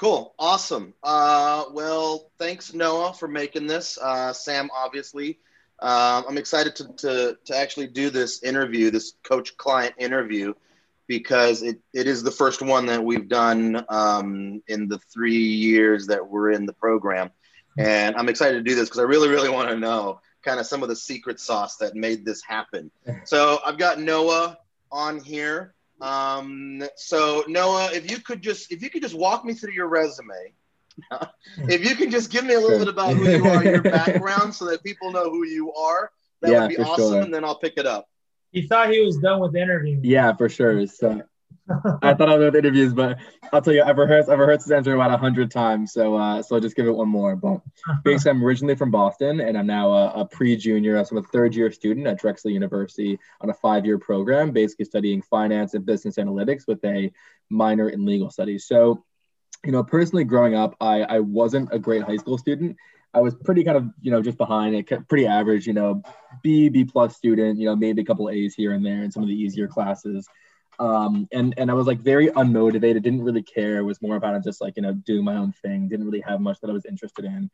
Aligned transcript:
Cool. 0.00 0.34
Awesome. 0.38 0.94
Uh, 1.02 1.64
well, 1.72 2.30
thanks, 2.38 2.72
Noah, 2.72 3.12
for 3.12 3.28
making 3.28 3.66
this. 3.66 3.98
Uh, 3.98 4.32
Sam, 4.32 4.70
obviously. 4.74 5.38
Uh, 5.78 6.22
I'm 6.26 6.38
excited 6.38 6.74
to, 6.76 6.88
to, 6.96 7.38
to 7.44 7.54
actually 7.54 7.88
do 7.88 8.08
this 8.08 8.42
interview, 8.42 8.90
this 8.90 9.12
coach 9.24 9.58
client 9.58 9.94
interview, 9.98 10.54
because 11.06 11.62
it, 11.62 11.80
it 11.92 12.06
is 12.06 12.22
the 12.22 12.30
first 12.30 12.62
one 12.62 12.86
that 12.86 13.04
we've 13.04 13.28
done 13.28 13.84
um, 13.90 14.62
in 14.68 14.88
the 14.88 14.98
three 15.12 15.36
years 15.36 16.06
that 16.06 16.26
we're 16.26 16.52
in 16.52 16.64
the 16.64 16.72
program. 16.72 17.30
And 17.76 18.16
I'm 18.16 18.30
excited 18.30 18.56
to 18.56 18.62
do 18.62 18.74
this 18.74 18.88
because 18.88 19.00
I 19.00 19.04
really, 19.04 19.28
really 19.28 19.50
want 19.50 19.68
to 19.68 19.76
know 19.76 20.22
kind 20.42 20.58
of 20.58 20.64
some 20.64 20.82
of 20.82 20.88
the 20.88 20.96
secret 20.96 21.38
sauce 21.38 21.76
that 21.76 21.94
made 21.94 22.24
this 22.24 22.42
happen. 22.42 22.90
So 23.24 23.58
I've 23.66 23.76
got 23.76 24.00
Noah 24.00 24.56
on 24.90 25.20
here. 25.20 25.74
Um, 26.00 26.82
so 26.96 27.44
Noah, 27.48 27.90
if 27.92 28.10
you 28.10 28.18
could 28.18 28.42
just 28.42 28.72
if 28.72 28.82
you 28.82 28.90
could 28.90 29.02
just 29.02 29.14
walk 29.14 29.44
me 29.44 29.54
through 29.54 29.72
your 29.72 29.88
resume, 29.88 30.54
if 31.58 31.88
you 31.88 31.96
can 31.96 32.10
just 32.10 32.30
give 32.30 32.44
me 32.44 32.54
a 32.54 32.60
little 32.60 32.70
sure. 32.70 32.78
bit 32.80 32.88
about 32.88 33.14
who 33.14 33.28
you 33.28 33.44
are, 33.46 33.64
your 33.64 33.82
background, 33.82 34.54
so 34.54 34.66
that 34.66 34.82
people 34.82 35.12
know 35.12 35.30
who 35.30 35.46
you 35.46 35.72
are, 35.74 36.10
that 36.40 36.52
yeah, 36.52 36.60
would 36.60 36.68
be 36.68 36.78
awesome, 36.78 37.12
sure. 37.12 37.22
and 37.22 37.34
then 37.34 37.44
I'll 37.44 37.58
pick 37.58 37.74
it 37.76 37.86
up. 37.86 38.08
He 38.52 38.66
thought 38.66 38.90
he 38.90 39.00
was 39.00 39.18
done 39.18 39.40
with 39.40 39.54
interviewing. 39.54 40.00
Yeah, 40.02 40.34
for 40.34 40.48
sure. 40.48 40.86
So 40.86 41.22
I 42.02 42.14
thought 42.14 42.28
I 42.28 42.36
was 42.36 42.46
with 42.46 42.56
interviews, 42.56 42.92
but 42.92 43.18
I'll 43.52 43.62
tell 43.62 43.72
you, 43.72 43.82
I've 43.82 43.98
rehearsed, 43.98 44.28
I've 44.28 44.38
rehearsed 44.38 44.66
this 44.66 44.74
answer 44.74 44.94
about 44.94 45.12
a 45.12 45.16
hundred 45.16 45.50
times. 45.50 45.92
So, 45.92 46.16
uh, 46.16 46.42
so 46.42 46.54
I'll 46.54 46.60
just 46.60 46.76
give 46.76 46.86
it 46.86 46.92
one 46.92 47.08
more. 47.08 47.36
But 47.36 47.60
basically, 48.04 48.30
I'm 48.30 48.44
originally 48.44 48.76
from 48.76 48.90
Boston, 48.90 49.40
and 49.40 49.56
I'm 49.56 49.66
now 49.66 49.92
a, 49.92 50.20
a 50.20 50.24
pre-junior, 50.26 51.02
so 51.04 51.16
I'm 51.16 51.24
a 51.24 51.28
third-year 51.28 51.70
student 51.70 52.06
at 52.06 52.18
Drexel 52.18 52.50
University 52.50 53.18
on 53.40 53.50
a 53.50 53.54
five-year 53.54 53.98
program, 53.98 54.50
basically 54.50 54.84
studying 54.84 55.22
finance 55.22 55.74
and 55.74 55.86
business 55.86 56.16
analytics 56.16 56.66
with 56.66 56.84
a 56.84 57.12
minor 57.48 57.88
in 57.88 58.04
legal 58.04 58.30
studies. 58.30 58.66
So, 58.66 59.04
you 59.64 59.72
know, 59.72 59.84
personally, 59.84 60.24
growing 60.24 60.54
up, 60.54 60.76
I 60.80 61.02
I 61.02 61.20
wasn't 61.20 61.68
a 61.72 61.78
great 61.78 62.02
high 62.02 62.16
school 62.16 62.38
student. 62.38 62.76
I 63.12 63.20
was 63.20 63.34
pretty 63.34 63.64
kind 63.64 63.76
of, 63.76 63.90
you 64.00 64.12
know, 64.12 64.22
just 64.22 64.38
behind 64.38 64.74
it, 64.76 65.08
pretty 65.08 65.26
average, 65.26 65.66
you 65.66 65.72
know, 65.72 66.00
B, 66.42 66.68
B 66.68 66.84
plus 66.84 67.16
student, 67.16 67.58
you 67.58 67.66
know, 67.66 67.74
maybe 67.74 68.02
a 68.02 68.04
couple 68.04 68.30
A's 68.30 68.54
here 68.54 68.72
and 68.72 68.86
there 68.86 69.02
in 69.02 69.10
some 69.10 69.24
of 69.24 69.28
the 69.28 69.34
easier 69.34 69.66
classes. 69.66 70.28
Um, 70.80 71.28
and 71.30 71.52
and 71.58 71.70
I 71.70 71.74
was 71.74 71.86
like 71.86 72.00
very 72.00 72.28
unmotivated, 72.28 73.02
didn't 73.02 73.22
really 73.22 73.42
care. 73.42 73.76
It 73.76 73.84
was 73.84 74.00
more 74.00 74.16
about 74.16 74.42
just 74.42 74.62
like 74.62 74.74
you 74.76 74.82
know 74.82 74.94
doing 74.94 75.24
my 75.24 75.36
own 75.36 75.52
thing. 75.62 75.88
Didn't 75.88 76.06
really 76.06 76.22
have 76.22 76.40
much 76.40 76.58
that 76.60 76.70
I 76.70 76.72
was 76.72 76.86
interested 76.86 77.26
in, 77.26 77.50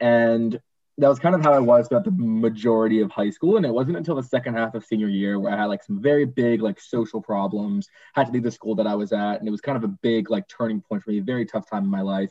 and 0.00 0.58
that 0.96 1.08
was 1.08 1.18
kind 1.18 1.34
of 1.34 1.42
how 1.42 1.52
I 1.52 1.58
was 1.58 1.88
throughout 1.88 2.04
the 2.04 2.14
majority 2.16 3.00
of 3.00 3.10
high 3.10 3.30
school. 3.30 3.58
And 3.58 3.66
it 3.66 3.72
wasn't 3.72 3.98
until 3.98 4.14
the 4.14 4.22
second 4.22 4.54
half 4.54 4.74
of 4.74 4.84
senior 4.84 5.08
year 5.08 5.38
where 5.38 5.52
I 5.52 5.56
had 5.56 5.66
like 5.66 5.82
some 5.82 6.00
very 6.00 6.24
big 6.24 6.62
like 6.62 6.80
social 6.80 7.20
problems. 7.20 7.88
Had 8.14 8.26
to 8.26 8.32
leave 8.32 8.44
the 8.44 8.50
school 8.50 8.74
that 8.76 8.86
I 8.86 8.94
was 8.94 9.12
at, 9.12 9.40
and 9.40 9.46
it 9.46 9.50
was 9.50 9.60
kind 9.60 9.76
of 9.76 9.84
a 9.84 9.88
big 9.88 10.30
like 10.30 10.48
turning 10.48 10.80
point 10.80 11.02
for 11.02 11.10
me. 11.10 11.20
Very 11.20 11.44
tough 11.44 11.68
time 11.68 11.84
in 11.84 11.90
my 11.90 12.00
life, 12.00 12.30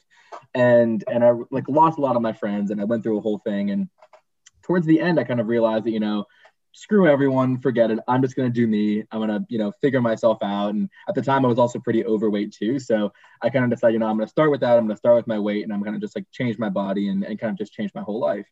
and 0.56 1.03
and 1.08 1.23
I 1.23 1.34
like 1.52 1.69
lost 1.69 2.00
a 2.00 2.02
lot 2.02 2.16
of 2.16 2.23
my 2.23 2.34
friends, 2.34 2.72
and 2.72 2.81
I 2.81 2.86
went 2.86 3.03
through 3.03 3.19
a 3.19 3.22
whole 3.22 3.38
thing. 3.38 3.69
And 3.69 3.88
towards 4.63 4.88
the 4.88 5.00
end, 5.00 5.19
I 5.19 5.25
kind 5.25 5.39
of 5.39 5.47
realized 5.47 5.86
that 5.86 5.91
you 5.91 6.00
know 6.00 6.25
screw 6.73 7.08
everyone, 7.08 7.59
forget 7.59 7.92
it. 7.92 8.00
I'm 8.08 8.22
just 8.22 8.36
gonna 8.36 8.50
do 8.50 8.67
me. 8.67 9.03
I'm 9.12 9.20
gonna, 9.20 9.45
you 9.50 9.58
know, 9.58 9.72
figure 9.81 10.02
myself 10.02 10.39
out. 10.42 10.73
And 10.73 10.89
at 11.08 11.16
the 11.16 11.22
time, 11.22 11.45
I 11.45 11.48
was 11.48 11.59
also 11.59 11.80
pretty 11.80 12.06
overweight 12.06 12.53
too, 12.53 12.80
so 12.80 13.12
I 13.42 13.50
kind 13.50 13.66
of 13.66 13.72
decided, 13.72 13.94
you 13.94 14.00
know, 14.00 14.08
I'm 14.08 14.17
gonna 14.17 14.28
start 14.28 14.52
with 14.52 14.62
that. 14.62 14.78
I'm 14.78 14.86
gonna 14.86 14.97
start 14.97 15.16
with 15.16 15.28
my 15.28 15.40
weight, 15.40 15.64
and 15.64 15.73
I'm 15.73 15.84
gonna 15.84 16.00
just 16.00 16.16
like 16.16 16.25
change 16.31 16.58
my 16.58 16.70
body 16.70 17.09
and, 17.09 17.23
and 17.23 17.40
kind 17.40 17.52
of 17.52 17.58
just 17.58 17.73
change 17.73 17.92
my 17.94 18.02
whole 18.02 18.20
life. 18.20 18.47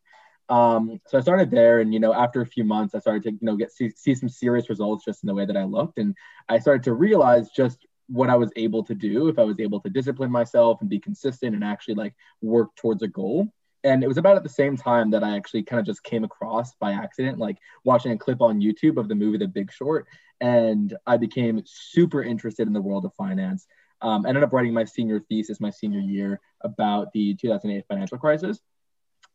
Um, 0.49 1.01
so 1.07 1.17
I 1.17 1.21
started 1.21 1.51
there, 1.51 1.79
and 1.79 1.93
you 1.93 1.99
know, 1.99 2.13
after 2.13 2.41
a 2.41 2.45
few 2.45 2.63
months, 2.63 2.95
I 2.95 2.99
started 2.99 3.23
to, 3.23 3.31
you 3.31 3.39
know, 3.41 3.55
get 3.55 3.71
see, 3.71 3.89
see 3.91 4.15
some 4.15 4.29
serious 4.29 4.69
results 4.69 5.05
just 5.05 5.23
in 5.23 5.27
the 5.27 5.35
way 5.35 5.45
that 5.45 5.57
I 5.57 5.63
looked, 5.63 5.97
and 5.99 6.15
I 6.49 6.59
started 6.59 6.83
to 6.83 6.93
realize 6.93 7.49
just 7.49 7.85
what 8.07 8.29
I 8.29 8.35
was 8.35 8.51
able 8.55 8.83
to 8.85 8.95
do 8.95 9.27
if 9.27 9.37
I 9.37 9.43
was 9.43 9.59
able 9.59 9.81
to 9.81 9.89
discipline 9.89 10.31
myself 10.31 10.79
and 10.81 10.89
be 10.89 10.99
consistent 10.99 11.53
and 11.55 11.63
actually 11.63 11.95
like 11.95 12.13
work 12.41 12.73
towards 12.77 13.03
a 13.03 13.07
goal 13.07 13.49
and 13.83 14.03
it 14.03 14.07
was 14.07 14.17
about 14.17 14.37
at 14.37 14.43
the 14.43 14.49
same 14.49 14.75
time 14.75 15.11
that 15.11 15.23
I 15.23 15.35
actually 15.35 15.63
kind 15.63 15.79
of 15.79 15.85
just 15.85 16.03
came 16.03 16.23
across 16.23 16.75
by 16.75 16.93
accident, 16.93 17.37
like 17.37 17.57
watching 17.83 18.11
a 18.11 18.17
clip 18.17 18.41
on 18.41 18.61
YouTube 18.61 18.97
of 18.97 19.07
the 19.07 19.15
movie 19.15 19.37
The 19.37 19.47
Big 19.47 19.71
Short, 19.71 20.07
and 20.41 20.95
I 21.05 21.17
became 21.17 21.61
super 21.65 22.23
interested 22.23 22.67
in 22.67 22.73
the 22.73 22.81
world 22.81 23.05
of 23.05 23.13
finance. 23.15 23.67
Um, 24.01 24.25
ended 24.25 24.43
up 24.43 24.53
writing 24.53 24.73
my 24.73 24.83
senior 24.83 25.19
thesis 25.19 25.59
my 25.59 25.71
senior 25.71 25.99
year 25.99 26.39
about 26.61 27.11
the 27.13 27.35
2008 27.35 27.85
financial 27.87 28.17
crisis. 28.17 28.59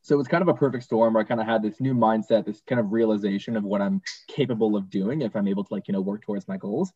So 0.03 0.15
it 0.15 0.19
was 0.19 0.29
kind 0.29 0.43
of 0.43 0.49
a 0.49 0.55
perfect 0.55 0.85
storm 0.85 1.15
where 1.15 1.23
I 1.23 1.27
kind 1.27 1.41
of 1.41 1.47
had 1.47 1.63
this 1.63 1.81
new 1.81 1.95
mindset, 1.95 2.45
this 2.45 2.61
kind 2.67 2.81
of 2.81 2.93
realization 2.93 3.57
of 3.57 3.65
what 3.65 3.81
I'm 3.81 4.03
capable 4.29 4.77
of 4.77 4.91
doing 4.91 5.23
if 5.23 5.37
I'm 5.37 5.47
able 5.47 5.65
to 5.65 5.75
like, 5.75 5.87
you 5.89 5.93
know, 5.93 6.01
work 6.01 6.23
towards 6.23 6.49
my 6.49 6.57
goals 6.57 6.93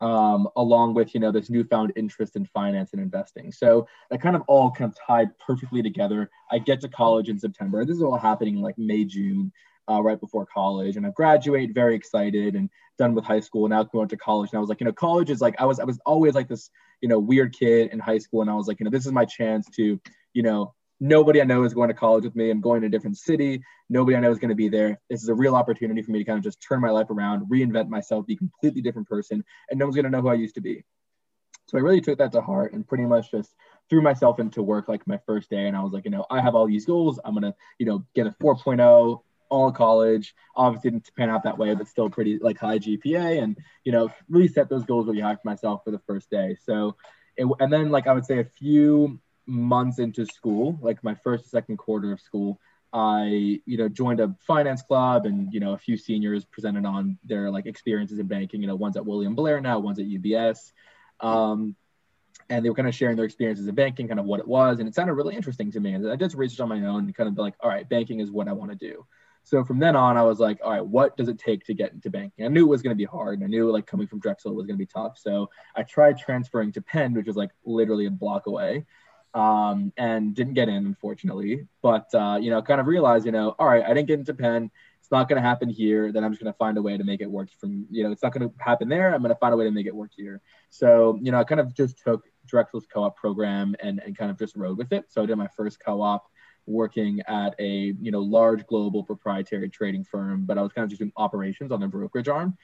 um, 0.00 0.48
along 0.56 0.94
with 0.94 1.14
you 1.14 1.20
know 1.20 1.32
this 1.32 1.50
newfound 1.50 1.92
interest 1.96 2.36
in 2.36 2.44
finance 2.46 2.92
and 2.92 3.02
investing. 3.02 3.52
So 3.52 3.86
that 4.10 4.20
kind 4.20 4.36
of 4.36 4.42
all 4.46 4.70
kind 4.70 4.90
of 4.90 4.96
tied 5.06 5.36
perfectly 5.38 5.82
together. 5.82 6.30
I 6.50 6.58
get 6.58 6.80
to 6.82 6.88
college 6.88 7.28
in 7.28 7.38
September. 7.38 7.84
This 7.84 7.96
is 7.96 8.02
all 8.02 8.18
happening 8.18 8.60
like 8.60 8.78
May, 8.78 9.04
June, 9.04 9.52
uh, 9.90 10.02
right 10.02 10.20
before 10.20 10.46
college, 10.46 10.96
and 10.96 11.06
I 11.06 11.10
graduate 11.10 11.74
very 11.74 11.94
excited 11.94 12.54
and 12.54 12.70
done 12.98 13.14
with 13.14 13.24
high 13.24 13.40
school. 13.40 13.68
Now 13.68 13.82
going 13.84 14.08
to 14.08 14.16
college, 14.16 14.50
and 14.52 14.58
I 14.58 14.60
was 14.60 14.68
like, 14.68 14.80
you 14.80 14.86
know, 14.86 14.92
college 14.92 15.30
is 15.30 15.40
like 15.40 15.56
I 15.58 15.64
was 15.64 15.80
I 15.80 15.84
was 15.84 15.98
always 16.06 16.34
like 16.34 16.48
this 16.48 16.70
you 17.00 17.08
know 17.08 17.18
weird 17.18 17.56
kid 17.56 17.90
in 17.92 17.98
high 17.98 18.18
school, 18.18 18.42
and 18.42 18.50
I 18.50 18.54
was 18.54 18.68
like, 18.68 18.80
you 18.80 18.84
know, 18.84 18.90
this 18.90 19.06
is 19.06 19.12
my 19.12 19.24
chance 19.24 19.68
to 19.76 20.00
you 20.34 20.42
know 20.42 20.74
nobody 21.00 21.40
I 21.40 21.44
know 21.44 21.64
is 21.64 21.74
going 21.74 21.88
to 21.88 21.94
college 21.94 22.24
with 22.24 22.34
me. 22.34 22.50
I'm 22.50 22.60
going 22.60 22.80
to 22.80 22.86
a 22.86 22.90
different 22.90 23.16
city. 23.16 23.62
Nobody 23.88 24.16
I 24.16 24.20
know 24.20 24.30
is 24.30 24.38
going 24.38 24.50
to 24.50 24.54
be 24.54 24.68
there. 24.68 25.00
This 25.08 25.22
is 25.22 25.28
a 25.28 25.34
real 25.34 25.54
opportunity 25.54 26.02
for 26.02 26.10
me 26.10 26.18
to 26.18 26.24
kind 26.24 26.38
of 26.38 26.44
just 26.44 26.60
turn 26.60 26.80
my 26.80 26.90
life 26.90 27.10
around, 27.10 27.48
reinvent 27.50 27.88
myself, 27.88 28.26
be 28.26 28.34
a 28.34 28.36
completely 28.36 28.82
different 28.82 29.08
person, 29.08 29.44
and 29.70 29.78
no 29.78 29.86
one's 29.86 29.96
going 29.96 30.04
to 30.04 30.10
know 30.10 30.20
who 30.20 30.28
I 30.28 30.34
used 30.34 30.56
to 30.56 30.60
be. 30.60 30.84
So 31.66 31.76
I 31.76 31.82
really 31.82 32.00
took 32.00 32.18
that 32.18 32.32
to 32.32 32.40
heart 32.40 32.72
and 32.72 32.86
pretty 32.86 33.04
much 33.04 33.30
just 33.30 33.54
threw 33.90 34.00
myself 34.00 34.40
into 34.40 34.62
work 34.62 34.88
like 34.88 35.06
my 35.06 35.18
first 35.26 35.50
day. 35.50 35.66
And 35.66 35.76
I 35.76 35.82
was 35.82 35.92
like, 35.92 36.06
you 36.06 36.10
know, 36.10 36.24
I 36.30 36.40
have 36.40 36.54
all 36.54 36.66
these 36.66 36.86
goals. 36.86 37.20
I'm 37.24 37.34
going 37.34 37.42
to, 37.42 37.54
you 37.78 37.84
know, 37.84 38.04
get 38.14 38.26
a 38.26 38.34
4.0 38.42 39.20
all 39.50 39.72
college. 39.72 40.34
Obviously 40.56 40.90
didn't 40.92 41.10
pan 41.16 41.28
out 41.28 41.42
that 41.44 41.58
way, 41.58 41.74
but 41.74 41.86
still 41.86 42.08
pretty 42.08 42.38
like 42.38 42.58
high 42.58 42.78
GPA 42.78 43.42
and, 43.42 43.58
you 43.84 43.92
know, 43.92 44.10
really 44.30 44.48
set 44.48 44.70
those 44.70 44.84
goals 44.84 45.06
really 45.06 45.20
high 45.20 45.34
for 45.34 45.42
myself 45.44 45.82
for 45.84 45.90
the 45.90 46.00
first 46.06 46.30
day. 46.30 46.56
So, 46.64 46.96
it, 47.36 47.46
and 47.60 47.70
then 47.70 47.90
like 47.90 48.06
I 48.06 48.14
would 48.14 48.24
say 48.24 48.40
a 48.40 48.44
few 48.44 49.20
months 49.48 49.98
into 49.98 50.26
school, 50.26 50.78
like 50.80 51.02
my 51.02 51.14
first, 51.14 51.50
second 51.50 51.78
quarter 51.78 52.12
of 52.12 52.20
school, 52.20 52.60
I, 52.92 53.60
you 53.66 53.76
know, 53.76 53.88
joined 53.88 54.20
a 54.20 54.34
finance 54.46 54.82
club 54.82 55.26
and, 55.26 55.52
you 55.52 55.60
know, 55.60 55.72
a 55.72 55.78
few 55.78 55.96
seniors 55.96 56.44
presented 56.44 56.86
on 56.86 57.18
their 57.24 57.50
like 57.50 57.66
experiences 57.66 58.18
in 58.18 58.26
banking, 58.26 58.62
you 58.62 58.66
know, 58.66 58.76
one's 58.76 58.96
at 58.96 59.04
William 59.04 59.34
Blair 59.34 59.60
now, 59.60 59.78
one's 59.78 59.98
at 59.98 60.06
UBS. 60.06 60.72
Um, 61.20 61.76
and 62.50 62.64
they 62.64 62.70
were 62.70 62.74
kind 62.74 62.88
of 62.88 62.94
sharing 62.94 63.16
their 63.16 63.26
experiences 63.26 63.66
in 63.66 63.74
banking, 63.74 64.08
kind 64.08 64.20
of 64.20 64.26
what 64.26 64.40
it 64.40 64.48
was. 64.48 64.78
And 64.78 64.88
it 64.88 64.94
sounded 64.94 65.14
really 65.14 65.36
interesting 65.36 65.70
to 65.72 65.80
me. 65.80 65.92
And 65.92 66.10
I 66.10 66.16
did 66.16 66.30
some 66.30 66.40
research 66.40 66.60
on 66.60 66.68
my 66.68 66.82
own 66.86 67.04
and 67.04 67.14
kind 67.14 67.28
of 67.28 67.36
like, 67.36 67.54
all 67.60 67.68
right, 67.68 67.86
banking 67.86 68.20
is 68.20 68.30
what 68.30 68.48
I 68.48 68.52
want 68.52 68.70
to 68.70 68.76
do. 68.76 69.04
So 69.44 69.64
from 69.64 69.78
then 69.78 69.96
on, 69.96 70.16
I 70.16 70.22
was 70.22 70.40
like, 70.40 70.60
all 70.62 70.70
right, 70.70 70.84
what 70.84 71.16
does 71.16 71.28
it 71.28 71.38
take 71.38 71.64
to 71.64 71.74
get 71.74 71.92
into 71.92 72.10
banking? 72.10 72.44
I 72.44 72.48
knew 72.48 72.66
it 72.66 72.68
was 72.68 72.82
going 72.82 72.94
to 72.94 72.98
be 72.98 73.04
hard. 73.04 73.38
And 73.38 73.44
I 73.44 73.48
knew 73.48 73.70
like 73.70 73.86
coming 73.86 74.06
from 74.06 74.20
Drexel 74.20 74.54
was 74.54 74.66
going 74.66 74.78
to 74.78 74.84
be 74.84 74.86
tough. 74.86 75.18
So 75.18 75.50
I 75.74 75.82
tried 75.82 76.18
transferring 76.18 76.72
to 76.72 76.82
Penn, 76.82 77.14
which 77.14 77.26
was 77.26 77.36
like 77.36 77.50
literally 77.64 78.06
a 78.06 78.10
block 78.10 78.46
away 78.46 78.84
um, 79.34 79.92
and 79.96 80.34
didn't 80.34 80.54
get 80.54 80.68
in, 80.68 80.86
unfortunately. 80.86 81.66
But 81.82 82.12
uh, 82.14 82.38
you 82.40 82.50
know, 82.50 82.62
kind 82.62 82.80
of 82.80 82.86
realized, 82.86 83.26
you 83.26 83.32
know, 83.32 83.54
all 83.58 83.66
right, 83.66 83.84
I 83.84 83.88
didn't 83.94 84.08
get 84.08 84.18
into 84.18 84.34
Penn. 84.34 84.70
It's 85.00 85.10
not 85.10 85.28
going 85.28 85.40
to 85.40 85.48
happen 85.48 85.68
here. 85.68 86.12
Then 86.12 86.24
I'm 86.24 86.32
just 86.32 86.42
going 86.42 86.52
to 86.52 86.56
find 86.58 86.76
a 86.76 86.82
way 86.82 86.96
to 86.96 87.04
make 87.04 87.20
it 87.20 87.30
work. 87.30 87.48
From 87.58 87.86
you 87.90 88.04
know, 88.04 88.12
it's 88.12 88.22
not 88.22 88.32
going 88.32 88.48
to 88.48 88.54
happen 88.58 88.88
there. 88.88 89.14
I'm 89.14 89.22
going 89.22 89.34
to 89.34 89.38
find 89.38 89.54
a 89.54 89.56
way 89.56 89.64
to 89.64 89.70
make 89.70 89.86
it 89.86 89.94
work 89.94 90.10
here. 90.16 90.40
So 90.70 91.18
you 91.22 91.32
know, 91.32 91.40
I 91.40 91.44
kind 91.44 91.60
of 91.60 91.74
just 91.74 91.98
took 91.98 92.24
Drexel's 92.46 92.86
co-op 92.92 93.16
program 93.16 93.74
and 93.80 94.00
and 94.04 94.16
kind 94.16 94.30
of 94.30 94.38
just 94.38 94.56
rode 94.56 94.78
with 94.78 94.92
it. 94.92 95.06
So 95.08 95.22
I 95.22 95.26
did 95.26 95.36
my 95.36 95.48
first 95.56 95.80
co-op 95.80 96.26
working 96.66 97.20
at 97.26 97.54
a 97.58 97.94
you 98.00 98.10
know 98.10 98.20
large 98.20 98.66
global 98.66 99.02
proprietary 99.02 99.68
trading 99.68 100.04
firm, 100.04 100.44
but 100.44 100.58
I 100.58 100.62
was 100.62 100.72
kind 100.72 100.84
of 100.84 100.90
just 100.90 101.00
doing 101.00 101.12
operations 101.16 101.72
on 101.72 101.80
their 101.80 101.88
brokerage 101.88 102.28
arm. 102.28 102.56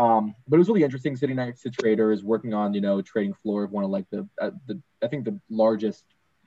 Um, 0.00 0.34
but 0.48 0.56
it 0.56 0.60
was 0.60 0.68
really 0.68 0.82
interesting 0.82 1.14
sitting 1.14 1.36
next 1.36 1.60
to 1.62 1.70
traders, 1.70 2.24
working 2.24 2.54
on 2.54 2.72
you 2.72 2.80
know 2.80 3.02
trading 3.02 3.34
floor 3.34 3.64
of 3.64 3.70
one 3.70 3.84
of 3.84 3.90
like 3.90 4.08
the 4.10 4.26
uh, 4.40 4.50
the 4.66 4.80
I 5.02 5.08
think 5.08 5.26
the 5.26 5.38
largest 5.50 6.04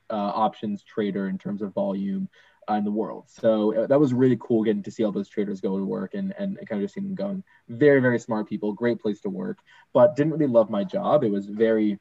uh, 0.09 0.15
options 0.15 0.83
trader 0.83 1.29
in 1.29 1.37
terms 1.37 1.61
of 1.61 1.71
volume 1.71 2.27
uh, 2.67 2.73
in 2.73 2.83
the 2.83 2.89
world. 2.89 3.25
So 3.27 3.75
uh, 3.75 3.87
that 3.87 3.99
was 3.99 4.11
really 4.11 4.39
cool 4.41 4.63
getting 4.63 4.81
to 4.81 4.91
see 4.91 5.03
all 5.03 5.11
those 5.11 5.29
traders 5.29 5.61
go 5.61 5.77
to 5.77 5.85
work 5.85 6.15
and 6.15 6.33
and 6.39 6.57
kind 6.67 6.81
of 6.81 6.85
just 6.85 6.95
seeing 6.95 7.05
them 7.05 7.13
going. 7.15 7.43
Very 7.69 8.01
very 8.01 8.17
smart 8.17 8.49
people, 8.49 8.73
great 8.73 8.99
place 8.99 9.21
to 9.21 9.29
work, 9.29 9.59
but 9.93 10.15
didn't 10.15 10.33
really 10.33 10.47
love 10.47 10.71
my 10.71 10.83
job. 10.83 11.23
It 11.23 11.31
was 11.31 11.45
very 11.45 11.99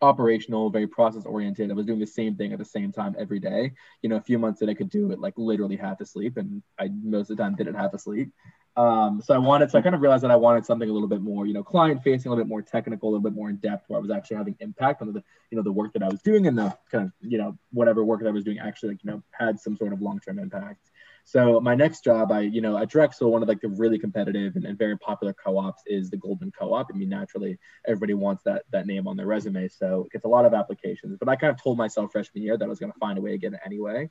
operational, 0.00 0.70
very 0.70 0.86
process 0.86 1.26
oriented. 1.26 1.70
I 1.70 1.74
was 1.74 1.84
doing 1.84 2.00
the 2.00 2.06
same 2.06 2.34
thing 2.34 2.54
at 2.54 2.58
the 2.58 2.64
same 2.64 2.92
time 2.92 3.14
every 3.18 3.40
day. 3.40 3.72
You 4.00 4.08
know, 4.08 4.16
a 4.16 4.22
few 4.22 4.38
months 4.38 4.58
that 4.60 4.70
I 4.70 4.74
could 4.74 4.88
do 4.88 5.12
it 5.12 5.20
like 5.20 5.34
literally 5.36 5.76
half 5.76 6.00
asleep, 6.00 6.38
and 6.38 6.62
I 6.78 6.88
most 7.02 7.30
of 7.30 7.36
the 7.36 7.42
time 7.42 7.56
did 7.56 7.66
it 7.66 7.76
half 7.76 7.92
asleep. 7.92 8.32
Um, 8.74 9.20
so 9.22 9.34
I 9.34 9.38
wanted, 9.38 9.70
so 9.70 9.78
I 9.78 9.82
kind 9.82 9.94
of 9.94 10.00
realized 10.00 10.24
that 10.24 10.30
I 10.30 10.36
wanted 10.36 10.64
something 10.64 10.88
a 10.88 10.92
little 10.92 11.08
bit 11.08 11.20
more, 11.20 11.46
you 11.46 11.52
know, 11.52 11.62
client 11.62 12.02
facing, 12.02 12.28
a 12.28 12.30
little 12.30 12.42
bit 12.42 12.48
more 12.48 12.62
technical, 12.62 13.08
a 13.08 13.10
little 13.10 13.22
bit 13.22 13.34
more 13.34 13.50
in 13.50 13.56
depth, 13.56 13.84
where 13.88 13.98
I 13.98 14.00
was 14.00 14.10
actually 14.10 14.38
having 14.38 14.56
impact 14.60 15.02
on 15.02 15.12
the, 15.12 15.22
you 15.50 15.56
know, 15.56 15.62
the 15.62 15.72
work 15.72 15.92
that 15.92 16.02
I 16.02 16.08
was 16.08 16.22
doing 16.22 16.46
and 16.46 16.56
the 16.56 16.76
kind 16.90 17.04
of, 17.04 17.12
you 17.20 17.36
know, 17.36 17.58
whatever 17.72 18.02
work 18.02 18.20
that 18.22 18.28
I 18.28 18.32
was 18.32 18.44
doing 18.44 18.58
actually, 18.58 18.90
like, 18.90 19.04
you 19.04 19.10
know, 19.10 19.22
had 19.30 19.60
some 19.60 19.76
sort 19.76 19.92
of 19.92 20.00
long 20.00 20.20
term 20.20 20.38
impact. 20.38 20.90
So 21.24 21.60
my 21.60 21.74
next 21.74 22.02
job, 22.02 22.32
I, 22.32 22.40
you 22.40 22.60
know, 22.60 22.76
at 22.76 22.88
Drexel, 22.88 23.30
one 23.30 23.42
of 23.42 23.48
like 23.48 23.60
the 23.60 23.68
really 23.68 23.98
competitive 23.98 24.56
and, 24.56 24.64
and 24.64 24.76
very 24.76 24.98
popular 24.98 25.32
co-ops 25.32 25.82
is 25.86 26.10
the 26.10 26.16
Goldman 26.16 26.52
Co-op. 26.58 26.90
I 26.92 26.96
mean, 26.96 27.08
naturally, 27.08 27.58
everybody 27.86 28.14
wants 28.14 28.42
that 28.44 28.64
that 28.72 28.86
name 28.86 29.06
on 29.06 29.16
their 29.16 29.26
resume, 29.26 29.68
so 29.68 30.04
it 30.06 30.12
gets 30.12 30.24
a 30.24 30.28
lot 30.28 30.46
of 30.46 30.54
applications. 30.54 31.16
But 31.18 31.28
I 31.28 31.36
kind 31.36 31.52
of 31.52 31.62
told 31.62 31.78
myself 31.78 32.10
freshman 32.10 32.42
year 32.42 32.56
that 32.56 32.64
I 32.64 32.68
was 32.68 32.80
going 32.80 32.92
to 32.92 32.98
find 32.98 33.18
a 33.18 33.20
way 33.20 33.32
to 33.32 33.38
get 33.38 33.52
it 33.52 33.60
anyway. 33.64 34.10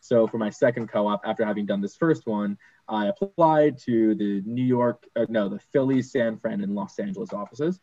So 0.00 0.26
for 0.26 0.38
my 0.38 0.50
second 0.50 0.88
co-op, 0.88 1.22
after 1.24 1.44
having 1.44 1.66
done 1.66 1.80
this 1.80 1.96
first 1.96 2.26
one, 2.26 2.58
I 2.88 3.06
applied 3.06 3.78
to 3.84 4.14
the 4.14 4.42
New 4.44 4.64
York, 4.64 5.06
uh, 5.14 5.26
no, 5.28 5.48
the 5.48 5.60
Philly, 5.72 6.02
San 6.02 6.38
Fran, 6.38 6.62
and 6.62 6.74
Los 6.74 6.98
Angeles 6.98 7.32
offices, 7.32 7.78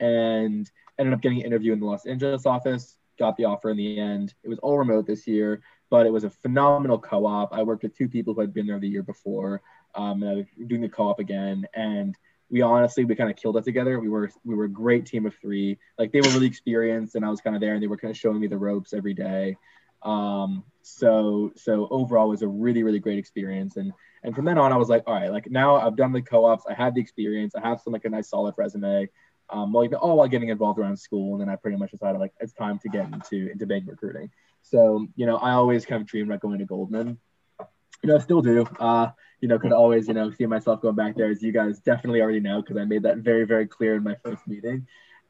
and 0.00 0.70
ended 0.98 1.14
up 1.14 1.20
getting 1.20 1.40
an 1.40 1.46
interview 1.46 1.72
in 1.72 1.80
the 1.80 1.86
Los 1.86 2.06
Angeles 2.06 2.44
office. 2.44 2.96
Got 3.18 3.36
the 3.36 3.46
offer 3.46 3.70
in 3.70 3.78
the 3.78 3.98
end. 3.98 4.34
It 4.42 4.48
was 4.48 4.58
all 4.58 4.76
remote 4.76 5.06
this 5.06 5.26
year 5.26 5.62
but 5.90 6.06
it 6.06 6.12
was 6.12 6.24
a 6.24 6.30
phenomenal 6.30 6.98
co-op. 6.98 7.52
I 7.52 7.62
worked 7.62 7.82
with 7.82 7.96
two 7.96 8.08
people 8.08 8.34
who 8.34 8.40
had 8.40 8.52
been 8.52 8.66
there 8.66 8.78
the 8.78 8.88
year 8.88 9.02
before, 9.02 9.62
um, 9.94 10.22
and 10.22 10.30
I 10.30 10.34
was 10.34 10.46
doing 10.66 10.82
the 10.82 10.88
co-op 10.88 11.18
again, 11.20 11.66
and 11.74 12.16
we 12.48 12.62
honestly 12.62 13.04
we 13.04 13.16
kind 13.16 13.30
of 13.30 13.36
killed 13.36 13.56
it 13.56 13.64
together. 13.64 13.98
We 13.98 14.08
were 14.08 14.30
we 14.44 14.54
were 14.54 14.64
a 14.64 14.68
great 14.68 15.06
team 15.06 15.26
of 15.26 15.34
three. 15.36 15.78
Like 15.98 16.12
they 16.12 16.20
were 16.20 16.30
really 16.30 16.46
experienced, 16.46 17.14
and 17.14 17.24
I 17.24 17.30
was 17.30 17.40
kind 17.40 17.56
of 17.56 17.60
there, 17.60 17.74
and 17.74 17.82
they 17.82 17.86
were 17.86 17.96
kind 17.96 18.10
of 18.10 18.16
showing 18.16 18.40
me 18.40 18.46
the 18.46 18.58
ropes 18.58 18.92
every 18.92 19.14
day. 19.14 19.56
Um, 20.02 20.64
so 20.82 21.52
so 21.56 21.88
overall, 21.90 22.26
it 22.26 22.30
was 22.30 22.42
a 22.42 22.48
really 22.48 22.82
really 22.82 22.98
great 23.00 23.18
experience, 23.18 23.76
and 23.76 23.92
and 24.22 24.34
from 24.34 24.44
then 24.44 24.58
on, 24.58 24.72
I 24.72 24.76
was 24.76 24.88
like, 24.88 25.04
all 25.06 25.14
right, 25.14 25.30
like 25.30 25.50
now 25.50 25.76
I've 25.76 25.96
done 25.96 26.12
the 26.12 26.22
co-ops, 26.22 26.64
I 26.68 26.74
have 26.74 26.94
the 26.94 27.00
experience, 27.00 27.54
I 27.54 27.60
have 27.60 27.80
some 27.80 27.92
like 27.92 28.04
a 28.04 28.08
nice 28.08 28.30
solid 28.30 28.54
resume. 28.56 29.08
Um, 29.48 29.72
well, 29.72 29.84
even 29.84 29.98
all 29.98 30.16
while 30.16 30.26
getting 30.26 30.48
involved 30.48 30.78
around 30.80 30.98
school, 30.98 31.34
and 31.34 31.40
then 31.40 31.48
I 31.48 31.56
pretty 31.56 31.76
much 31.76 31.92
decided 31.92 32.18
like 32.18 32.32
it's 32.40 32.52
time 32.52 32.78
to 32.80 32.88
get 32.88 33.06
into 33.06 33.50
into 33.50 33.66
bank 33.66 33.84
recruiting. 33.86 34.30
So, 34.62 35.06
you 35.14 35.26
know, 35.26 35.36
I 35.36 35.52
always 35.52 35.86
kind 35.86 36.02
of 36.02 36.08
dreamed 36.08 36.28
about 36.28 36.40
going 36.40 36.58
to 36.58 36.64
Goldman. 36.64 37.18
You 38.02 38.08
know, 38.08 38.18
still 38.18 38.42
do. 38.42 38.66
Uh, 38.80 39.10
you 39.40 39.48
know, 39.48 39.58
could 39.58 39.72
always, 39.72 40.08
you 40.08 40.14
know, 40.14 40.30
see 40.30 40.46
myself 40.46 40.82
going 40.82 40.96
back 40.96 41.16
there, 41.16 41.30
as 41.30 41.42
you 41.42 41.52
guys 41.52 41.78
definitely 41.78 42.20
already 42.20 42.40
know, 42.40 42.60
because 42.60 42.76
I 42.76 42.84
made 42.84 43.04
that 43.04 43.18
very, 43.18 43.44
very 43.44 43.66
clear 43.66 43.94
in 43.94 44.02
my 44.02 44.16
first 44.24 44.46
meeting. 44.48 44.86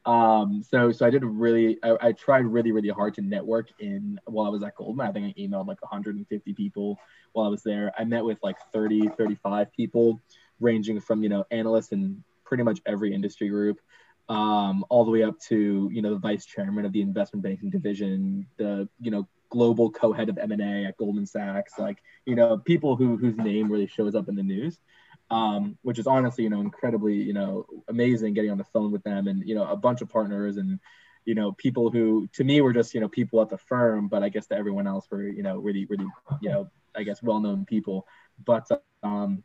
Um, 0.07 0.63
so, 0.63 0.91
so 0.91 1.05
I 1.05 1.09
did 1.09 1.25
really, 1.25 1.77
I, 1.83 1.97
I, 1.99 2.11
tried 2.13 2.45
really, 2.45 2.71
really 2.71 2.87
hard 2.87 3.13
to 3.15 3.21
network 3.21 3.67
in 3.79 4.17
while 4.23 4.45
I 4.45 4.49
was 4.49 4.63
at 4.63 4.75
Goldman. 4.75 5.05
I 5.05 5.11
think 5.11 5.35
I 5.37 5.39
emailed 5.39 5.67
like 5.67 5.81
150 5.81 6.53
people 6.53 6.97
while 7.33 7.45
I 7.45 7.49
was 7.49 7.61
there. 7.61 7.91
I 7.99 8.05
met 8.05 8.23
with 8.23 8.37
like 8.41 8.55
30, 8.71 9.09
35 9.09 9.73
people, 9.73 10.21
ranging 10.61 11.01
from 11.01 11.23
you 11.23 11.29
know 11.29 11.43
analysts 11.51 11.91
in 11.91 12.23
pretty 12.45 12.63
much 12.63 12.79
every 12.85 13.13
industry 13.13 13.49
group 13.49 13.81
um, 14.29 14.85
all 14.89 15.05
the 15.05 15.11
way 15.11 15.23
up 15.23 15.39
to 15.39 15.89
you 15.91 16.01
know 16.01 16.11
the 16.11 16.19
vice 16.19 16.45
chairman 16.45 16.85
of 16.85 16.91
the 16.91 17.01
investment 17.01 17.43
banking 17.43 17.69
division, 17.69 18.45
the 18.57 18.87
you 18.99 19.11
know 19.11 19.27
global 19.49 19.89
co-head 19.89 20.27
of 20.27 20.37
M&A 20.37 20.85
at 20.85 20.97
Goldman 20.97 21.25
Sachs, 21.25 21.79
like 21.79 21.99
you 22.25 22.35
know 22.35 22.57
people 22.57 22.95
who 22.95 23.15
whose 23.15 23.37
name 23.37 23.71
really 23.71 23.87
shows 23.87 24.15
up 24.15 24.27
in 24.27 24.35
the 24.35 24.43
news, 24.43 24.79
um, 25.29 25.77
which 25.81 25.99
is 25.99 26.07
honestly 26.07 26.43
you 26.43 26.49
know 26.49 26.61
incredibly 26.61 27.15
you 27.15 27.33
know 27.33 27.65
amazing 27.87 28.33
getting 28.33 28.51
on 28.51 28.57
the 28.57 28.63
phone 28.63 28.91
with 28.91 29.03
them 29.03 29.27
and 29.27 29.47
you 29.47 29.55
know 29.55 29.67
a 29.67 29.75
bunch 29.75 30.01
of 30.01 30.09
partners 30.09 30.57
and 30.57 30.79
you 31.25 31.35
know 31.35 31.51
people 31.53 31.91
who 31.91 32.27
to 32.33 32.43
me 32.43 32.61
were 32.61 32.73
just 32.73 32.93
you 32.93 33.01
know 33.01 33.09
people 33.09 33.41
at 33.41 33.49
the 33.49 33.57
firm, 33.57 34.07
but 34.07 34.23
I 34.23 34.29
guess 34.29 34.47
to 34.47 34.55
everyone 34.55 34.87
else 34.87 35.07
were 35.11 35.23
you 35.23 35.43
know 35.43 35.57
really 35.57 35.85
really 35.85 36.07
you 36.41 36.49
know 36.49 36.69
I 36.95 37.03
guess 37.03 37.21
well-known 37.21 37.65
people, 37.65 38.07
but 38.43 38.67
um, 39.03 39.43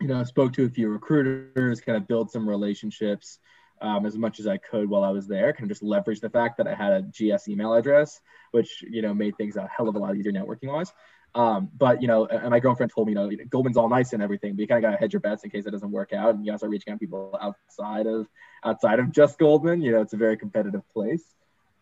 you 0.00 0.08
know, 0.08 0.22
spoke 0.24 0.52
to 0.54 0.64
a 0.64 0.68
few 0.68 0.88
recruiters, 0.88 1.80
kind 1.80 1.96
of 1.96 2.06
build 2.06 2.30
some 2.30 2.48
relationships 2.48 3.38
um, 3.80 4.06
as 4.06 4.16
much 4.16 4.40
as 4.40 4.46
I 4.46 4.56
could 4.58 4.88
while 4.88 5.04
I 5.04 5.10
was 5.10 5.26
there. 5.26 5.52
Kind 5.52 5.64
of 5.64 5.68
just 5.70 5.82
leverage 5.82 6.20
the 6.20 6.30
fact 6.30 6.58
that 6.58 6.66
I 6.66 6.74
had 6.74 6.92
a 6.92 7.02
GS 7.02 7.48
email 7.48 7.74
address, 7.74 8.20
which 8.50 8.82
you 8.82 9.02
know 9.02 9.14
made 9.14 9.36
things 9.36 9.56
a 9.56 9.68
hell 9.74 9.88
of 9.88 9.94
a 9.94 9.98
lot 9.98 10.16
easier 10.16 10.32
networking 10.32 10.68
wise. 10.68 10.92
Um, 11.34 11.68
but 11.76 12.00
you 12.00 12.06
know, 12.06 12.26
and 12.26 12.50
my 12.50 12.60
girlfriend 12.60 12.92
told 12.94 13.08
me, 13.08 13.12
you 13.12 13.16
know, 13.16 13.44
Goldman's 13.50 13.76
all 13.76 13.88
nice 13.88 14.12
and 14.12 14.22
everything, 14.22 14.54
but 14.54 14.60
you 14.60 14.68
kind 14.68 14.84
of 14.84 14.88
got 14.88 14.96
to 14.96 15.00
hedge 15.00 15.12
your 15.12 15.20
bets 15.20 15.42
in 15.42 15.50
case 15.50 15.66
it 15.66 15.72
doesn't 15.72 15.90
work 15.90 16.12
out, 16.12 16.34
and 16.34 16.44
you 16.44 16.52
got 16.52 16.54
to 16.54 16.58
start 16.58 16.70
reaching 16.70 16.92
out 16.92 16.96
to 16.96 17.00
people 17.00 17.36
outside 17.40 18.06
of 18.06 18.28
outside 18.64 19.00
of 19.00 19.10
just 19.10 19.38
Goldman. 19.38 19.82
You 19.82 19.92
know, 19.92 20.00
it's 20.00 20.12
a 20.12 20.16
very 20.16 20.36
competitive 20.36 20.88
place. 20.92 21.24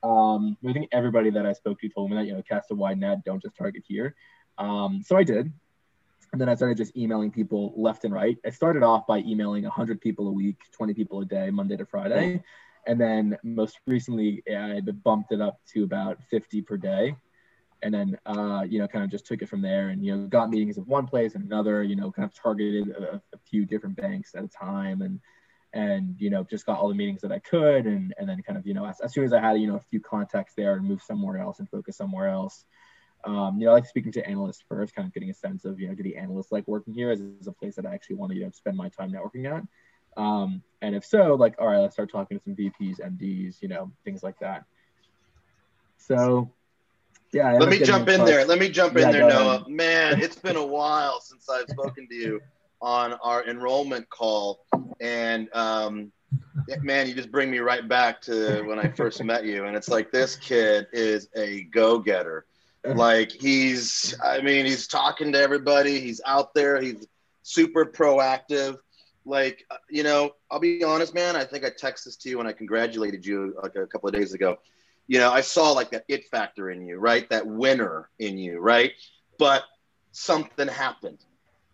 Um, 0.03 0.57
I 0.67 0.73
think 0.73 0.89
everybody 0.91 1.31
that 1.31 1.47
I 1.47 1.53
spoke 1.53 1.81
to 1.81 1.89
told 1.89 2.11
me 2.11 2.17
that 2.17 2.27
you 2.27 2.33
know, 2.33 2.43
cast 2.43 2.71
a 2.71 2.75
wide 2.75 2.99
net, 2.99 3.25
don't 3.25 3.43
just 3.43 3.57
target 3.57 3.85
here. 3.87 4.15
Um, 4.59 5.03
so 5.05 5.17
I 5.17 5.23
did, 5.23 5.53
and 6.33 6.41
then 6.41 6.49
I 6.49 6.55
started 6.55 6.79
just 6.79 6.97
emailing 6.97 7.31
people 7.31 7.75
left 7.77 8.05
and 8.05 8.15
right. 8.15 8.39
I 8.45 8.51
started 8.51 8.83
off 8.83 9.07
by 9.07 9.19
emailing 9.19 9.65
100 9.65 10.01
people 10.01 10.29
a 10.29 10.33
week, 10.33 10.57
20 10.73 10.95
people 10.95 11.21
a 11.21 11.27
day, 11.27 11.51
Monday 11.51 11.77
to 11.77 11.85
Friday. 11.85 12.43
And 12.87 13.01
then 13.01 13.39
most 13.45 13.79
recently, 13.87 14.43
I 14.51 14.81
bumped 14.81 15.31
it 15.31 15.41
up 15.41 15.61
to 15.73 15.85
about 15.85 16.19
50 16.31 16.63
per 16.63 16.77
day. 16.77 17.15
And 17.83 17.93
then, 17.93 18.19
uh, 18.27 18.65
you 18.69 18.79
know, 18.79 18.87
kind 18.87 19.05
of 19.05 19.11
just 19.11 19.27
took 19.27 19.43
it 19.43 19.49
from 19.49 19.61
there 19.61 19.89
and, 19.89 20.05
you 20.05 20.17
know, 20.17 20.27
got 20.29 20.51
meetings 20.51 20.79
at 20.79 20.87
one 20.87 21.07
place 21.07 21.35
and 21.35 21.45
another, 21.45 21.83
you 21.83 21.97
know, 21.97 22.13
kind 22.13 22.25
of 22.25 22.35
targeted 22.35 22.91
a, 22.91 23.21
a 23.33 23.39
few 23.51 23.67
different 23.67 23.97
banks 23.97 24.35
at 24.37 24.45
a 24.45 24.49
time 24.49 25.03
and, 25.03 25.19
and, 25.73 26.15
you 26.19 26.31
know, 26.31 26.45
just 26.45 26.65
got 26.65 26.79
all 26.79 26.89
the 26.89 26.95
meetings 26.95 27.23
that 27.23 27.33
I 27.33 27.41
could. 27.41 27.87
And, 27.87 28.15
and 28.19 28.29
then 28.29 28.41
kind 28.43 28.57
of, 28.57 28.67
you 28.67 28.75
know, 28.75 28.87
as, 28.87 29.01
as 29.01 29.13
soon 29.13 29.25
as 29.25 29.33
I 29.33 29.41
had, 29.41 29.59
you 29.59 29.67
know, 29.67 29.77
a 29.77 29.81
few 29.81 30.01
contacts 30.01 30.55
there 30.57 30.75
and 30.75 30.87
move 30.87 31.03
somewhere 31.03 31.39
else 31.39 31.59
and 31.59 31.69
focus 31.69 31.97
somewhere 31.97 32.29
else, 32.29 32.65
um, 33.25 33.59
you 33.59 33.67
know, 33.67 33.73
I 33.73 33.75
like 33.75 33.87
speaking 33.87 34.13
to 34.13 34.27
analysts 34.27 34.63
first, 34.69 34.95
kind 34.95 35.07
of 35.07 35.15
getting 35.15 35.31
a 35.31 35.35
sense 35.35 35.65
of, 35.65 35.79
you 35.79 35.89
know, 35.89 35.95
do 35.95 36.03
the 36.03 36.17
analysts 36.17 36.53
like 36.53 36.67
working 36.67 36.93
here? 36.93 37.11
Is 37.11 37.21
this 37.21 37.47
a 37.47 37.53
place 37.53 37.77
that 37.77 37.87
I 37.87 37.95
actually 37.95 38.17
want 38.17 38.33
to, 38.33 38.39
you 38.39 38.45
know, 38.45 38.51
spend 38.51 38.77
my 38.77 38.89
time 38.89 39.13
networking 39.13 39.47
at? 39.47 39.63
Um, 40.17 40.63
and 40.83 40.95
if 40.95 41.05
so, 41.05 41.35
like, 41.35 41.55
all 41.59 41.69
right, 41.69 41.79
let's 41.79 41.95
start 41.95 42.11
talking 42.11 42.39
to 42.39 42.45
some 42.45 42.57
VPs, 42.57 43.01
MDs, 43.01 43.63
you 43.63 43.69
know, 43.69 43.91
things 44.05 44.23
like 44.23 44.39
that. 44.41 44.65
So, 45.99 46.51
yeah. 47.33 47.53
Let 47.53 47.69
me 47.69 47.79
jump 47.79 48.09
in 48.09 48.25
there. 48.25 48.45
Let 48.45 48.59
me 48.59 48.69
jump 48.69 48.97
yeah, 48.97 49.07
in 49.07 49.13
there, 49.13 49.29
Noah. 49.29 49.57
Ahead. 49.57 49.69
Man, 49.69 50.21
it's 50.23 50.37
been 50.37 50.57
a 50.57 50.67
while 50.67 51.21
since 51.21 51.49
I've 51.49 51.69
spoken 51.69 52.09
to 52.09 52.15
you 52.15 52.41
on 52.81 53.15
our 53.15 53.47
enrollment 53.47 54.09
call, 54.11 54.65
and 55.01 55.49
um, 55.55 56.13
man, 56.83 57.07
you 57.07 57.15
just 57.15 57.31
bring 57.31 57.51
me 57.51 57.59
right 57.59 57.89
back 57.89 58.21
to 58.23 58.63
when 58.63 58.79
I 58.79 58.89
first 58.89 59.23
met 59.25 59.45
you, 59.45 59.67
and 59.67 59.77
it's 59.77 59.89
like 59.89 60.11
this 60.11 60.37
kid 60.37 60.87
is 60.93 61.29
a 61.37 61.65
go-getter 61.65 62.47
like 62.85 63.31
he's, 63.31 64.15
I 64.23 64.41
mean, 64.41 64.67
he's 64.67 64.87
talking 64.87 65.33
to 65.33 65.39
everybody. 65.39 66.01
He's 66.01 66.21
out 66.27 66.53
there. 66.55 66.81
He's 66.81 67.07
super 67.43 67.87
proactive. 67.87 68.79
Like, 69.25 69.65
uh, 69.71 69.77
you 69.89 70.03
know, 70.03 70.33
I'll 70.51 70.59
be 70.59 70.83
honest, 70.83 71.15
man. 71.15 71.37
I 71.37 71.45
think 71.45 71.65
I 71.65 71.71
texted 71.71 72.05
this 72.05 72.17
to 72.17 72.29
you 72.29 72.39
when 72.39 72.47
I 72.47 72.53
congratulated 72.53 73.25
you 73.25 73.55
like 73.63 73.77
a 73.77 73.87
couple 73.87 74.09
of 74.09 74.15
days 74.15 74.35
ago. 74.35 74.59
You 75.07 75.19
know, 75.19 75.31
I 75.31 75.41
saw 75.41 75.73
like 75.73 75.91
that 75.91 76.05
it 76.09 76.29
factor 76.29 76.71
in 76.71 76.87
you, 76.87 76.99
right? 76.99 77.29
That 77.31 77.47
winner 77.47 78.09
in 78.19 78.39
you, 78.39 78.59
right? 78.61 78.93
But 79.39 79.65
something 80.13 80.69
happened 80.69 81.19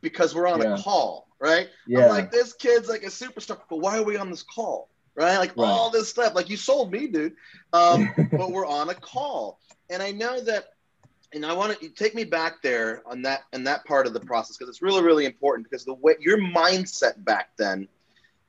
because 0.01 0.35
we're 0.35 0.49
on 0.49 0.63
yeah. 0.63 0.75
a 0.75 0.83
call, 0.83 1.29
right? 1.39 1.69
Yeah. 1.87 2.05
I'm 2.05 2.09
like, 2.09 2.31
this 2.31 2.53
kid's 2.53 2.89
like 2.89 3.03
a 3.03 3.07
superstar, 3.07 3.59
but 3.69 3.79
why 3.79 3.99
are 3.99 4.05
we 4.05 4.17
on 4.17 4.31
this 4.31 4.43
call? 4.43 4.89
Right? 5.15 5.37
Like 5.39 5.57
right. 5.57 5.67
all 5.67 5.91
this 5.91 6.09
stuff. 6.09 6.35
Like 6.35 6.49
you 6.49 6.57
sold 6.57 6.93
me, 6.93 7.09
dude. 7.09 7.35
Um, 7.73 8.13
but 8.33 8.51
we're 8.51 8.67
on 8.67 8.89
a 8.89 8.95
call. 8.95 9.59
And 9.91 10.03
I 10.03 10.13
know 10.13 10.41
that 10.41 10.67
and 11.33 11.45
I 11.45 11.53
want 11.53 11.79
to 11.79 11.89
take 11.91 12.15
me 12.15 12.25
back 12.25 12.63
there 12.63 13.03
on 13.07 13.23
that 13.23 13.43
and 13.53 13.67
that 13.67 13.85
part 13.85 14.07
of 14.07 14.15
the 14.15 14.21
process 14.21 14.57
because 14.57 14.71
it's 14.71 14.83
really 14.83 15.03
really 15.03 15.27
important 15.27 15.69
because 15.69 15.85
the 15.85 15.95
way 15.95 16.15
your 16.21 16.39
mindset 16.39 17.23
back 17.25 17.51
then 17.57 17.89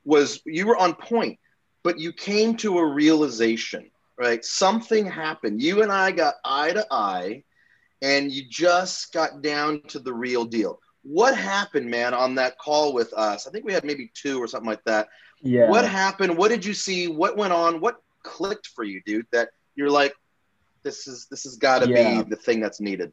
was 0.04 0.40
you 0.46 0.66
were 0.66 0.76
on 0.76 0.94
point, 0.94 1.38
but 1.82 1.98
you 1.98 2.12
came 2.12 2.56
to 2.56 2.78
a 2.78 2.86
realization, 2.86 3.90
right? 4.20 4.44
Something 4.44 5.06
happened. 5.06 5.62
You 5.62 5.82
and 5.82 5.90
I 5.90 6.10
got 6.10 6.34
eye 6.44 6.72
to 6.72 6.86
eye, 6.90 7.42
and 8.02 8.30
you 8.30 8.44
just 8.48 9.12
got 9.12 9.40
down 9.40 9.82
to 9.88 9.98
the 9.98 10.12
real 10.12 10.44
deal. 10.44 10.78
What 11.02 11.34
happened, 11.36 11.90
man, 11.90 12.12
on 12.12 12.34
that 12.34 12.58
call 12.58 12.92
with 12.92 13.14
us? 13.14 13.48
I 13.48 13.50
think 13.50 13.64
we 13.64 13.72
had 13.72 13.84
maybe 13.84 14.12
two 14.12 14.38
or 14.38 14.46
something 14.46 14.68
like 14.68 14.84
that. 14.84 15.08
Yeah. 15.40 15.70
What 15.70 15.86
happened? 15.86 16.36
What 16.36 16.50
did 16.50 16.64
you 16.64 16.74
see? 16.74 17.08
What 17.08 17.38
went 17.38 17.54
on? 17.54 17.80
What 17.80 18.02
clicked 18.22 18.68
for 18.68 18.84
you, 18.84 19.00
dude? 19.06 19.26
That 19.32 19.48
you're 19.74 19.90
like, 19.90 20.14
this 20.82 21.08
is 21.08 21.26
this 21.30 21.44
has 21.44 21.56
got 21.56 21.82
to 21.82 21.88
yeah. 21.88 22.22
be 22.22 22.28
the 22.28 22.36
thing 22.36 22.60
that's 22.60 22.80
needed. 22.80 23.12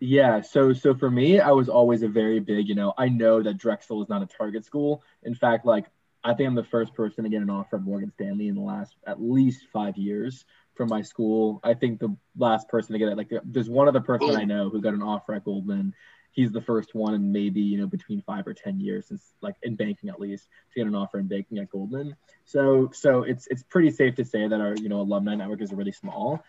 Yeah, 0.00 0.40
so 0.40 0.72
so 0.72 0.94
for 0.94 1.10
me, 1.10 1.38
I 1.40 1.50
was 1.50 1.68
always 1.68 2.02
a 2.02 2.08
very 2.08 2.40
big, 2.40 2.66
you 2.66 2.74
know, 2.74 2.94
I 2.96 3.08
know 3.08 3.42
that 3.42 3.58
Drexel 3.58 4.02
is 4.02 4.08
not 4.08 4.22
a 4.22 4.26
target 4.26 4.64
school. 4.64 5.02
In 5.22 5.34
fact, 5.34 5.66
like 5.66 5.86
I 6.22 6.34
think 6.34 6.48
I'm 6.48 6.54
the 6.54 6.64
first 6.64 6.94
person 6.94 7.24
to 7.24 7.30
get 7.30 7.42
an 7.42 7.50
offer 7.50 7.76
at 7.76 7.82
Morgan 7.82 8.10
Stanley 8.10 8.48
in 8.48 8.54
the 8.54 8.60
last 8.60 8.94
at 9.06 9.22
least 9.22 9.66
five 9.72 9.96
years 9.96 10.44
from 10.74 10.88
my 10.88 11.02
school. 11.02 11.60
I 11.64 11.74
think 11.74 11.98
the 11.98 12.14
last 12.36 12.68
person 12.68 12.92
to 12.92 12.98
get 12.98 13.08
it, 13.08 13.16
like 13.16 13.30
there's 13.44 13.70
one 13.70 13.88
other 13.88 14.00
person 14.00 14.36
I 14.36 14.44
know 14.44 14.68
who 14.68 14.80
got 14.80 14.94
an 14.94 15.02
offer 15.02 15.34
at 15.34 15.44
Goldman. 15.44 15.94
He's 16.32 16.52
the 16.52 16.60
first 16.60 16.94
one 16.94 17.14
in 17.14 17.32
maybe 17.32 17.60
you 17.60 17.78
know 17.78 17.86
between 17.86 18.22
five 18.22 18.46
or 18.46 18.54
ten 18.54 18.80
years 18.80 19.08
since 19.08 19.34
like 19.40 19.56
in 19.62 19.76
banking 19.76 20.10
at 20.10 20.20
least 20.20 20.48
to 20.72 20.80
get 20.80 20.86
an 20.86 20.94
offer 20.94 21.18
in 21.18 21.26
banking 21.26 21.58
at 21.58 21.70
Goldman. 21.70 22.14
So 22.44 22.90
so 22.92 23.22
it's 23.22 23.46
it's 23.48 23.62
pretty 23.62 23.90
safe 23.90 24.14
to 24.16 24.24
say 24.24 24.46
that 24.46 24.60
our 24.60 24.76
you 24.76 24.88
know 24.88 25.00
alumni 25.00 25.34
network 25.34 25.62
is 25.62 25.72
really 25.72 25.92
small 25.92 26.44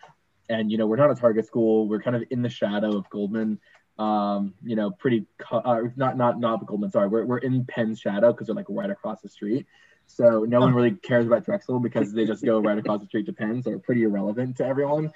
and 0.49 0.71
you 0.71 0.77
know 0.77 0.85
we're 0.85 0.97
not 0.97 1.09
a 1.09 1.15
target 1.15 1.47
school 1.47 1.87
we're 1.87 2.01
kind 2.01 2.15
of 2.15 2.23
in 2.29 2.41
the 2.41 2.49
shadow 2.49 2.97
of 2.97 3.09
goldman 3.09 3.59
um, 3.97 4.53
you 4.63 4.75
know 4.75 4.91
pretty 4.91 5.25
uh, 5.51 5.81
not 5.95 6.17
not 6.17 6.39
not 6.39 6.65
goldman 6.65 6.91
sorry 6.91 7.07
we're, 7.07 7.25
we're 7.25 7.37
in 7.37 7.65
penn's 7.65 7.99
shadow 7.99 8.31
because 8.31 8.47
they're 8.47 8.55
like 8.55 8.65
right 8.69 8.89
across 8.89 9.21
the 9.21 9.29
street 9.29 9.65
so 10.07 10.43
no 10.47 10.59
one 10.59 10.73
really 10.73 10.91
cares 10.91 11.25
about 11.25 11.45
drexel 11.45 11.79
because 11.79 12.11
they 12.11 12.25
just 12.25 12.43
go 12.43 12.59
right 12.59 12.77
across 12.77 12.99
the 12.99 13.05
street 13.05 13.25
to 13.25 13.33
penn 13.33 13.61
so 13.61 13.71
we're 13.71 13.79
pretty 13.79 14.03
irrelevant 14.03 14.57
to 14.57 14.65
everyone 14.65 15.11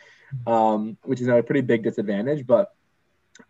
um, 0.48 0.98
which 1.04 1.22
is 1.22 1.28
a 1.28 1.42
pretty 1.42 1.62
big 1.62 1.84
disadvantage 1.84 2.46
but 2.46 2.74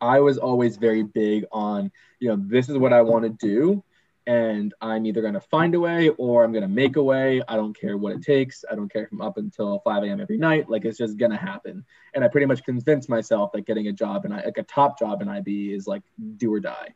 I 0.01 0.19
was 0.19 0.37
always 0.37 0.77
very 0.77 1.03
big 1.03 1.45
on, 1.51 1.91
you 2.19 2.29
know, 2.29 2.37
this 2.39 2.69
is 2.69 2.77
what 2.77 2.93
I 2.93 3.01
want 3.01 3.23
to 3.23 3.29
do. 3.29 3.83
And 4.27 4.73
I'm 4.81 5.05
either 5.05 5.21
going 5.21 5.35
to 5.35 5.39
find 5.39 5.75
a 5.75 5.79
way 5.79 6.09
or 6.09 6.43
I'm 6.43 6.51
going 6.51 6.63
to 6.63 6.67
make 6.67 6.95
a 6.95 7.03
way. 7.03 7.43
I 7.47 7.55
don't 7.55 7.79
care 7.79 7.95
what 7.95 8.13
it 8.13 8.23
takes. 8.23 8.65
I 8.69 8.75
don't 8.75 8.91
care 8.91 9.03
if 9.03 9.11
I'm 9.11 9.21
up 9.21 9.37
until 9.37 9.79
5 9.79 10.03
a.m. 10.03 10.19
every 10.19 10.37
night. 10.37 10.69
Like 10.69 10.83
it's 10.85 10.97
just 10.97 11.17
going 11.17 11.31
to 11.31 11.37
happen. 11.37 11.85
And 12.13 12.23
I 12.23 12.27
pretty 12.27 12.47
much 12.47 12.63
convinced 12.63 13.07
myself 13.07 13.51
that 13.53 13.67
getting 13.67 13.87
a 13.87 13.93
job 13.93 14.25
and 14.25 14.33
like 14.33 14.57
a 14.57 14.63
top 14.63 14.97
job 14.97 15.21
in 15.21 15.27
IB 15.29 15.73
is 15.73 15.85
like 15.85 16.01
do 16.37 16.53
or 16.53 16.59
die. 16.59 16.95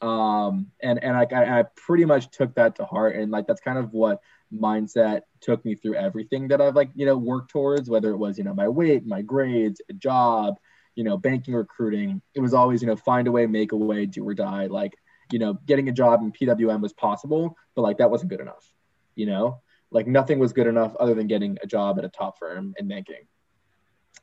Um, 0.00 0.66
and 0.82 1.02
and 1.02 1.16
I, 1.16 1.26
I 1.60 1.64
pretty 1.76 2.04
much 2.04 2.30
took 2.30 2.54
that 2.56 2.76
to 2.76 2.84
heart. 2.84 3.16
And 3.16 3.30
like 3.30 3.46
that's 3.46 3.60
kind 3.60 3.78
of 3.78 3.92
what 3.92 4.20
mindset 4.52 5.22
took 5.40 5.64
me 5.64 5.74
through 5.74 5.94
everything 5.94 6.48
that 6.48 6.60
I've 6.60 6.76
like, 6.76 6.90
you 6.94 7.06
know, 7.06 7.16
worked 7.16 7.50
towards, 7.50 7.88
whether 7.88 8.10
it 8.10 8.16
was, 8.16 8.36
you 8.36 8.44
know, 8.44 8.54
my 8.54 8.68
weight, 8.68 9.06
my 9.06 9.22
grades, 9.22 9.80
a 9.88 9.92
job, 9.92 10.56
you 10.94 11.04
know, 11.04 11.16
banking, 11.16 11.54
recruiting. 11.54 12.20
It 12.34 12.40
was 12.40 12.54
always, 12.54 12.82
you 12.82 12.88
know, 12.88 12.96
find 12.96 13.28
a 13.28 13.32
way, 13.32 13.46
make 13.46 13.72
a 13.72 13.76
way, 13.76 14.06
do 14.06 14.26
or 14.26 14.34
die. 14.34 14.66
Like, 14.66 14.94
you 15.32 15.38
know, 15.38 15.54
getting 15.66 15.88
a 15.88 15.92
job 15.92 16.22
in 16.22 16.32
PWM 16.32 16.80
was 16.80 16.92
possible, 16.92 17.56
but 17.74 17.82
like 17.82 17.98
that 17.98 18.10
wasn't 18.10 18.30
good 18.30 18.40
enough, 18.40 18.70
you 19.14 19.26
know, 19.26 19.60
like 19.90 20.06
nothing 20.06 20.38
was 20.38 20.52
good 20.52 20.66
enough 20.66 20.94
other 20.96 21.14
than 21.14 21.26
getting 21.26 21.58
a 21.62 21.66
job 21.66 21.98
at 21.98 22.04
a 22.04 22.08
top 22.08 22.38
firm 22.38 22.74
in 22.78 22.88
banking. 22.88 23.26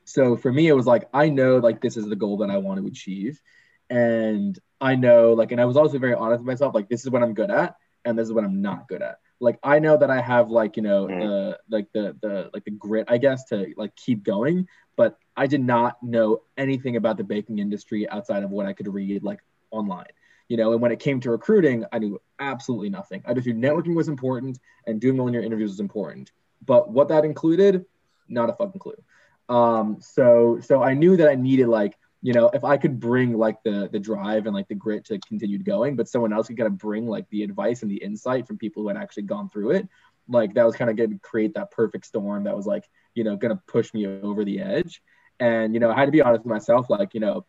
So 0.04 0.36
for 0.36 0.52
me, 0.52 0.68
it 0.68 0.72
was 0.72 0.86
like, 0.86 1.08
I 1.12 1.28
know 1.28 1.58
like 1.58 1.80
this 1.80 1.96
is 1.96 2.08
the 2.08 2.16
goal 2.16 2.38
that 2.38 2.50
I 2.50 2.58
want 2.58 2.80
to 2.80 2.86
achieve. 2.86 3.40
And 3.88 4.58
I 4.80 4.96
know 4.96 5.32
like, 5.32 5.52
and 5.52 5.60
I 5.60 5.64
was 5.64 5.76
also 5.76 5.98
very 5.98 6.14
honest 6.14 6.40
with 6.40 6.46
myself, 6.46 6.74
like, 6.74 6.88
this 6.88 7.04
is 7.04 7.10
what 7.10 7.22
I'm 7.22 7.34
good 7.34 7.50
at 7.50 7.76
and 8.04 8.18
this 8.18 8.26
is 8.26 8.32
what 8.32 8.44
I'm 8.44 8.62
not 8.62 8.88
good 8.88 9.02
at 9.02 9.18
like 9.40 9.58
I 9.62 9.78
know 9.78 9.96
that 9.96 10.10
I 10.10 10.20
have 10.20 10.50
like 10.50 10.76
you 10.76 10.82
know 10.82 11.06
the 11.06 11.58
like 11.68 11.88
the 11.92 12.16
the 12.20 12.50
like 12.52 12.64
the 12.64 12.70
grit 12.70 13.06
I 13.08 13.18
guess 13.18 13.44
to 13.46 13.72
like 13.76 13.96
keep 13.96 14.22
going, 14.22 14.68
but 14.96 15.18
I 15.36 15.46
did 15.46 15.64
not 15.64 16.02
know 16.02 16.42
anything 16.58 16.96
about 16.96 17.16
the 17.16 17.24
banking 17.24 17.58
industry 17.58 18.08
outside 18.08 18.42
of 18.42 18.50
what 18.50 18.66
I 18.66 18.74
could 18.74 18.92
read 18.92 19.24
like 19.24 19.40
online. 19.70 20.12
You 20.50 20.58
know, 20.58 20.72
and 20.72 20.82
when 20.82 20.92
it 20.92 20.98
came 20.98 21.20
to 21.20 21.30
recruiting, 21.30 21.86
I 21.92 22.00
knew 22.00 22.20
absolutely 22.40 22.90
nothing. 22.90 23.22
I 23.24 23.32
just 23.34 23.46
knew 23.46 23.54
networking 23.54 23.94
was 23.94 24.08
important 24.08 24.58
and 24.86 25.00
doing 25.00 25.16
your 25.32 25.44
interviews 25.44 25.70
was 25.70 25.80
important. 25.80 26.32
But 26.66 26.90
what 26.90 27.08
that 27.08 27.24
included, 27.24 27.86
not 28.28 28.50
a 28.50 28.52
fucking 28.52 28.80
clue. 28.80 29.02
Um, 29.48 29.98
so 30.00 30.58
so 30.60 30.82
I 30.82 30.94
knew 30.94 31.16
that 31.16 31.28
I 31.28 31.36
needed 31.36 31.68
like 31.68 31.96
you 32.22 32.34
know, 32.34 32.50
if 32.52 32.64
I 32.64 32.76
could 32.76 33.00
bring 33.00 33.38
like 33.38 33.62
the 33.62 33.88
the 33.90 33.98
drive 33.98 34.46
and 34.46 34.54
like 34.54 34.68
the 34.68 34.74
grit 34.74 35.06
to 35.06 35.18
continue 35.20 35.58
going, 35.58 35.96
but 35.96 36.08
someone 36.08 36.32
else 36.32 36.48
could 36.48 36.58
kind 36.58 36.66
of 36.66 36.76
bring 36.76 37.06
like 37.06 37.28
the 37.30 37.42
advice 37.42 37.82
and 37.82 37.90
the 37.90 38.02
insight 38.02 38.46
from 38.46 38.58
people 38.58 38.82
who 38.82 38.88
had 38.88 38.98
actually 38.98 39.22
gone 39.22 39.48
through 39.48 39.70
it, 39.70 39.88
like 40.28 40.54
that 40.54 40.66
was 40.66 40.76
kind 40.76 40.90
of 40.90 40.96
going 40.96 41.10
to 41.10 41.18
create 41.18 41.54
that 41.54 41.70
perfect 41.70 42.06
storm 42.06 42.44
that 42.44 42.56
was 42.56 42.66
like, 42.66 42.88
you 43.14 43.24
know, 43.24 43.36
going 43.36 43.56
to 43.56 43.62
push 43.66 43.94
me 43.94 44.06
over 44.06 44.44
the 44.44 44.60
edge. 44.60 45.02
And 45.38 45.72
you 45.72 45.80
know, 45.80 45.90
I 45.90 45.94
had 45.94 46.06
to 46.06 46.12
be 46.12 46.20
honest 46.20 46.44
with 46.44 46.52
myself, 46.52 46.90
like, 46.90 47.14
you 47.14 47.20
know, 47.20 47.46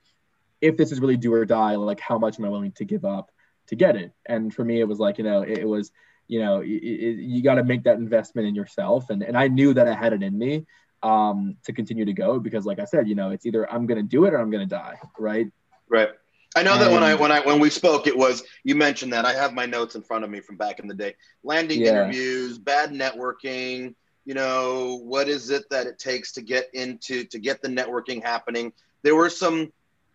if 0.62 0.78
this 0.78 0.92
is 0.92 1.00
really 1.00 1.18
do 1.18 1.34
or 1.34 1.46
die, 1.46 1.76
like 1.76 2.00
how 2.00 2.18
much 2.18 2.40
am 2.40 2.46
I 2.46 2.50
willing 2.50 2.72
to 2.74 2.86
give 2.86 3.04
up 3.04 3.32
to 3.68 3.76
get 3.76 3.96
it? 3.96 4.14
And 4.26 4.54
for 4.54 4.64
me, 4.64 4.80
it 4.80 4.88
was 4.88 5.00
like, 5.00 5.18
you 5.18 5.24
know, 5.24 5.42
it, 5.42 5.60
it 5.60 5.68
was, 5.68 5.92
you 6.28 6.40
know, 6.40 6.62
it, 6.62 6.68
it, 6.68 7.20
you 7.20 7.44
got 7.44 7.56
to 7.56 7.64
make 7.64 7.84
that 7.84 7.98
investment 7.98 8.48
in 8.48 8.56
yourself. 8.56 9.10
And 9.10 9.24
and 9.24 9.38
I 9.38 9.48
knew 9.48 9.74
that 9.74 9.88
I 9.88 9.94
had 9.94 10.14
it 10.14 10.24
in 10.24 10.38
me 10.38 10.66
um, 11.04 11.58
to 11.66 11.74
continue 11.74 12.06
to 12.06 12.14
go 12.14 12.40
because, 12.40 12.66
like 12.66 12.80
I 12.80 12.86
said, 12.86 13.08
you 13.08 13.16
know, 13.16 13.32
it's 13.32 13.46
either 13.46 13.70
I'm 13.72 13.86
going 13.88 13.98
to 13.98 14.08
do 14.08 14.26
it 14.26 14.34
or 14.34 14.40
I'm 14.40 14.52
going 14.52 14.68
to 14.68 14.76
die, 14.76 15.00
right? 15.18 15.48
Right. 15.90 16.10
I 16.56 16.64
know 16.64 16.78
that 16.78 16.92
when 16.92 17.02
I 17.02 17.16
when 17.16 17.32
I 17.32 17.40
when 17.40 17.60
we 17.60 17.70
spoke, 17.70 18.08
it 18.08 18.18
was 18.18 18.44
you 18.64 18.76
mentioned 18.76 19.14
that 19.14 19.26
I 19.26 19.34
have 19.34 19.54
my 19.54 19.66
notes 19.66 19.96
in 19.96 20.02
front 20.02 20.26
of 20.26 20.30
me 20.30 20.42
from 20.42 20.58
back 20.58 20.80
in 20.80 20.88
the 20.88 20.94
day. 20.94 21.16
Landing 21.44 21.82
yeah. 21.82 21.90
interviews, 21.90 22.58
bad 22.58 22.92
networking. 22.92 23.96
You 24.26 24.34
know, 24.34 25.00
what 25.04 25.30
is 25.30 25.50
it 25.50 25.64
that 25.70 25.88
it 25.88 25.98
takes 25.98 26.34
to 26.34 26.42
get 26.42 26.70
into 26.74 27.24
to 27.26 27.40
get 27.40 27.62
the 27.62 27.70
networking 27.70 28.22
happening? 28.22 28.74
There 29.02 29.16
were 29.16 29.30
some 29.30 29.72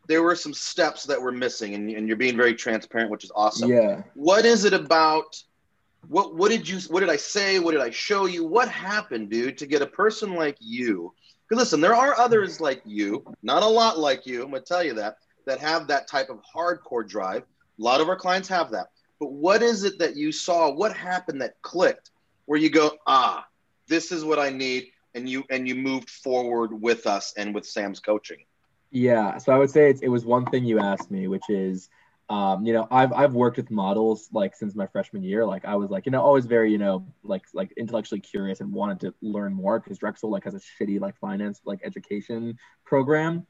there 0.09 0.23
were 0.23 0.37
some 0.37 0.55
steps 0.55 1.05
that 1.05 1.21
were 1.21 1.33
missing, 1.33 1.75
and, 1.75 1.91
and 1.91 2.07
you're 2.09 2.17
being 2.17 2.37
very 2.37 2.55
transparent, 2.55 3.11
which 3.11 3.25
is 3.25 3.33
awesome. 3.35 3.71
Yeah. 3.71 4.03
What 4.15 4.45
is 4.45 4.65
it 4.65 4.73
about 4.73 5.43
what 6.09 6.35
what 6.35 6.51
did 6.51 6.69
you 6.69 6.79
what 6.89 7.01
did 7.01 7.11
I 7.11 7.17
say? 7.17 7.59
What 7.59 7.73
did 7.73 7.81
I 7.81 7.91
show 7.91 8.27
you? 8.27 8.45
What 8.45 8.69
happened, 8.69 9.31
dude, 9.31 9.59
to 9.59 9.67
get 9.67 9.83
a 9.83 9.87
person 9.87 10.35
like 10.35 10.57
you? 10.61 11.13
Because 11.49 11.65
listen, 11.65 11.81
there 11.81 11.95
are 11.95 12.19
others 12.19 12.61
like 12.61 12.83
you, 12.85 13.25
not 13.43 13.63
a 13.63 13.67
lot 13.67 13.99
like 13.99 14.27
you. 14.27 14.43
I'm 14.43 14.51
gonna 14.51 14.63
tell 14.63 14.85
you 14.85 14.95
that 14.95 15.17
that 15.47 15.59
have 15.61 15.87
that 15.89 16.09
type 16.09 16.29
of 16.29 16.41
hardcore 16.43 17.07
drive. 17.07 17.43
A 17.43 17.83
lot 17.83 18.01
of 18.01 18.09
our 18.09 18.17
clients 18.17 18.49
have 18.49 18.71
that. 18.71 18.89
But 19.19 19.33
what 19.33 19.63
is 19.63 19.85
it 19.85 19.99
that 19.99 20.17
you 20.17 20.33
saw? 20.33 20.71
What 20.71 20.97
happened 20.97 21.41
that 21.41 21.61
clicked 21.63 22.11
where 22.47 22.59
you 22.59 22.71
go, 22.71 22.93
ah, 23.07 23.47
this 23.89 24.13
is 24.13 24.25
what 24.25 24.39
I 24.39 24.51
need, 24.51 24.89
and 25.15 25.29
you 25.29 25.45
and 25.51 25.67
you 25.67 25.75
moved 25.75 26.11
forward 26.11 26.81
with 26.81 27.07
us 27.07 27.33
and 27.37 27.55
with 27.55 27.67
Sam's 27.67 28.01
coaching? 28.01 28.45
Yeah, 28.97 29.37
so 29.37 29.53
I 29.53 29.59
would 29.59 29.69
say 29.69 29.95
it 30.01 30.09
was 30.09 30.25
one 30.25 30.47
thing 30.47 30.65
you 30.65 30.79
asked 30.79 31.11
me, 31.11 31.29
which 31.29 31.51
is 31.51 31.91
um, 32.31 32.65
you 32.65 32.73
know, 32.73 32.89
I've 32.91 33.13
I've 33.13 33.35
worked 33.35 33.59
with 33.59 33.71
models 33.71 34.31
like 34.33 34.57
since 34.57 34.75
my 34.75 34.87
freshman 34.87 35.23
year. 35.23 35.45
Like 35.45 35.67
I 35.67 35.77
was 35.77 35.91
like, 35.91 36.07
you 36.07 36.13
know, 36.13 36.23
always 36.23 36.47
very, 36.47 36.73
you 36.73 36.79
know, 36.79 37.07
like 37.23 37.45
like 37.53 37.73
intellectually 37.77 38.23
curious 38.23 38.61
and 38.61 38.73
wanted 38.73 39.01
to 39.01 39.15
learn 39.21 39.53
more 39.53 39.79
because 39.79 39.99
Drexel 39.99 40.31
like 40.31 40.45
has 40.45 40.55
a 40.55 40.61
shitty 40.61 40.99
like 40.99 41.15
finance 41.19 41.61
like 41.67 41.81
education 41.85 42.57
program. 42.87 43.47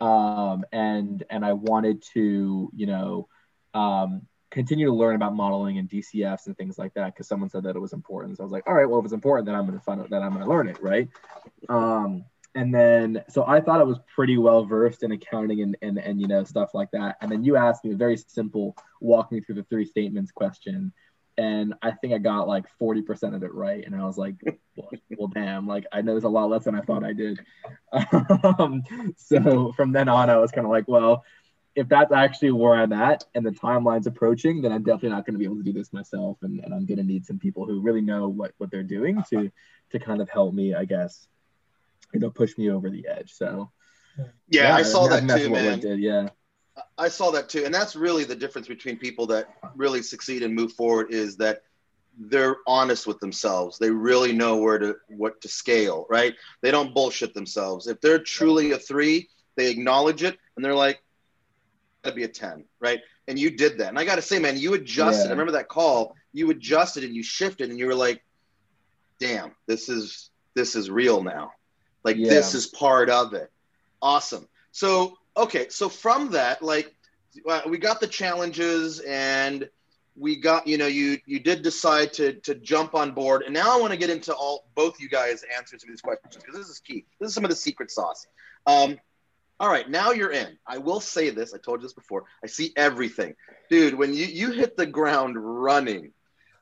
Um, 0.00 0.64
and 0.72 1.22
and 1.30 1.44
I 1.44 1.52
wanted 1.52 2.02
to, 2.14 2.68
you 2.74 2.86
know, 2.86 3.28
um, 3.74 4.22
continue 4.50 4.86
to 4.86 4.92
learn 4.92 5.14
about 5.14 5.36
modeling 5.36 5.78
and 5.78 5.88
DCFs 5.88 6.48
and 6.48 6.56
things 6.56 6.76
like 6.76 6.94
that 6.94 7.14
because 7.14 7.28
someone 7.28 7.50
said 7.50 7.62
that 7.62 7.76
it 7.76 7.80
was 7.80 7.92
important. 7.92 8.36
So 8.36 8.42
I 8.42 8.46
was 8.46 8.52
like, 8.52 8.66
all 8.66 8.74
right, 8.74 8.90
well, 8.90 8.98
if 8.98 9.04
it's 9.04 9.14
important, 9.14 9.46
then 9.46 9.54
I'm 9.54 9.64
gonna 9.64 9.78
find 9.78 10.00
out 10.00 10.10
that 10.10 10.22
I'm 10.22 10.32
gonna 10.32 10.48
learn 10.48 10.68
it, 10.68 10.82
right? 10.82 11.08
And 12.54 12.74
then 12.74 13.22
so 13.28 13.44
I 13.46 13.60
thought 13.60 13.80
I 13.80 13.84
was 13.84 13.98
pretty 14.14 14.38
well 14.38 14.64
versed 14.64 15.02
in 15.02 15.12
accounting 15.12 15.60
and, 15.60 15.76
and 15.82 15.98
and 15.98 16.20
you 16.20 16.26
know 16.26 16.44
stuff 16.44 16.70
like 16.74 16.90
that. 16.92 17.16
And 17.20 17.30
then 17.30 17.44
you 17.44 17.56
asked 17.56 17.84
me 17.84 17.92
a 17.92 17.96
very 17.96 18.16
simple 18.16 18.76
walk 19.00 19.30
me 19.30 19.40
through 19.40 19.56
the 19.56 19.64
three 19.64 19.84
statements 19.84 20.32
question, 20.32 20.92
and 21.36 21.74
I 21.82 21.92
think 21.92 22.14
I 22.14 22.18
got 22.18 22.48
like 22.48 22.64
forty 22.78 23.02
percent 23.02 23.34
of 23.34 23.42
it 23.42 23.52
right. 23.52 23.84
And 23.84 23.94
I 23.94 24.04
was 24.04 24.16
like, 24.16 24.34
well, 24.76 24.90
well, 25.16 25.28
damn, 25.28 25.66
like 25.66 25.86
I 25.92 26.00
know 26.00 26.12
there's 26.12 26.24
a 26.24 26.28
lot 26.28 26.48
less 26.48 26.64
than 26.64 26.74
I 26.74 26.80
thought 26.80 27.04
I 27.04 27.12
did. 27.12 27.40
Um, 28.58 28.82
so 29.16 29.72
from 29.72 29.92
then 29.92 30.08
on, 30.08 30.30
I 30.30 30.36
was 30.36 30.50
kind 30.50 30.66
of 30.66 30.70
like, 30.70 30.88
well, 30.88 31.24
if 31.74 31.88
that's 31.88 32.12
actually 32.12 32.50
where 32.50 32.74
I'm 32.74 32.92
at 32.92 33.24
and 33.34 33.46
the 33.46 33.50
timeline's 33.50 34.06
approaching, 34.06 34.62
then 34.62 34.72
I'm 34.72 34.82
definitely 34.82 35.10
not 35.10 35.24
going 35.24 35.34
to 35.34 35.38
be 35.38 35.44
able 35.44 35.56
to 35.56 35.62
do 35.62 35.72
this 35.72 35.92
myself, 35.92 36.38
and, 36.42 36.60
and 36.60 36.74
I'm 36.74 36.86
going 36.86 36.98
to 36.98 37.04
need 37.04 37.24
some 37.24 37.38
people 37.38 37.66
who 37.66 37.80
really 37.80 38.00
know 38.00 38.28
what 38.28 38.52
what 38.58 38.70
they're 38.70 38.82
doing 38.82 39.22
to 39.30 39.50
to 39.90 39.98
kind 39.98 40.20
of 40.20 40.28
help 40.28 40.54
me, 40.54 40.74
I 40.74 40.84
guess 40.84 41.28
you 42.12 42.20
know 42.20 42.30
push 42.30 42.56
me 42.58 42.70
over 42.70 42.90
the 42.90 43.06
edge. 43.06 43.32
So 43.32 43.70
yeah, 44.16 44.24
yeah 44.48 44.76
I 44.76 44.82
saw 44.82 45.08
that 45.08 45.20
too, 45.20 45.50
man. 45.50 45.80
Did, 45.80 46.00
yeah. 46.00 46.28
I 46.96 47.08
saw 47.08 47.30
that 47.32 47.48
too, 47.48 47.64
and 47.64 47.74
that's 47.74 47.96
really 47.96 48.24
the 48.24 48.36
difference 48.36 48.68
between 48.68 48.98
people 48.98 49.26
that 49.28 49.48
really 49.74 50.02
succeed 50.02 50.42
and 50.42 50.54
move 50.54 50.72
forward 50.72 51.12
is 51.12 51.36
that 51.38 51.62
they're 52.18 52.56
honest 52.66 53.06
with 53.06 53.20
themselves. 53.20 53.78
They 53.78 53.90
really 53.90 54.32
know 54.32 54.56
where 54.56 54.78
to 54.78 54.96
what 55.08 55.40
to 55.42 55.48
scale, 55.48 56.06
right? 56.10 56.34
They 56.62 56.70
don't 56.70 56.94
bullshit 56.94 57.34
themselves. 57.34 57.86
If 57.86 58.00
they're 58.00 58.18
truly 58.18 58.72
a 58.72 58.78
three, 58.78 59.28
they 59.56 59.70
acknowledge 59.70 60.22
it 60.22 60.38
and 60.56 60.64
they're 60.64 60.74
like, 60.74 61.02
"Gotta 62.02 62.16
be 62.16 62.24
a 62.24 62.28
ten, 62.28 62.64
right?" 62.80 63.00
And 63.28 63.38
you 63.38 63.50
did 63.50 63.78
that, 63.78 63.88
and 63.88 63.98
I 63.98 64.04
got 64.04 64.16
to 64.16 64.22
say, 64.22 64.38
man, 64.38 64.56
you 64.56 64.74
adjusted. 64.74 65.24
Yeah. 65.24 65.28
I 65.28 65.32
remember 65.32 65.52
that 65.52 65.68
call. 65.68 66.16
You 66.32 66.50
adjusted 66.50 67.04
and 67.04 67.14
you 67.14 67.22
shifted, 67.22 67.70
and 67.70 67.78
you 67.78 67.86
were 67.86 67.94
like, 67.94 68.24
"Damn, 69.20 69.52
this 69.66 69.88
is 69.88 70.30
this 70.54 70.74
is 70.74 70.90
real 70.90 71.22
now." 71.22 71.52
Like 72.08 72.16
yeah. 72.16 72.30
this 72.30 72.54
is 72.54 72.66
part 72.66 73.10
of 73.10 73.34
it. 73.34 73.50
Awesome. 74.00 74.48
So 74.72 75.18
okay, 75.36 75.68
so 75.68 75.90
from 75.90 76.30
that, 76.30 76.62
like 76.62 76.94
we 77.68 77.76
got 77.76 78.00
the 78.00 78.06
challenges 78.06 79.00
and 79.00 79.68
we 80.16 80.36
got 80.36 80.66
you 80.66 80.78
know 80.78 80.86
you 80.86 81.18
you 81.26 81.38
did 81.38 81.62
decide 81.62 82.14
to 82.14 82.32
to 82.40 82.54
jump 82.54 82.94
on 82.94 83.12
board 83.12 83.42
and 83.42 83.54
now 83.54 83.76
i 83.76 83.80
want 83.80 83.92
to 83.92 83.96
get 83.96 84.10
into 84.10 84.34
all 84.34 84.64
both 84.74 84.98
you 84.98 85.08
guys 85.08 85.44
answers 85.56 85.80
to 85.82 85.86
these 85.86 86.00
questions 86.00 86.34
because 86.34 86.56
this 86.56 86.68
is 86.68 86.80
key 86.80 87.04
this 87.20 87.28
is 87.28 87.34
some 87.34 87.44
of 87.44 87.50
the 87.50 87.56
secret 87.56 87.88
sauce 87.88 88.26
um 88.66 88.98
all 89.60 89.68
right 89.68 89.88
now 89.88 90.10
you're 90.10 90.32
in 90.32 90.58
i 90.66 90.76
will 90.76 90.98
say 90.98 91.30
this 91.30 91.54
i 91.54 91.58
told 91.58 91.80
you 91.80 91.86
this 91.86 91.92
before 91.92 92.24
i 92.42 92.48
see 92.48 92.72
everything 92.76 93.32
dude 93.70 93.94
when 93.94 94.12
you 94.12 94.24
you 94.26 94.50
hit 94.50 94.76
the 94.76 94.86
ground 94.86 95.36
running 95.38 96.10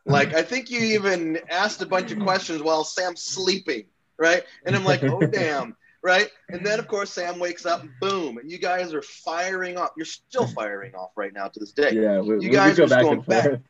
like 0.04 0.34
i 0.34 0.42
think 0.42 0.68
you 0.68 0.80
even 0.80 1.38
asked 1.48 1.80
a 1.80 1.86
bunch 1.86 2.12
of 2.12 2.18
questions 2.18 2.60
while 2.60 2.84
sam's 2.84 3.22
sleeping 3.22 3.84
right? 4.18 4.44
And 4.64 4.74
I'm 4.74 4.84
like, 4.84 5.02
oh 5.04 5.20
damn, 5.26 5.76
right? 6.02 6.30
And 6.48 6.64
then 6.64 6.78
of 6.78 6.88
course 6.88 7.10
Sam 7.10 7.38
wakes 7.38 7.66
up, 7.66 7.84
boom, 8.00 8.38
and 8.38 8.50
you 8.50 8.58
guys 8.58 8.92
are 8.94 9.02
firing 9.02 9.76
off. 9.76 9.90
You're 9.96 10.06
still 10.06 10.46
firing 10.46 10.94
off 10.94 11.10
right 11.16 11.32
now 11.32 11.48
to 11.48 11.60
this 11.60 11.72
day. 11.72 11.92
Yeah, 11.92 12.20
we, 12.20 12.40
you 12.40 12.50
guys 12.50 12.78
are 12.78 12.86
going 12.88 13.20
back. 13.22 13.60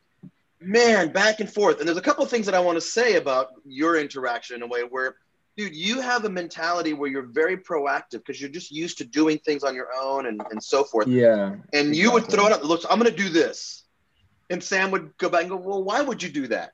Man, 0.58 1.12
back 1.12 1.40
and 1.40 1.52
forth. 1.52 1.78
And 1.78 1.86
there's 1.86 1.98
a 1.98 2.02
couple 2.02 2.24
of 2.24 2.30
things 2.30 2.46
that 2.46 2.54
I 2.54 2.60
want 2.60 2.76
to 2.76 2.80
say 2.80 3.16
about 3.16 3.48
your 3.66 3.96
interaction 3.96 4.56
in 4.56 4.62
a 4.62 4.66
way 4.66 4.80
where, 4.80 5.16
dude, 5.54 5.76
you 5.76 6.00
have 6.00 6.24
a 6.24 6.30
mentality 6.30 6.94
where 6.94 7.10
you're 7.10 7.26
very 7.26 7.58
proactive 7.58 8.24
because 8.24 8.40
you're 8.40 8.50
just 8.50 8.72
used 8.72 8.96
to 8.98 9.04
doing 9.04 9.38
things 9.38 9.62
on 9.64 9.74
your 9.74 9.88
own 9.94 10.26
and, 10.26 10.40
and 10.50 10.62
so 10.62 10.82
forth. 10.82 11.08
Yeah. 11.08 11.56
And 11.74 11.94
you 11.94 12.10
would 12.10 12.26
throw 12.30 12.46
it 12.46 12.52
up. 12.52 12.64
Look, 12.64 12.82
I'm 12.88 12.98
going 12.98 13.14
to 13.14 13.16
do 13.16 13.28
this 13.28 13.84
and 14.50 14.62
Sam 14.62 14.90
would 14.90 15.16
go 15.18 15.28
back 15.28 15.42
and 15.42 15.50
go, 15.50 15.56
"Well, 15.56 15.82
why 15.82 16.00
would 16.02 16.22
you 16.22 16.28
do 16.28 16.46
that?" 16.48 16.72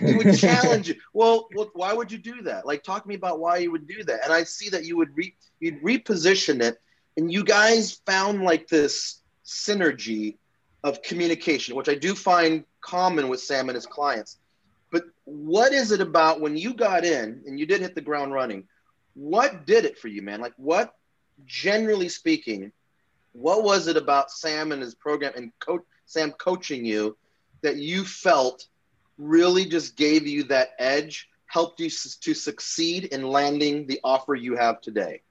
He 0.00 0.14
would 0.14 0.36
challenge 0.36 0.88
you. 0.88 0.94
Well, 1.12 1.48
well, 1.54 1.70
why 1.74 1.92
would 1.92 2.12
you 2.12 2.18
do 2.18 2.42
that? 2.42 2.66
Like, 2.66 2.82
talk 2.82 3.02
to 3.02 3.08
me 3.08 3.14
about 3.14 3.40
why 3.40 3.58
you 3.58 3.70
would 3.72 3.86
do 3.86 4.04
that. 4.04 4.24
And 4.24 4.32
I 4.32 4.44
see 4.44 4.68
that 4.70 4.84
you 4.84 4.96
would 4.96 5.16
re- 5.16 5.34
you'd 5.60 5.82
reposition 5.82 6.62
it 6.62 6.80
and 7.16 7.32
you 7.32 7.44
guys 7.44 8.00
found 8.06 8.42
like 8.42 8.68
this 8.68 9.22
synergy 9.44 10.36
of 10.84 11.02
communication, 11.02 11.74
which 11.74 11.88
I 11.88 11.96
do 11.96 12.14
find 12.14 12.64
common 12.80 13.28
with 13.28 13.40
Sam 13.40 13.68
and 13.68 13.74
his 13.74 13.86
clients. 13.86 14.38
But 14.90 15.04
what 15.24 15.72
is 15.72 15.90
it 15.90 16.00
about 16.00 16.40
when 16.40 16.56
you 16.56 16.74
got 16.74 17.04
in 17.04 17.42
and 17.46 17.58
you 17.58 17.66
did 17.66 17.80
hit 17.80 17.94
the 17.94 18.00
ground 18.00 18.32
running? 18.32 18.64
What 19.14 19.66
did 19.66 19.84
it 19.84 19.98
for 19.98 20.08
you, 20.08 20.22
man? 20.22 20.40
Like, 20.40 20.54
what, 20.56 20.94
generally 21.44 22.08
speaking, 22.08 22.72
what 23.32 23.64
was 23.64 23.88
it 23.88 23.96
about 23.96 24.30
Sam 24.30 24.70
and 24.70 24.80
his 24.80 24.94
program 24.94 25.32
and 25.36 25.52
coach 25.58 25.82
Sam 26.06 26.32
coaching 26.32 26.84
you 26.84 27.16
that 27.62 27.76
you 27.76 28.04
felt 28.04 28.66
really 29.18 29.66
just 29.66 29.96
gave 29.96 30.26
you 30.26 30.44
that 30.44 30.70
edge, 30.78 31.28
helped 31.46 31.80
you 31.80 31.90
to 31.90 32.34
succeed 32.34 33.04
in 33.06 33.28
landing 33.28 33.86
the 33.86 34.00
offer 34.04 34.34
you 34.34 34.56
have 34.56 34.80
today? 34.80 35.22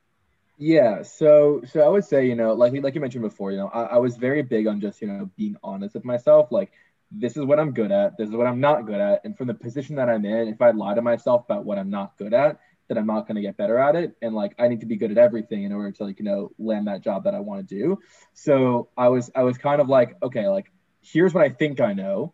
Yeah, 0.60 1.04
so 1.04 1.62
so 1.72 1.82
I 1.82 1.88
would 1.88 2.04
say, 2.04 2.28
you 2.28 2.36
know, 2.36 2.54
like 2.54 2.74
like 2.74 2.96
you 2.96 3.02
mentioned 3.02 3.24
before, 3.24 3.52
you 3.52 3.58
know, 3.58 3.68
I, 3.68 3.84
I 3.84 3.98
was 3.98 4.18
very 4.18 4.42
big 4.42 4.66
on 4.66 4.82
just, 4.82 5.02
you 5.02 5.08
know, 5.08 5.30
being 5.38 5.56
honest 5.64 5.94
with 5.94 6.04
myself. 6.04 6.52
Like, 6.52 6.72
this 7.12 7.38
is 7.38 7.46
what 7.46 7.60
I'm 7.60 7.72
good 7.72 7.92
at, 7.92 8.18
this 8.18 8.30
is 8.30 8.36
what 8.36 8.48
I'm 8.48 8.60
not 8.60 8.88
good 8.88 9.00
at. 9.00 9.22
And 9.24 9.38
from 9.38 9.48
the 9.48 9.54
position 9.54 9.96
that 9.98 10.10
I'm 10.10 10.26
in, 10.26 10.48
if 10.48 10.62
I 10.62 10.72
lie 10.72 10.96
to 10.96 11.02
myself 11.02 11.46
about 11.46 11.64
what 11.64 11.78
I'm 11.78 11.92
not 11.92 12.18
good 12.18 12.34
at, 12.34 12.60
then 12.88 12.98
I'm 12.98 13.06
not 13.06 13.28
gonna 13.28 13.42
get 13.42 13.56
better 13.56 13.78
at 13.78 13.96
it. 13.96 14.16
And 14.24 14.34
like 14.34 14.56
I 14.58 14.68
need 14.68 14.80
to 14.80 14.88
be 14.88 14.96
good 14.96 15.12
at 15.12 15.20
everything 15.20 15.64
in 15.64 15.72
order 15.72 15.92
to 15.92 16.04
like, 16.06 16.18
you 16.18 16.26
know, 16.26 16.52
land 16.58 16.88
that 16.88 17.02
job 17.02 17.26
that 17.26 17.36
I 17.36 17.40
want 17.40 17.68
to 17.68 17.76
do. 17.76 18.00
So 18.34 18.90
I 18.98 19.10
was 19.10 19.30
I 19.36 19.44
was 19.44 19.60
kind 19.60 19.80
of 19.80 19.90
like, 19.90 20.16
okay, 20.24 20.48
like 20.48 20.72
here's 21.02 21.36
what 21.36 21.44
I 21.44 21.50
think 21.50 21.80
I 21.80 21.94
know. 21.94 22.34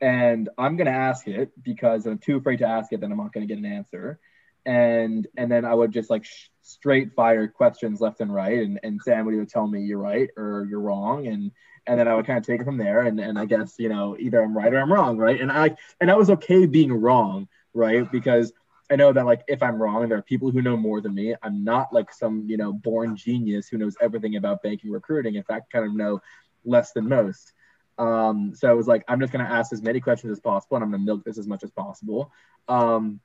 And 0.00 0.48
I'm 0.56 0.76
gonna 0.76 0.90
ask 0.90 1.26
it 1.26 1.50
because 1.62 2.06
I'm 2.06 2.18
too 2.18 2.36
afraid 2.36 2.58
to 2.58 2.66
ask 2.66 2.92
it, 2.92 3.00
then 3.00 3.10
I'm 3.10 3.18
not 3.18 3.32
gonna 3.32 3.46
get 3.46 3.58
an 3.58 3.66
answer 3.66 4.20
and 4.68 5.26
and 5.38 5.50
then 5.50 5.64
I 5.64 5.74
would 5.74 5.92
just 5.92 6.10
like 6.10 6.26
sh- 6.26 6.48
straight 6.60 7.14
fire 7.14 7.48
questions 7.48 8.02
left 8.02 8.20
and 8.20 8.32
right, 8.32 8.58
and 8.58 8.78
and 8.82 9.00
Sam 9.02 9.24
would 9.24 9.34
either 9.34 9.46
tell 9.46 9.66
me 9.66 9.80
you're 9.80 9.98
right 9.98 10.28
or 10.36 10.66
you're 10.68 10.80
wrong, 10.80 11.26
and 11.26 11.50
and 11.86 11.98
then 11.98 12.06
I 12.06 12.14
would 12.14 12.26
kind 12.26 12.38
of 12.38 12.44
take 12.44 12.60
it 12.60 12.64
from 12.64 12.76
there, 12.76 13.00
and 13.00 13.18
and 13.18 13.38
I 13.38 13.46
guess 13.46 13.76
you 13.78 13.88
know 13.88 14.14
either 14.18 14.42
I'm 14.42 14.56
right 14.56 14.72
or 14.72 14.78
I'm 14.78 14.92
wrong, 14.92 15.16
right? 15.16 15.40
And 15.40 15.50
I 15.50 15.74
and 16.02 16.10
I 16.10 16.16
was 16.16 16.28
okay 16.30 16.66
being 16.66 16.92
wrong, 16.92 17.48
right? 17.72 18.10
Because 18.12 18.52
I 18.90 18.96
know 18.96 19.10
that 19.10 19.24
like 19.24 19.42
if 19.48 19.62
I'm 19.62 19.80
wrong, 19.80 20.06
there 20.06 20.18
are 20.18 20.22
people 20.22 20.50
who 20.50 20.60
know 20.60 20.76
more 20.76 21.00
than 21.00 21.14
me. 21.14 21.34
I'm 21.42 21.64
not 21.64 21.92
like 21.92 22.12
some 22.12 22.44
you 22.46 22.58
know 22.58 22.72
born 22.72 23.16
genius 23.16 23.68
who 23.68 23.78
knows 23.78 23.96
everything 24.02 24.36
about 24.36 24.62
banking 24.62 24.90
recruiting. 24.90 25.36
In 25.36 25.44
fact, 25.44 25.72
kind 25.72 25.86
of 25.86 25.94
know 25.94 26.20
less 26.66 26.92
than 26.92 27.08
most. 27.08 27.54
Um, 27.98 28.54
so 28.54 28.70
it 28.70 28.76
was 28.76 28.86
like 28.86 29.04
I'm 29.08 29.20
just 29.20 29.32
gonna 29.32 29.44
ask 29.44 29.72
as 29.72 29.82
many 29.82 30.00
questions 30.00 30.32
as 30.32 30.40
possible, 30.40 30.76
and 30.76 30.84
I'm 30.84 30.90
gonna 30.90 31.04
milk 31.04 31.24
this 31.24 31.38
as 31.38 31.46
much 31.46 31.62
as 31.64 31.70
possible. 31.70 32.32
Um, 32.68 33.20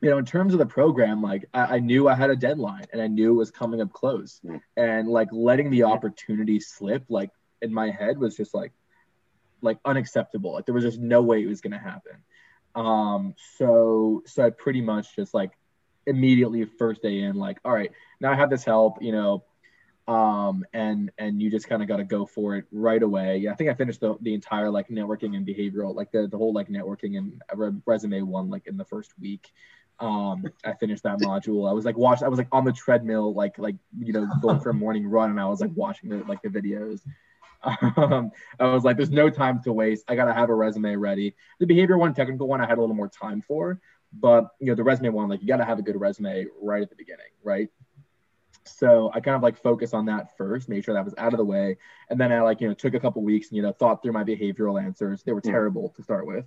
you 0.00 0.10
know, 0.10 0.18
in 0.18 0.24
terms 0.24 0.52
of 0.52 0.58
the 0.58 0.66
program, 0.66 1.22
like 1.22 1.48
I, 1.52 1.76
I, 1.76 1.78
knew 1.80 2.08
I 2.08 2.14
had 2.14 2.30
a 2.30 2.36
deadline 2.36 2.84
and 2.92 3.02
I 3.02 3.08
knew 3.08 3.32
it 3.32 3.36
was 3.36 3.50
coming 3.50 3.80
up 3.80 3.92
close. 3.92 4.40
Mm. 4.44 4.60
And 4.76 5.08
like 5.08 5.28
letting 5.32 5.70
the 5.70 5.84
opportunity 5.84 6.60
slip, 6.60 7.04
like 7.08 7.30
in 7.62 7.74
my 7.74 7.90
head 7.90 8.18
was 8.18 8.36
just 8.36 8.54
like 8.54 8.72
like 9.60 9.78
unacceptable. 9.84 10.52
Like 10.52 10.66
there 10.66 10.74
was 10.74 10.84
just 10.84 11.00
no 11.00 11.22
way 11.22 11.42
it 11.42 11.48
was 11.48 11.60
gonna 11.60 11.78
happen. 11.78 12.12
Um, 12.74 13.34
so 13.56 14.22
so 14.26 14.46
I 14.46 14.50
pretty 14.50 14.80
much 14.80 15.16
just 15.16 15.34
like 15.34 15.52
immediately 16.08 16.64
first 16.64 17.02
day 17.02 17.20
in, 17.20 17.36
like, 17.36 17.58
all 17.64 17.72
right, 17.72 17.92
now 18.20 18.32
I 18.32 18.34
have 18.34 18.50
this 18.50 18.64
help, 18.64 19.02
you 19.02 19.12
know, 19.12 19.44
um, 20.08 20.64
and 20.72 21.12
and 21.18 21.40
you 21.40 21.50
just 21.50 21.68
kind 21.68 21.82
of 21.82 21.88
got 21.88 21.98
to 21.98 22.04
go 22.04 22.24
for 22.24 22.56
it 22.56 22.64
right 22.72 23.02
away. 23.02 23.46
I 23.48 23.54
think 23.54 23.68
I 23.68 23.74
finished 23.74 24.00
the, 24.00 24.16
the 24.22 24.32
entire 24.32 24.70
like 24.70 24.88
networking 24.88 25.36
and 25.36 25.46
behavioral, 25.46 25.94
like 25.94 26.10
the, 26.10 26.26
the 26.26 26.38
whole 26.38 26.54
like 26.54 26.68
networking 26.68 27.18
and 27.18 27.42
resume 27.84 28.22
one 28.22 28.48
like 28.48 28.66
in 28.66 28.78
the 28.78 28.86
first 28.86 29.12
week. 29.20 29.52
Um 30.00 30.46
i 30.64 30.72
finished 30.74 31.02
that 31.02 31.18
module. 31.18 31.68
I 31.68 31.72
was 31.72 31.84
like 31.84 31.98
watch 31.98 32.22
i 32.22 32.28
was 32.28 32.38
like 32.38 32.48
on 32.52 32.64
the 32.64 32.72
treadmill 32.72 33.34
like 33.34 33.58
like 33.58 33.74
you 33.98 34.12
know 34.12 34.28
going 34.40 34.60
for 34.60 34.70
a 34.70 34.74
morning 34.74 35.06
run 35.08 35.30
and 35.30 35.40
i 35.40 35.44
was 35.44 35.60
like 35.60 35.72
watching 35.74 36.08
the 36.08 36.24
like 36.24 36.40
the 36.42 36.48
videos. 36.48 37.02
Um 37.64 38.30
i 38.60 38.66
was 38.66 38.84
like 38.84 38.96
there's 38.96 39.10
no 39.10 39.28
time 39.28 39.60
to 39.64 39.72
waste. 39.72 40.04
I 40.08 40.14
gotta 40.14 40.32
have 40.32 40.48
a 40.48 40.54
resume 40.54 40.94
ready. 40.94 41.34
The 41.58 41.66
behavior 41.66 41.98
one 41.98 42.14
technical 42.14 42.48
one 42.48 42.60
i 42.62 42.66
had 42.66 42.78
a 42.78 42.80
little 42.80 42.96
more 42.96 43.08
time 43.08 43.42
for 43.42 43.80
but 44.12 44.52
you 44.60 44.68
know 44.68 44.74
the 44.74 44.84
resume 44.84 45.10
one 45.10 45.28
like 45.28 45.42
you 45.42 45.48
gotta 45.48 45.64
have 45.64 45.78
a 45.78 45.82
good 45.82 46.00
resume 46.00 46.46
right 46.62 46.82
at 46.82 46.88
the 46.88 46.96
beginning 46.96 47.26
right 47.42 47.68
so 48.68 49.10
I 49.14 49.20
kind 49.20 49.36
of 49.36 49.42
like 49.42 49.56
focus 49.62 49.94
on 49.94 50.06
that 50.06 50.36
first, 50.36 50.68
made 50.68 50.84
sure 50.84 50.94
that 50.94 51.04
was 51.04 51.14
out 51.18 51.32
of 51.32 51.38
the 51.38 51.44
way. 51.44 51.76
And 52.10 52.20
then 52.20 52.32
I 52.32 52.40
like, 52.40 52.60
you 52.60 52.68
know, 52.68 52.74
took 52.74 52.94
a 52.94 53.00
couple 53.00 53.22
weeks 53.22 53.48
and, 53.48 53.56
you 53.56 53.62
know, 53.62 53.72
thought 53.72 54.02
through 54.02 54.12
my 54.12 54.24
behavioral 54.24 54.82
answers. 54.82 55.22
They 55.22 55.32
were 55.32 55.40
terrible 55.40 55.92
to 55.96 56.02
start 56.02 56.26
with. 56.26 56.46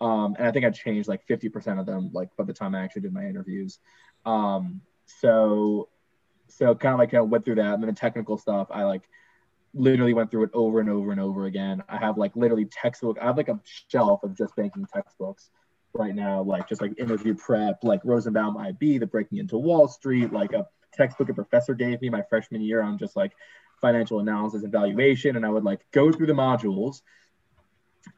Um, 0.00 0.34
and 0.38 0.46
I 0.46 0.50
think 0.50 0.64
I 0.64 0.70
changed 0.70 1.08
like 1.08 1.26
50% 1.26 1.78
of 1.78 1.86
them, 1.86 2.10
like 2.12 2.28
by 2.36 2.44
the 2.44 2.52
time 2.52 2.74
I 2.74 2.82
actually 2.82 3.02
did 3.02 3.12
my 3.12 3.24
interviews. 3.24 3.78
Um, 4.24 4.80
so, 5.06 5.88
so 6.48 6.74
kind 6.74 6.94
of 6.94 6.98
like 6.98 7.14
I 7.14 7.20
went 7.20 7.44
through 7.44 7.56
that. 7.56 7.74
And 7.74 7.82
then 7.82 7.88
the 7.88 7.96
technical 7.96 8.38
stuff, 8.38 8.68
I 8.70 8.84
like 8.84 9.08
literally 9.72 10.14
went 10.14 10.30
through 10.30 10.44
it 10.44 10.50
over 10.52 10.80
and 10.80 10.88
over 10.88 11.10
and 11.12 11.20
over 11.20 11.46
again. 11.46 11.82
I 11.88 11.96
have 11.96 12.16
like 12.16 12.36
literally 12.36 12.66
textbook. 12.66 13.18
I 13.20 13.26
have 13.26 13.36
like 13.36 13.48
a 13.48 13.60
shelf 13.88 14.22
of 14.22 14.36
just 14.36 14.54
banking 14.56 14.86
textbooks 14.92 15.50
right 15.94 16.14
now, 16.14 16.42
like 16.42 16.68
just 16.68 16.80
like 16.80 16.98
interview 16.98 17.34
prep, 17.34 17.82
like 17.82 18.00
Rosenbaum 18.04 18.56
IB, 18.56 18.98
the 18.98 19.06
breaking 19.06 19.38
into 19.38 19.58
Wall 19.58 19.88
Street, 19.88 20.32
like 20.32 20.52
a 20.52 20.66
textbook 20.94 21.28
a 21.28 21.34
professor 21.34 21.74
gave 21.74 22.00
me 22.00 22.08
my 22.08 22.22
freshman 22.22 22.62
year 22.62 22.82
on 22.82 22.98
just 22.98 23.16
like 23.16 23.32
financial 23.80 24.20
analysis 24.20 24.62
and 24.62 24.72
valuation. 24.72 25.36
And 25.36 25.44
I 25.44 25.50
would 25.50 25.64
like 25.64 25.84
go 25.92 26.10
through 26.10 26.26
the 26.26 26.32
modules 26.32 27.02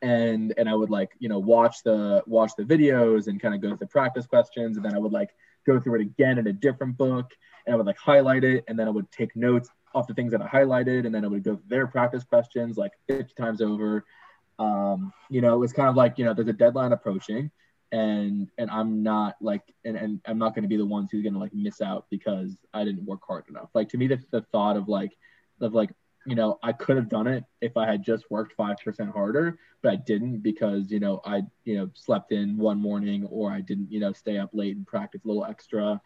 and 0.02 0.52
and 0.56 0.68
I 0.68 0.74
would 0.74 0.90
like 0.90 1.12
you 1.20 1.28
know 1.28 1.38
watch 1.38 1.82
the 1.84 2.22
watch 2.26 2.52
the 2.58 2.64
videos 2.64 3.28
and 3.28 3.40
kind 3.40 3.54
of 3.54 3.60
go 3.60 3.68
through 3.68 3.78
the 3.78 3.86
practice 3.86 4.26
questions 4.26 4.76
and 4.76 4.84
then 4.84 4.94
I 4.94 4.98
would 4.98 5.12
like 5.12 5.30
go 5.64 5.78
through 5.78 5.96
it 5.96 6.00
again 6.00 6.38
in 6.38 6.46
a 6.48 6.52
different 6.52 6.96
book 6.96 7.30
and 7.64 7.72
I 7.72 7.76
would 7.76 7.86
like 7.86 7.96
highlight 7.96 8.44
it 8.44 8.64
and 8.68 8.78
then 8.78 8.88
I 8.88 8.90
would 8.90 9.10
take 9.12 9.34
notes 9.36 9.70
off 9.94 10.06
the 10.06 10.14
things 10.14 10.32
that 10.32 10.42
I 10.42 10.48
highlighted 10.48 11.06
and 11.06 11.14
then 11.14 11.24
I 11.24 11.28
would 11.28 11.44
go 11.44 11.56
through 11.56 11.68
their 11.68 11.86
practice 11.86 12.24
questions 12.24 12.76
like 12.76 12.92
50 13.08 13.34
times 13.34 13.62
over. 13.62 14.04
Um, 14.58 15.12
you 15.30 15.40
know, 15.40 15.54
it 15.54 15.58
was 15.58 15.72
kind 15.72 15.88
of 15.88 15.96
like 15.96 16.18
you 16.18 16.24
know 16.24 16.34
there's 16.34 16.48
a 16.48 16.52
deadline 16.52 16.92
approaching 16.92 17.50
and 17.92 18.48
and 18.58 18.70
I'm 18.70 19.02
not 19.02 19.36
like 19.40 19.62
and, 19.84 19.96
and 19.96 20.20
I'm 20.26 20.38
not 20.38 20.54
going 20.54 20.62
to 20.62 20.68
be 20.68 20.76
the 20.76 20.86
ones 20.86 21.10
who's 21.10 21.22
going 21.22 21.34
to 21.34 21.38
like 21.38 21.54
miss 21.54 21.80
out 21.80 22.06
because 22.10 22.56
I 22.74 22.84
didn't 22.84 23.04
work 23.04 23.20
hard 23.26 23.44
enough. 23.48 23.70
Like 23.74 23.88
to 23.90 23.98
me, 23.98 24.06
the, 24.06 24.20
the 24.30 24.42
thought 24.52 24.76
of 24.76 24.88
like 24.88 25.16
of 25.60 25.74
like 25.74 25.90
you 26.26 26.34
know, 26.34 26.58
I 26.62 26.72
could 26.72 26.96
have 26.96 27.08
done 27.08 27.28
it 27.28 27.44
if 27.60 27.76
I 27.76 27.86
had 27.86 28.02
just 28.02 28.24
worked 28.30 28.56
5% 28.58 29.12
harder, 29.12 29.58
but 29.80 29.92
I 29.92 29.96
didn't 29.96 30.38
because, 30.38 30.90
you 30.90 30.98
know, 30.98 31.20
I, 31.24 31.42
you 31.64 31.78
know, 31.78 31.88
slept 31.94 32.32
in 32.32 32.58
one 32.58 32.78
morning 32.78 33.26
or 33.30 33.52
I 33.52 33.60
didn't, 33.60 33.92
you 33.92 34.00
know, 34.00 34.12
stay 34.12 34.36
up 34.36 34.50
late 34.52 34.76
and 34.76 34.86
practice 34.86 35.24
a 35.24 35.28
little 35.28 35.44
extra. 35.44 36.00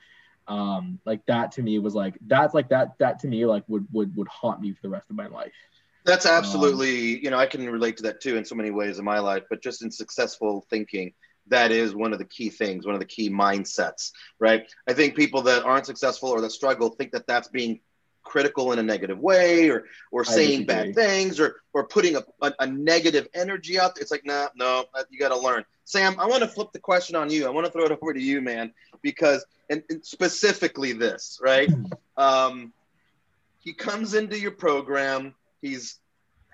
Um, 0.46 1.00
like 1.06 1.24
that 1.26 1.52
to 1.52 1.62
me 1.62 1.78
was 1.78 1.94
like, 1.94 2.18
that's 2.26 2.52
like 2.52 2.68
that, 2.68 2.98
that 2.98 3.18
to 3.20 3.28
me, 3.28 3.46
like 3.46 3.64
would, 3.66 3.86
would, 3.92 4.14
would 4.14 4.28
haunt 4.28 4.60
me 4.60 4.72
for 4.72 4.82
the 4.82 4.90
rest 4.90 5.08
of 5.08 5.16
my 5.16 5.26
life. 5.26 5.52
That's 6.04 6.26
absolutely, 6.26 7.14
um, 7.14 7.20
you 7.22 7.30
know, 7.30 7.38
I 7.38 7.46
can 7.46 7.68
relate 7.68 7.96
to 7.98 8.02
that 8.04 8.20
too 8.20 8.36
in 8.36 8.44
so 8.44 8.54
many 8.54 8.70
ways 8.70 8.98
in 8.98 9.04
my 9.04 9.20
life, 9.20 9.44
but 9.48 9.62
just 9.62 9.82
in 9.82 9.90
successful 9.90 10.66
thinking, 10.68 11.14
that 11.48 11.72
is 11.72 11.94
one 11.94 12.12
of 12.12 12.18
the 12.18 12.24
key 12.24 12.48
things, 12.48 12.86
one 12.86 12.94
of 12.94 13.00
the 13.00 13.06
key 13.06 13.30
mindsets, 13.30 14.12
right? 14.38 14.70
I 14.88 14.92
think 14.92 15.16
people 15.16 15.42
that 15.42 15.64
aren't 15.64 15.86
successful 15.86 16.30
or 16.30 16.40
that 16.40 16.50
struggle 16.50 16.90
think 16.90 17.12
that 17.12 17.26
that's 17.26 17.48
being 17.48 17.80
critical 18.22 18.72
in 18.72 18.78
a 18.78 18.82
negative 18.82 19.18
way 19.18 19.70
or 19.70 19.84
or 20.12 20.24
saying 20.24 20.64
bad 20.64 20.94
things 20.94 21.40
or 21.40 21.56
or 21.72 21.86
putting 21.86 22.16
a, 22.16 22.22
a, 22.42 22.52
a, 22.60 22.66
negative 22.66 23.28
energy 23.34 23.78
out 23.78 23.94
there. 23.94 24.02
It's 24.02 24.10
like, 24.10 24.26
nah, 24.26 24.48
no, 24.54 24.84
you 25.08 25.18
got 25.18 25.30
to 25.30 25.38
learn. 25.38 25.64
Sam, 25.84 26.18
I 26.18 26.26
want 26.26 26.42
to 26.42 26.48
flip 26.48 26.68
the 26.72 26.78
question 26.78 27.16
on 27.16 27.30
you. 27.30 27.46
I 27.46 27.50
want 27.50 27.66
to 27.66 27.72
throw 27.72 27.84
it 27.84 27.92
over 28.02 28.12
to 28.12 28.22
you, 28.22 28.40
man, 28.40 28.72
because 29.02 29.44
and, 29.68 29.82
and 29.90 30.04
specifically 30.04 30.92
this, 30.92 31.38
right? 31.42 31.70
Um, 32.16 32.72
he 33.58 33.72
comes 33.72 34.14
into 34.14 34.38
your 34.38 34.52
program. 34.52 35.34
He's 35.62 35.99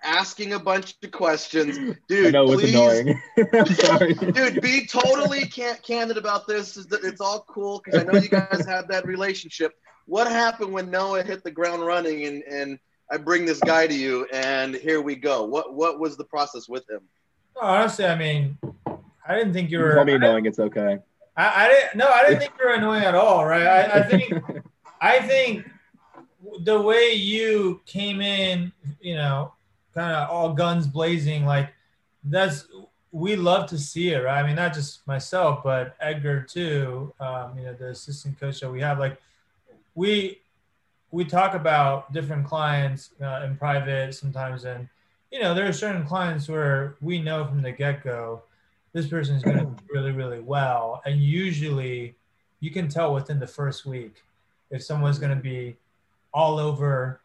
asking 0.07 0.53
a 0.53 0.59
bunch 0.59 0.97
of 1.03 1.11
questions. 1.11 1.97
Dude, 2.09 2.29
I 2.29 2.31
know 2.31 2.47
please, 2.47 2.75
annoying. 2.75 3.21
sorry. 3.75 4.15
dude, 4.33 4.61
be 4.61 4.87
totally 4.87 5.47
can- 5.47 5.79
candid 5.83 6.17
about 6.17 6.47
this. 6.47 6.77
It's 6.77 7.21
all 7.21 7.45
cool 7.49 7.83
because 7.85 8.01
I 8.01 8.05
know 8.05 8.19
you 8.19 8.29
guys 8.29 8.65
have 8.69 8.89
that 8.89 9.07
relationship 9.07 9.75
what 10.07 10.29
happened 10.29 10.73
when 10.73 10.91
Noah 10.91 11.23
hit 11.23 11.45
the 11.45 11.51
ground 11.51 11.85
running 11.85 12.25
and, 12.25 12.43
and 12.45 12.79
I 13.11 13.19
bring 13.19 13.45
this 13.45 13.61
guy 13.61 13.87
to 13.87 13.95
you 13.95 14.27
and 14.33 14.75
here 14.75 15.03
we 15.03 15.17
go? 15.17 15.45
What 15.45 15.75
what 15.75 16.01
was 16.01 16.17
the 16.17 16.25
process 16.25 16.69
with 16.69 16.89
him? 16.89 17.01
Honestly, 17.61 18.05
I 18.05 18.17
mean, 18.17 18.59
I 19.27 19.37
didn't 19.37 19.53
think 19.53 19.71
you 19.71 19.79
were. 19.79 19.95
Tell 19.95 20.05
me 20.05 20.15
annoying. 20.15 20.47
It's 20.47 20.59
okay. 20.59 20.99
I, 21.37 21.65
I 21.65 21.69
didn't. 21.69 21.97
No, 21.97 22.09
I 22.09 22.25
didn't 22.25 22.41
think 22.41 22.53
you 22.59 22.67
were 22.67 22.75
annoying 22.75 23.05
at 23.05 23.15
all. 23.15 23.45
Right? 23.47 23.67
I, 23.67 24.01
I 24.01 24.03
think. 24.03 24.33
I 25.01 25.21
think 25.21 25.69
the 26.61 26.81
way 26.81 27.13
you 27.13 27.81
came 27.85 28.21
in, 28.21 28.73
you 29.01 29.15
know, 29.15 29.53
kind 29.97 30.15
of 30.15 30.29
all 30.31 30.53
guns 30.53 30.87
blazing, 30.87 31.45
like 31.47 31.71
that's 32.25 32.67
we 33.13 33.35
love 33.35 33.67
to 33.71 33.79
see 33.79 34.11
it, 34.11 34.19
right? 34.19 34.43
I 34.43 34.47
mean, 34.47 34.57
not 34.57 34.75
just 34.75 35.07
myself, 35.07 35.63
but 35.65 35.97
Edgar 36.01 36.43
too. 36.43 37.15
Um, 37.19 37.59
you 37.59 37.65
know, 37.65 37.73
the 37.73 37.89
assistant 37.89 38.39
coach 38.39 38.61
that 38.61 38.71
we 38.71 38.81
have, 38.81 38.99
like 38.99 39.21
we 39.95 40.41
we 41.11 41.25
talk 41.25 41.55
about 41.55 42.13
different 42.13 42.47
clients 42.47 43.11
uh, 43.23 43.43
in 43.47 43.57
private 43.57 44.15
sometimes, 44.15 44.65
and 44.65 44.89
you 45.33 45.41
know 45.41 45.55
there 45.55 45.67
are 45.67 45.73
certain 45.73 46.05
clients 46.05 46.49
where 46.49 46.97
we 47.01 47.21
know 47.21 47.45
from 47.47 47.63
the 47.63 47.73
get 47.73 48.05
go 48.05 48.43
this 48.93 49.07
person 49.09 49.37
is 49.37 49.43
going 49.43 49.59
to 49.59 49.65
do 49.65 49.77
really 49.95 50.13
really 50.13 50.41
well, 50.41 51.01
and 51.07 51.21
usually 51.21 52.15
you 52.61 52.71
can 52.71 52.89
tell 52.89 53.15
within 53.15 53.39
the 53.39 53.47
first 53.47 53.87
week 53.87 54.23
if 54.71 54.83
someone's 54.83 55.19
going 55.19 55.35
to 55.35 55.43
be 55.43 55.77
all 56.35 56.59
over, 56.59 57.21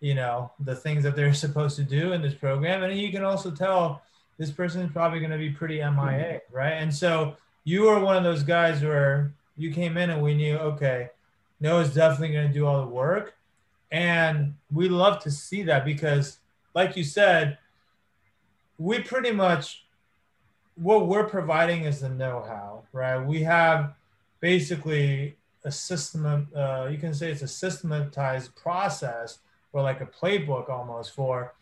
you 0.00 0.14
know, 0.14 0.52
the 0.60 0.74
things 0.74 1.02
that 1.04 1.16
they're 1.16 1.34
supposed 1.46 1.76
to 1.76 1.84
do 1.84 2.12
in 2.12 2.22
this 2.22 2.34
program. 2.34 2.82
And 2.82 2.98
you 2.98 3.10
can 3.10 3.24
also 3.24 3.50
tell 3.50 4.02
this 4.38 4.50
person 4.50 4.82
is 4.82 4.92
probably 4.92 5.18
going 5.18 5.30
to 5.30 5.38
be 5.38 5.50
pretty 5.50 5.76
MIA, 5.76 6.40
right? 6.52 6.74
And 6.74 6.94
so 6.94 7.36
you 7.64 7.82
were 7.82 7.98
one 7.98 8.16
of 8.16 8.24
those 8.24 8.42
guys 8.42 8.82
where 8.82 9.32
you 9.56 9.72
came 9.72 9.96
in 9.96 10.10
and 10.10 10.22
we 10.22 10.34
knew, 10.34 10.56
okay, 10.56 11.10
Noah's 11.60 11.94
definitely 11.94 12.34
going 12.34 12.48
to 12.48 12.54
do 12.54 12.66
all 12.66 12.80
the 12.80 12.88
work. 12.88 13.34
And 13.90 14.54
we 14.72 14.88
love 14.88 15.22
to 15.22 15.30
see 15.30 15.62
that 15.62 15.84
because, 15.84 16.38
like 16.74 16.96
you 16.96 17.04
said, 17.04 17.58
we 18.78 18.98
pretty 19.00 19.32
much 19.32 19.86
what 20.74 21.06
we're 21.06 21.24
providing 21.24 21.84
is 21.84 22.00
the 22.00 22.08
know-how, 22.08 22.82
right? 22.92 23.18
We 23.18 23.42
have 23.44 23.94
basically 24.40 25.36
a 25.64 25.72
system. 25.72 26.48
Uh, 26.54 26.88
you 26.90 26.98
can 26.98 27.14
say 27.14 27.30
it's 27.30 27.42
a 27.42 27.48
systematized 27.48 28.54
process, 28.54 29.38
or 29.76 29.82
like 29.82 30.00
a 30.00 30.06
playbook 30.06 30.70
almost 30.70 31.12
for 31.12 31.52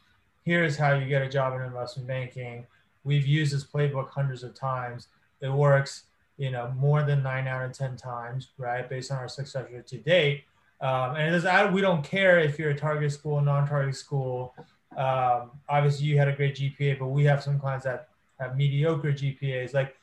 here's 0.45 0.77
how 0.77 0.95
you 0.95 1.07
get 1.07 1.21
a 1.21 1.29
job 1.29 1.53
in 1.55 1.63
investment 1.63 2.07
banking. 2.07 2.65
We've 3.03 3.27
used 3.27 3.53
this 3.53 3.65
playbook 3.65 4.09
hundreds 4.09 4.45
of 4.45 4.55
times. 4.55 5.09
It 5.41 5.49
works, 5.49 6.05
you 6.39 6.53
know, 6.53 6.73
more 6.77 7.03
than 7.03 7.25
nine 7.25 7.49
out 7.49 7.65
of 7.65 7.73
ten 7.73 7.97
times, 7.97 8.49
right? 8.57 8.89
Based 8.89 9.11
on 9.11 9.19
our 9.19 9.29
success 9.29 9.67
rate 9.73 9.89
to 9.89 9.99
date. 9.99 10.45
Um, 10.81 11.17
and 11.17 11.75
we 11.75 11.81
don't 11.81 12.05
care 12.05 12.39
if 12.39 12.57
you're 12.57 12.71
a 12.71 12.79
target 12.79 13.11
school, 13.11 13.41
non-target 13.41 13.97
school. 13.97 14.55
Um, 14.97 15.51
obviously, 15.69 16.07
you 16.07 16.17
had 16.17 16.29
a 16.29 16.37
great 16.37 16.55
GPA, 16.55 17.01
but 17.01 17.09
we 17.09 17.25
have 17.25 17.43
some 17.43 17.59
clients 17.59 17.85
that 17.85 18.09
have 18.39 18.57
mediocre 18.57 19.13
GPAs. 19.13 19.75
Like 19.75 19.97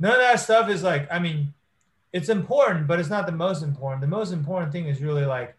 none 0.00 0.12
of 0.12 0.18
that 0.18 0.40
stuff 0.40 0.68
is 0.68 0.82
like, 0.82 1.06
I 1.12 1.20
mean, 1.20 1.54
it's 2.12 2.28
important, 2.28 2.88
but 2.88 2.98
it's 2.98 3.08
not 3.08 3.26
the 3.26 3.32
most 3.32 3.62
important. 3.62 4.00
The 4.00 4.08
most 4.08 4.32
important 4.32 4.72
thing 4.72 4.88
is 4.88 5.00
really 5.00 5.24
like, 5.24 5.54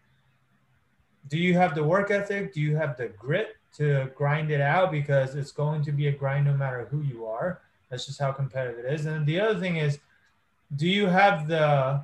do 1.28 1.38
you 1.38 1.54
have 1.54 1.74
the 1.74 1.84
work 1.84 2.10
ethic? 2.10 2.52
Do 2.52 2.60
you 2.60 2.76
have 2.76 2.96
the 2.96 3.08
grit 3.08 3.56
to 3.76 4.10
grind 4.14 4.50
it 4.50 4.60
out? 4.60 4.92
Because 4.92 5.34
it's 5.34 5.52
going 5.52 5.82
to 5.84 5.92
be 5.92 6.08
a 6.08 6.12
grind 6.12 6.46
no 6.46 6.54
matter 6.54 6.86
who 6.90 7.00
you 7.00 7.26
are. 7.26 7.60
That's 7.90 8.06
just 8.06 8.18
how 8.18 8.32
competitive 8.32 8.84
it 8.84 8.92
is. 8.92 9.06
And 9.06 9.26
the 9.26 9.40
other 9.40 9.58
thing 9.58 9.76
is, 9.76 9.98
do 10.74 10.88
you 10.88 11.06
have 11.06 11.48
the, 11.48 12.00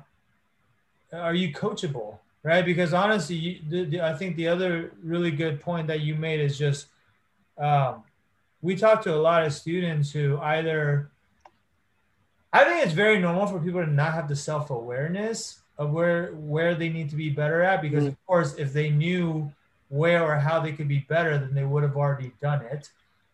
are 1.13 1.35
you 1.35 1.53
coachable? 1.53 2.17
Right? 2.43 2.65
Because 2.65 2.93
honestly, 2.93 3.35
you, 3.35 3.59
the, 3.69 3.83
the, 3.85 4.01
I 4.01 4.15
think 4.15 4.35
the 4.35 4.47
other 4.47 4.91
really 5.03 5.31
good 5.31 5.61
point 5.61 5.87
that 5.87 5.99
you 6.01 6.15
made 6.15 6.39
is 6.39 6.57
just, 6.57 6.87
um, 7.57 8.03
we 8.61 8.75
talk 8.75 9.03
to 9.03 9.13
a 9.13 9.17
lot 9.17 9.45
of 9.45 9.53
students 9.53 10.11
who 10.11 10.39
either 10.39 11.11
I 12.53 12.65
think 12.65 12.85
it's 12.85 12.93
very 12.93 13.17
normal 13.19 13.47
for 13.47 13.59
people 13.59 13.83
to 13.83 13.89
not 13.89 14.13
have 14.13 14.27
the 14.27 14.35
self-awareness 14.35 15.60
of 15.81 15.91
where 15.91 16.33
where 16.33 16.75
they 16.75 16.89
need 16.89 17.09
to 17.09 17.15
be 17.15 17.29
better 17.29 17.61
at 17.61 17.81
because 17.81 18.03
mm-hmm. 18.03 18.13
of 18.13 18.25
course 18.25 18.55
if 18.55 18.73
they 18.73 18.89
knew 18.89 19.51
where 19.89 20.23
or 20.23 20.35
how 20.35 20.59
they 20.59 20.71
could 20.71 20.87
be 20.87 20.99
better 21.09 21.37
then 21.37 21.53
they 21.53 21.63
would 21.63 21.83
have 21.83 21.97
already 21.97 22.31
done 22.41 22.61
it 22.65 22.89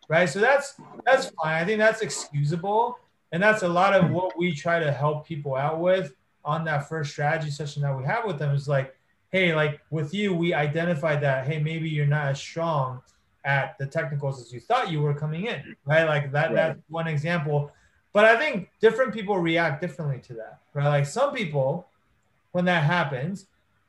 right 0.08 0.28
so 0.28 0.38
that's 0.40 0.74
that's 1.04 1.30
fine 1.30 1.62
i 1.62 1.64
think 1.64 1.78
that's 1.78 2.00
excusable 2.00 2.98
and 3.32 3.42
that's 3.42 3.62
a 3.62 3.68
lot 3.68 3.94
of 3.94 4.10
what 4.10 4.36
we 4.38 4.54
try 4.54 4.78
to 4.78 4.90
help 4.90 5.26
people 5.26 5.54
out 5.54 5.78
with 5.78 6.14
on 6.44 6.64
that 6.64 6.88
first 6.88 7.10
strategy 7.10 7.50
session 7.50 7.82
that 7.82 7.96
we 7.96 8.04
have 8.04 8.24
with 8.24 8.38
them 8.38 8.54
is 8.54 8.66
like 8.66 8.96
hey 9.30 9.54
like 9.54 9.80
with 9.90 10.14
you 10.14 10.34
we 10.34 10.54
identified 10.54 11.20
that 11.20 11.46
hey 11.46 11.58
maybe 11.60 11.88
you're 11.88 12.06
not 12.06 12.28
as 12.28 12.40
strong 12.40 13.02
at 13.48 13.78
the 13.78 13.86
technicals 13.86 14.40
as 14.40 14.52
you 14.52 14.60
thought 14.60 14.90
you 14.92 15.00
were 15.00 15.14
coming 15.14 15.46
in, 15.46 15.74
right? 15.86 16.04
Like 16.04 16.30
that, 16.32 16.48
right. 16.48 16.54
that's 16.54 16.80
one 16.88 17.08
example. 17.08 17.72
But 18.12 18.26
I 18.26 18.36
think 18.36 18.70
different 18.80 19.14
people 19.14 19.38
react 19.38 19.80
differently 19.80 20.20
to 20.26 20.34
that, 20.34 20.60
right? 20.74 20.88
Like 20.88 21.06
some 21.06 21.32
people, 21.32 21.88
when 22.52 22.64
that 22.66 22.84
happens, 22.84 23.46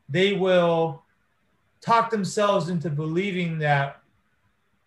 they 0.07 0.33
will 0.33 1.03
talk 1.81 2.09
themselves 2.09 2.69
into 2.69 2.89
believing 2.89 3.59
that, 3.59 4.01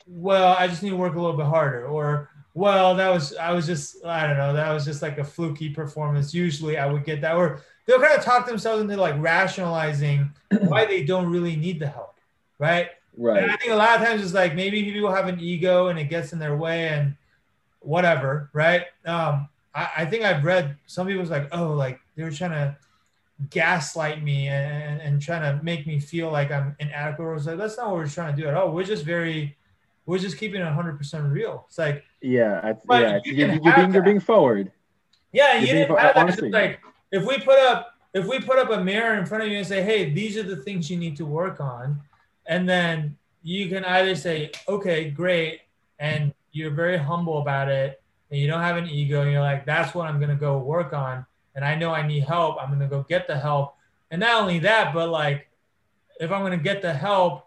well, 0.07 0.55
I 0.59 0.67
just 0.67 0.83
need 0.83 0.91
to 0.91 0.97
work 0.97 1.15
a 1.15 1.21
little 1.21 1.37
bit 1.37 1.47
harder, 1.47 1.87
or 1.87 2.29
well, 2.55 2.95
that 2.97 3.09
was 3.09 3.35
I 3.37 3.53
was 3.53 3.67
just 3.67 4.05
I 4.05 4.27
don't 4.27 4.37
know, 4.37 4.53
that 4.53 4.73
was 4.73 4.85
just 4.85 5.03
like 5.03 5.19
a 5.19 5.25
fluky 5.25 5.71
performance. 5.71 6.35
Usually 6.35 6.77
I 6.77 6.87
would 6.87 7.05
get 7.05 7.21
that, 7.23 7.37
or 7.37 7.63
they'll 7.87 8.01
kind 8.01 8.19
of 8.19 8.25
talk 8.25 8.47
themselves 8.47 8.83
into 8.83 8.97
like 8.97 9.15
rationalizing 9.19 10.31
why 10.63 10.85
they 10.85 11.05
don't 11.05 11.31
really 11.31 11.57
need 11.57 11.81
the 11.81 11.87
help, 11.87 12.19
right? 12.59 12.91
Right. 13.17 13.43
And 13.43 13.51
I 13.51 13.57
think 13.57 13.73
a 13.73 13.77
lot 13.77 14.01
of 14.01 14.07
times 14.07 14.23
it's 14.23 14.33
like 14.33 14.55
maybe 14.55 14.83
people 14.91 15.13
have 15.13 15.29
an 15.29 15.39
ego 15.41 15.89
and 15.89 15.99
it 15.99 16.05
gets 16.05 16.33
in 16.33 16.39
their 16.39 16.57
way 16.57 16.89
and 16.89 17.15
whatever, 17.81 18.51
right? 18.53 18.87
Um, 19.05 19.49
I, 19.75 19.91
I 19.99 20.07
think 20.07 20.25
I've 20.25 20.45
read 20.45 20.77
some 20.87 21.07
people's 21.07 21.31
like, 21.31 21.49
oh, 21.53 21.73
like 21.73 22.01
they 22.17 22.25
were 22.25 22.31
trying 22.31 22.53
to 22.53 22.77
gaslight 23.51 24.23
me 24.23 24.49
and, 24.49 25.01
and 25.01 25.21
trying 25.21 25.43
to 25.43 25.63
make 25.63 25.87
me 25.87 26.01
feel 26.01 26.31
like 26.31 26.51
I'm 26.51 26.77
inadequate. 26.79 27.27
Or 27.27 27.39
like, 27.39 27.59
that's 27.59 27.77
not 27.77 27.89
what 27.89 27.97
we're 27.97 28.09
trying 28.09 28.35
to 28.37 28.43
do 28.43 28.49
at 28.49 28.55
all. 28.55 28.73
We're 28.73 28.85
just 28.85 29.05
very, 29.05 29.57
we're 30.07 30.19
just 30.19 30.39
keeping 30.39 30.61
it 30.61 30.65
100% 30.65 31.33
real. 31.33 31.65
It's 31.69 31.79
like, 31.79 32.05
yeah, 32.21 32.75
yeah, 32.91 33.21
you 33.25 33.35
you're, 33.35 33.55
you're 33.55 33.77
being, 33.77 33.95
you're 33.95 34.03
being 34.03 34.21
forward. 34.21 34.73
Yeah, 35.33 35.59
you 35.59 35.67
didn't 35.67 35.97
have 35.97 36.15
that. 36.15 36.51
Like, 36.51 36.81
if 37.11 37.25
we 37.25 37.39
put 37.39 37.59
up, 37.59 37.95
if 38.15 38.27
we 38.27 38.41
put 38.41 38.59
up 38.59 38.71
a 38.71 38.83
mirror 38.83 39.19
in 39.19 39.25
front 39.25 39.45
of 39.45 39.51
you 39.51 39.59
and 39.59 39.67
say, 39.67 39.83
hey, 39.83 40.11
these 40.11 40.37
are 40.37 40.43
the 40.43 40.57
things 40.57 40.91
you 40.91 40.99
need 40.99 41.17
to 41.17 41.25
work 41.25 41.61
on 41.61 42.03
and 42.47 42.69
then 42.69 43.17
you 43.43 43.69
can 43.69 43.85
either 43.85 44.15
say, 44.15 44.51
okay, 44.69 45.11
great, 45.11 45.61
and 45.99 46.33
you're 46.53 46.71
very 46.71 46.97
humble 46.97 47.41
about 47.41 47.69
it, 47.69 48.01
and 48.31 48.41
you 48.41 48.47
don't 48.47 48.61
have 48.61 48.77
an 48.77 48.89
ego, 48.89 49.23
and 49.23 49.33
you're 49.33 49.41
like, 49.41 49.67
that's 49.67 49.95
what 49.95 50.09
I'm 50.09 50.21
gonna 50.21 50.37
go 50.37 50.59
work 50.59 50.93
on, 50.93 51.27
and 51.55 51.65
I 51.65 51.75
know 51.75 51.93
I 51.93 52.07
need 52.07 52.25
help, 52.25 52.57
I'm 52.61 52.71
gonna 52.71 52.89
go 52.89 53.05
get 53.09 53.27
the 53.27 53.39
help, 53.39 53.75
and 54.11 54.21
not 54.21 54.41
only 54.41 54.59
that, 54.61 54.95
but 54.95 55.09
like, 55.09 55.49
if 56.21 56.31
I'm 56.31 56.43
gonna 56.43 56.57
get 56.57 56.83
the 56.83 56.93
help, 56.93 57.47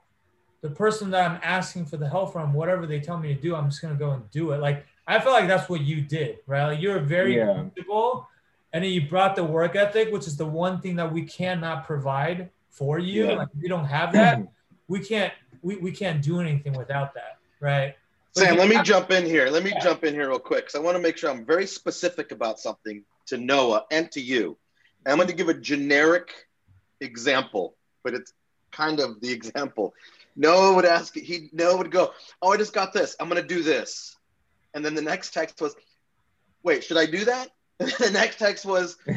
the 0.61 0.69
person 0.69 1.11
that 1.11 1.29
I'm 1.29 1.39
asking 1.43 1.85
for 1.85 1.97
the 1.97 2.09
help 2.09 2.33
from, 2.33 2.53
whatever 2.53 2.85
they 2.85 2.99
tell 2.99 3.17
me 3.17 3.33
to 3.33 3.39
do, 3.39 3.55
I'm 3.55 3.69
just 3.69 3.81
gonna 3.81 3.95
go 3.95 4.11
and 4.11 4.29
do 4.31 4.51
it. 4.51 4.59
Like, 4.59 4.85
I 5.07 5.19
feel 5.19 5.31
like 5.31 5.47
that's 5.47 5.69
what 5.69 5.81
you 5.81 6.01
did, 6.01 6.39
right? 6.47 6.67
Like, 6.67 6.81
you're 6.81 6.99
very 6.99 7.37
yeah. 7.37 7.53
comfortable, 7.53 8.27
and 8.73 8.83
then 8.83 8.91
you 8.91 9.07
brought 9.07 9.35
the 9.35 9.43
work 9.43 9.75
ethic, 9.75 10.11
which 10.11 10.27
is 10.27 10.37
the 10.37 10.45
one 10.45 10.81
thing 10.81 10.95
that 10.97 11.11
we 11.11 11.23
cannot 11.23 11.85
provide 11.85 12.49
for 12.69 12.99
you. 12.99 13.27
Yeah. 13.27 13.35
Like, 13.35 13.49
we 13.61 13.67
don't 13.67 13.85
have 13.85 14.11
that. 14.13 14.41
we 14.87 14.99
can't 14.99 15.33
we, 15.65 15.77
we 15.77 15.91
can't 15.91 16.21
do 16.21 16.39
anything 16.39 16.73
without 16.73 17.15
that, 17.15 17.39
right? 17.59 17.95
Sam, 18.37 18.57
let 18.57 18.69
me 18.69 18.79
jump 18.83 19.09
in 19.11 19.25
here. 19.25 19.49
Let 19.49 19.63
me 19.63 19.71
yeah. 19.71 19.79
jump 19.79 20.03
in 20.03 20.13
here 20.13 20.29
real 20.29 20.39
quick 20.39 20.65
because 20.65 20.75
I 20.75 20.79
want 20.79 20.95
to 20.95 21.01
make 21.01 21.17
sure 21.17 21.31
I'm 21.31 21.43
very 21.43 21.65
specific 21.65 22.31
about 22.31 22.59
something 22.59 23.03
to 23.27 23.37
Noah 23.37 23.85
and 23.91 24.11
to 24.11 24.21
you. 24.21 24.57
And 25.05 25.11
I'm 25.11 25.17
going 25.17 25.29
to 25.29 25.35
give 25.35 25.49
a 25.49 25.53
generic 25.53 26.31
example, 26.99 27.75
but 28.03 28.13
it's 28.13 28.33
kind 28.71 28.99
of 28.99 29.21
the 29.21 29.31
example. 29.39 29.93
Noah 30.35 30.75
would 30.75 30.85
ask, 30.85 31.15
he 31.15 31.49
Noah 31.53 31.77
would 31.77 31.91
go, 31.91 32.11
"Oh, 32.41 32.51
I 32.51 32.57
just 32.57 32.73
got 32.73 32.91
this. 32.91 33.15
I'm 33.19 33.29
going 33.29 33.41
to 33.41 33.47
do 33.47 33.63
this," 33.63 34.17
and 34.73 34.83
then 34.83 34.93
the 34.93 35.01
next 35.01 35.33
text 35.33 35.61
was, 35.61 35.75
"Wait, 36.61 36.83
should 36.83 36.97
I 36.97 37.05
do 37.05 37.25
that?" 37.25 37.49
And 37.79 37.91
the 37.91 38.11
next 38.11 38.37
text 38.39 38.65
was, 38.65 38.97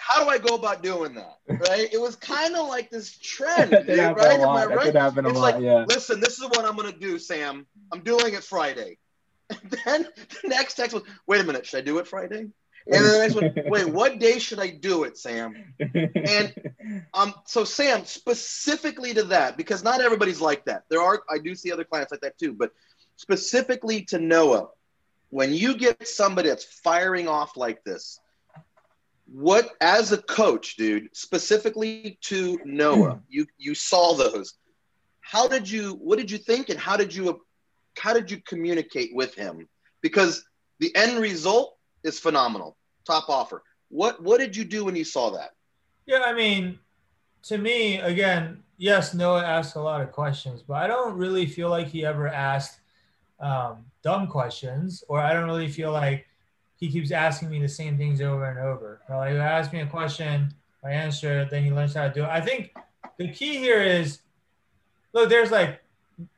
how 0.00 0.22
do 0.22 0.28
I 0.28 0.36
go 0.38 0.54
about 0.54 0.82
doing 0.82 1.14
that? 1.14 1.38
Right? 1.48 1.88
It 1.92 2.00
was 2.00 2.16
kind 2.16 2.54
of 2.54 2.68
like 2.68 2.90
this 2.90 3.16
trend, 3.16 3.70
dude, 3.70 3.98
right? 3.98 4.40
Am 4.40 4.48
I 4.48 4.66
right? 4.66 4.94
it's 4.94 5.38
like, 5.38 5.60
yeah. 5.60 5.86
listen, 5.88 6.20
this 6.20 6.38
is 6.38 6.44
what 6.44 6.64
I'm 6.64 6.76
gonna 6.76 6.92
do, 6.92 7.18
Sam. 7.18 7.66
I'm 7.92 8.00
doing 8.00 8.34
it 8.34 8.44
Friday. 8.44 8.98
And 9.48 9.70
then 9.84 10.08
the 10.42 10.48
next 10.48 10.74
text 10.74 10.92
was, 10.92 11.04
wait 11.26 11.40
a 11.40 11.44
minute, 11.44 11.66
should 11.66 11.78
I 11.78 11.80
do 11.82 11.98
it 11.98 12.08
Friday? 12.08 12.48
And 12.86 13.04
then 13.04 13.12
the 13.12 13.18
next 13.18 13.34
one, 13.34 13.52
wait, 13.70 13.88
what 13.88 14.18
day 14.18 14.38
should 14.38 14.60
I 14.60 14.68
do 14.68 15.04
it, 15.04 15.18
Sam? 15.18 15.54
And 15.80 16.54
um, 17.14 17.34
so 17.44 17.64
Sam, 17.64 18.04
specifically 18.04 19.12
to 19.14 19.24
that, 19.24 19.56
because 19.56 19.82
not 19.82 20.00
everybody's 20.00 20.40
like 20.40 20.64
that. 20.66 20.84
There 20.88 21.02
are, 21.02 21.22
I 21.28 21.38
do 21.38 21.54
see 21.54 21.72
other 21.72 21.84
clients 21.84 22.12
like 22.12 22.20
that 22.20 22.38
too, 22.38 22.52
but 22.52 22.72
specifically 23.16 24.02
to 24.02 24.18
Noah, 24.18 24.68
when 25.30 25.52
you 25.52 25.76
get 25.76 26.06
somebody 26.06 26.48
that's 26.48 26.64
firing 26.64 27.26
off 27.26 27.56
like 27.56 27.82
this, 27.82 28.20
what 29.32 29.70
as 29.80 30.12
a 30.12 30.18
coach, 30.18 30.76
dude, 30.76 31.08
specifically 31.12 32.18
to 32.22 32.60
Noah, 32.64 33.20
you 33.28 33.46
you 33.58 33.74
saw 33.74 34.14
those. 34.14 34.54
How 35.20 35.48
did 35.48 35.68
you 35.68 35.94
what 35.94 36.18
did 36.18 36.30
you 36.30 36.38
think 36.38 36.68
and 36.68 36.78
how 36.78 36.96
did 36.96 37.12
you 37.12 37.40
how 37.98 38.12
did 38.12 38.30
you 38.30 38.40
communicate 38.40 39.10
with 39.14 39.34
him? 39.34 39.68
Because 40.00 40.44
the 40.78 40.94
end 40.94 41.18
result 41.18 41.75
is 42.06 42.18
phenomenal. 42.18 42.76
Top 43.04 43.28
offer. 43.28 43.62
What 43.88 44.22
what 44.22 44.38
did 44.38 44.56
you 44.56 44.64
do 44.64 44.84
when 44.84 44.96
you 44.96 45.04
saw 45.04 45.30
that? 45.30 45.50
Yeah, 46.06 46.22
I 46.24 46.32
mean, 46.32 46.78
to 47.44 47.58
me, 47.58 47.98
again, 47.98 48.62
yes, 48.78 49.14
Noah 49.14 49.44
asked 49.44 49.76
a 49.76 49.80
lot 49.80 50.00
of 50.00 50.12
questions, 50.12 50.62
but 50.62 50.74
I 50.74 50.86
don't 50.86 51.16
really 51.16 51.46
feel 51.46 51.68
like 51.68 51.88
he 51.88 52.04
ever 52.04 52.28
asked 52.28 52.80
um, 53.40 53.84
dumb 54.02 54.26
questions, 54.28 55.04
or 55.08 55.20
I 55.20 55.32
don't 55.32 55.46
really 55.46 55.68
feel 55.68 55.92
like 55.92 56.26
he 56.78 56.90
keeps 56.90 57.10
asking 57.10 57.50
me 57.50 57.60
the 57.60 57.68
same 57.68 57.96
things 57.96 58.20
over 58.20 58.44
and 58.44 58.58
over. 58.58 59.00
Like 59.08 59.32
he 59.32 59.38
asks 59.38 59.72
me 59.72 59.80
a 59.80 59.86
question, 59.86 60.54
I 60.84 60.92
answer 60.92 61.40
it, 61.40 61.50
then 61.50 61.64
he 61.64 61.72
learns 61.72 61.94
how 61.94 62.06
to 62.06 62.14
do 62.14 62.22
it. 62.22 62.28
I 62.28 62.40
think 62.40 62.74
the 63.18 63.28
key 63.28 63.58
here 63.58 63.82
is 63.82 64.20
look, 65.12 65.30
there's 65.30 65.50
like 65.50 65.80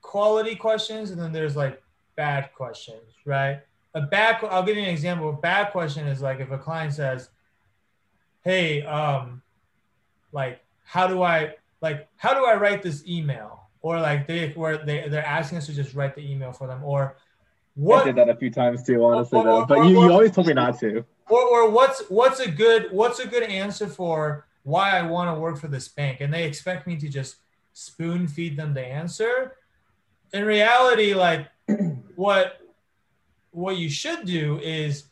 quality 0.03 0.55
questions 0.55 1.11
and 1.11 1.21
then 1.21 1.33
there's 1.33 1.57
like 1.57 1.83
bad 2.17 2.51
questions, 2.55 3.03
right? 3.25 3.61
A 3.95 4.03
bad 4.03 4.45
I'll 4.45 4.63
give 4.63 4.77
you 4.77 4.83
an 4.83 4.89
example. 4.89 5.31
A 5.31 5.33
bad 5.33 5.73
question 5.73 6.07
is 6.07 6.21
like 6.21 6.41
if 6.41 6.51
a 6.51 6.59
client 6.59 6.93
says, 6.93 7.31
Hey, 8.43 8.83
um, 8.83 9.43
like 10.33 10.61
how 10.85 11.07
do 11.07 11.23
I 11.23 11.55
like 11.81 12.09
how 12.17 12.35
do 12.35 12.45
I 12.45 12.57
write 12.57 12.83
this 12.83 13.07
email? 13.07 13.69
Or 13.81 14.01
like 14.01 14.27
they 14.27 14.53
were 14.57 14.79
they 14.79 15.09
they're 15.09 15.25
asking 15.25 15.59
us 15.59 15.67
to 15.67 15.73
just 15.73 15.95
write 15.95 16.15
the 16.15 16.31
email 16.31 16.53
for 16.53 16.67
them, 16.67 16.83
or 16.83 17.17
what 17.75 18.03
I 18.03 18.07
did 18.07 18.17
that 18.17 18.29
a 18.29 18.35
few 18.35 18.51
times 18.51 18.83
too, 18.83 19.05
honestly, 19.05 19.39
or, 19.39 19.45
though. 19.45 19.67
But 19.67 19.79
or, 19.79 19.85
you, 19.85 20.01
you 20.01 20.13
always 20.13 20.33
told 20.33 20.49
me 20.49 20.55
not 20.55 20.79
to. 20.81 21.05
Or, 21.29 21.43
or 21.43 21.71
what's 21.71 22.03
what's 22.09 22.41
a 22.41 22.51
good 22.51 22.89
what's 22.91 23.21
a 23.21 23.27
good 23.27 23.45
answer 23.45 23.87
for 23.87 24.47
why 24.65 24.99
I 24.99 25.03
want 25.03 25.35
to 25.35 25.41
work 25.41 25.59
for 25.59 25.69
this 25.69 25.89
bank? 25.89 26.21
And 26.21 26.35
they 26.35 26.45
expect 26.45 26.87
me 26.87 26.97
to 26.97 27.09
just 27.09 27.37
spoon 27.73 28.27
feed 28.27 28.57
them 28.57 28.75
the 28.75 28.85
answer. 28.85 29.57
In 30.33 30.45
reality, 30.45 31.15
like 31.15 31.47
what 32.17 32.61
what 33.51 33.77
you 33.77 33.89
should 33.89 34.25
do 34.25 34.59
is 34.63 35.05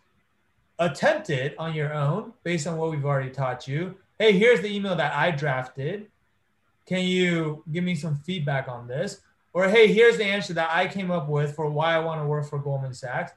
attempt 0.78 1.30
it 1.30 1.54
on 1.58 1.74
your 1.74 1.92
own 1.94 2.32
based 2.44 2.66
on 2.66 2.76
what 2.76 2.90
we've 2.90 3.04
already 3.04 3.30
taught 3.30 3.66
you. 3.66 3.94
Hey, 4.18 4.32
here's 4.32 4.60
the 4.60 4.74
email 4.74 4.96
that 4.96 5.14
I 5.14 5.30
drafted. 5.30 6.06
Can 6.86 7.04
you 7.04 7.64
give 7.72 7.84
me 7.84 7.94
some 7.94 8.16
feedback 8.16 8.68
on 8.68 8.86
this? 8.86 9.20
Or 9.52 9.68
hey, 9.68 9.92
here's 9.92 10.18
the 10.18 10.24
answer 10.24 10.52
that 10.54 10.70
I 10.70 10.86
came 10.86 11.10
up 11.10 11.28
with 11.28 11.54
for 11.54 11.68
why 11.70 11.94
I 11.94 11.98
want 11.98 12.20
to 12.20 12.26
work 12.26 12.48
for 12.48 12.58
Goldman 12.58 12.94
Sachs. 12.94 13.32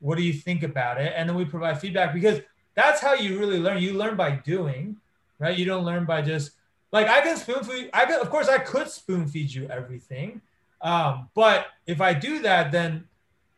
What 0.00 0.16
do 0.16 0.22
you 0.22 0.32
think 0.32 0.62
about 0.62 1.00
it? 1.00 1.12
And 1.16 1.28
then 1.28 1.36
we 1.36 1.44
provide 1.44 1.80
feedback 1.80 2.12
because 2.12 2.40
that's 2.74 3.00
how 3.00 3.14
you 3.14 3.38
really 3.38 3.58
learn. 3.58 3.82
You 3.82 3.94
learn 3.94 4.14
by 4.14 4.32
doing, 4.32 4.96
right? 5.38 5.56
You 5.56 5.64
don't 5.64 5.84
learn 5.84 6.04
by 6.04 6.22
just 6.22 6.52
like 6.92 7.08
I 7.08 7.20
can 7.22 7.36
spoon 7.36 7.64
feed. 7.64 7.90
I 7.92 8.04
could, 8.04 8.20
of 8.20 8.30
course, 8.30 8.48
I 8.48 8.58
could 8.58 8.88
spoon 8.88 9.26
feed 9.26 9.52
you 9.52 9.66
everything, 9.68 10.40
um, 10.80 11.28
but 11.34 11.66
if 11.86 12.00
I 12.00 12.14
do 12.14 12.40
that, 12.40 12.70
then 12.70 13.08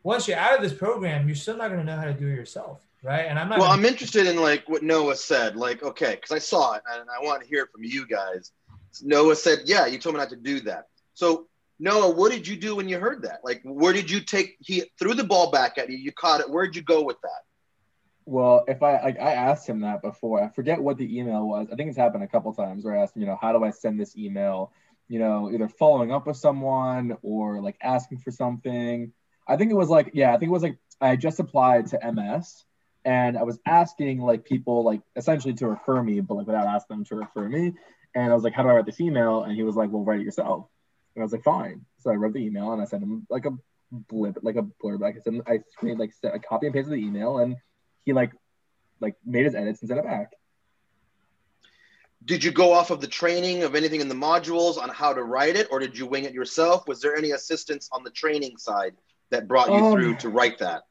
once 0.03 0.27
you're 0.27 0.37
out 0.37 0.55
of 0.55 0.61
this 0.61 0.73
program, 0.73 1.27
you're 1.27 1.35
still 1.35 1.57
not 1.57 1.67
going 1.69 1.79
to 1.79 1.85
know 1.85 1.97
how 1.97 2.05
to 2.05 2.13
do 2.13 2.27
it 2.27 2.35
yourself, 2.35 2.81
right? 3.03 3.21
And 3.27 3.37
I'm 3.37 3.49
not. 3.49 3.59
Well, 3.59 3.69
gonna- 3.69 3.81
I'm 3.81 3.85
interested 3.85 4.27
in 4.27 4.37
like 4.41 4.67
what 4.67 4.83
Noah 4.83 5.15
said. 5.15 5.55
Like, 5.55 5.83
okay, 5.83 6.15
because 6.15 6.31
I 6.31 6.39
saw 6.39 6.73
it 6.73 6.83
and 6.93 7.07
I 7.09 7.23
want 7.23 7.41
to 7.43 7.47
hear 7.47 7.63
it 7.63 7.71
from 7.71 7.83
you 7.83 8.07
guys. 8.07 8.51
Noah 9.01 9.35
said, 9.35 9.59
"Yeah, 9.65 9.85
you 9.85 9.97
told 9.97 10.15
me 10.15 10.19
not 10.19 10.29
to 10.29 10.35
do 10.35 10.59
that." 10.61 10.87
So, 11.13 11.47
Noah, 11.79 12.11
what 12.11 12.31
did 12.31 12.47
you 12.47 12.55
do 12.57 12.75
when 12.75 12.89
you 12.89 12.99
heard 12.99 13.21
that? 13.23 13.39
Like, 13.43 13.61
where 13.63 13.93
did 13.93 14.09
you 14.09 14.21
take? 14.21 14.57
He 14.59 14.83
threw 14.99 15.13
the 15.13 15.23
ball 15.23 15.51
back 15.51 15.77
at 15.77 15.89
you. 15.89 15.97
You 15.97 16.11
caught 16.11 16.41
it. 16.41 16.49
Where'd 16.49 16.75
you 16.75 16.81
go 16.81 17.03
with 17.03 17.17
that? 17.21 17.41
Well, 18.25 18.63
if 18.67 18.83
I 18.83 19.01
like, 19.01 19.19
I 19.19 19.33
asked 19.33 19.67
him 19.67 19.81
that 19.81 20.01
before. 20.01 20.43
I 20.43 20.49
forget 20.49 20.81
what 20.81 20.97
the 20.97 21.17
email 21.19 21.47
was. 21.47 21.67
I 21.71 21.75
think 21.75 21.89
it's 21.89 21.97
happened 21.97 22.23
a 22.23 22.27
couple 22.27 22.53
times 22.53 22.83
where 22.83 22.97
I 22.97 23.01
asked 23.01 23.15
him, 23.15 23.21
you 23.21 23.27
know, 23.27 23.37
how 23.39 23.51
do 23.51 23.63
I 23.63 23.71
send 23.71 23.99
this 23.99 24.15
email? 24.15 24.71
You 25.07 25.19
know, 25.19 25.51
either 25.51 25.67
following 25.67 26.11
up 26.11 26.27
with 26.27 26.37
someone 26.37 27.17
or 27.23 27.61
like 27.61 27.77
asking 27.81 28.19
for 28.19 28.31
something. 28.31 29.11
I 29.51 29.57
think 29.57 29.69
it 29.69 29.75
was 29.75 29.89
like, 29.89 30.11
yeah, 30.13 30.29
I 30.33 30.37
think 30.37 30.49
it 30.49 30.53
was 30.53 30.63
like 30.63 30.77
I 31.01 31.17
just 31.17 31.39
applied 31.39 31.87
to 31.87 31.99
MS 32.11 32.63
and 33.03 33.37
I 33.37 33.43
was 33.43 33.59
asking 33.65 34.21
like 34.21 34.45
people 34.45 34.83
like 34.83 35.01
essentially 35.15 35.53
to 35.55 35.67
refer 35.67 36.01
me, 36.01 36.21
but 36.21 36.35
like 36.35 36.47
without 36.47 36.67
asking 36.67 36.97
them 36.97 37.05
to 37.05 37.15
refer 37.15 37.49
me. 37.49 37.73
And 38.15 38.31
I 38.31 38.33
was 38.33 38.43
like, 38.43 38.53
how 38.53 38.63
do 38.63 38.69
I 38.69 38.75
write 38.75 38.85
this 38.85 39.01
email? 39.01 39.43
And 39.43 39.53
he 39.53 39.63
was 39.63 39.75
like, 39.75 39.91
well, 39.91 40.03
write 40.03 40.21
it 40.21 40.23
yourself. 40.23 40.67
And 41.15 41.21
I 41.21 41.25
was 41.25 41.33
like, 41.33 41.43
fine. 41.43 41.85
So 41.99 42.11
I 42.11 42.15
wrote 42.15 42.33
the 42.33 42.39
email 42.45 42.71
and 42.71 42.81
I 42.81 42.85
sent 42.85 43.03
him 43.03 43.27
like 43.29 43.45
a 43.45 43.51
blip, 43.91 44.37
like 44.41 44.55
a 44.55 44.63
blurb. 44.63 45.01
Like 45.01 45.17
I 45.17 45.19
said, 45.19 45.41
I 45.47 45.59
screened 45.71 45.99
like 45.99 46.13
a 46.23 46.39
copy 46.39 46.67
and 46.67 46.73
paste 46.73 46.85
of 46.85 46.91
the 46.91 46.97
email 46.97 47.39
and 47.39 47.57
he 48.05 48.13
like 48.13 48.31
like 49.01 49.15
made 49.25 49.45
his 49.45 49.55
edits 49.55 49.81
and 49.81 49.89
sent 49.89 49.99
it 49.99 50.05
back. 50.05 50.31
Did 52.23 52.43
you 52.43 52.51
go 52.51 52.71
off 52.71 52.91
of 52.91 53.01
the 53.01 53.07
training 53.07 53.63
of 53.63 53.73
anything 53.75 53.99
in 53.99 54.07
the 54.07 54.15
modules 54.15 54.77
on 54.77 54.89
how 54.89 55.11
to 55.11 55.23
write 55.23 55.55
it, 55.55 55.67
or 55.71 55.79
did 55.79 55.97
you 55.97 56.05
wing 56.05 56.25
it 56.25 56.33
yourself? 56.33 56.87
Was 56.87 57.01
there 57.01 57.15
any 57.15 57.31
assistance 57.31 57.89
on 57.91 58.03
the 58.03 58.11
training 58.11 58.57
side 58.57 58.93
that 59.31 59.47
brought 59.47 59.69
you 59.69 59.75
um, 59.75 59.93
through 59.93 60.15
to 60.17 60.29
write 60.29 60.59
that? 60.59 60.83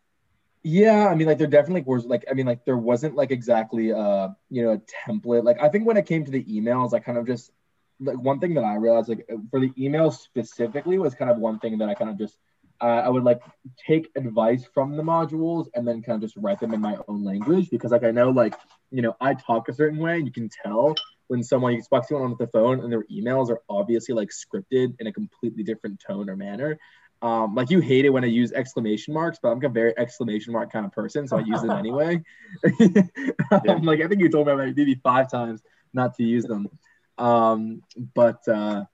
Yeah, 0.63 1.09
I 1.09 1.15
mean, 1.15 1.27
like 1.27 1.39
there 1.39 1.47
definitely 1.47 1.83
was 1.87 2.05
like 2.05 2.25
I 2.31 2.35
mean, 2.35 2.47
like 2.47 2.65
there 2.65 2.77
wasn't 2.77 3.17
like 3.17 3.31
exactly 3.31 3.93
uh 3.93 4.29
you 4.51 4.63
know 4.63 4.73
a 4.73 5.11
template. 5.11 5.45
Like 5.45 5.63
I 5.63 5.69
think 5.69 5.87
when 5.87 5.97
it 5.97 6.07
came 6.07 6.25
to 6.25 6.31
the 6.31 6.45
emails, 6.45 6.93
I 6.93 6.99
kind 6.99 7.17
of 7.17 7.27
just 7.27 7.51
like 8.01 8.19
one 8.19 8.41
thing 8.41 8.55
that 8.55 8.65
I 8.65 8.75
realized 8.75 9.09
like 9.09 9.27
for 9.51 9.61
the 9.61 9.71
emails 9.71 10.19
specifically 10.19 10.99
was 10.99 11.15
kind 11.15 11.31
of 11.31 11.39
one 11.39 11.59
thing 11.61 11.79
that 11.79 11.89
I 11.89 11.95
kind 11.95 12.11
of 12.11 12.19
just 12.19 12.37
uh, 12.81 13.03
I 13.05 13.09
would 13.09 13.25
like 13.25 13.41
take 13.87 14.11
advice 14.17 14.65
from 14.73 14.97
the 14.97 15.03
modules 15.03 15.69
and 15.75 15.87
then 15.87 16.03
kind 16.03 16.17
of 16.17 16.23
just 16.23 16.37
write 16.37 16.61
them 16.61 16.73
in 16.73 16.81
my 16.81 16.97
own 17.09 17.25
language 17.25 17.69
because 17.71 17.93
like 17.93 18.05
I 18.05 18.11
know 18.11 18.31
like 18.31 18.55
you 18.91 19.03
know 19.03 19.17
I 19.21 19.35
talk 19.35 19.69
a 19.69 19.75
certain 19.75 19.99
way. 19.99 20.17
And 20.17 20.27
you 20.27 20.33
can 20.33 20.49
tell 20.63 20.95
when 21.29 21.43
someone 21.43 21.75
you 21.75 21.83
speak 21.83 22.03
to 22.03 22.09
someone 22.09 22.33
on 22.33 22.37
the 22.39 22.47
phone 22.49 22.81
and 22.81 22.93
their 22.93 23.05
emails 23.05 23.51
are 23.51 23.61
obviously 23.69 24.15
like 24.15 24.31
scripted 24.31 24.95
in 24.99 25.07
a 25.07 25.13
completely 25.13 25.63
different 25.63 26.03
tone 26.07 26.29
or 26.29 26.37
manner. 26.37 26.79
Um, 27.23 27.55
like 27.55 27.71
you 27.71 27.81
hate 27.81 28.07
it 28.07 28.11
when 28.11 28.25
I 28.25 28.29
use 28.29 28.53
exclamation 28.53 29.13
marks, 29.13 29.39
but 29.43 29.51
I'm 29.51 29.63
a 29.63 29.69
very 29.69 29.93
exclamation 29.99 30.53
mark 30.53 30.73
kind 30.73 30.87
of 30.87 30.93
person, 30.93 31.29
so 31.29 31.37
I 31.37 31.41
use 31.41 31.61
them 31.61 31.71
anyway. 31.79 32.23
um, 33.51 33.83
like 33.83 34.01
I 34.01 34.09
think 34.09 34.21
you 34.21 34.31
told 34.31 34.47
me 34.47 34.55
maybe 34.55 34.95
five 35.03 35.31
times 35.31 35.63
not 35.93 36.15
to 36.17 36.25
use 36.25 36.45
them. 36.45 36.69
Um, 37.19 37.83
but 38.15 38.47
uh, 38.49 38.85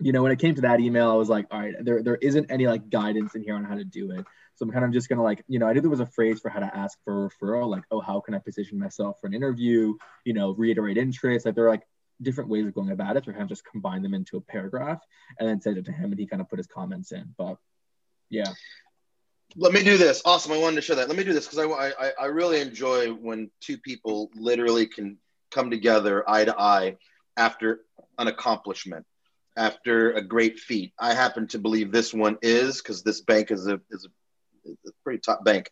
you 0.00 0.12
know, 0.12 0.22
when 0.22 0.32
it 0.32 0.38
came 0.38 0.54
to 0.56 0.62
that 0.62 0.80
email, 0.80 1.10
I 1.10 1.14
was 1.14 1.28
like, 1.28 1.46
all 1.50 1.60
right, 1.60 1.74
there, 1.80 2.02
there 2.02 2.16
isn't 2.16 2.50
any 2.50 2.66
like 2.66 2.90
guidance 2.90 3.34
in 3.34 3.42
here 3.42 3.54
on 3.54 3.64
how 3.64 3.76
to 3.76 3.84
do 3.84 4.10
it. 4.10 4.26
So 4.56 4.64
I'm 4.64 4.70
kind 4.70 4.84
of 4.84 4.92
just 4.92 5.08
gonna 5.08 5.22
like, 5.22 5.44
you 5.48 5.58
know, 5.58 5.66
I 5.66 5.72
knew 5.72 5.80
there 5.80 5.90
was 5.90 6.00
a 6.00 6.06
phrase 6.06 6.40
for 6.40 6.48
how 6.48 6.60
to 6.60 6.76
ask 6.76 6.98
for 7.04 7.26
a 7.26 7.28
referral, 7.28 7.68
like, 7.68 7.84
oh, 7.90 8.00
how 8.00 8.20
can 8.20 8.34
I 8.34 8.38
position 8.38 8.78
myself 8.78 9.20
for 9.20 9.26
an 9.26 9.34
interview? 9.34 9.94
You 10.24 10.34
know, 10.34 10.50
reiterate 10.52 10.96
interest. 10.96 11.46
Like 11.46 11.54
there 11.54 11.66
are 11.66 11.70
like 11.70 11.86
different 12.22 12.50
ways 12.50 12.66
of 12.66 12.74
going 12.74 12.90
about 12.90 13.16
it. 13.16 13.24
So 13.24 13.32
kind 13.32 13.42
of 13.42 13.48
just 13.48 13.64
combine 13.64 14.02
them 14.02 14.14
into 14.14 14.36
a 14.36 14.40
paragraph 14.40 15.00
and 15.38 15.48
then 15.48 15.60
send 15.60 15.78
it 15.78 15.84
to 15.86 15.92
him, 15.92 16.12
and 16.12 16.18
he 16.18 16.26
kind 16.26 16.42
of 16.42 16.48
put 16.48 16.58
his 16.58 16.66
comments 16.66 17.12
in. 17.12 17.34
But 17.36 17.56
yeah. 18.30 18.52
Let 19.56 19.72
me 19.72 19.84
do 19.84 19.96
this. 19.96 20.22
Awesome. 20.24 20.52
I 20.52 20.58
wanted 20.58 20.76
to 20.76 20.82
show 20.82 20.96
that. 20.96 21.08
Let 21.08 21.16
me 21.16 21.22
do 21.22 21.32
this 21.32 21.46
because 21.46 21.60
I, 21.60 22.06
I 22.06 22.12
I 22.22 22.26
really 22.26 22.60
enjoy 22.60 23.10
when 23.10 23.50
two 23.60 23.78
people 23.78 24.30
literally 24.34 24.86
can 24.86 25.18
come 25.52 25.70
together 25.70 26.28
eye 26.28 26.44
to 26.44 26.58
eye 26.58 26.96
after 27.36 27.80
an 28.18 28.26
accomplishment 28.26 29.06
after 29.56 30.12
a 30.12 30.22
great 30.22 30.58
feat. 30.58 30.92
I 30.98 31.14
happen 31.14 31.46
to 31.48 31.58
believe 31.58 31.92
this 31.92 32.12
one 32.12 32.38
is 32.42 32.78
because 32.78 33.02
this 33.02 33.20
bank 33.20 33.50
is 33.50 33.66
a 33.66 33.80
is 33.90 34.08
a, 34.66 34.70
a, 34.70 34.92
pretty 35.02 35.20
top 35.20 35.44
bank. 35.44 35.70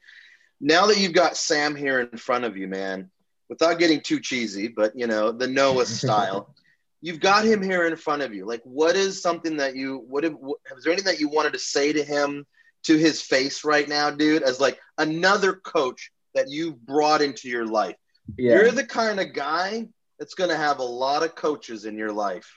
Now 0.61 0.87
that 0.87 0.99
you've 0.99 1.13
got 1.13 1.37
Sam 1.37 1.75
here 1.75 2.01
in 2.01 2.19
front 2.19 2.45
of 2.45 2.57
you, 2.57 2.69
man, 2.69 3.11
without 3.53 3.79
getting 3.79 4.01
too 4.01 4.19
cheesy, 4.19 4.67
but 4.69 4.99
you 4.99 5.07
know 5.07 5.31
the 5.31 5.47
Noah 5.47 5.85
style, 6.01 6.55
you've 7.03 7.21
got 7.21 7.45
him 7.45 7.63
here 7.63 7.87
in 7.87 7.97
front 7.97 8.23
of 8.23 8.35
you. 8.35 8.47
Like, 8.47 8.63
what 8.65 8.97
is 8.97 9.21
something 9.21 9.59
that 9.59 9.77
you 9.77 9.99
what, 10.09 10.25
have, 10.25 10.37
is 10.77 10.85
there 10.85 10.93
anything 10.93 11.13
that 11.13 11.21
you 11.21 11.29
wanted 11.29 11.53
to 11.53 11.59
say 11.59 11.93
to 11.93 12.03
him 12.03 12.47
to 12.85 12.97
his 12.97 13.21
face 13.21 13.63
right 13.63 13.87
now, 13.87 14.11
dude? 14.11 14.43
As 14.43 14.59
like 14.59 14.81
another 14.97 15.53
coach 15.53 16.11
that 16.35 16.49
you've 16.49 16.81
brought 16.85 17.21
into 17.21 17.51
your 17.51 17.67
life. 17.67 17.97
Yeah. 18.39 18.55
You're 18.55 18.71
the 18.71 18.87
kind 18.87 19.21
of 19.21 19.35
guy 19.35 19.89
that's 20.19 20.35
going 20.35 20.49
to 20.49 20.57
have 20.57 20.79
a 20.79 20.85
lot 20.85 21.23
of 21.23 21.35
coaches 21.35 21.85
in 21.85 21.99
your 21.99 22.13
life 22.13 22.51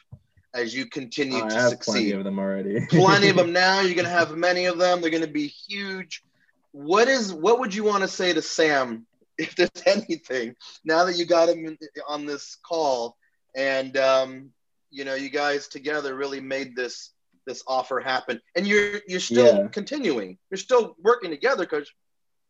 as 0.54 0.74
you 0.74 0.86
continue 0.86 1.42
oh, 1.44 1.50
to 1.50 1.70
succeed. 1.70 1.92
Plenty 1.92 2.12
of 2.12 2.24
them 2.24 2.40
already. 2.40 2.86
plenty 2.90 3.28
of 3.28 3.36
them 3.36 3.52
now. 3.52 3.82
You're 3.82 3.96
going 3.96 4.06
to 4.06 4.12
have 4.12 4.38
many 4.38 4.66
of 4.66 4.78
them. 4.78 5.02
They're 5.02 5.10
going 5.10 5.26
to 5.26 5.30
be 5.30 5.48
huge. 5.48 6.24
What 6.72 7.10
is 7.10 7.34
what 7.34 7.60
would 7.60 7.76
you 7.76 7.84
want 7.84 8.04
to 8.04 8.08
say 8.08 8.32
to 8.32 8.42
Sam 8.42 9.06
if 9.38 9.56
there's 9.56 9.69
anything 9.86 10.56
now 10.84 11.06
that 11.06 11.17
you 11.17 11.26
got 11.26 11.50
him 11.50 11.78
on 12.08 12.26
this 12.26 12.58
call 12.65 13.17
and 13.56 13.98
um, 13.98 14.50
you 14.89 15.06
know 15.06 15.15
you 15.15 15.30
guys 15.30 15.67
together 15.67 16.15
really 16.15 16.39
made 16.39 16.76
this 16.76 17.12
this 17.45 17.63
offer 17.67 18.00
happen 18.00 18.41
and 18.56 18.65
you're 18.65 19.02
you're 19.08 19.19
still 19.19 19.63
yeah. 19.63 19.67
continuing. 19.67 20.38
You're 20.50 20.58
still 20.58 20.95
working 21.02 21.32
together 21.32 21.63
because 21.63 21.91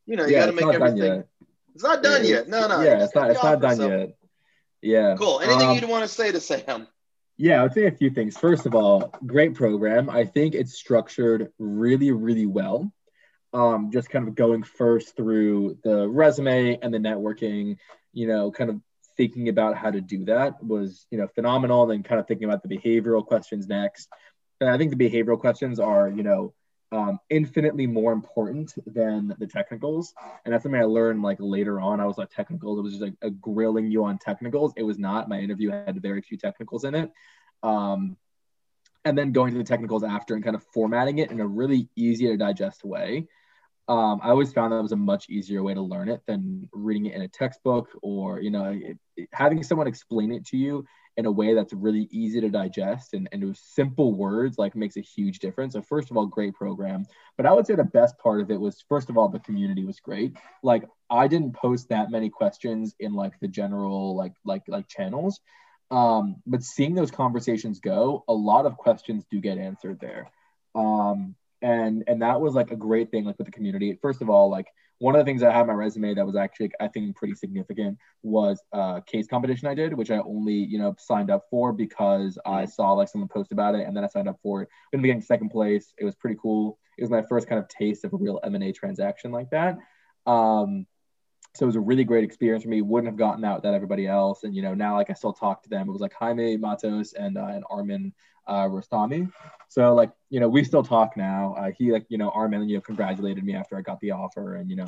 you 0.05 0.15
know 0.15 0.25
you 0.25 0.33
yeah, 0.33 0.45
got 0.45 0.45
to 0.47 0.65
make 0.65 0.75
everything. 0.75 1.23
It's 1.73 1.83
not 1.83 2.01
done 2.01 2.25
yet. 2.25 2.47
No, 2.47 2.67
no. 2.67 2.81
Yeah, 2.81 3.03
it's 3.03 3.13
not. 3.13 3.31
It's 3.31 3.43
not 3.43 3.61
done 3.61 3.79
yet. 3.81 4.17
Yeah. 4.81 5.15
Cool. 5.17 5.41
Anything 5.41 5.67
um, 5.67 5.75
you'd 5.75 5.89
want 5.89 6.03
to 6.03 6.07
say 6.07 6.31
to 6.31 6.39
Sam? 6.39 6.87
Yeah, 7.37 7.63
I'd 7.63 7.73
say 7.73 7.87
a 7.87 7.91
few 7.91 8.09
things. 8.11 8.37
First 8.37 8.65
of 8.65 8.75
all, 8.75 9.11
great 9.25 9.55
program. 9.55 10.09
I 10.09 10.23
think 10.23 10.55
it's 10.55 10.73
structured 10.73 11.51
really, 11.59 12.11
really 12.11 12.45
well. 12.45 12.93
Um, 13.55 13.89
just 13.89 14.09
kind 14.09 14.27
of 14.27 14.35
going 14.35 14.63
first 14.63 15.15
through 15.15 15.77
the 15.81 16.09
resume 16.09 16.77
and 16.81 16.93
the 16.93 16.97
networking, 16.97 17.77
you 18.11 18.27
know, 18.27 18.51
kind 18.51 18.69
of 18.69 18.81
thinking 19.15 19.47
about 19.47 19.77
how 19.77 19.91
to 19.91 20.01
do 20.01 20.25
that 20.25 20.61
was, 20.61 21.07
you 21.09 21.17
know, 21.17 21.27
phenomenal. 21.27 21.83
And 21.83 21.91
then 21.91 22.03
kind 22.03 22.19
of 22.19 22.27
thinking 22.27 22.49
about 22.49 22.63
the 22.63 22.75
behavioral 22.75 23.25
questions 23.25 23.67
next. 23.67 24.09
And 24.59 24.69
I 24.69 24.77
think 24.77 24.91
the 24.91 25.09
behavioral 25.09 25.39
questions 25.39 25.79
are, 25.79 26.09
you 26.09 26.23
know, 26.23 26.53
um, 26.91 27.19
infinitely 27.29 27.87
more 27.87 28.11
important 28.11 28.73
than 28.85 29.33
the 29.39 29.47
technicals. 29.47 30.13
And 30.43 30.53
that's 30.53 30.63
something 30.63 30.79
I 30.79 30.85
learned 30.85 31.21
like 31.21 31.37
later 31.39 31.79
on. 31.79 32.01
I 32.01 32.05
was 32.05 32.17
like 32.17 32.31
technicals. 32.31 32.79
It 32.79 32.81
was 32.81 32.93
just 32.93 33.03
like 33.03 33.15
a 33.21 33.29
grilling 33.29 33.89
you 33.89 34.03
on 34.05 34.17
technicals. 34.17 34.73
It 34.75 34.83
was 34.83 34.99
not. 34.99 35.29
My 35.29 35.39
interview 35.39 35.71
had 35.71 36.01
very 36.01 36.21
few 36.21 36.37
technicals 36.37 36.83
in 36.83 36.93
it. 36.93 37.11
Um, 37.63 38.17
and 39.05 39.17
then 39.17 39.31
going 39.31 39.53
to 39.53 39.57
the 39.57 39.63
technicals 39.63 40.03
after 40.03 40.33
and 40.33 40.43
kind 40.43 40.55
of 40.55 40.63
formatting 40.73 41.19
it 41.19 41.31
in 41.31 41.39
a 41.39 41.47
really 41.47 41.89
easy 41.95 42.27
to 42.27 42.37
digest 42.37 42.83
way. 42.83 43.27
Um, 43.87 44.19
I 44.23 44.29
always 44.29 44.51
found 44.51 44.73
that 44.73 44.81
was 44.81 44.91
a 44.93 44.97
much 44.97 45.29
easier 45.29 45.61
way 45.61 45.75
to 45.75 45.81
learn 45.81 46.09
it 46.09 46.21
than 46.25 46.67
reading 46.73 47.05
it 47.05 47.15
in 47.15 47.21
a 47.21 47.27
textbook 47.27 47.89
or, 48.01 48.39
you 48.39 48.49
know, 48.49 48.71
it, 48.71 48.97
it, 49.15 49.29
having 49.31 49.61
someone 49.61 49.85
explain 49.85 50.31
it 50.31 50.45
to 50.47 50.57
you 50.57 50.85
in 51.17 51.25
a 51.25 51.31
way 51.31 51.53
that's 51.53 51.71
really 51.71 52.07
easy 52.11 52.41
to 52.41 52.49
digest 52.49 53.13
and, 53.13 53.29
and 53.31 53.43
with 53.43 53.57
simple 53.57 54.13
words 54.13 54.57
like 54.57 54.75
makes 54.75 54.97
a 54.97 55.01
huge 55.01 55.39
difference. 55.39 55.73
So 55.73 55.81
first 55.81 56.09
of 56.11 56.17
all, 56.17 56.25
great 56.25 56.55
program. 56.55 57.05
But 57.37 57.45
I 57.45 57.53
would 57.53 57.67
say 57.67 57.75
the 57.75 57.83
best 57.83 58.17
part 58.17 58.41
of 58.41 58.51
it 58.51 58.59
was 58.59 58.83
first 58.89 59.09
of 59.09 59.17
all, 59.17 59.29
the 59.29 59.39
community 59.39 59.85
was 59.85 59.99
great. 59.99 60.35
Like 60.63 60.89
I 61.09 61.27
didn't 61.27 61.53
post 61.53 61.89
that 61.89 62.11
many 62.11 62.29
questions 62.29 62.95
in 62.99 63.13
like 63.13 63.39
the 63.39 63.47
general 63.47 64.15
like 64.15 64.33
like 64.43 64.63
like 64.67 64.87
channels. 64.87 65.39
Um, 65.91 66.37
but 66.47 66.63
seeing 66.63 66.95
those 66.95 67.11
conversations 67.11 67.79
go, 67.79 68.23
a 68.27 68.33
lot 68.33 68.65
of 68.65 68.77
questions 68.77 69.23
do 69.29 69.39
get 69.39 69.57
answered 69.57 69.99
there. 70.01 70.31
Um, 70.73 71.35
and 71.61 72.03
and 72.07 72.21
that 72.21 72.39
was 72.39 72.53
like 72.53 72.71
a 72.71 72.75
great 72.75 73.11
thing 73.11 73.25
like 73.25 73.37
with 73.37 73.47
the 73.47 73.51
community. 73.51 73.97
First 74.01 74.21
of 74.21 74.29
all, 74.29 74.49
like 74.49 74.67
one 74.99 75.15
of 75.15 75.19
the 75.19 75.25
things 75.25 75.43
I 75.43 75.51
had 75.51 75.61
on 75.61 75.67
my 75.67 75.73
resume 75.73 76.13
that 76.13 76.25
was 76.25 76.35
actually 76.35 76.71
I 76.79 76.87
think 76.87 77.15
pretty 77.15 77.35
significant 77.35 77.97
was 78.23 78.61
a 78.71 79.01
case 79.05 79.27
competition 79.27 79.67
I 79.67 79.75
did, 79.75 79.93
which 79.93 80.11
I 80.11 80.17
only 80.19 80.53
you 80.53 80.77
know 80.77 80.95
signed 80.97 81.31
up 81.31 81.45
for 81.49 81.73
because 81.73 82.37
I 82.45 82.63
mm-hmm. 82.63 82.69
saw 82.69 82.93
like 82.93 83.09
someone 83.09 83.27
post 83.27 83.51
about 83.51 83.75
it, 83.75 83.87
and 83.87 83.95
then 83.95 84.03
I 84.03 84.07
signed 84.07 84.29
up 84.29 84.39
for 84.41 84.61
it. 84.61 84.69
To 84.93 84.97
be 84.97 85.07
getting 85.07 85.21
second 85.21 85.49
place. 85.49 85.93
It 85.97 86.05
was 86.05 86.15
pretty 86.15 86.37
cool. 86.41 86.77
It 86.97 87.03
was 87.03 87.11
my 87.11 87.23
first 87.23 87.47
kind 87.47 87.59
of 87.59 87.67
taste 87.67 88.05
of 88.05 88.13
a 88.13 88.17
real 88.17 88.39
M 88.43 88.55
and 88.55 88.63
A 88.63 88.71
transaction 88.71 89.31
like 89.31 89.49
that. 89.49 89.77
Um, 90.25 90.87
so 91.55 91.63
it 91.63 91.67
was 91.67 91.75
a 91.75 91.81
really 91.81 92.03
great 92.03 92.23
experience 92.23 92.63
for 92.63 92.69
me. 92.69 92.81
Wouldn't 92.81 93.11
have 93.11 93.17
gotten 93.17 93.45
out 93.45 93.63
that 93.63 93.73
everybody 93.73 94.07
else. 94.07 94.43
And 94.43 94.53
you 94.53 94.61
know, 94.61 94.73
now 94.73 94.95
like 94.95 95.09
I 95.09 95.13
still 95.13 95.33
talk 95.33 95.63
to 95.63 95.69
them. 95.69 95.87
It 95.87 95.91
was 95.91 96.01
like 96.01 96.13
Jaime 96.13 96.57
Matos 96.57 97.13
and 97.13 97.37
uh, 97.37 97.45
and 97.45 97.63
Armin 97.69 98.13
uh, 98.45 98.65
Rostami. 98.65 99.31
So 99.69 99.93
like 99.93 100.11
you 100.29 100.39
know, 100.39 100.49
we 100.49 100.63
still 100.63 100.83
talk 100.83 101.15
now. 101.15 101.55
Uh, 101.57 101.71
he 101.77 101.91
like 101.91 102.05
you 102.09 102.17
know 102.17 102.29
Armin 102.29 102.67
you 102.67 102.75
know 102.75 102.81
congratulated 102.81 103.43
me 103.43 103.55
after 103.55 103.77
I 103.77 103.81
got 103.81 103.99
the 104.01 104.11
offer, 104.11 104.55
and 104.55 104.69
you 104.69 104.75
know, 104.75 104.85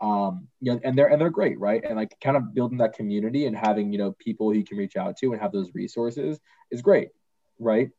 um, 0.00 0.48
you 0.60 0.72
know, 0.72 0.80
and 0.82 0.98
they're 0.98 1.06
and 1.06 1.20
they're 1.20 1.30
great, 1.30 1.58
right? 1.60 1.84
And 1.84 1.96
like 1.96 2.18
kind 2.20 2.36
of 2.36 2.52
building 2.52 2.78
that 2.78 2.94
community 2.94 3.46
and 3.46 3.56
having 3.56 3.92
you 3.92 3.98
know 3.98 4.12
people 4.18 4.52
you 4.52 4.64
can 4.64 4.76
reach 4.76 4.96
out 4.96 5.16
to 5.18 5.32
and 5.32 5.40
have 5.40 5.52
those 5.52 5.70
resources 5.72 6.40
is 6.72 6.82
great, 6.82 7.10
right? 7.60 7.90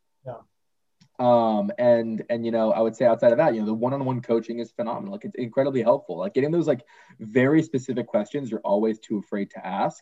Um, 1.20 1.70
and 1.78 2.24
and 2.30 2.46
you 2.46 2.52
know, 2.52 2.72
I 2.72 2.80
would 2.80 2.96
say 2.96 3.06
outside 3.06 3.34
of 3.34 3.38
that, 3.40 3.54
you 3.54 3.60
know, 3.60 3.66
the 3.66 3.74
one-on-one 3.74 4.22
coaching 4.22 4.60
is 4.60 4.72
phenomenal. 4.72 5.12
Like 5.12 5.26
it's 5.26 5.36
incredibly 5.36 5.82
helpful. 5.82 6.18
Like 6.18 6.34
getting 6.34 6.52
those 6.52 6.68
like 6.68 6.86
very 7.20 7.62
specific 7.62 8.08
questions 8.08 8.50
you're 8.50 8.62
always 8.62 9.00
too 9.00 9.18
afraid 9.18 9.52
to 9.52 9.68
ask, 9.68 10.02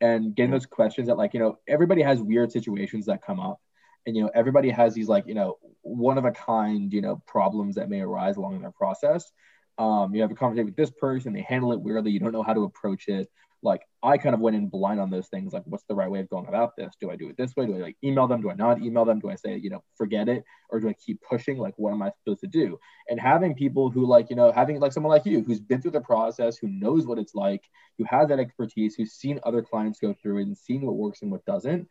and 0.00 0.34
getting 0.34 0.50
those 0.50 0.66
questions 0.66 1.06
that 1.06 1.16
like 1.16 1.32
you 1.32 1.40
know 1.40 1.58
everybody 1.68 2.02
has 2.02 2.20
weird 2.20 2.50
situations 2.50 3.06
that 3.06 3.22
come 3.22 3.38
up, 3.38 3.60
and 4.04 4.16
you 4.16 4.22
know 4.24 4.30
everybody 4.34 4.70
has 4.70 4.94
these 4.94 5.08
like 5.08 5.28
you 5.28 5.34
know 5.34 5.58
one 5.82 6.18
of 6.18 6.24
a 6.24 6.32
kind 6.32 6.92
you 6.92 7.02
know 7.02 7.22
problems 7.26 7.76
that 7.76 7.88
may 7.88 8.00
arise 8.00 8.36
along 8.36 8.60
their 8.60 8.72
process. 8.72 9.30
Um, 9.78 10.12
you 10.12 10.22
have 10.22 10.32
a 10.32 10.34
conversation 10.34 10.66
with 10.66 10.76
this 10.76 10.90
person, 10.90 11.32
they 11.32 11.42
handle 11.42 11.72
it 11.72 11.80
weirdly, 11.80 12.10
you 12.10 12.18
don't 12.18 12.32
know 12.32 12.42
how 12.42 12.52
to 12.52 12.64
approach 12.64 13.06
it 13.06 13.30
like 13.62 13.82
I 14.02 14.18
kind 14.18 14.34
of 14.34 14.40
went 14.40 14.56
in 14.56 14.68
blind 14.68 15.00
on 15.00 15.10
those 15.10 15.26
things. 15.28 15.52
Like, 15.52 15.64
what's 15.66 15.84
the 15.88 15.94
right 15.94 16.10
way 16.10 16.20
of 16.20 16.28
going 16.28 16.46
about 16.46 16.76
this? 16.76 16.94
Do 17.00 17.10
I 17.10 17.16
do 17.16 17.28
it 17.28 17.36
this 17.36 17.56
way? 17.56 17.66
Do 17.66 17.74
I 17.74 17.78
like 17.78 17.96
email 18.04 18.28
them? 18.28 18.40
Do 18.40 18.50
I 18.50 18.54
not 18.54 18.80
email 18.80 19.04
them? 19.04 19.18
Do 19.18 19.30
I 19.30 19.34
say, 19.34 19.56
you 19.56 19.70
know, 19.70 19.82
forget 19.96 20.28
it? 20.28 20.44
Or 20.70 20.78
do 20.78 20.88
I 20.88 20.92
keep 20.92 21.20
pushing? 21.22 21.58
Like, 21.58 21.74
what 21.76 21.92
am 21.92 22.02
I 22.02 22.10
supposed 22.10 22.40
to 22.40 22.46
do? 22.46 22.78
And 23.08 23.18
having 23.18 23.54
people 23.54 23.90
who 23.90 24.06
like, 24.06 24.30
you 24.30 24.36
know, 24.36 24.52
having 24.52 24.78
like 24.78 24.92
someone 24.92 25.10
like 25.10 25.26
you 25.26 25.42
who's 25.42 25.60
been 25.60 25.82
through 25.82 25.90
the 25.92 26.00
process, 26.00 26.56
who 26.56 26.68
knows 26.68 27.06
what 27.06 27.18
it's 27.18 27.34
like, 27.34 27.64
who 27.98 28.04
has 28.04 28.28
that 28.28 28.38
expertise, 28.38 28.94
who's 28.94 29.12
seen 29.12 29.40
other 29.42 29.62
clients 29.62 29.98
go 29.98 30.14
through 30.14 30.38
it 30.38 30.42
and 30.42 30.56
seen 30.56 30.82
what 30.82 30.96
works 30.96 31.22
and 31.22 31.30
what 31.32 31.44
doesn't, 31.44 31.88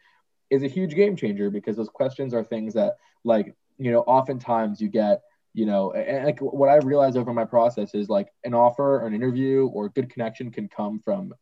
is 0.50 0.64
a 0.64 0.68
huge 0.68 0.96
game 0.96 1.18
changer 1.18 1.50
because 1.50 1.76
those 1.76 1.90
questions 1.90 2.34
are 2.34 2.44
things 2.44 2.74
that 2.76 2.96
like, 3.26 3.54
you 3.78 3.92
know, 3.92 4.02
oftentimes 4.02 4.80
you 4.80 4.88
get 4.88 5.22
you 5.54 5.66
know 5.66 5.92
and 5.94 6.26
like 6.26 6.40
what 6.40 6.70
i 6.70 6.76
realized 6.76 7.18
over 7.18 7.34
my 7.34 7.46
process 7.46 7.96
is 7.96 8.10
like 8.10 8.28
an 8.44 8.54
offer 8.54 9.02
or 9.02 9.08
an 9.08 9.16
interview 9.16 9.66
or 9.74 9.90
good 9.90 10.08
connection 10.08 10.52
can 10.52 10.68
come 10.68 11.00
from 11.00 11.34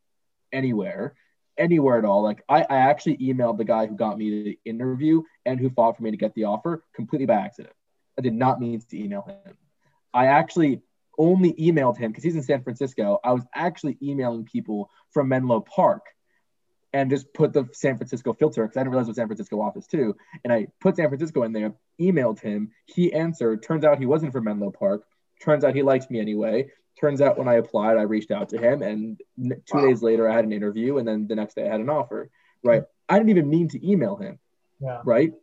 anywhere, 0.56 1.16
anywhere 1.58 1.98
at 2.00 2.06
all. 2.06 2.24
Like 2.24 2.44
I, 2.50 2.62
I 2.62 2.78
actually 2.78 3.18
emailed 3.18 3.58
the 3.58 3.66
guy 3.66 3.86
who 3.86 3.96
got 3.96 4.18
me 4.18 4.44
the 4.44 4.60
interview 4.66 5.22
and 5.46 5.60
who 5.60 5.70
fought 5.70 5.98
for 5.98 6.04
me 6.04 6.12
to 6.12 6.18
get 6.18 6.34
the 6.34 6.46
offer 6.46 6.84
completely 6.96 7.26
by 7.26 7.36
accident. 7.36 7.76
I 8.18 8.22
did 8.22 8.34
not 8.34 8.60
mean 8.60 8.80
to 8.80 9.00
email 9.00 9.24
him. 9.24 9.58
I 10.14 10.28
actually 10.28 10.82
only 11.18 11.54
emailed 11.54 11.98
him 11.98 12.12
because 12.12 12.24
he's 12.24 12.36
in 12.36 12.44
San 12.44 12.64
Francisco. 12.64 13.20
I 13.24 13.34
was 13.34 13.44
actually 13.54 13.98
emailing 14.02 14.46
people 14.46 14.90
from 15.12 15.28
Menlo 15.28 15.60
Park 15.62 16.06
and 16.94 17.10
just 17.10 17.34
put 17.34 17.52
the 17.52 17.68
San 17.74 17.98
Francisco 17.98 18.32
filter 18.34 18.64
because 18.64 18.78
I 18.78 18.82
didn't 18.82 18.92
realize 18.92 19.08
was 19.08 19.18
San 19.18 19.28
Francisco 19.28 19.62
office 19.62 19.86
too. 19.86 20.16
And 20.44 20.54
I 20.54 20.68
put 20.80 20.96
San 20.96 21.10
Francisco 21.10 21.44
in 21.44 21.52
there, 21.52 21.74
emailed 22.00 22.40
him. 22.40 22.72
He 22.86 23.12
answered. 23.12 23.64
Turns 23.64 23.84
out 23.84 24.00
he 24.00 24.06
wasn't 24.06 24.32
from 24.32 24.46
Menlo 24.46 24.72
Park. 24.72 25.04
Turns 25.42 25.66
out 25.66 25.76
he 25.76 25.84
liked 25.84 26.10
me 26.10 26.22
anyway 26.22 26.70
turns 27.00 27.22
out 27.22 27.38
when 27.38 27.48
I 27.48 27.56
applied, 27.56 27.98
I 27.98 28.04
reached 28.04 28.32
out 28.32 28.50
to 28.50 28.58
him, 28.58 28.82
and 28.82 29.22
two 29.38 29.78
wow. 29.78 29.86
days 29.86 30.02
later, 30.02 30.30
I 30.30 30.36
had 30.36 30.46
an 30.46 30.54
interview, 30.54 30.98
and 30.98 31.08
then 31.08 31.28
the 31.28 31.36
next 31.36 31.56
day, 31.56 31.68
I 31.68 31.72
had 31.72 31.80
an 31.80 31.90
offer. 31.90 32.30
Right? 32.64 32.84
I 33.08 33.18
didn't 33.18 33.30
even 33.30 33.50
mean 33.50 33.68
to 33.70 33.88
email 33.88 34.16
him. 34.16 34.40
Yeah. 34.82 35.02
Right. 35.06 35.34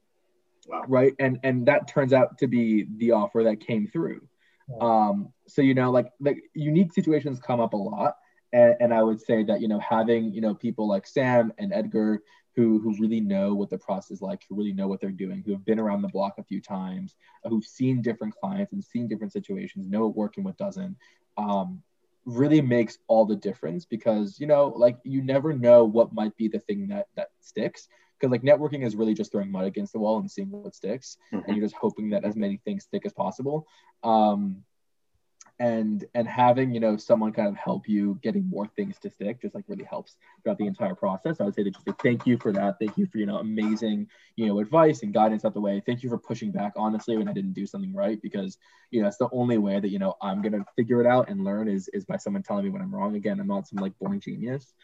Wow. 0.66 0.84
Right. 0.88 1.14
And 1.18 1.38
and 1.42 1.66
that 1.66 1.88
turns 1.88 2.12
out 2.12 2.38
to 2.38 2.46
be 2.46 2.86
the 2.96 3.12
offer 3.12 3.44
that 3.44 3.60
came 3.60 3.86
through. 3.86 4.26
Yeah. 4.68 4.76
Um. 4.80 5.32
So 5.46 5.62
you 5.62 5.74
know, 5.74 5.90
like 5.90 6.10
like 6.20 6.38
unique 6.54 6.92
situations 6.92 7.40
come 7.40 7.60
up 7.60 7.74
a 7.74 7.76
lot, 7.76 8.16
and, 8.52 8.76
and 8.80 8.94
I 8.94 9.02
would 9.02 9.20
say 9.20 9.44
that 9.44 9.60
you 9.60 9.68
know 9.68 9.80
having 9.80 10.32
you 10.32 10.40
know 10.40 10.54
people 10.54 10.88
like 10.88 11.06
Sam 11.06 11.52
and 11.58 11.72
Edgar 11.72 12.22
who 12.54 12.80
who 12.80 12.94
really 12.98 13.20
know 13.20 13.54
what 13.54 13.70
the 13.70 13.78
process 13.78 14.10
is 14.10 14.22
like, 14.22 14.42
who 14.48 14.56
really 14.56 14.72
know 14.72 14.88
what 14.88 15.00
they're 15.00 15.10
doing, 15.10 15.42
who 15.44 15.52
have 15.52 15.64
been 15.64 15.78
around 15.78 16.02
the 16.02 16.08
block 16.08 16.34
a 16.38 16.44
few 16.44 16.60
times, 16.60 17.14
who've 17.44 17.64
seen 17.64 18.02
different 18.02 18.34
clients 18.34 18.72
and 18.72 18.84
seen 18.84 19.08
different 19.08 19.32
situations, 19.32 19.88
know 19.88 20.06
what 20.06 20.16
works 20.16 20.36
and 20.36 20.44
what 20.44 20.58
doesn't, 20.58 20.96
um, 21.36 21.82
really 22.24 22.60
makes 22.60 22.98
all 23.08 23.24
the 23.24 23.36
difference 23.36 23.84
because 23.84 24.38
you 24.38 24.46
know 24.46 24.72
like 24.76 24.96
you 25.02 25.22
never 25.22 25.52
know 25.52 25.84
what 25.84 26.12
might 26.12 26.36
be 26.36 26.48
the 26.48 26.60
thing 26.60 26.86
that 26.88 27.08
that 27.16 27.30
sticks 27.40 27.88
because 28.18 28.30
like 28.30 28.42
networking 28.42 28.84
is 28.84 28.94
really 28.94 29.14
just 29.14 29.32
throwing 29.32 29.50
mud 29.50 29.64
against 29.64 29.92
the 29.92 29.98
wall 29.98 30.18
and 30.18 30.30
seeing 30.30 30.50
what 30.50 30.74
sticks 30.74 31.16
mm-hmm. 31.32 31.44
and 31.44 31.56
you're 31.56 31.66
just 31.66 31.74
hoping 31.74 32.10
that 32.10 32.24
as 32.24 32.36
many 32.36 32.60
things 32.64 32.84
stick 32.84 33.04
as 33.04 33.12
possible 33.12 33.66
um, 34.04 34.62
and 35.62 36.04
and 36.16 36.26
having 36.26 36.74
you 36.74 36.80
know 36.80 36.96
someone 36.96 37.32
kind 37.32 37.46
of 37.46 37.54
help 37.54 37.88
you 37.88 38.18
getting 38.20 38.50
more 38.50 38.66
things 38.74 38.98
to 38.98 39.08
stick 39.08 39.40
just 39.40 39.54
like 39.54 39.64
really 39.68 39.84
helps 39.84 40.16
throughout 40.42 40.58
the 40.58 40.66
entire 40.66 40.96
process. 40.96 41.40
I 41.40 41.44
would 41.44 41.54
say 41.54 41.62
that 41.62 41.74
just 41.74 41.86
like, 41.86 42.02
thank 42.02 42.26
you 42.26 42.36
for 42.36 42.52
that. 42.52 42.80
Thank 42.80 42.98
you 42.98 43.06
for 43.06 43.18
you 43.18 43.26
know 43.26 43.36
amazing 43.36 44.08
you 44.34 44.48
know 44.48 44.58
advice 44.58 45.04
and 45.04 45.14
guidance 45.14 45.44
out 45.44 45.54
the 45.54 45.60
way. 45.60 45.80
Thank 45.86 46.02
you 46.02 46.08
for 46.08 46.18
pushing 46.18 46.50
back 46.50 46.72
honestly 46.74 47.16
when 47.16 47.28
i 47.28 47.32
didn't 47.32 47.52
do 47.52 47.64
something 47.64 47.94
right 47.94 48.20
because 48.20 48.58
you 48.90 49.00
know 49.00 49.06
it's 49.06 49.18
the 49.18 49.28
only 49.30 49.56
way 49.56 49.78
that 49.78 49.90
you 49.90 50.00
know 50.00 50.16
i'm 50.20 50.42
gonna 50.42 50.64
figure 50.74 51.00
it 51.00 51.06
out 51.06 51.28
and 51.28 51.44
learn 51.44 51.68
is 51.68 51.88
is 51.92 52.04
by 52.04 52.16
someone 52.16 52.42
telling 52.42 52.64
me 52.64 52.70
when 52.70 52.82
i'm 52.82 52.92
wrong. 52.92 53.14
Again 53.14 53.38
i'm 53.38 53.46
not 53.46 53.68
some 53.68 53.78
like 53.78 53.96
born 54.00 54.18
genius. 54.18 54.74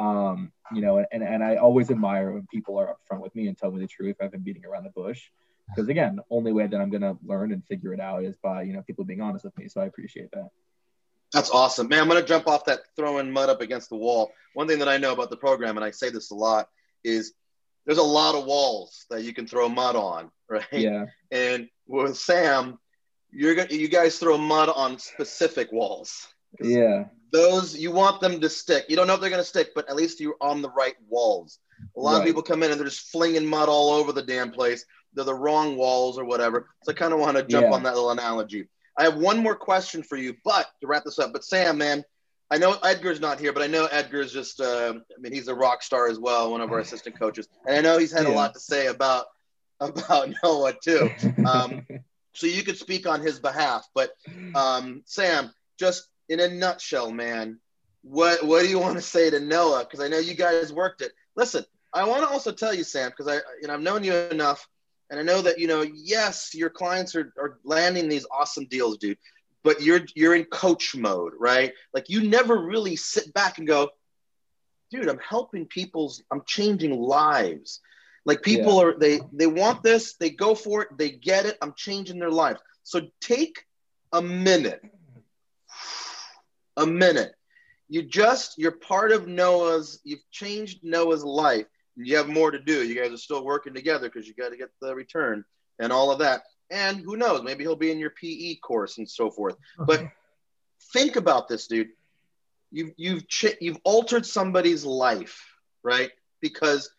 Um 0.00 0.50
you 0.72 0.80
know 0.80 0.98
and 1.12 1.22
and 1.22 1.44
i 1.44 1.56
always 1.56 1.92
admire 1.92 2.32
when 2.32 2.48
people 2.50 2.76
are 2.76 2.96
upfront 2.96 3.20
with 3.20 3.36
me 3.36 3.46
and 3.46 3.56
tell 3.56 3.70
me 3.70 3.80
the 3.80 3.86
truth 3.86 4.16
i've 4.20 4.32
been 4.32 4.42
beating 4.42 4.64
around 4.64 4.82
the 4.82 4.90
bush 4.90 5.30
because 5.68 5.88
again, 5.88 6.16
the 6.16 6.24
only 6.30 6.52
way 6.52 6.66
that 6.66 6.80
I'm 6.80 6.90
gonna 6.90 7.16
learn 7.24 7.52
and 7.52 7.64
figure 7.64 7.92
it 7.92 8.00
out 8.00 8.24
is 8.24 8.36
by 8.42 8.62
you 8.62 8.72
know 8.72 8.82
people 8.82 9.04
being 9.04 9.20
honest 9.20 9.44
with 9.44 9.56
me. 9.56 9.68
So 9.68 9.80
I 9.80 9.86
appreciate 9.86 10.30
that. 10.32 10.50
That's 11.32 11.50
awesome, 11.50 11.88
man. 11.88 12.00
I'm 12.00 12.08
gonna 12.08 12.22
jump 12.22 12.46
off 12.46 12.64
that 12.66 12.80
throwing 12.96 13.30
mud 13.30 13.48
up 13.48 13.60
against 13.60 13.88
the 13.88 13.96
wall. 13.96 14.30
One 14.54 14.68
thing 14.68 14.78
that 14.78 14.88
I 14.88 14.98
know 14.98 15.12
about 15.12 15.30
the 15.30 15.36
program, 15.36 15.76
and 15.76 15.84
I 15.84 15.90
say 15.90 16.10
this 16.10 16.30
a 16.30 16.34
lot, 16.34 16.68
is 17.02 17.32
there's 17.86 17.98
a 17.98 18.02
lot 18.02 18.34
of 18.34 18.44
walls 18.44 19.06
that 19.10 19.24
you 19.24 19.34
can 19.34 19.46
throw 19.46 19.68
mud 19.68 19.96
on, 19.96 20.30
right? 20.48 20.64
Yeah. 20.72 21.06
And 21.30 21.68
with 21.86 22.16
Sam, 22.16 22.78
you're 23.30 23.54
gonna 23.54 23.74
you 23.74 23.88
guys 23.88 24.18
throw 24.18 24.38
mud 24.38 24.68
on 24.74 24.98
specific 24.98 25.72
walls. 25.72 26.28
Yeah. 26.60 27.06
Those 27.32 27.76
you 27.76 27.90
want 27.90 28.20
them 28.20 28.40
to 28.40 28.48
stick. 28.48 28.84
You 28.88 28.96
don't 28.96 29.06
know 29.06 29.14
if 29.14 29.20
they're 29.20 29.30
gonna 29.30 29.44
stick, 29.44 29.70
but 29.74 29.88
at 29.88 29.96
least 29.96 30.20
you're 30.20 30.36
on 30.40 30.62
the 30.62 30.70
right 30.70 30.94
walls. 31.08 31.58
A 31.96 32.00
lot 32.00 32.12
right. 32.12 32.18
of 32.20 32.24
people 32.24 32.42
come 32.42 32.62
in 32.62 32.70
and 32.70 32.78
they're 32.78 32.86
just 32.86 33.10
flinging 33.10 33.44
mud 33.44 33.68
all 33.68 33.90
over 33.90 34.12
the 34.12 34.22
damn 34.22 34.52
place 34.52 34.84
they're 35.14 35.24
the 35.24 35.34
wrong 35.34 35.76
walls 35.76 36.18
or 36.18 36.24
whatever. 36.24 36.68
So 36.82 36.92
I 36.92 36.94
kind 36.94 37.12
of 37.12 37.20
want 37.20 37.36
to 37.36 37.42
jump 37.42 37.66
yeah. 37.66 37.72
on 37.72 37.82
that 37.84 37.94
little 37.94 38.10
analogy. 38.10 38.68
I 38.96 39.04
have 39.04 39.16
one 39.16 39.38
more 39.38 39.56
question 39.56 40.02
for 40.02 40.16
you, 40.16 40.36
but 40.44 40.68
to 40.80 40.86
wrap 40.86 41.04
this 41.04 41.18
up, 41.18 41.32
but 41.32 41.44
Sam, 41.44 41.78
man, 41.78 42.04
I 42.50 42.58
know 42.58 42.76
Edgar's 42.84 43.20
not 43.20 43.40
here, 43.40 43.52
but 43.52 43.62
I 43.62 43.66
know 43.66 43.86
Edgar's 43.86 44.32
just, 44.32 44.60
uh, 44.60 44.94
I 44.96 45.20
mean, 45.20 45.32
he's 45.32 45.48
a 45.48 45.54
rock 45.54 45.82
star 45.82 46.08
as 46.08 46.18
well, 46.18 46.50
one 46.50 46.60
of 46.60 46.70
our 46.70 46.78
assistant 46.78 47.18
coaches. 47.18 47.48
And 47.66 47.76
I 47.76 47.80
know 47.80 47.98
he's 47.98 48.12
had 48.12 48.26
yeah. 48.26 48.32
a 48.32 48.36
lot 48.36 48.54
to 48.54 48.60
say 48.60 48.86
about, 48.86 49.26
about 49.80 50.32
Noah 50.42 50.74
too. 50.82 51.10
Um, 51.46 51.86
so 52.32 52.46
you 52.46 52.64
could 52.64 52.76
speak 52.76 53.06
on 53.06 53.20
his 53.20 53.38
behalf, 53.38 53.88
but 53.94 54.10
um, 54.56 55.02
Sam, 55.04 55.52
just 55.78 56.08
in 56.28 56.40
a 56.40 56.48
nutshell, 56.48 57.12
man, 57.12 57.60
what, 58.02 58.44
what 58.44 58.62
do 58.62 58.68
you 58.68 58.78
want 58.80 58.96
to 58.96 59.02
say 59.02 59.30
to 59.30 59.38
Noah? 59.38 59.86
Cause 59.86 60.00
I 60.00 60.08
know 60.08 60.18
you 60.18 60.34
guys 60.34 60.72
worked 60.72 61.00
it. 61.00 61.12
Listen, 61.36 61.64
I 61.92 62.04
want 62.04 62.22
to 62.22 62.28
also 62.28 62.50
tell 62.50 62.74
you, 62.74 62.82
Sam, 62.82 63.10
because 63.10 63.28
I, 63.28 63.36
you 63.60 63.68
know, 63.68 63.74
I've 63.74 63.80
known 63.80 64.02
you 64.02 64.14
enough 64.14 64.68
and 65.10 65.20
I 65.20 65.22
know 65.22 65.42
that, 65.42 65.58
you 65.58 65.66
know, 65.66 65.82
yes, 65.82 66.54
your 66.54 66.70
clients 66.70 67.14
are, 67.14 67.32
are 67.38 67.58
landing 67.64 68.08
these 68.08 68.26
awesome 68.30 68.66
deals, 68.66 68.98
dude, 68.98 69.18
but 69.62 69.82
you're 69.82 70.00
you're 70.14 70.34
in 70.34 70.44
coach 70.44 70.94
mode, 70.94 71.32
right? 71.38 71.72
Like 71.92 72.08
you 72.08 72.28
never 72.28 72.56
really 72.56 72.96
sit 72.96 73.32
back 73.34 73.58
and 73.58 73.66
go, 73.66 73.90
dude, 74.90 75.08
I'm 75.08 75.18
helping 75.18 75.66
people's, 75.66 76.22
I'm 76.30 76.42
changing 76.46 77.00
lives. 77.00 77.80
Like 78.24 78.42
people 78.42 78.76
yeah. 78.76 78.82
are 78.82 78.98
they 78.98 79.20
they 79.32 79.46
want 79.46 79.82
this, 79.82 80.14
they 80.14 80.30
go 80.30 80.54
for 80.54 80.82
it, 80.82 80.88
they 80.96 81.10
get 81.10 81.44
it, 81.44 81.58
I'm 81.60 81.74
changing 81.76 82.18
their 82.18 82.30
lives. 82.30 82.60
So 82.82 83.02
take 83.20 83.64
a 84.12 84.22
minute. 84.22 84.82
A 86.76 86.86
minute. 86.86 87.34
You 87.88 88.02
just 88.02 88.58
you're 88.58 88.72
part 88.72 89.12
of 89.12 89.28
Noah's, 89.28 90.00
you've 90.04 90.28
changed 90.30 90.80
Noah's 90.82 91.22
life 91.22 91.66
you 91.96 92.16
have 92.16 92.28
more 92.28 92.50
to 92.50 92.58
do. 92.58 92.86
You 92.86 92.94
guys 92.94 93.12
are 93.12 93.16
still 93.16 93.44
working 93.44 93.74
together 93.74 94.08
because 94.08 94.26
you 94.26 94.34
got 94.34 94.50
to 94.50 94.56
get 94.56 94.70
the 94.80 94.94
return 94.94 95.44
and 95.78 95.92
all 95.92 96.10
of 96.10 96.18
that. 96.20 96.42
And 96.70 96.98
who 96.98 97.16
knows? 97.16 97.42
Maybe 97.42 97.64
he'll 97.64 97.76
be 97.76 97.90
in 97.90 97.98
your 97.98 98.10
PE 98.10 98.56
course 98.56 98.98
and 98.98 99.08
so 99.08 99.30
forth. 99.30 99.56
Okay. 99.78 99.86
But 99.86 100.10
think 100.92 101.16
about 101.16 101.48
this, 101.48 101.66
dude. 101.66 101.88
You've 102.72 102.92
you've 102.96 103.28
ch- 103.28 103.56
you've 103.60 103.78
altered 103.84 104.26
somebody's 104.26 104.84
life, 104.84 105.44
right? 105.82 106.10
Because 106.40 106.90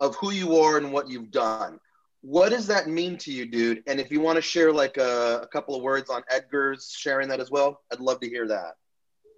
of 0.00 0.16
who 0.16 0.32
you 0.32 0.56
are 0.58 0.78
and 0.78 0.92
what 0.92 1.08
you've 1.08 1.30
done. 1.30 1.78
What 2.22 2.50
does 2.50 2.66
that 2.68 2.88
mean 2.88 3.16
to 3.18 3.32
you, 3.32 3.46
dude? 3.46 3.82
And 3.86 4.00
if 4.00 4.10
you 4.10 4.20
want 4.20 4.36
to 4.36 4.42
share 4.42 4.72
like 4.72 4.96
a, 4.96 5.40
a 5.42 5.46
couple 5.46 5.76
of 5.76 5.82
words 5.82 6.10
on 6.10 6.22
Edgar's 6.30 6.92
sharing 6.96 7.28
that 7.28 7.40
as 7.40 7.50
well, 7.50 7.82
I'd 7.92 8.00
love 8.00 8.20
to 8.20 8.28
hear 8.28 8.46
that. 8.48 8.74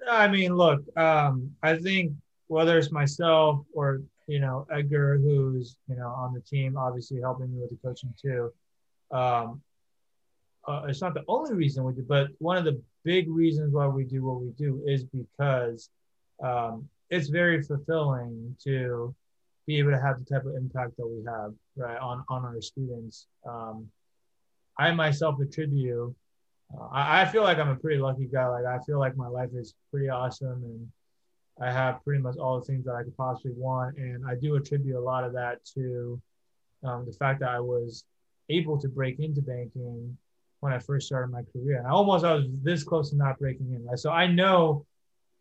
I 0.09 0.29
mean, 0.29 0.55
look, 0.55 0.83
um, 0.97 1.55
I 1.63 1.77
think 1.77 2.13
whether 2.47 2.79
it's 2.79 2.91
myself 2.91 3.65
or 3.73 4.03
you 4.27 4.41
know 4.41 4.67
Edgar, 4.73 5.19
who's 5.19 5.77
you 5.89 5.97
know 5.97 6.09
on 6.09 6.35
the 6.35 6.41
team, 6.41 6.77
obviously 6.77 7.21
helping 7.21 7.53
me 7.53 7.61
with 7.61 7.71
the 7.71 7.77
coaching 7.87 8.15
too. 8.21 8.53
Um, 9.11 9.63
uh, 10.67 10.87
it's 10.89 11.03
not 11.03 11.15
the 11.15 11.25
only 11.29 11.55
reason 11.55 11.85
we 11.85 11.93
do, 11.93 12.03
but 12.03 12.29
one 12.39 12.57
of 12.57 12.65
the 12.65 12.81
big 13.05 13.31
reasons 13.31 13.73
why 13.73 13.87
we 13.87 14.05
do 14.05 14.25
what 14.25 14.41
we 14.41 14.51
do 14.53 14.83
is 14.87 15.05
because 15.05 15.91
um, 16.43 16.89
it's 17.11 17.29
very 17.29 17.63
fulfilling 17.63 18.57
to 18.65 19.15
be 19.67 19.79
able 19.79 19.91
to 19.91 20.01
have 20.01 20.19
the 20.19 20.25
type 20.25 20.45
of 20.47 20.55
impact 20.57 20.97
that 20.97 21.07
we 21.07 21.23
have 21.27 21.53
right 21.77 21.99
on 21.99 22.25
on 22.29 22.45
our 22.45 22.61
students. 22.61 23.27
Um, 23.47 23.89
I 24.79 24.91
myself 24.93 25.41
attribute. 25.41 26.15
Uh, 26.75 26.87
I, 26.93 27.23
I 27.23 27.25
feel 27.27 27.43
like 27.43 27.59
I'm 27.59 27.69
a 27.69 27.77
pretty 27.77 28.01
lucky 28.01 28.27
guy. 28.27 28.49
Like 28.49 28.65
I 28.65 28.79
feel 28.85 28.99
like 28.99 29.17
my 29.17 29.29
life 29.29 29.51
is 29.55 29.75
pretty 29.91 30.09
awesome, 30.09 30.65
and 30.65 30.89
I 31.61 31.71
have 31.71 32.03
pretty 32.05 32.23
much 32.23 32.37
all 32.37 32.59
the 32.59 32.67
things 32.67 32.85
that 32.85 32.95
I 32.95 33.03
could 33.03 33.17
possibly 33.17 33.53
want. 33.57 33.97
And 33.97 34.25
I 34.27 34.35
do 34.35 34.57
attribute 34.57 34.97
a 34.97 35.01
lot 35.01 35.25
of 35.25 35.33
that 35.35 35.65
to 35.75 36.21
um, 36.83 37.07
the 37.07 37.13
fact 37.13 37.41
that 37.41 37.51
I 37.51 37.61
was 37.61 38.05
able 38.49 38.81
to 38.81 38.89
break 38.89 39.21
into 39.21 39.41
banking 39.41 40.17
when 40.61 40.73
I 40.73 40.79
first 40.79 41.07
started 41.07 41.31
my 41.31 41.43
career. 41.53 41.79
And 41.79 41.87
I 41.87 41.91
almost 41.91 42.25
I 42.25 42.35
was 42.35 42.47
this 42.63 42.83
close 42.83 43.11
to 43.11 43.17
not 43.17 43.39
breaking 43.39 43.73
in. 43.73 43.85
Right? 43.85 43.99
So 43.99 44.11
I 44.11 44.27
know 44.27 44.85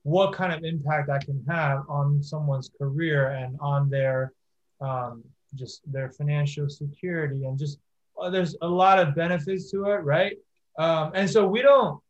what 0.04 0.34
kind 0.34 0.54
of 0.54 0.64
impact 0.64 1.10
I 1.10 1.20
can 1.20 1.44
have 1.48 1.84
on 1.90 2.22
someone's 2.22 2.70
career 2.78 3.30
and 3.30 3.58
on 3.60 3.90
their 3.90 4.34
um, 4.82 5.24
just 5.56 5.82
their 5.92 6.10
financial 6.10 6.68
security 6.70 7.46
and 7.46 7.58
just 7.58 7.80
uh, 8.20 8.30
there's 8.30 8.56
a 8.62 8.68
lot 8.68 9.00
of 9.00 9.16
benefits 9.16 9.72
to 9.72 9.86
it, 9.86 9.98
right? 9.98 10.38
Um, 10.78 11.12
and 11.16 11.30
so 11.30 11.48
we 11.48 11.62
don't. 11.62 12.03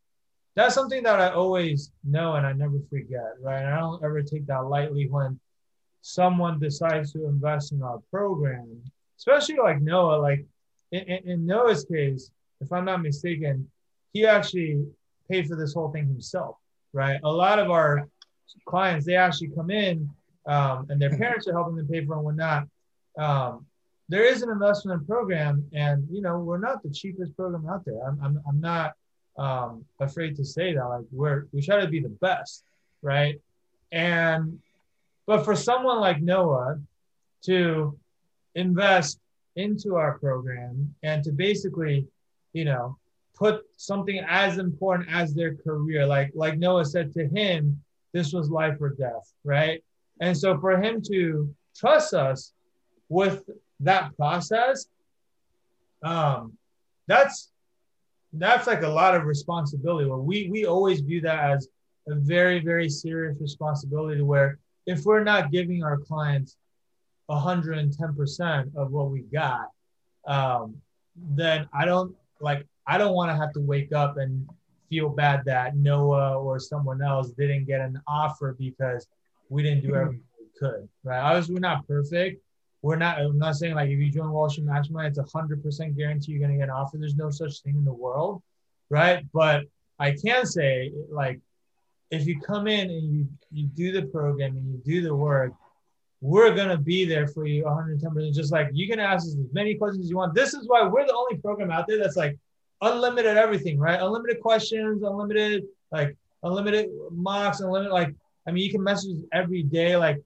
That's 0.56 0.76
something 0.76 1.04
that 1.04 1.20
I 1.20 1.30
always 1.30 1.92
know 2.04 2.36
and 2.36 2.46
I 2.46 2.54
never 2.54 2.80
forget, 2.90 3.34
right? 3.42 3.66
I 3.66 3.78
don't 3.78 4.04
ever 4.04 4.22
take 4.22 4.46
that 4.48 4.66
lightly 4.66 5.08
when 5.10 5.40
someone 6.02 6.60
decides 6.60 7.12
to 7.14 7.26
invest 7.26 7.72
in 7.72 7.82
our 7.82 8.00
program, 8.12 8.82
especially 9.18 9.58
like 9.58 9.82
Noah. 9.82 10.18
Like 10.22 10.46
in, 10.92 11.02
in 11.02 11.46
Noah's 11.46 11.86
case, 11.86 12.30
if 12.62 12.72
I'm 12.72 12.86
not 12.86 13.02
mistaken, 13.02 13.70
he 14.12 14.28
actually 14.28 14.86
paid 15.30 15.48
for 15.48 15.56
this 15.56 15.74
whole 15.74 15.92
thing 15.92 16.08
himself 16.08 16.58
right? 16.94 17.20
A 17.24 17.32
lot 17.32 17.60
of 17.60 17.70
our 17.72 18.08
clients, 18.66 19.06
they 19.06 19.16
actually 19.16 19.50
come 19.50 19.72
in 19.72 20.10
um, 20.46 20.86
and 20.90 21.02
their 21.02 21.10
mm-hmm. 21.10 21.22
parents 21.22 21.48
are 21.48 21.54
helping 21.54 21.76
them 21.76 21.88
pay 21.88 22.06
for 22.06 22.14
it 22.14 22.18
and 22.18 22.26
whatnot. 22.26 22.68
Um, 23.18 23.66
there 24.10 24.24
is 24.24 24.42
an 24.42 24.50
investment 24.50 25.08
program, 25.08 25.66
and 25.74 26.08
you 26.12 26.22
know 26.22 26.40
we're 26.40 26.60
not 26.60 26.84
the 26.84 26.90
cheapest 26.90 27.36
program 27.36 27.68
out 27.68 27.86
there. 27.86 28.06
I'm, 28.06 28.20
I'm, 28.22 28.42
I'm 28.48 28.60
not 28.60 28.94
um, 29.38 29.86
afraid 30.00 30.36
to 30.38 30.46
say 30.46 30.74
that. 30.74 30.86
Like 30.86 31.06
we're 31.12 31.46
we 31.52 31.62
try 31.62 31.82
to 31.82 31.88
be 31.88 32.00
the 32.00 32.10
best, 32.10 32.64
right? 33.02 33.40
And 33.92 34.60
but 35.26 35.46
for 35.46 35.56
someone 35.56 36.00
like 36.00 36.22
Noah 36.22 36.80
to 37.44 37.98
invest 38.56 39.20
into 39.56 39.96
our 39.96 40.18
program 40.20 40.96
and 41.04 41.24
to 41.24 41.32
basically, 41.32 42.08
you 42.54 42.66
know, 42.66 42.98
put 43.36 43.66
something 43.78 44.20
as 44.28 44.58
important 44.58 45.10
as 45.12 45.34
their 45.34 45.56
career. 45.56 46.06
Like 46.06 46.32
like 46.36 46.58
Noah 46.58 46.86
said 46.86 47.14
to 47.14 47.28
him, 47.28 47.82
this 48.12 48.34
was 48.34 48.50
life 48.50 48.78
or 48.80 48.90
death, 48.90 49.32
right? 49.44 49.84
And 50.20 50.38
so 50.38 50.60
for 50.60 50.82
him 50.82 51.02
to 51.10 51.54
trust 51.76 52.14
us 52.14 52.54
with 53.10 53.50
that 53.80 54.16
process, 54.16 54.86
um, 56.04 56.58
that's 57.08 57.50
that's 58.34 58.68
like 58.68 58.84
a 58.84 58.88
lot 58.88 59.16
of 59.16 59.26
responsibility. 59.26 60.10
Where 60.10 60.18
we 60.18 60.50
we 60.50 60.66
always 60.66 61.02
view 61.02 61.22
that 61.22 61.52
as 61.52 61.68
a 62.08 62.16
very 62.16 62.60
very 62.60 62.90
serious 62.90 63.38
responsibility. 63.40 64.22
Where 64.22 64.60
if 64.86 65.06
we're 65.06 65.24
not 65.24 65.52
giving 65.52 65.84
our 65.84 65.98
clients 65.98 66.58
110% 67.30 68.76
of 68.76 68.92
what 68.92 69.10
we 69.10 69.22
got, 69.22 69.68
um, 70.28 70.76
then 71.16 71.68
I 71.74 71.86
don't 71.86 72.16
like 72.42 72.66
I 72.88 72.98
don't 72.98 73.14
want 73.14 73.32
to 73.32 73.38
have 73.38 73.54
to 73.54 73.62
wake 73.62 73.94
up 73.94 74.18
and 74.18 74.48
feel 74.90 75.10
bad 75.10 75.44
that 75.46 75.76
Noah 75.76 76.40
or 76.40 76.60
someone 76.60 77.02
else 77.02 77.32
didn't 77.32 77.66
get 77.66 77.82
an 77.82 78.02
offer 78.08 78.56
because 78.60 79.08
we 79.50 79.64
didn't 79.64 79.84
do 79.84 79.96
everything 79.96 80.24
we 80.40 80.48
could. 80.60 80.90
Right? 81.04 81.20
Obviously, 81.20 81.56
we're 81.56 81.62
not 81.62 81.88
perfect. 81.88 82.42
We're 82.84 82.98
not. 82.98 83.18
I'm 83.18 83.40
not 83.40 83.56
saying 83.56 83.76
like 83.76 83.90
if 83.90 83.98
you 83.98 84.12
join 84.12 84.30
Wall 84.30 84.50
Street 84.50 84.68
Mastermind, 84.68 85.08
it's 85.08 85.18
a 85.18 85.38
hundred 85.38 85.64
percent 85.64 85.98
guarantee 85.98 86.34
you're 86.34 86.42
gonna 86.42 86.58
get 86.58 86.66
an 86.66 86.70
offer. 86.70 86.98
There's 86.98 87.16
no 87.16 87.32
such 87.32 87.62
thing 87.62 87.76
in 87.78 87.86
the 87.86 87.94
world, 87.94 88.44
right? 88.90 89.26
But 89.34 89.64
I 90.00 90.12
can 90.12 90.46
say 90.46 90.92
like 91.10 91.40
if 92.12 92.28
you 92.28 92.42
come 92.42 92.68
in 92.68 92.90
and 92.92 93.14
you 93.14 93.28
you 93.52 93.68
do 93.68 93.94
the 93.94 94.04
program 94.08 94.58
and 94.58 94.70
you 94.70 94.82
do 94.84 95.02
the 95.02 95.16
work, 95.16 95.54
we're 96.20 96.54
gonna 96.54 96.78
be 96.78 97.06
there 97.06 97.26
for 97.26 97.46
you 97.46 97.64
110 97.64 98.14
percent. 98.14 98.36
Just 98.36 98.52
like 98.52 98.68
you 98.74 98.86
can 98.90 99.00
ask 99.00 99.28
us 99.28 99.38
as 99.38 99.54
many 99.54 99.76
questions 99.76 100.06
as 100.06 100.10
you 100.10 100.18
want. 100.18 100.36
This 100.36 100.54
is 100.54 100.68
why 100.68 100.86
we're 100.86 101.08
the 101.08 101.16
only 101.16 101.38
program 101.38 101.72
out 101.72 101.88
there 101.88 102.00
that's 102.00 102.18
like 102.18 102.38
unlimited 102.82 103.38
everything, 103.38 103.80
right? 103.80 104.02
Unlimited 104.02 104.42
questions, 104.42 105.04
unlimited 105.04 105.64
like 105.90 106.18
unlimited 106.44 106.90
mocks, 107.12 107.62
unlimited 107.62 107.94
like 107.94 108.14
I 108.46 108.52
mean 108.52 108.66
you 108.66 108.72
can 108.72 108.84
message 108.84 109.16
every 109.32 109.64
day, 109.64 109.96
like 109.96 110.22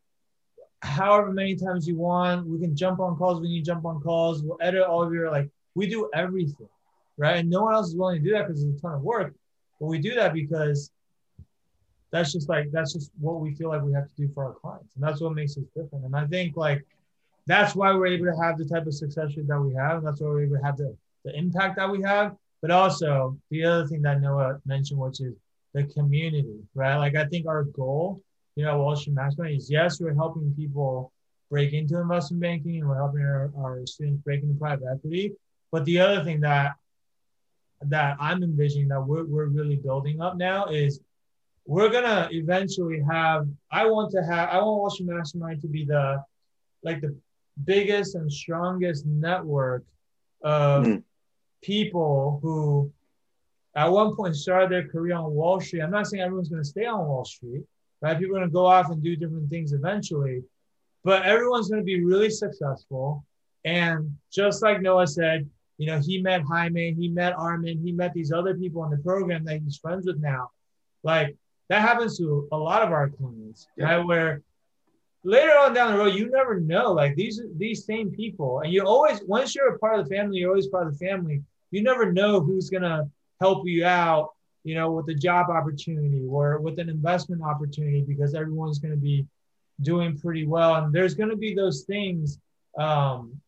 however 0.81 1.31
many 1.31 1.55
times 1.55 1.87
you 1.87 1.95
want. 1.97 2.47
We 2.47 2.59
can 2.59 2.75
jump 2.75 2.99
on 2.99 3.17
calls 3.17 3.41
when 3.41 3.49
you 3.49 3.61
jump 3.61 3.85
on 3.85 4.01
calls. 4.01 4.43
We'll 4.43 4.57
edit 4.61 4.83
all 4.83 5.03
of 5.03 5.13
your 5.13 5.31
like 5.31 5.49
we 5.75 5.87
do 5.87 6.09
everything, 6.13 6.69
right? 7.17 7.37
And 7.37 7.49
no 7.49 7.63
one 7.63 7.73
else 7.73 7.89
is 7.89 7.95
willing 7.95 8.23
to 8.23 8.29
do 8.29 8.35
that 8.35 8.47
because 8.47 8.63
it's 8.63 8.79
a 8.79 8.81
ton 8.81 8.95
of 8.95 9.01
work. 9.01 9.33
But 9.79 9.87
we 9.87 9.99
do 9.99 10.15
that 10.15 10.33
because 10.33 10.91
that's 12.11 12.31
just 12.31 12.49
like 12.49 12.71
that's 12.71 12.93
just 12.93 13.11
what 13.19 13.39
we 13.39 13.53
feel 13.53 13.69
like 13.69 13.81
we 13.81 13.93
have 13.93 14.07
to 14.07 14.15
do 14.15 14.29
for 14.33 14.45
our 14.45 14.53
clients, 14.53 14.95
and 14.95 15.03
that's 15.03 15.21
what 15.21 15.33
makes 15.33 15.57
us 15.57 15.63
different. 15.75 16.05
And 16.05 16.15
I 16.15 16.25
think 16.25 16.55
like 16.57 16.85
that's 17.45 17.75
why 17.75 17.93
we're 17.93 18.07
able 18.07 18.25
to 18.25 18.41
have 18.41 18.57
the 18.57 18.65
type 18.65 18.87
of 18.87 18.93
success 18.93 19.37
rate 19.37 19.47
that 19.47 19.59
we 19.59 19.73
have, 19.75 19.97
and 19.97 20.07
that's 20.07 20.21
why 20.21 20.27
we're 20.27 20.43
able 20.43 20.57
to 20.57 20.63
have 20.63 20.77
the 20.77 20.95
the 21.25 21.35
impact 21.37 21.75
that 21.75 21.89
we 21.89 22.01
have 22.03 22.35
but 22.61 22.71
also 22.71 23.37
the 23.49 23.63
other 23.63 23.87
thing 23.87 24.01
that 24.01 24.21
Noah 24.21 24.59
mentioned, 24.65 24.99
which 24.99 25.21
is 25.21 25.35
the 25.73 25.83
community, 25.85 26.59
right? 26.73 26.97
Like 26.97 27.15
I 27.15 27.25
think 27.25 27.47
our 27.47 27.63
goal, 27.63 28.21
you 28.57 28.65
know, 28.65 28.79
Wall 28.79 28.95
Street 28.95 29.13
Mastermind 29.13 29.57
is 29.57 29.69
yes, 29.69 29.99
we're 30.01 30.13
helping 30.13 30.53
people 30.53 31.11
break 31.49 31.73
into 31.73 31.99
investment 31.99 32.41
banking 32.41 32.79
and 32.79 32.89
we're 32.89 32.97
helping 32.97 33.21
our, 33.21 33.51
our 33.57 33.85
students 33.85 34.21
break 34.23 34.43
into 34.43 34.55
private 34.55 34.87
equity. 34.91 35.33
But 35.71 35.85
the 35.85 35.99
other 35.99 36.23
thing 36.23 36.41
that 36.41 36.73
that 37.83 38.17
I'm 38.19 38.41
envisioning 38.43 38.87
that 38.89 39.01
we're, 39.01 39.25
we're 39.25 39.45
really 39.45 39.75
building 39.75 40.19
up 40.19 40.35
now 40.35 40.65
is 40.65 40.99
we're 41.65 41.89
gonna 41.89 42.27
eventually 42.31 43.01
have 43.09 43.47
I 43.71 43.85
want 43.85 44.11
to 44.11 44.23
have 44.23 44.49
I 44.49 44.57
want 44.57 44.79
Wall 44.79 44.89
Street 44.89 45.09
Mastermind 45.09 45.61
to 45.61 45.67
be 45.67 45.85
the 45.85 46.23
like 46.83 47.01
the 47.01 47.15
biggest 47.63 48.15
and 48.15 48.31
strongest 48.31 49.05
network 49.05 49.83
of 50.41 50.85
mm-hmm 50.85 50.97
people 51.61 52.39
who 52.41 52.91
at 53.75 53.87
one 53.87 54.15
point 54.15 54.35
started 54.35 54.71
their 54.71 54.87
career 54.87 55.15
on 55.15 55.31
Wall 55.31 55.59
Street. 55.59 55.81
I'm 55.81 55.91
not 55.91 56.07
saying 56.07 56.23
everyone's 56.23 56.49
going 56.49 56.63
to 56.63 56.67
stay 56.67 56.85
on 56.85 57.05
Wall 57.05 57.25
Street, 57.25 57.63
right? 58.01 58.17
People 58.17 58.35
are 58.35 58.39
going 58.39 58.49
to 58.49 58.53
go 58.53 58.65
off 58.65 58.89
and 58.89 59.01
do 59.03 59.15
different 59.15 59.49
things 59.49 59.73
eventually, 59.73 60.43
but 61.03 61.23
everyone's 61.23 61.69
going 61.69 61.81
to 61.81 61.85
be 61.85 62.03
really 62.03 62.29
successful. 62.29 63.25
And 63.65 64.15
just 64.31 64.61
like 64.61 64.81
Noah 64.81 65.07
said, 65.07 65.49
you 65.77 65.87
know, 65.87 65.99
he 65.99 66.21
met 66.21 66.41
Jaime, 66.41 66.93
he 66.93 67.07
met 67.07 67.33
Armin, 67.33 67.79
he 67.83 67.91
met 67.91 68.13
these 68.13 68.31
other 68.31 68.55
people 68.55 68.83
in 68.85 68.89
the 68.89 68.97
program 68.97 69.45
that 69.45 69.61
he's 69.61 69.77
friends 69.77 70.05
with 70.07 70.19
now. 70.19 70.49
Like 71.03 71.35
that 71.69 71.81
happens 71.81 72.17
to 72.17 72.47
a 72.51 72.57
lot 72.57 72.81
of 72.81 72.91
our 72.91 73.09
clients, 73.09 73.67
yeah. 73.77 73.95
right? 73.95 74.05
Where 74.05 74.41
later 75.23 75.51
on 75.51 75.73
down 75.73 75.91
the 75.91 75.99
road, 75.99 76.15
you 76.15 76.29
never 76.29 76.59
know. 76.59 76.93
Like 76.93 77.15
these 77.15 77.41
these 77.57 77.85
same 77.85 78.09
people, 78.09 78.61
and 78.61 78.71
you 78.73 78.83
always 78.83 79.21
once 79.25 79.53
you're 79.53 79.75
a 79.75 79.79
part 79.79 79.99
of 79.99 80.07
the 80.07 80.15
family, 80.15 80.39
you're 80.39 80.49
always 80.49 80.67
part 80.67 80.87
of 80.87 80.97
the 80.97 81.05
family. 81.05 81.43
You 81.71 81.83
never 81.83 82.11
know 82.11 82.39
who's 82.39 82.69
gonna 82.69 83.09
help 83.39 83.67
you 83.67 83.85
out, 83.85 84.33
you 84.67 84.75
know, 84.75 84.91
with 84.91 85.07
a 85.07 85.13
job 85.13 85.49
opportunity 85.49 86.25
or 86.29 86.59
with 86.59 86.77
an 86.77 86.89
investment 86.89 87.41
opportunity 87.41 88.01
because 88.01 88.35
everyone's 88.35 88.79
gonna 88.79 88.97
be 88.97 89.25
doing 89.81 90.17
pretty 90.17 90.45
well, 90.45 90.75
and 90.75 90.93
there's 90.93 91.15
gonna 91.15 91.37
be 91.37 91.55
those 91.55 91.83
things. 91.83 92.37
Um, 92.77 93.39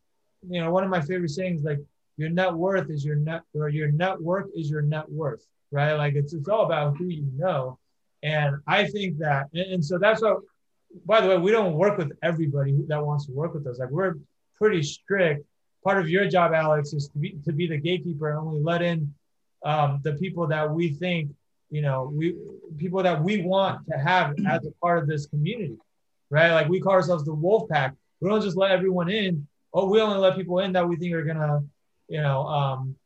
you 0.48 0.62
know, 0.62 0.70
one 0.70 0.82
of 0.82 0.88
my 0.88 1.02
favorite 1.02 1.28
sayings, 1.28 1.62
like 1.62 1.78
your 2.16 2.30
net 2.30 2.54
worth 2.54 2.88
is 2.88 3.04
your 3.04 3.16
net, 3.16 3.42
or 3.54 3.68
your 3.68 3.92
network 3.92 4.48
is 4.56 4.70
your 4.70 4.80
net 4.80 5.10
worth, 5.10 5.46
right? 5.70 5.92
Like 5.92 6.14
it's 6.14 6.32
it's 6.32 6.48
all 6.48 6.64
about 6.64 6.96
who 6.96 7.08
you 7.08 7.28
know. 7.36 7.78
And 8.22 8.56
I 8.66 8.86
think 8.86 9.18
that, 9.18 9.48
and, 9.52 9.74
and 9.74 9.84
so 9.84 9.98
that's 9.98 10.22
what 10.22 10.38
by 11.04 11.20
the 11.20 11.28
way, 11.28 11.36
we 11.36 11.50
don't 11.50 11.74
work 11.74 11.98
with 11.98 12.12
everybody 12.22 12.82
that 12.88 13.04
wants 13.04 13.26
to 13.26 13.32
work 13.32 13.52
with 13.52 13.66
us. 13.66 13.78
Like 13.78 13.90
we're 13.90 14.14
pretty 14.56 14.82
strict. 14.82 15.44
Part 15.84 15.98
of 15.98 16.08
your 16.08 16.26
job, 16.28 16.54
Alex, 16.54 16.94
is 16.94 17.08
to 17.08 17.18
be, 17.18 17.38
to 17.44 17.52
be 17.52 17.66
the 17.66 17.76
gatekeeper 17.76 18.30
and 18.30 18.38
only 18.38 18.62
let 18.62 18.80
in 18.80 19.14
um, 19.64 20.00
the 20.02 20.14
people 20.14 20.46
that 20.48 20.70
we 20.70 20.92
think, 20.92 21.30
you 21.70 21.82
know, 21.82 22.10
we 22.12 22.34
people 22.78 23.02
that 23.02 23.22
we 23.22 23.42
want 23.42 23.86
to 23.88 23.96
have 23.96 24.34
as 24.46 24.66
a 24.66 24.70
part 24.82 24.98
of 24.98 25.06
this 25.06 25.26
community, 25.26 25.76
right? 26.30 26.52
Like 26.52 26.68
we 26.68 26.80
call 26.80 26.92
ourselves 26.92 27.24
the 27.24 27.34
wolf 27.34 27.68
pack. 27.68 27.94
We 28.20 28.28
don't 28.28 28.42
just 28.42 28.56
let 28.56 28.70
everyone 28.70 29.08
in. 29.08 29.46
Oh, 29.72 29.88
we 29.88 30.00
only 30.00 30.18
let 30.18 30.36
people 30.36 30.58
in 30.60 30.72
that 30.72 30.88
we 30.88 30.96
think 30.96 31.14
are 31.14 31.24
gonna, 31.24 31.62
you 32.08 32.20
know, 32.20 32.46
um, 32.46 32.96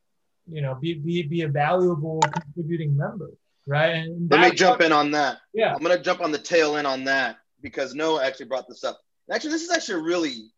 you 0.51 0.63
know, 0.63 0.75
be 0.75 0.95
be 0.95 1.23
be 1.23 1.43
a 1.43 1.49
valuable 1.49 2.21
contributing 2.21 2.97
member, 2.97 3.31
right? 3.67 3.95
And 3.97 4.31
Let 4.31 4.41
me 4.41 4.57
jump 4.57 4.81
in 4.81 4.93
on 4.93 5.11
that. 5.13 5.39
Yeah. 5.53 5.75
I'm 5.75 5.83
gonna 5.83 6.03
jump 6.03 6.21
on 6.21 6.33
the 6.33 6.39
tail 6.39 6.77
end 6.77 6.87
on 6.87 7.05
that 7.05 7.37
because 7.61 7.95
Noah 7.95 8.25
actually 8.25 8.47
brought 8.47 8.69
this 8.69 8.85
up. 8.85 8.99
Actually, 9.31 9.51
this 9.51 9.63
is 9.63 9.71
actually 9.71 10.01
a 10.01 10.05
really 10.05 10.51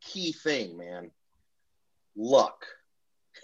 key 0.00 0.32
thing, 0.32 0.76
man. 0.76 1.10
Luck. 2.16 2.64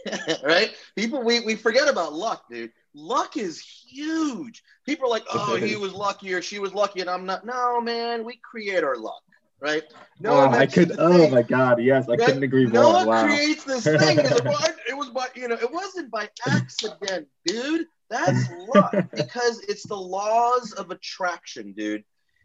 right? 0.44 0.74
People 0.96 1.22
we, 1.22 1.40
we 1.40 1.54
forget 1.54 1.88
about 1.88 2.12
luck, 2.12 2.44
dude. 2.50 2.72
Luck 2.94 3.36
is 3.36 3.60
huge. 3.60 4.62
People 4.86 5.06
are 5.06 5.10
like, 5.10 5.24
oh, 5.32 5.56
he 5.56 5.76
was 5.76 5.92
lucky 5.92 6.32
or 6.34 6.42
she 6.42 6.58
was 6.58 6.74
lucky, 6.74 7.00
and 7.00 7.10
I'm 7.10 7.26
not. 7.26 7.44
No, 7.44 7.80
man, 7.80 8.24
we 8.24 8.36
create 8.42 8.84
our 8.84 8.96
luck, 8.96 9.22
right? 9.60 9.82
Noah, 10.20 10.48
oh, 10.48 10.50
I 10.52 10.66
could. 10.66 10.92
Oh 10.98 11.18
thing. 11.18 11.30
my 11.30 11.42
God, 11.42 11.82
yes, 11.82 12.08
I 12.08 12.12
Right? 12.12 12.20
couldn't 12.20 12.42
agree 12.42 12.66
more. 12.66 12.82
Noah 12.82 13.06
Wow. 13.06 13.24
creates 13.26 13.64
this 13.64 13.84
thing. 13.84 14.18
He's 14.18 14.30
like, 14.30 14.44
well, 14.44 14.64
it 14.88 14.96
was 14.96 15.10
by 15.10 15.26
you 15.34 15.48
know, 15.48 15.56
it 15.56 15.70
wasn't 15.70 16.10
by 16.10 16.28
accident, 16.46 17.28
dude. 17.44 17.86
That's 18.10 18.48
luck 18.50 18.94
because 19.14 19.60
it's 19.68 19.86
the 19.86 19.96
laws 19.96 20.72
of 20.72 20.90
attraction, 20.90 21.72
dude. 21.76 22.04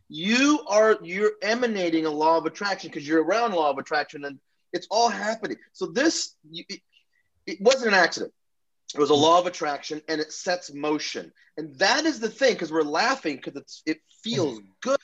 You 0.10 0.64
are 0.68 0.98
you're 1.02 1.32
emanating 1.42 2.06
a 2.06 2.10
law 2.12 2.38
of 2.38 2.46
attraction 2.46 2.90
because 2.90 3.08
you're 3.08 3.24
around 3.24 3.54
law 3.54 3.72
of 3.72 3.78
attraction, 3.78 4.26
and 4.26 4.38
it's 4.74 4.88
all 4.92 5.10
happening. 5.10 5.58
So 5.72 5.88
this 5.88 6.36
it, 7.46 7.62
wasn't 7.62 7.94
an 7.94 8.00
accident. 8.00 8.34
It 8.94 9.00
was 9.00 9.10
a 9.10 9.14
mm. 9.14 9.22
law 9.22 9.40
of 9.40 9.48
attraction, 9.48 10.02
and 10.08 10.22
it 10.22 10.32
sets 10.32 10.74
motion. 10.74 11.32
And 11.58 11.76
that 11.80 12.06
is 12.06 12.20
the 12.20 12.30
thing 12.30 12.54
because 12.54 12.72
we're 12.72 12.84
laughing 12.84 13.40
because 13.44 13.82
it 13.86 14.00
feels 14.24 14.60
mm. 14.60 14.66
good, 14.82 15.00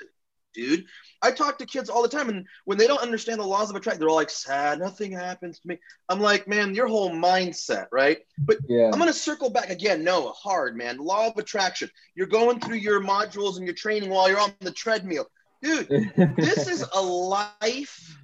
dude. 0.54 0.86
I 1.22 1.32
talk 1.32 1.58
to 1.58 1.66
kids 1.66 1.90
all 1.90 2.02
the 2.02 2.10
time, 2.10 2.30
and 2.30 2.46
when 2.66 2.78
they 2.78 2.88
don't 2.88 3.02
understand 3.02 3.40
the 3.40 3.46
laws 3.46 3.70
of 3.70 3.76
attraction, 3.76 4.00
they're 4.00 4.10
all 4.10 4.16
like, 4.16 4.30
sad, 4.30 4.80
nothing 4.80 5.12
happens 5.12 5.60
to 5.60 5.68
me. 5.68 5.78
I'm 6.08 6.20
like, 6.20 6.48
man, 6.48 6.76
your 6.76 6.88
whole 6.88 7.12
mindset, 7.12 7.88
right? 7.92 8.20
But 8.38 8.60
Yeah. 8.68 8.86
I'm 8.86 9.00
going 9.00 9.08
to 9.08 9.14
circle 9.14 9.50
back 9.50 9.70
again. 9.70 10.04
No, 10.04 10.32
hard, 10.32 10.78
man. 10.78 10.98
Law 10.98 11.28
of 11.28 11.38
attraction. 11.38 11.90
You're 12.16 12.28
going 12.28 12.60
through 12.60 12.78
your 12.78 13.02
modules 13.02 13.58
and 13.58 13.66
your 13.66 13.76
training 13.76 14.10
while 14.10 14.30
you're 14.30 14.40
on 14.40 14.54
the 14.60 14.72
treadmill. 14.72 15.28
Dude, 15.62 15.88
this 16.38 16.68
is 16.70 16.86
a 16.94 17.02
life 17.02 18.18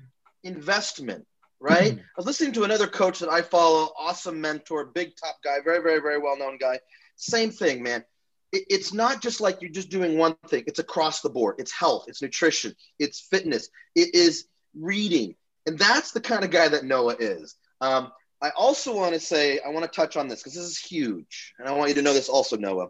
investment, 0.43 1.25
right? 1.59 1.93
I 1.97 2.01
was 2.17 2.25
listening 2.25 2.53
to 2.53 2.63
another 2.63 2.87
coach 2.87 3.19
that 3.19 3.29
I 3.29 3.41
follow, 3.41 3.91
awesome 3.97 4.39
mentor, 4.41 4.85
big 4.85 5.15
top 5.15 5.37
guy, 5.43 5.57
very, 5.63 5.81
very, 5.81 5.99
very 5.99 6.19
well 6.19 6.37
known 6.37 6.57
guy. 6.57 6.79
Same 7.15 7.51
thing, 7.51 7.81
man. 7.83 8.03
It, 8.51 8.65
it's 8.69 8.93
not 8.93 9.21
just 9.21 9.41
like 9.41 9.61
you're 9.61 9.71
just 9.71 9.89
doing 9.89 10.17
one 10.17 10.35
thing, 10.47 10.63
it's 10.67 10.79
across 10.79 11.21
the 11.21 11.29
board. 11.29 11.55
It's 11.59 11.71
health, 11.71 12.05
it's 12.07 12.21
nutrition, 12.21 12.75
it's 12.99 13.21
fitness, 13.21 13.69
it 13.95 14.13
is 14.13 14.45
reading. 14.79 15.35
And 15.65 15.79
that's 15.79 16.11
the 16.11 16.21
kind 16.21 16.43
of 16.43 16.51
guy 16.51 16.67
that 16.67 16.85
Noah 16.85 17.15
is. 17.19 17.55
Um, 17.81 18.11
I 18.41 18.51
also 18.51 18.95
want 18.95 19.13
to 19.13 19.19
say, 19.19 19.59
I 19.65 19.69
want 19.69 19.91
to 19.91 19.95
touch 19.95 20.17
on 20.17 20.27
this 20.27 20.41
because 20.41 20.53
this 20.53 20.65
is 20.65 20.77
huge. 20.77 21.53
And 21.57 21.67
I 21.67 21.71
want 21.71 21.89
you 21.89 21.95
to 21.95 22.01
know 22.01 22.13
this 22.13 22.29
also, 22.29 22.57
Noah. 22.57 22.89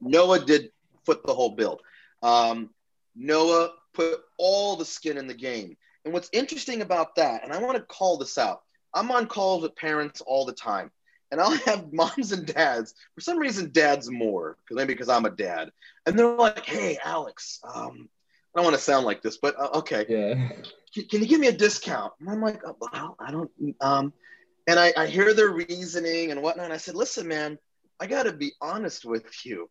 Noah 0.00 0.44
did 0.44 0.70
foot 1.04 1.26
the 1.26 1.34
whole 1.34 1.56
bill. 1.56 1.80
Um, 2.22 2.70
Noah 3.16 3.70
put 3.94 4.20
all 4.38 4.76
the 4.76 4.84
skin 4.84 5.18
in 5.18 5.26
the 5.26 5.34
game. 5.34 5.76
And 6.04 6.14
what's 6.14 6.30
interesting 6.32 6.82
about 6.82 7.16
that, 7.16 7.44
and 7.44 7.52
I 7.52 7.58
want 7.58 7.76
to 7.76 7.82
call 7.82 8.18
this 8.18 8.38
out, 8.38 8.62
I'm 8.94 9.10
on 9.10 9.26
calls 9.26 9.62
with 9.62 9.76
parents 9.76 10.20
all 10.20 10.44
the 10.44 10.52
time. 10.52 10.90
And 11.30 11.40
I'll 11.40 11.50
have 11.66 11.92
moms 11.92 12.32
and 12.32 12.46
dads. 12.46 12.94
For 13.14 13.20
some 13.20 13.38
reason, 13.38 13.70
dads 13.72 14.10
more, 14.10 14.56
because 14.62 14.76
maybe 14.76 14.94
because 14.94 15.08
I'm 15.08 15.26
a 15.26 15.30
dad. 15.30 15.70
And 16.06 16.18
they're 16.18 16.34
like, 16.34 16.64
"Hey, 16.64 16.98
Alex, 17.04 17.60
um, 17.72 18.08
I 18.54 18.58
don't 18.58 18.64
want 18.64 18.76
to 18.76 18.82
sound 18.82 19.06
like 19.06 19.22
this, 19.22 19.36
but 19.36 19.54
uh, 19.58 19.70
okay, 19.74 20.04
yeah. 20.08 20.34
can, 20.92 21.04
can 21.04 21.20
you 21.20 21.26
give 21.26 21.40
me 21.40 21.46
a 21.46 21.52
discount? 21.52 22.12
And 22.18 22.28
I'm 22.28 22.42
like, 22.42 22.60
oh, 22.66 22.76
well, 22.80 23.16
I 23.20 23.30
don't, 23.30 23.50
um, 23.80 24.12
and 24.66 24.78
I, 24.78 24.92
I 24.96 25.06
hear 25.06 25.34
their 25.34 25.50
reasoning 25.50 26.32
and 26.32 26.42
whatnot. 26.42 26.64
And 26.64 26.74
I 26.74 26.78
said, 26.78 26.96
listen, 26.96 27.28
man, 27.28 27.58
I 28.00 28.06
got 28.06 28.24
to 28.24 28.32
be 28.32 28.52
honest 28.60 29.04
with 29.04 29.46
you. 29.46 29.70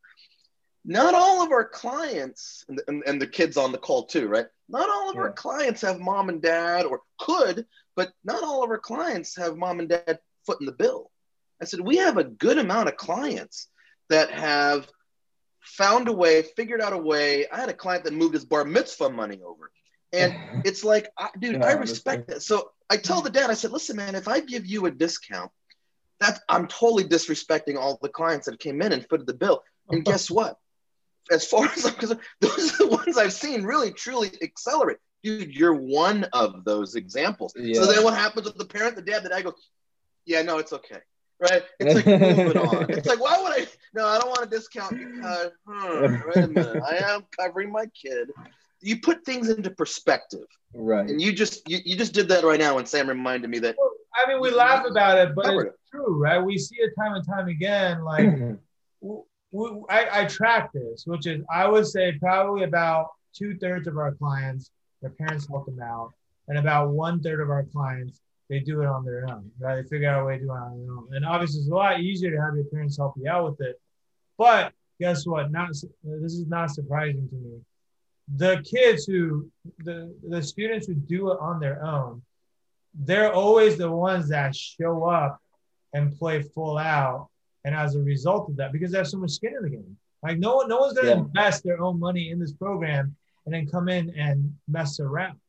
Not 0.85 1.13
all 1.13 1.43
of 1.43 1.51
our 1.51 1.67
clients, 1.67 2.63
and, 2.69 2.81
and, 2.87 3.03
and 3.05 3.21
the 3.21 3.27
kids 3.27 3.57
on 3.57 3.73
the 3.73 3.77
call 3.77 4.05
too, 4.05 4.27
right? 4.29 4.47
Not 4.69 4.89
all 4.89 5.09
of 5.09 5.17
our 5.17 5.31
clients 5.31 5.81
have 5.81 5.99
mom 5.99 6.29
and 6.29 6.41
dad 6.41 6.85
or 6.85 7.01
could, 7.19 7.65
but 7.95 8.11
not 8.23 8.43
all 8.43 8.63
of 8.63 8.69
our 8.69 8.77
clients 8.77 9.35
have 9.35 9.57
mom 9.57 9.79
and 9.79 9.89
dad 9.89 10.19
foot 10.45 10.59
in 10.59 10.65
the 10.65 10.71
bill. 10.71 11.11
I 11.61 11.65
said, 11.65 11.81
we 11.81 11.97
have 11.97 12.17
a 12.17 12.23
good 12.23 12.57
amount 12.57 12.87
of 12.87 12.95
clients 12.95 13.67
that 14.09 14.31
have 14.31 14.87
found 15.61 16.07
a 16.07 16.13
way, 16.13 16.43
figured 16.55 16.81
out 16.81 16.93
a 16.93 16.97
way. 16.97 17.47
I 17.49 17.59
had 17.59 17.69
a 17.69 17.73
client 17.73 18.05
that 18.05 18.13
moved 18.13 18.33
his 18.33 18.45
bar 18.45 18.63
mitzvah 18.63 19.09
money 19.09 19.41
over. 19.45 19.71
And 20.13 20.35
it's 20.65 20.83
like, 20.83 21.09
I, 21.17 21.29
dude, 21.39 21.55
Yeah, 21.55 21.65
I 21.65 21.71
respect 21.73 22.27
that. 22.27 22.43
So 22.43 22.71
I 22.89 22.97
tell 22.97 23.21
the 23.21 23.29
dad, 23.29 23.49
I 23.49 23.55
said, 23.55 23.71
listen, 23.71 23.97
man, 23.97 24.15
if 24.15 24.27
I 24.27 24.39
give 24.39 24.65
you 24.65 24.85
a 24.85 24.91
discount, 24.91 25.51
that's 26.19 26.39
I'm 26.49 26.67
totally 26.67 27.05
disrespecting 27.05 27.77
all 27.77 27.97
the 28.01 28.09
clients 28.09 28.45
that 28.45 28.59
came 28.59 28.81
in 28.81 28.91
and 28.91 29.07
footed 29.09 29.27
the 29.27 29.33
bill. 29.33 29.63
And 29.89 30.05
guess 30.05 30.29
what? 30.29 30.57
As 31.31 31.45
far 31.45 31.65
as 31.65 31.85
I'm 31.85 31.93
concerned, 31.93 32.21
those 32.41 32.73
are 32.73 32.77
the 32.77 32.87
ones 32.87 33.17
I've 33.17 33.33
seen 33.33 33.63
really 33.63 33.91
truly 33.91 34.31
accelerate. 34.41 34.97
Dude, 35.23 35.53
you're 35.53 35.75
one 35.75 36.25
of 36.33 36.63
those 36.63 36.95
examples. 36.95 37.53
Yeah. 37.55 37.81
So 37.81 37.87
then 37.91 38.03
what 38.03 38.13
happens 38.13 38.45
with 38.45 38.57
the 38.57 38.65
parent, 38.65 38.95
the 38.95 39.01
dad, 39.01 39.23
the 39.23 39.29
dad 39.29 39.43
goes, 39.43 39.53
Yeah, 40.25 40.41
no, 40.41 40.57
it's 40.57 40.73
okay. 40.73 40.99
Right? 41.41 41.63
It's 41.79 41.95
like 41.95 42.05
moving 42.05 42.57
on. 42.57 42.87
It's 42.89 43.07
like, 43.07 43.21
why 43.21 43.41
would 43.41 43.51
I 43.53 43.67
no, 43.93 44.05
I 44.05 44.19
don't 44.19 44.29
want 44.29 44.49
to 44.49 44.49
discount 44.49 44.95
because 44.97 45.51
hmm, 45.65 46.05
wait 46.27 46.43
a 46.43 46.47
minute, 46.47 46.81
I 46.85 46.97
am 47.13 47.25
covering 47.37 47.71
my 47.71 47.85
kid. 47.87 48.29
You 48.81 49.01
put 49.01 49.25
things 49.25 49.49
into 49.49 49.69
perspective. 49.71 50.47
right. 50.73 51.09
And 51.09 51.21
you 51.21 51.31
just 51.33 51.69
you, 51.69 51.79
you 51.83 51.95
just 51.95 52.13
did 52.13 52.29
that 52.29 52.43
right 52.43 52.59
now 52.59 52.75
when 52.75 52.85
Sam 52.85 53.07
reminded 53.07 53.49
me 53.49 53.59
that 53.59 53.75
I 54.15 54.27
mean, 54.27 54.41
we 54.41 54.51
laugh 54.51 54.85
about 54.89 55.17
it, 55.17 55.35
but 55.35 55.45
Covered 55.45 55.67
it's 55.67 55.77
true, 55.91 56.21
right? 56.21 56.43
We 56.43 56.57
see 56.57 56.77
it 56.79 56.91
time 56.99 57.13
and 57.13 57.25
time 57.25 57.47
again. 57.47 58.03
Like, 58.03 58.25
w- 58.25 58.57
w- 59.01 59.23
I, 59.89 60.07
I 60.11 60.25
track 60.25 60.71
this, 60.73 61.03
which 61.05 61.25
is 61.25 61.41
I 61.51 61.67
would 61.67 61.87
say 61.87 62.17
probably 62.19 62.63
about 62.63 63.07
two 63.33 63.57
thirds 63.57 63.87
of 63.87 63.97
our 63.97 64.13
clients, 64.13 64.71
their 65.01 65.11
parents 65.11 65.47
help 65.47 65.65
them 65.65 65.81
out, 65.81 66.11
and 66.47 66.57
about 66.57 66.89
one 66.89 67.21
third 67.21 67.41
of 67.41 67.49
our 67.49 67.63
clients 67.63 68.21
they 68.49 68.59
do 68.59 68.81
it 68.81 68.87
on 68.87 69.05
their 69.05 69.27
own. 69.29 69.51
Right? 69.59 69.81
They 69.81 69.87
figure 69.87 70.09
out 70.09 70.23
a 70.23 70.25
way 70.25 70.37
to 70.37 70.43
do 70.43 70.51
it 70.51 70.55
on 70.55 70.79
their 70.79 70.91
own. 70.91 71.07
And 71.13 71.25
obviously, 71.25 71.61
it's 71.61 71.69
a 71.69 71.73
lot 71.73 71.99
easier 71.99 72.31
to 72.31 72.41
have 72.41 72.55
your 72.55 72.65
parents 72.65 72.97
help 72.97 73.13
you 73.17 73.29
out 73.29 73.45
with 73.45 73.61
it. 73.61 73.79
But 74.37 74.73
guess 74.99 75.25
what? 75.25 75.51
Not 75.51 75.69
this 75.69 76.33
is 76.33 76.47
not 76.47 76.71
surprising 76.71 77.27
to 77.29 77.35
me. 77.35 77.59
The 78.35 78.63
kids 78.63 79.05
who 79.05 79.49
the 79.79 80.13
the 80.27 80.43
students 80.43 80.87
who 80.87 80.93
do 80.93 81.31
it 81.31 81.39
on 81.39 81.59
their 81.59 81.83
own, 81.83 82.21
they're 82.93 83.33
always 83.33 83.77
the 83.77 83.91
ones 83.91 84.29
that 84.29 84.55
show 84.55 85.05
up 85.05 85.39
and 85.93 86.17
play 86.17 86.43
full 86.43 86.77
out. 86.77 87.28
And 87.65 87.75
as 87.75 87.95
a 87.95 87.99
result 88.01 88.49
of 88.49 88.55
that, 88.57 88.71
because 88.71 88.91
they 88.91 88.97
have 88.97 89.07
so 89.07 89.17
much 89.17 89.31
skin 89.31 89.53
in 89.55 89.63
the 89.63 89.69
game, 89.69 89.97
like 90.23 90.39
no 90.39 90.55
one, 90.57 90.69
no 90.69 90.77
one's 90.79 90.93
going 90.93 91.05
to 91.07 91.11
Yeah. 91.13 91.17
invest 91.19 91.63
their 91.63 91.81
own 91.81 91.99
money 91.99 92.29
in 92.31 92.39
this 92.39 92.53
program 92.53 93.15
and 93.45 93.53
then 93.53 93.67
come 93.67 93.89
in 93.89 94.09
and 94.17 94.55
mess 94.67 94.99
around, 94.99 95.39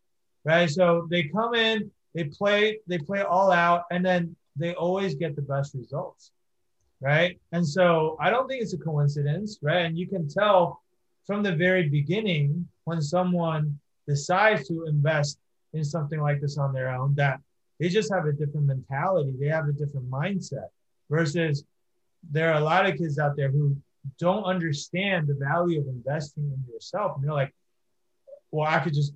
right? 0.44 0.68
So 0.68 1.06
they 1.10 1.24
come 1.24 1.54
in, 1.54 1.90
they 2.14 2.24
play, 2.24 2.78
they 2.86 2.98
play 2.98 3.22
all 3.22 3.50
out, 3.52 3.84
and 3.90 4.04
then 4.04 4.34
they 4.56 4.74
always 4.74 5.14
get 5.14 5.36
the 5.36 5.42
best 5.42 5.74
results, 5.74 6.32
right? 7.00 7.38
And 7.52 7.66
so 7.66 8.16
I 8.20 8.30
don't 8.30 8.48
think 8.48 8.62
it's 8.62 8.72
a 8.74 8.78
coincidence, 8.78 9.58
right? 9.62 9.84
And 9.86 9.96
you 9.98 10.06
can 10.08 10.28
tell 10.28 10.82
from 11.26 11.42
the 11.42 11.54
very 11.54 11.88
beginning 11.88 12.66
when 12.84 13.00
someone 13.00 13.78
decides 14.08 14.66
to 14.68 14.86
invest 14.86 15.38
in 15.74 15.84
something 15.84 16.20
like 16.20 16.40
this 16.40 16.58
on 16.58 16.72
their 16.72 16.88
own 16.88 17.14
that 17.14 17.38
they 17.78 17.88
just 17.88 18.12
have 18.12 18.26
a 18.26 18.32
different 18.32 18.66
mentality, 18.66 19.32
they 19.38 19.46
have 19.48 19.68
a 19.68 19.72
different 19.72 20.10
mindset 20.10 20.68
versus 21.08 21.64
there 22.30 22.52
are 22.52 22.58
a 22.60 22.64
lot 22.64 22.86
of 22.86 22.96
kids 22.96 23.18
out 23.18 23.36
there 23.36 23.50
who 23.50 23.76
don't 24.18 24.44
understand 24.44 25.26
the 25.28 25.34
value 25.34 25.80
of 25.80 25.86
investing 25.88 26.44
in 26.44 26.72
yourself. 26.72 27.16
And 27.16 27.24
they're 27.24 27.32
like, 27.34 27.54
well, 28.50 28.66
I 28.68 28.78
could 28.80 28.94
just 28.94 29.12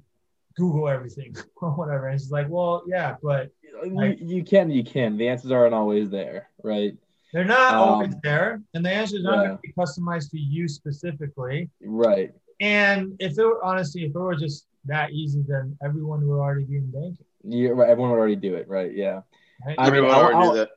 Google 0.57 0.89
everything 0.89 1.35
or 1.57 1.71
whatever. 1.73 2.09
And 2.09 2.15
it's 2.21 2.31
like, 2.31 2.49
well, 2.49 2.83
yeah, 2.87 3.17
but 3.23 3.51
you, 3.85 4.17
you 4.21 4.45
can, 4.45 4.71
you 4.71 4.85
can. 4.85 5.17
The 5.17 5.29
answers 5.29 5.51
aren't 5.51 5.75
always 5.75 6.11
there, 6.11 6.49
right? 6.63 6.97
they're 7.33 7.45
not 7.45 7.75
Um, 7.75 7.81
always 7.81 8.15
there. 8.23 8.63
And 8.75 8.85
the 8.87 8.91
answer 8.91 9.17
aren't 9.17 9.25
yeah. 9.43 9.47
going 9.49 9.57
to 9.57 9.63
be 9.63 9.73
customized 9.77 10.31
to 10.31 10.39
you 10.39 10.69
specifically. 10.69 11.69
Right. 11.83 12.33
And 12.61 13.17
if 13.19 13.37
it 13.37 13.45
were, 13.45 13.63
honestly, 13.65 14.05
if 14.05 14.11
it 14.15 14.19
were 14.19 14.37
just 14.37 14.67
that 14.85 15.11
easy, 15.11 15.43
then 15.49 15.77
everyone 15.83 16.25
would 16.29 16.39
already 16.39 16.65
be 16.65 16.77
in 16.77 16.91
banking. 16.93 17.25
You, 17.43 17.73
right. 17.73 17.91
Everyone 17.91 18.13
would 18.13 18.19
already 18.19 18.37
do 18.37 18.55
it, 18.55 18.69
right? 18.69 18.95
Yeah. 18.95 19.23
Right? 19.67 19.75
I 19.79 19.87
mean, 19.87 19.97
everyone 19.97 20.11
I'll- 20.13 20.21
already 20.23 20.37
I'll- 20.39 20.53
do 20.53 20.59
that. 20.59 20.69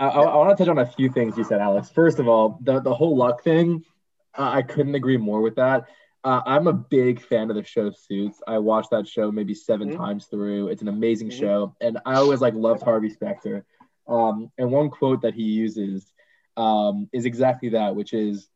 I, 0.00 0.08
I, 0.08 0.22
I 0.22 0.36
want 0.36 0.56
to 0.56 0.64
touch 0.64 0.70
on 0.70 0.78
a 0.78 0.86
few 0.86 1.10
things 1.10 1.36
you 1.36 1.44
said, 1.44 1.60
Alex. 1.60 1.90
First 1.90 2.18
of 2.18 2.26
all, 2.26 2.58
the, 2.62 2.80
the 2.80 2.94
whole 2.94 3.16
luck 3.16 3.44
thing, 3.44 3.84
uh, 4.36 4.50
I 4.50 4.62
couldn't 4.62 4.94
agree 4.94 5.18
more 5.18 5.42
with 5.42 5.56
that. 5.56 5.84
Uh, 6.24 6.40
I'm 6.46 6.66
a 6.66 6.72
big 6.72 7.20
fan 7.20 7.50
of 7.50 7.56
the 7.56 7.62
show 7.62 7.90
Suits. 7.90 8.42
I 8.46 8.58
watched 8.58 8.90
that 8.90 9.06
show 9.06 9.30
maybe 9.30 9.54
7 9.54 9.90
Mhm. 9.90 9.96
times 9.96 10.26
through. 10.26 10.68
It's 10.68 10.82
an 10.82 10.88
amazing 10.88 11.28
Mhm. 11.28 11.38
show, 11.38 11.76
and 11.80 11.98
I 12.04 12.14
always 12.14 12.40
like 12.40 12.54
loved 12.54 12.82
Harvey 12.82 13.10
Specter. 13.10 13.64
Um, 14.08 14.50
and 14.58 14.72
one 14.72 14.90
quote 14.90 15.22
that 15.22 15.34
he 15.34 15.44
uses 15.44 16.12
um, 16.56 17.08
is 17.12 17.26
exactly 17.26 17.70
that, 17.70 17.94
which 17.94 18.12
is 18.12 18.48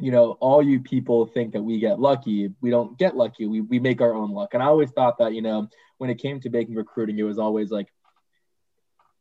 you 0.00 0.12
know, 0.12 0.32
all 0.40 0.62
you 0.62 0.78
people 0.78 1.26
think 1.26 1.52
that 1.52 1.62
we 1.62 1.80
get 1.80 1.98
lucky. 1.98 2.54
We 2.60 2.70
don't 2.70 2.96
get 2.98 3.16
lucky. 3.16 3.46
We, 3.46 3.62
we 3.62 3.80
make 3.80 4.00
our 4.00 4.14
own 4.14 4.30
luck. 4.30 4.54
And 4.54 4.62
I 4.62 4.66
always 4.66 4.92
thought 4.92 5.18
that, 5.18 5.34
you 5.34 5.42
know, 5.42 5.68
when 5.98 6.08
it 6.08 6.18
came 6.18 6.38
to 6.40 6.50
making 6.50 6.76
recruiting, 6.76 7.18
it 7.18 7.24
was 7.24 7.38
always 7.38 7.72
like 7.72 7.88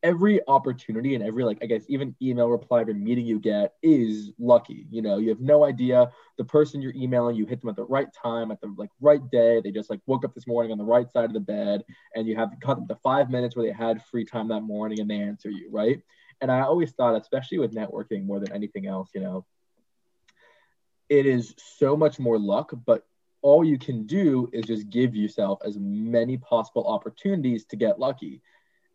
every 0.04 0.39
opportunity 0.48 1.16
and 1.16 1.24
every, 1.24 1.43
like, 1.43 1.58
I 1.62 1.66
guess, 1.66 1.84
even 1.88 2.16
email 2.22 2.50
reply 2.50 2.82
every 2.82 2.93
meeting 2.93 3.26
you 3.26 3.39
get 3.39 3.74
is 3.82 4.32
lucky. 4.39 4.86
You 4.89 5.02
know, 5.02 5.18
you 5.18 5.30
have 5.30 5.39
no 5.39 5.66
idea 5.66 6.12
the 6.38 6.43
person 6.43 6.82
you're 6.82 6.95
emailing, 6.95 7.36
you 7.36 7.45
hit 7.45 7.62
them 7.62 7.70
at 7.70 7.76
the 7.76 7.86
right 7.86 8.08
time, 8.14 8.52
at 8.52 8.62
the 8.62 8.74
like 8.78 8.89
right 9.02 9.22
day. 9.32 9.62
They 9.62 9.72
just 9.72 9.89
like 9.89 10.02
woke 10.06 10.24
up 10.24 10.34
this 10.34 10.48
morning 10.48 10.72
on 10.72 10.78
the 10.78 10.84
right 10.84 11.12
side 11.12 11.26
of 11.26 11.34
the 11.34 11.39
bed 11.39 11.84
and 12.16 12.28
you 12.28 12.36
have 12.36 12.52
cut 12.62 12.76
them 12.76 12.88
to 12.88 12.95
five 12.95 13.30
minutes 13.30 13.56
where 13.56 13.66
they 13.66 13.74
had 13.74 14.04
free 14.06 14.26
time 14.26 14.48
that 14.50 14.62
morning 14.62 15.00
and 15.00 15.10
they 15.10 15.20
answer 15.20 15.50
you, 15.50 15.70
right? 15.72 16.02
And 16.41 16.52
I 16.52 16.62
always 16.62 16.91
thought, 16.91 17.20
especially 17.20 17.58
with 17.58 17.74
networking 17.74 18.26
more 18.26 18.39
than 18.39 18.52
anything 18.52 18.86
else, 18.86 19.10
you 19.14 19.22
know, 19.22 19.45
it 21.10 21.26
is 21.26 21.56
so 21.58 21.95
much 21.95 22.20
more 22.20 22.38
luck, 22.38 22.72
but 22.86 23.06
all 23.41 23.64
you 23.64 23.78
can 23.78 24.06
do 24.06 24.50
is 24.52 24.66
just 24.66 24.89
give 24.89 25.16
yourself 25.16 25.60
as 25.66 25.78
many 25.80 26.38
possible 26.38 26.86
opportunities 26.86 27.66
to 27.66 27.76
get 27.76 28.00
lucky. 28.00 28.41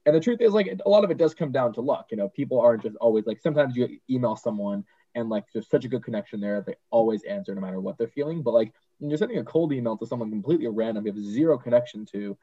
And 0.05 0.15
the 0.15 0.21
truth 0.21 0.41
is, 0.41 0.53
like, 0.53 0.69
a 0.85 0.89
lot 0.89 1.05
of 1.05 1.11
it 1.11 1.19
does 1.19 1.35
come 1.35 1.53
down 1.53 1.73
to 1.75 1.81
luck. 1.81 2.09
You 2.11 2.17
know, 2.17 2.29
people 2.29 2.61
aren't 2.61 2.83
just 2.83 2.97
always 2.97 3.27
like, 3.27 3.41
sometimes 3.41 3.77
you 3.77 3.99
email 4.11 4.37
someone 4.37 4.85
and 5.15 5.29
like 5.29 5.45
there's 5.53 5.69
such 5.69 5.85
a 5.85 5.89
good 5.89 6.03
connection 6.03 6.41
there, 6.41 6.63
they 6.63 6.75
always 6.91 7.23
answer 7.25 7.55
no 7.55 7.61
matter 7.61 7.81
what 7.81 7.99
they're 7.99 8.09
feeling. 8.09 8.43
But 8.43 8.55
like, 8.55 8.73
when 8.99 9.11
you're 9.11 9.19
sending 9.19 9.39
a 9.39 9.45
cold 9.45 9.73
email 9.73 9.97
to 9.99 10.07
someone 10.07 10.31
completely 10.31 10.67
random, 10.69 11.07
you 11.07 11.13
have 11.13 11.23
zero 11.23 11.59
connection 11.59 12.07
to, 12.13 12.37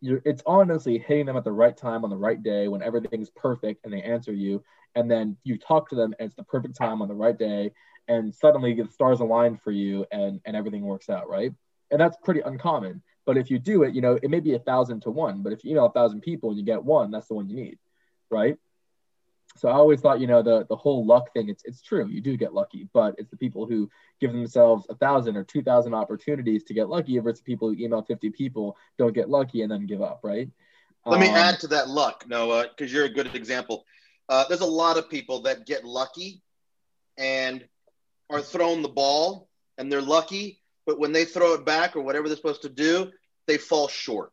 you're, 0.00 0.20
it's 0.24 0.42
honestly 0.44 0.98
hitting 0.98 1.26
them 1.26 1.36
at 1.36 1.44
the 1.44 1.52
right 1.52 1.76
time 1.76 2.04
on 2.04 2.10
the 2.10 2.16
right 2.16 2.42
day 2.42 2.68
when 2.68 2.82
everything's 2.82 3.30
perfect 3.30 3.84
and 3.84 3.92
they 3.92 4.02
answer 4.02 4.32
you. 4.32 4.62
And 4.94 5.10
then 5.10 5.36
you 5.44 5.58
talk 5.58 5.88
to 5.90 5.94
them 5.94 6.14
and 6.18 6.26
it's 6.26 6.36
the 6.36 6.44
perfect 6.44 6.76
time 6.76 7.00
on 7.02 7.08
the 7.08 7.14
right 7.14 7.38
day 7.38 7.72
and 8.08 8.34
suddenly 8.34 8.74
the 8.74 8.90
stars 8.90 9.20
align 9.20 9.56
for 9.56 9.70
you 9.70 10.06
and 10.10 10.40
and 10.44 10.56
everything 10.56 10.82
works 10.82 11.08
out 11.08 11.28
right 11.28 11.52
and 11.90 12.00
that's 12.00 12.16
pretty 12.24 12.40
uncommon 12.40 13.02
but 13.28 13.36
if 13.36 13.50
you 13.50 13.58
do 13.58 13.82
it 13.82 13.94
you 13.94 14.00
know 14.00 14.18
it 14.22 14.30
may 14.30 14.40
be 14.40 14.54
a 14.54 14.58
thousand 14.58 15.02
to 15.02 15.10
one 15.10 15.42
but 15.42 15.52
if 15.52 15.62
you 15.62 15.72
email 15.72 15.84
a 15.84 15.92
thousand 15.92 16.22
people 16.22 16.48
and 16.48 16.58
you 16.58 16.64
get 16.64 16.82
one 16.82 17.10
that's 17.10 17.28
the 17.28 17.34
one 17.34 17.48
you 17.48 17.54
need 17.54 17.78
right? 18.30 18.56
So 19.56 19.68
i 19.68 19.72
always 19.72 20.00
thought 20.00 20.18
you 20.18 20.26
know 20.26 20.42
the 20.42 20.66
the 20.66 20.76
whole 20.76 21.04
luck 21.04 21.32
thing 21.34 21.50
it's 21.50 21.62
it's 21.64 21.82
true 21.82 22.06
you 22.06 22.22
do 22.22 22.36
get 22.38 22.54
lucky 22.54 22.88
but 22.94 23.16
it's 23.18 23.30
the 23.30 23.36
people 23.36 23.66
who 23.66 23.90
give 24.20 24.32
themselves 24.32 24.86
a 24.88 24.94
thousand 24.94 25.36
or 25.36 25.44
two 25.44 25.62
thousand 25.62 25.92
opportunities 25.94 26.64
to 26.64 26.74
get 26.74 26.88
lucky 26.88 27.18
versus 27.18 27.42
people 27.42 27.68
who 27.68 27.76
email 27.78 28.02
50 28.02 28.30
people 28.30 28.76
don't 28.98 29.14
get 29.14 29.28
lucky 29.28 29.60
and 29.62 29.70
then 29.70 29.86
give 29.86 30.00
up 30.00 30.20
right? 30.22 30.48
Let 31.04 31.20
me 31.20 31.28
um, 31.28 31.34
add 31.34 31.60
to 31.60 31.66
that 31.68 31.88
luck 31.88 32.24
noah 32.26 32.68
because 32.68 32.90
you're 32.90 33.04
a 33.04 33.10
good 33.10 33.34
example. 33.34 33.84
Uh, 34.28 34.44
there's 34.48 34.60
a 34.60 34.74
lot 34.82 34.96
of 34.96 35.10
people 35.10 35.42
that 35.42 35.66
get 35.66 35.84
lucky 35.84 36.40
and 37.18 37.66
are 38.30 38.42
thrown 38.42 38.82
the 38.82 38.88
ball 38.88 39.48
and 39.78 39.90
they're 39.90 40.02
lucky, 40.02 40.57
but 40.88 40.98
when 40.98 41.12
they 41.12 41.26
throw 41.26 41.52
it 41.52 41.66
back 41.66 41.96
or 41.96 42.00
whatever 42.00 42.28
they're 42.28 42.36
supposed 42.38 42.62
to 42.62 42.70
do, 42.70 43.12
they 43.46 43.58
fall 43.58 43.88
short. 43.88 44.32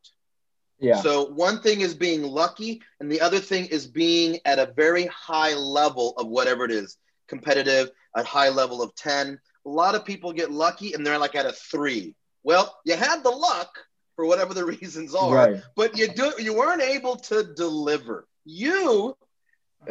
Yeah. 0.80 1.02
So 1.02 1.26
one 1.26 1.62
thing 1.62 1.82
is 1.82 1.94
being 1.94 2.24
lucky, 2.24 2.82
and 3.02 3.12
the 3.12 3.20
other 3.20 3.40
thing 3.40 3.66
is 3.66 3.86
being 3.86 4.40
at 4.46 4.58
a 4.58 4.72
very 4.74 5.06
high 5.08 5.54
level 5.54 6.14
of 6.18 6.28
whatever 6.28 6.64
it 6.64 6.72
is, 6.72 6.96
competitive, 7.28 7.92
at 8.16 8.26
high 8.26 8.48
level 8.48 8.82
of 8.82 8.96
10. 8.96 9.38
A 9.66 9.70
lot 9.70 9.96
of 9.96 10.06
people 10.06 10.32
get 10.32 10.50
lucky 10.50 10.94
and 10.94 11.06
they're 11.06 11.18
like 11.18 11.36
at 11.36 11.46
a 11.46 11.52
three. 11.52 12.16
Well, 12.44 12.74
you 12.86 12.96
had 12.96 13.22
the 13.22 13.32
luck 13.32 13.78
for 14.16 14.26
whatever 14.26 14.54
the 14.54 14.64
reasons 14.80 15.14
are, 15.14 15.36
right. 15.36 15.62
but 15.76 15.98
you 15.98 16.08
do 16.08 16.32
you 16.40 16.54
weren't 16.54 16.82
able 16.82 17.18
to 17.18 17.54
deliver. 17.54 18.30
You 18.46 19.18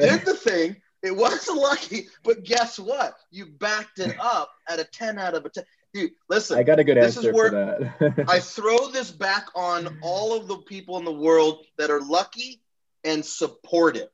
did 0.01 0.21
the 0.25 0.33
thing 0.33 0.77
it 1.05 1.15
wasn't 1.15 1.59
lucky, 1.61 2.09
but 2.25 2.43
guess 2.43 2.79
what? 2.79 3.15
You 3.31 3.47
backed 3.47 3.99
it 3.99 4.17
up 4.19 4.51
at 4.67 4.81
a 4.81 4.85
10 4.85 5.19
out 5.19 5.35
of 5.35 5.45
a 5.45 5.51
10. 5.51 5.63
Dude, 5.95 6.11
listen. 6.29 6.59
I 6.59 6.65
got 6.65 6.81
a 6.81 6.85
good 6.85 6.99
answer 6.99 7.33
for 7.33 7.51
that. 7.51 8.25
I 8.29 8.41
throw 8.41 8.89
this 8.89 9.13
back 9.13 9.47
on 9.55 9.99
all 10.03 10.37
of 10.37 10.49
the 10.49 10.59
people 10.59 10.99
in 10.99 11.05
the 11.05 11.13
world 11.13 11.65
that 11.79 11.89
are 11.89 12.01
lucky 12.01 12.61
and 13.05 13.25
supportive 13.25 14.09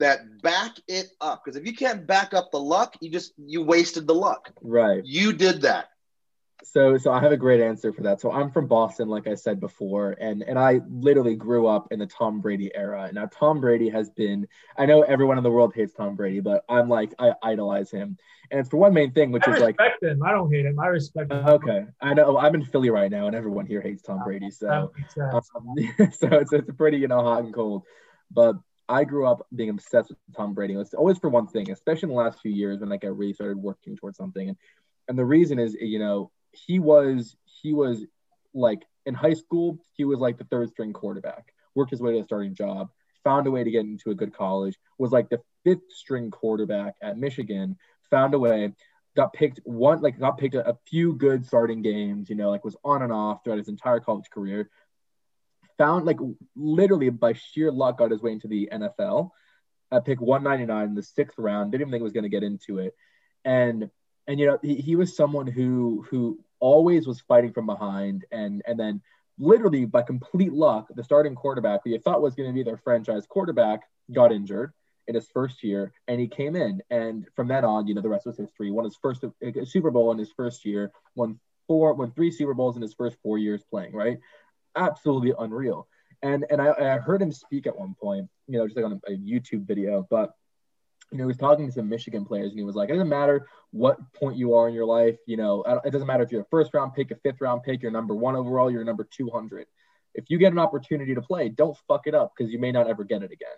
that 0.00 0.40
back 0.40 0.76
it 0.88 1.10
up. 1.20 1.44
Because 1.44 1.60
if 1.60 1.66
you 1.66 1.74
can't 1.74 2.06
back 2.06 2.32
up 2.32 2.50
the 2.50 2.58
luck, 2.58 2.96
you 3.00 3.10
just 3.10 3.34
you 3.36 3.62
wasted 3.62 4.06
the 4.06 4.14
luck. 4.14 4.50
Right. 4.62 5.04
You 5.04 5.34
did 5.34 5.62
that 5.62 5.90
so 6.64 6.98
so 6.98 7.12
I 7.12 7.20
have 7.20 7.32
a 7.32 7.36
great 7.36 7.60
answer 7.60 7.92
for 7.92 8.02
that. 8.02 8.20
So 8.20 8.32
I'm 8.32 8.50
from 8.50 8.66
Boston, 8.66 9.08
like 9.08 9.26
I 9.26 9.34
said 9.34 9.60
before, 9.60 10.12
and 10.20 10.42
and 10.42 10.58
I 10.58 10.80
literally 10.88 11.36
grew 11.36 11.66
up 11.66 11.88
in 11.90 11.98
the 11.98 12.06
Tom 12.06 12.40
Brady 12.40 12.70
era. 12.74 13.10
Now 13.12 13.26
Tom 13.26 13.60
Brady 13.60 13.88
has 13.90 14.10
been 14.10 14.48
I 14.76 14.86
know 14.86 15.02
everyone 15.02 15.38
in 15.38 15.44
the 15.44 15.50
world 15.50 15.72
hates 15.74 15.92
Tom 15.92 16.16
Brady, 16.16 16.40
but 16.40 16.64
I'm 16.68 16.88
like 16.88 17.14
I 17.18 17.32
idolize 17.42 17.90
him. 17.90 18.16
And 18.50 18.60
it's 18.60 18.70
for 18.70 18.78
one 18.78 18.94
main 18.94 19.12
thing, 19.12 19.30
which 19.30 19.46
I 19.46 19.52
is 19.52 19.60
like 19.60 19.78
respect 19.78 20.02
him. 20.02 20.22
I 20.22 20.32
don't 20.32 20.52
hate 20.52 20.66
him. 20.66 20.78
I 20.80 20.86
respect 20.86 21.30
him. 21.30 21.46
Okay. 21.46 21.86
I 22.00 22.14
know 22.14 22.38
I'm 22.38 22.54
in 22.54 22.64
Philly 22.64 22.90
right 22.90 23.10
now 23.10 23.26
and 23.26 23.36
everyone 23.36 23.66
here 23.66 23.80
hates 23.80 24.02
Tom 24.02 24.22
Brady. 24.24 24.50
So 24.50 24.68
um, 24.70 24.90
so 26.12 26.28
it's 26.32 26.52
it's 26.52 26.70
pretty, 26.76 26.98
you 26.98 27.08
know, 27.08 27.22
hot 27.22 27.44
and 27.44 27.54
cold. 27.54 27.84
But 28.30 28.56
I 28.88 29.04
grew 29.04 29.26
up 29.26 29.46
being 29.54 29.70
obsessed 29.70 30.08
with 30.08 30.18
Tom 30.34 30.54
Brady. 30.54 30.74
It's 30.74 30.94
always 30.94 31.18
for 31.18 31.28
one 31.28 31.46
thing, 31.46 31.70
especially 31.70 32.08
in 32.08 32.16
the 32.16 32.22
last 32.22 32.40
few 32.40 32.50
years 32.50 32.80
when 32.80 32.88
like 32.88 33.04
I 33.04 33.08
really 33.08 33.34
started 33.34 33.58
working 33.58 33.96
towards 33.96 34.16
something. 34.16 34.48
And 34.48 34.56
and 35.08 35.18
the 35.18 35.24
reason 35.24 35.58
is, 35.58 35.74
you 35.74 35.98
know, 35.98 36.30
he 36.66 36.78
was 36.78 37.36
he 37.44 37.72
was 37.72 38.04
like 38.54 38.82
in 39.06 39.14
high 39.14 39.34
school, 39.34 39.78
he 39.94 40.04
was 40.04 40.18
like 40.18 40.38
the 40.38 40.44
third 40.44 40.70
string 40.70 40.92
quarterback, 40.92 41.52
worked 41.74 41.90
his 41.90 42.00
way 42.00 42.12
to 42.12 42.20
a 42.20 42.24
starting 42.24 42.54
job, 42.54 42.88
found 43.24 43.46
a 43.46 43.50
way 43.50 43.64
to 43.64 43.70
get 43.70 43.84
into 43.84 44.10
a 44.10 44.14
good 44.14 44.34
college, 44.34 44.76
was 44.98 45.12
like 45.12 45.28
the 45.28 45.40
fifth 45.64 45.90
string 45.90 46.30
quarterback 46.30 46.94
at 47.02 47.18
Michigan, 47.18 47.76
found 48.10 48.34
a 48.34 48.38
way, 48.38 48.72
got 49.16 49.32
picked 49.32 49.60
one, 49.64 50.00
like 50.00 50.18
got 50.18 50.38
picked 50.38 50.54
a, 50.54 50.68
a 50.68 50.78
few 50.86 51.14
good 51.14 51.44
starting 51.46 51.82
games, 51.82 52.28
you 52.28 52.36
know, 52.36 52.50
like 52.50 52.64
was 52.64 52.76
on 52.84 53.02
and 53.02 53.12
off 53.12 53.42
throughout 53.42 53.58
his 53.58 53.68
entire 53.68 54.00
college 54.00 54.30
career. 54.30 54.70
Found 55.78 56.06
like 56.06 56.18
literally 56.56 57.08
by 57.10 57.34
sheer 57.34 57.70
luck 57.70 57.98
got 57.98 58.10
his 58.10 58.20
way 58.20 58.32
into 58.32 58.48
the 58.48 58.68
NFL 58.72 59.30
at 59.90 60.04
pick 60.04 60.20
199 60.20 60.88
in 60.88 60.94
the 60.94 61.02
sixth 61.02 61.38
round. 61.38 61.70
Didn't 61.70 61.82
even 61.82 61.92
think 61.92 62.00
he 62.00 62.04
was 62.04 62.12
going 62.12 62.24
to 62.24 62.28
get 62.28 62.42
into 62.42 62.78
it. 62.78 62.94
And 63.44 63.90
and 64.26 64.38
you 64.38 64.46
know 64.46 64.58
he, 64.62 64.76
he 64.76 64.96
was 64.96 65.16
someone 65.16 65.46
who 65.46 66.04
who 66.10 66.38
always 66.60 67.06
was 67.06 67.20
fighting 67.20 67.52
from 67.52 67.66
behind 67.66 68.24
and 68.32 68.62
and 68.66 68.78
then 68.78 69.00
literally 69.38 69.84
by 69.84 70.02
complete 70.02 70.52
luck 70.52 70.88
the 70.94 71.04
starting 71.04 71.34
quarterback 71.34 71.80
who 71.84 71.90
you 71.90 71.98
thought 71.98 72.22
was 72.22 72.34
going 72.34 72.48
to 72.48 72.54
be 72.54 72.62
their 72.62 72.76
franchise 72.78 73.24
quarterback 73.28 73.82
got 74.12 74.32
injured 74.32 74.72
in 75.08 75.14
his 75.14 75.28
first 75.28 75.62
year 75.62 75.92
and 76.06 76.20
he 76.20 76.28
came 76.28 76.54
in 76.54 76.80
and 76.90 77.26
from 77.34 77.48
then 77.48 77.64
on 77.64 77.86
you 77.86 77.94
know 77.94 78.02
the 78.02 78.08
rest 78.08 78.26
was 78.26 78.36
history. 78.36 78.70
Won 78.70 78.84
his 78.84 78.96
first 79.00 79.24
uh, 79.24 79.64
super 79.64 79.90
bowl 79.90 80.12
in 80.12 80.18
his 80.18 80.32
first 80.36 80.64
year 80.64 80.92
won 81.14 81.40
four 81.66 81.94
won 81.94 82.12
three 82.12 82.30
super 82.30 82.54
bowls 82.54 82.76
in 82.76 82.82
his 82.82 82.94
first 82.94 83.16
four 83.22 83.38
years 83.38 83.64
playing 83.70 83.92
right? 83.94 84.18
Absolutely 84.76 85.32
unreal. 85.38 85.88
And 86.22 86.44
and 86.50 86.60
I, 86.60 86.72
I 86.72 86.98
heard 86.98 87.22
him 87.22 87.32
speak 87.32 87.66
at 87.66 87.78
one 87.78 87.94
point 88.00 88.28
you 88.46 88.58
know 88.58 88.66
just 88.66 88.76
like 88.76 88.84
on 88.84 89.00
a, 89.08 89.12
a 89.12 89.16
youtube 89.16 89.66
video 89.66 90.06
but 90.10 90.32
you 91.10 91.18
know, 91.18 91.24
he 91.24 91.28
was 91.28 91.36
talking 91.36 91.66
to 91.66 91.72
some 91.72 91.88
Michigan 91.88 92.24
players 92.24 92.50
and 92.50 92.58
he 92.58 92.64
was 92.64 92.76
like, 92.76 92.90
it 92.90 92.92
doesn't 92.92 93.08
matter 93.08 93.46
what 93.70 93.98
point 94.14 94.36
you 94.36 94.54
are 94.54 94.68
in 94.68 94.74
your 94.74 94.84
life. 94.84 95.16
You 95.26 95.36
know, 95.36 95.62
it 95.84 95.90
doesn't 95.90 96.06
matter 96.06 96.22
if 96.22 96.30
you're 96.30 96.42
a 96.42 96.50
first 96.50 96.74
round 96.74 96.94
pick, 96.94 97.10
a 97.10 97.16
fifth 97.16 97.40
round 97.40 97.62
pick, 97.62 97.82
you're 97.82 97.90
number 97.90 98.14
one 98.14 98.36
overall, 98.36 98.70
you're 98.70 98.84
number 98.84 99.04
200. 99.10 99.66
If 100.14 100.24
you 100.28 100.38
get 100.38 100.52
an 100.52 100.58
opportunity 100.58 101.14
to 101.14 101.22
play, 101.22 101.48
don't 101.48 101.76
fuck 101.86 102.06
it 102.06 102.14
up 102.14 102.32
because 102.36 102.52
you 102.52 102.58
may 102.58 102.72
not 102.72 102.88
ever 102.88 103.04
get 103.04 103.22
it 103.22 103.30
again. 103.30 103.48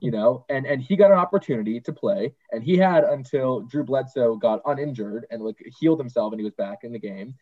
you 0.00 0.10
know, 0.10 0.44
and 0.48 0.66
and 0.66 0.80
he 0.80 0.96
got 0.96 1.10
an 1.10 1.18
opportunity 1.18 1.80
to 1.80 1.92
play, 1.92 2.32
and 2.52 2.62
he 2.62 2.76
had 2.76 3.04
until 3.04 3.62
Drew 3.62 3.82
Bledsoe 3.82 4.36
got 4.36 4.60
uninjured 4.64 5.26
and 5.30 5.42
like 5.42 5.56
healed 5.80 5.98
himself 5.98 6.32
and 6.32 6.40
he 6.40 6.44
was 6.44 6.54
back 6.54 6.84
in 6.84 6.92
the 6.92 6.98
game. 6.98 7.34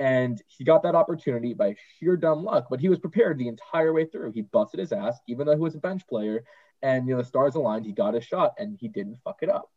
And 0.00 0.42
he 0.48 0.64
got 0.64 0.82
that 0.82 0.96
opportunity 0.96 1.54
by 1.54 1.76
sheer 1.98 2.16
dumb 2.16 2.42
luck, 2.42 2.66
but 2.68 2.80
he 2.80 2.88
was 2.88 2.98
prepared 2.98 3.38
the 3.38 3.46
entire 3.46 3.92
way 3.92 4.06
through. 4.06 4.32
He 4.32 4.42
busted 4.42 4.80
his 4.80 4.92
ass, 4.92 5.16
even 5.28 5.46
though 5.46 5.54
he 5.54 5.60
was 5.60 5.76
a 5.76 5.78
bench 5.78 6.04
player, 6.08 6.42
and 6.84 7.08
you 7.08 7.14
know 7.14 7.22
the 7.22 7.26
stars 7.26 7.54
aligned. 7.54 7.86
He 7.86 7.92
got 7.92 8.14
a 8.14 8.20
shot, 8.20 8.54
and 8.58 8.76
he 8.78 8.88
didn't 8.88 9.16
fuck 9.24 9.38
it 9.40 9.48
up, 9.48 9.70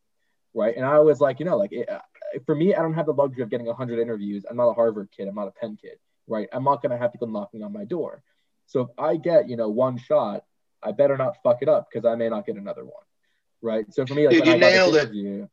right? 0.53 0.75
And 0.75 0.85
I 0.85 0.99
was 0.99 1.21
like, 1.21 1.39
you 1.39 1.45
know, 1.45 1.57
like 1.57 1.71
it, 1.71 1.89
uh, 1.89 1.99
for 2.45 2.53
me, 2.53 2.75
I 2.75 2.81
don't 2.81 2.93
have 2.93 3.05
the 3.05 3.13
luxury 3.13 3.43
of 3.43 3.49
getting 3.49 3.65
100 3.65 3.99
interviews. 3.99 4.45
I'm 4.47 4.57
not 4.57 4.67
a 4.67 4.73
Harvard 4.73 5.09
kid. 5.15 5.27
I'm 5.27 5.35
not 5.35 5.47
a 5.47 5.51
Penn 5.51 5.77
kid, 5.81 5.97
right? 6.27 6.49
I'm 6.51 6.65
not 6.65 6.81
gonna 6.81 6.97
have 6.97 7.13
people 7.13 7.29
knocking 7.29 7.63
on 7.63 7.71
my 7.71 7.85
door. 7.85 8.21
So 8.65 8.81
if 8.81 8.89
I 8.97 9.15
get 9.15 9.49
you 9.49 9.55
know 9.55 9.69
one 9.69 9.97
shot, 9.97 10.43
I 10.83 10.91
better 10.91 11.17
not 11.17 11.37
fuck 11.41 11.61
it 11.61 11.69
up 11.69 11.87
because 11.91 12.05
I 12.05 12.15
may 12.15 12.27
not 12.27 12.45
get 12.45 12.57
another 12.57 12.83
one, 12.83 12.93
right? 13.61 13.85
So 13.93 14.05
for 14.05 14.13
me, 14.13 14.27
like 14.27 14.35
Dude, 14.35 14.47
you 14.47 14.57
nailed 14.57 14.95
it. 14.95 15.13
You, 15.13 15.47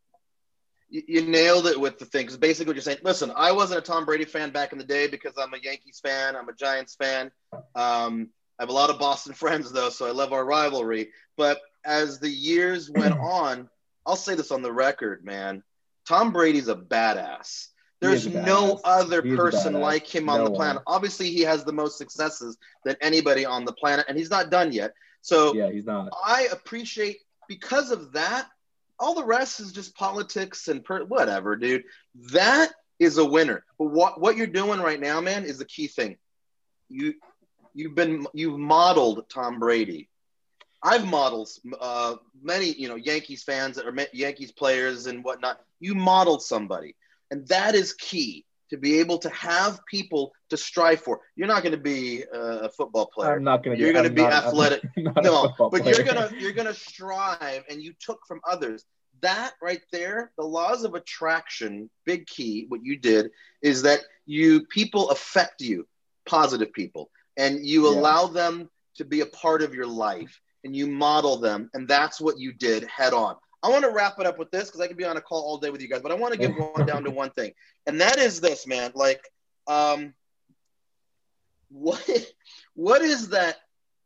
you 0.90 1.22
nailed 1.22 1.66
it 1.66 1.80
with 1.80 1.98
the 1.98 2.04
thing 2.04 2.22
because 2.22 2.36
basically 2.36 2.70
what 2.70 2.76
you're 2.76 2.82
saying. 2.82 2.98
Listen, 3.04 3.32
I 3.34 3.52
wasn't 3.52 3.78
a 3.78 3.82
Tom 3.82 4.04
Brady 4.04 4.24
fan 4.24 4.50
back 4.50 4.72
in 4.72 4.78
the 4.78 4.84
day 4.84 5.06
because 5.06 5.34
I'm 5.38 5.54
a 5.54 5.58
Yankees 5.62 6.00
fan. 6.04 6.34
I'm 6.34 6.48
a 6.48 6.52
Giants 6.52 6.96
fan. 6.96 7.30
Um, 7.76 8.30
I 8.58 8.62
have 8.62 8.70
a 8.70 8.72
lot 8.72 8.90
of 8.90 8.98
Boston 8.98 9.32
friends 9.42 9.70
though, 9.72 9.90
so 9.90 10.06
I 10.06 10.10
love 10.10 10.32
our 10.32 10.44
rivalry. 10.44 11.10
But 11.36 11.60
as 11.84 12.18
the 12.20 12.28
years 12.30 12.90
went 12.90 13.14
on, 13.18 13.68
I'll 14.06 14.16
say 14.16 14.34
this 14.34 14.50
on 14.50 14.62
the 14.62 14.72
record, 14.72 15.24
man. 15.24 15.62
Tom 16.06 16.32
Brady's 16.32 16.68
a 16.68 16.74
badass. 16.76 17.68
There's 18.00 18.26
a 18.26 18.30
badass. 18.30 18.46
no 18.46 18.80
other 18.84 19.22
He's 19.22 19.36
person 19.36 19.74
like 19.74 20.06
him 20.06 20.28
on 20.28 20.40
no 20.40 20.44
the 20.44 20.50
planet. 20.50 20.82
One. 20.84 20.96
Obviously, 20.96 21.30
he 21.30 21.40
has 21.42 21.64
the 21.64 21.72
most 21.72 21.96
successes 21.96 22.58
than 22.84 22.96
anybody 23.00 23.46
on 23.46 23.64
the 23.64 23.72
planet, 23.72 24.04
and 24.08 24.18
he's 24.18 24.30
not 24.30 24.50
done 24.50 24.72
yet. 24.72 24.92
So 25.22 25.54
yeah, 25.54 25.70
he's 25.70 25.86
not. 25.86 26.10
I 26.24 26.48
appreciate 26.52 27.18
because 27.48 27.90
of 27.90 28.12
that. 28.12 28.48
all 28.98 29.14
the 29.14 29.24
rest 29.24 29.60
is 29.60 29.72
just 29.72 29.96
politics 29.96 30.68
and 30.68 30.84
per- 30.84 31.04
whatever, 31.04 31.56
dude. 31.56 31.84
That 32.32 32.72
is 32.98 33.16
a 33.18 33.24
winner. 33.24 33.64
But 33.78 33.86
what 33.86 34.20
what 34.20 34.36
you're 34.36 34.46
doing 34.46 34.80
right 34.80 35.00
now, 35.00 35.22
man, 35.22 35.44
is 35.44 35.58
the 35.58 35.64
key 35.64 35.86
thing. 35.88 36.18
You 36.90 37.14
you've 37.74 37.94
been 37.94 38.26
you've 38.32 38.58
modeled 38.58 39.28
Tom 39.28 39.58
Brady. 39.58 40.08
I've 40.82 41.06
modeled 41.06 41.48
uh, 41.80 42.16
many, 42.42 42.72
you 42.72 42.88
know, 42.88 42.96
Yankees 42.96 43.42
fans 43.42 43.76
that 43.76 43.86
are 43.86 44.06
Yankees 44.12 44.52
players 44.52 45.06
and 45.06 45.24
whatnot. 45.24 45.60
You 45.80 45.94
modeled 45.94 46.42
somebody, 46.42 46.94
and 47.30 47.46
that 47.48 47.74
is 47.74 47.94
key 47.94 48.44
to 48.70 48.76
be 48.76 48.98
able 49.00 49.18
to 49.18 49.28
have 49.30 49.80
people 49.86 50.32
to 50.50 50.56
strive 50.56 51.00
for. 51.00 51.20
You're 51.36 51.48
not 51.48 51.62
going 51.62 51.72
to 51.74 51.80
be 51.80 52.24
a 52.32 52.68
football 52.70 53.06
player. 53.06 53.36
I'm 53.36 53.44
not 53.44 53.62
going 53.62 53.76
to. 53.76 53.82
You're 53.82 53.92
going 53.92 54.04
to 54.04 54.10
be 54.10 54.22
not, 54.22 54.44
athletic. 54.44 54.82
no, 54.96 55.52
but 55.58 55.70
player. 55.70 55.94
you're 55.94 56.04
going 56.04 56.28
to 56.28 56.34
you're 56.38 56.52
going 56.52 56.66
to 56.66 56.74
strive, 56.74 57.64
and 57.68 57.82
you 57.82 57.94
took 58.00 58.20
from 58.26 58.40
others. 58.48 58.84
That 59.22 59.52
right 59.62 59.80
there, 59.90 60.32
the 60.36 60.44
laws 60.44 60.84
of 60.84 60.94
attraction, 60.94 61.88
big 62.04 62.26
key. 62.26 62.66
What 62.68 62.80
you 62.84 62.98
did 62.98 63.30
is 63.62 63.82
that 63.82 64.00
you 64.26 64.66
people 64.66 65.10
affect 65.10 65.62
you, 65.62 65.86
positive 66.26 66.72
people, 66.72 67.10
and 67.36 67.64
you 67.64 67.84
yeah. 67.84 67.98
allow 67.98 68.26
them 68.26 68.70
to 68.96 69.04
be 69.04 69.20
a 69.20 69.26
part 69.26 69.62
of 69.62 69.74
your 69.74 69.86
life, 69.86 70.40
and 70.62 70.74
you 70.74 70.86
model 70.86 71.38
them, 71.38 71.70
and 71.74 71.88
that's 71.88 72.20
what 72.20 72.38
you 72.38 72.52
did 72.52 72.84
head 72.84 73.12
on. 73.12 73.36
I 73.62 73.68
want 73.68 73.84
to 73.84 73.90
wrap 73.90 74.20
it 74.20 74.26
up 74.26 74.38
with 74.38 74.50
this 74.50 74.66
because 74.66 74.80
I 74.80 74.86
could 74.86 74.96
be 74.96 75.04
on 75.04 75.16
a 75.16 75.20
call 75.20 75.42
all 75.42 75.58
day 75.58 75.70
with 75.70 75.80
you 75.80 75.88
guys, 75.88 76.02
but 76.02 76.12
I 76.12 76.16
want 76.16 76.34
to 76.34 76.38
get 76.38 76.52
one 76.58 76.86
down 76.86 77.04
to 77.04 77.10
one 77.10 77.30
thing, 77.30 77.52
and 77.86 78.00
that 78.00 78.18
is 78.18 78.40
this, 78.40 78.66
man. 78.66 78.92
Like, 78.94 79.22
um, 79.66 80.14
what 81.70 82.06
what 82.74 83.02
is 83.02 83.30
that? 83.30 83.56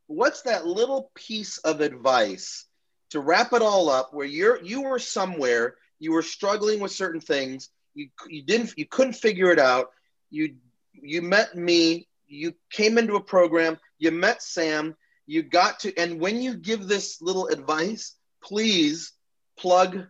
What's 0.06 0.42
that 0.42 0.66
little 0.66 1.10
piece 1.14 1.58
of 1.58 1.80
advice 1.80 2.66
to 3.10 3.20
wrap 3.20 3.52
it 3.52 3.62
all 3.62 3.90
up? 3.90 4.14
Where 4.14 4.26
you're 4.26 4.62
you 4.62 4.82
were 4.82 4.98
somewhere, 4.98 5.74
you 5.98 6.12
were 6.12 6.22
struggling 6.22 6.80
with 6.80 6.92
certain 6.92 7.20
things, 7.20 7.68
you 7.94 8.08
you 8.28 8.42
didn't 8.42 8.72
you 8.76 8.86
couldn't 8.86 9.14
figure 9.14 9.50
it 9.50 9.58
out. 9.58 9.88
You 10.30 10.54
you 10.92 11.20
met 11.22 11.54
me, 11.56 12.06
you 12.28 12.54
came 12.70 12.98
into 12.98 13.16
a 13.16 13.20
program, 13.20 13.78
you 13.98 14.10
met 14.10 14.42
Sam, 14.42 14.96
you 15.26 15.42
got 15.42 15.80
to, 15.80 15.96
and 15.98 16.20
when 16.20 16.40
you 16.40 16.54
give 16.54 16.86
this 16.86 17.20
little 17.20 17.48
advice, 17.48 18.14
please 18.42 19.12
plug 19.58 20.06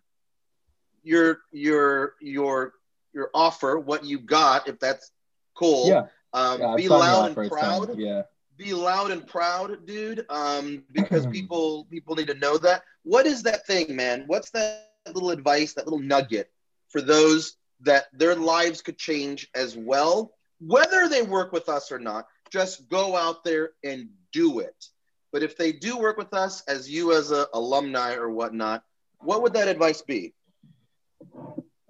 your 1.03 1.39
your 1.53 2.15
your 2.21 2.75
your 3.13 3.31
offer, 3.35 3.79
what 3.79 4.05
you 4.05 4.19
got, 4.19 4.69
if 4.69 4.79
that's 4.79 5.11
cool. 5.57 5.89
Yeah. 5.89 6.07
Um, 6.33 6.61
yeah 6.61 6.77
be 6.77 6.89
loud 6.89 7.37
and 7.37 7.51
proud. 7.51 7.89
Time. 7.89 8.01
Yeah. 8.01 8.23
Be 8.57 8.75
loud 8.75 9.11
and 9.11 9.27
proud, 9.27 9.87
dude. 9.87 10.27
Um, 10.29 10.85
because 10.93 11.27
people 11.27 11.87
people 11.91 12.15
need 12.15 12.29
to 12.29 12.35
know 12.35 12.59
that. 12.59 12.83
What 13.03 13.27
is 13.27 13.43
that 13.45 13.67
thing, 13.67 13.97
man? 13.97 14.25
What's 14.27 14.51
that 14.51 14.91
little 15.07 15.31
advice, 15.31 15.75
that 15.75 15.87
little 15.87 16.01
nugget 16.01 16.51
for 16.91 17.01
those 17.01 17.57
that 17.81 18.07
their 18.13 18.35
lives 18.35 18.83
could 18.83 18.99
change 18.99 19.49
as 19.55 19.77
well, 19.77 20.33
whether 20.61 21.09
they 21.09 21.23
work 21.23 21.53
with 21.53 21.69
us 21.69 21.93
or 21.93 21.99
not? 21.99 22.27
Just 22.51 22.89
go 22.89 23.17
out 23.17 23.45
there 23.45 23.71
and 23.85 24.09
do 24.33 24.61
it. 24.61 24.87
But 25.33 25.43
if 25.43 25.57
they 25.57 25.73
do 25.73 25.99
work 25.99 26.17
with 26.17 26.33
us, 26.33 26.63
as 26.63 26.91
you 26.91 27.13
as 27.13 27.31
a 27.31 27.47
alumni 27.53 28.15
or 28.15 28.31
whatnot, 28.31 28.83
what 29.21 29.43
would 29.43 29.53
that 29.55 29.69
advice 29.69 30.01
be? 30.03 30.35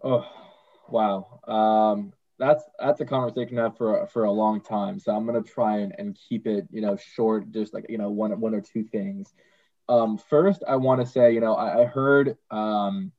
Oh, 0.02 0.26
wow. 0.88 1.40
Um, 1.46 2.12
that's 2.38 2.64
that's 2.78 3.00
a 3.00 3.04
conversation 3.04 3.58
I've 3.58 3.76
for 3.76 4.06
for 4.08 4.24
a 4.24 4.30
long 4.30 4.60
time. 4.60 4.98
So 4.98 5.14
I'm 5.14 5.26
gonna 5.26 5.42
try 5.42 5.78
and, 5.78 5.94
and 5.98 6.18
keep 6.28 6.46
it, 6.46 6.66
you 6.70 6.80
know, 6.80 6.96
short, 6.96 7.50
just 7.50 7.74
like 7.74 7.86
you 7.88 7.98
know, 7.98 8.10
one 8.10 8.38
one 8.40 8.54
or 8.54 8.60
two 8.60 8.84
things. 8.84 9.32
Um, 9.88 10.18
first, 10.18 10.62
I 10.68 10.76
want 10.76 11.00
to 11.00 11.06
say, 11.06 11.32
you 11.32 11.40
know, 11.40 11.54
I, 11.54 11.82
I 11.82 11.84
heard 11.86 12.36
um, 12.50 13.12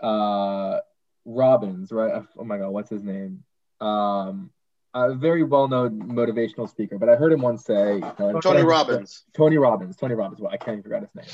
uh, 0.00 0.78
Robbins, 1.24 1.90
right? 1.92 2.22
Oh 2.38 2.44
my 2.44 2.58
God, 2.58 2.70
what's 2.70 2.90
his 2.90 3.02
name? 3.02 3.44
Um, 3.82 4.50
a 4.94 5.14
very 5.14 5.42
well-known 5.42 6.02
motivational 6.02 6.68
speaker, 6.68 6.98
but 6.98 7.08
I 7.08 7.16
heard 7.16 7.32
him 7.32 7.40
once 7.40 7.64
say, 7.64 7.94
you 7.94 8.12
know, 8.18 8.40
Tony 8.40 8.62
Robbins. 8.62 9.24
Tony 9.34 9.56
Robbins. 9.56 9.96
Tony 9.96 10.14
Robbins. 10.14 10.40
Well, 10.40 10.52
I 10.52 10.58
can't 10.58 10.78
even 10.78 10.82
forget 10.82 11.00
his 11.00 11.14
name. 11.14 11.26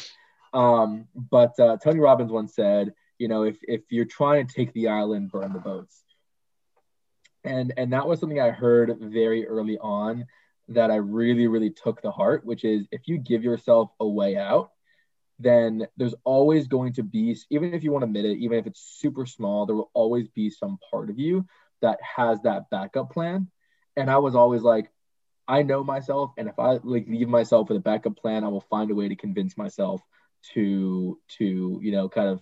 Um, 0.55 1.09
but 1.15 1.59
uh, 1.59 1.77
Tony 1.83 1.99
Robbins 1.99 2.31
once 2.31 2.55
said, 2.55 2.95
you 3.19 3.29
know, 3.29 3.43
if 3.43 3.57
if 3.63 3.83
you're 3.91 4.05
trying 4.05 4.47
to 4.47 4.55
take 4.55 4.73
the 4.73 4.89
island, 4.89 5.31
burn 5.31 5.53
the 5.53 5.59
boats. 5.59 6.03
And 7.45 7.75
and 7.77 7.93
that 7.93 8.07
was 8.07 8.21
something 8.21 8.41
I 8.41 8.51
heard 8.51 8.97
very 9.01 9.47
early 9.47 9.77
on 9.79 10.27
that 10.69 10.91
I 10.91 10.97
really 10.97 11.49
really 11.49 11.71
took 11.71 12.03
to 12.03 12.11
heart, 12.11 12.45
which 12.45 12.65
is 12.65 12.87
if 12.93 13.03
you 13.09 13.19
give 13.19 13.43
yourself 13.43 13.91
a 13.99 14.07
way 14.07 14.37
out, 14.37 14.71
then 15.39 15.87
there's 15.97 16.15
always 16.25 16.69
going 16.69 16.95
to 16.95 17.03
be, 17.03 17.37
even 17.51 17.75
if 17.75 17.83
you 17.83 17.93
want 17.93 18.03
to 18.03 18.07
admit 18.07 18.25
it, 18.25 18.39
even 18.39 18.59
if 18.59 18.67
it's 18.67 18.81
super 18.81 19.27
small, 19.27 19.67
there 19.67 19.77
will 19.77 19.91
always 19.95 20.29
be 20.29 20.51
some 20.51 20.79
part 20.91 21.11
of 21.11 21.19
you 21.19 21.47
that 21.83 21.99
has 22.03 22.41
that 22.43 22.71
backup 22.71 23.13
plan. 23.13 23.49
And 23.97 24.11
I 24.11 24.19
was 24.19 24.35
always 24.35 24.63
like, 24.63 24.91
I 25.47 25.63
know 25.63 25.83
myself, 25.83 26.33
and 26.37 26.49
if 26.49 26.59
I 26.59 26.79
like 26.83 27.07
leave 27.09 27.29
myself 27.29 27.69
with 27.69 27.79
a 27.79 27.81
backup 27.81 28.17
plan, 28.17 28.45
I 28.45 28.49
will 28.49 28.61
find 28.69 28.91
a 28.91 28.95
way 28.95 29.09
to 29.09 29.17
convince 29.17 29.57
myself 29.57 30.03
to 30.55 31.19
to 31.39 31.81
you 31.83 31.91
know 31.91 32.09
kind 32.09 32.29
of 32.29 32.41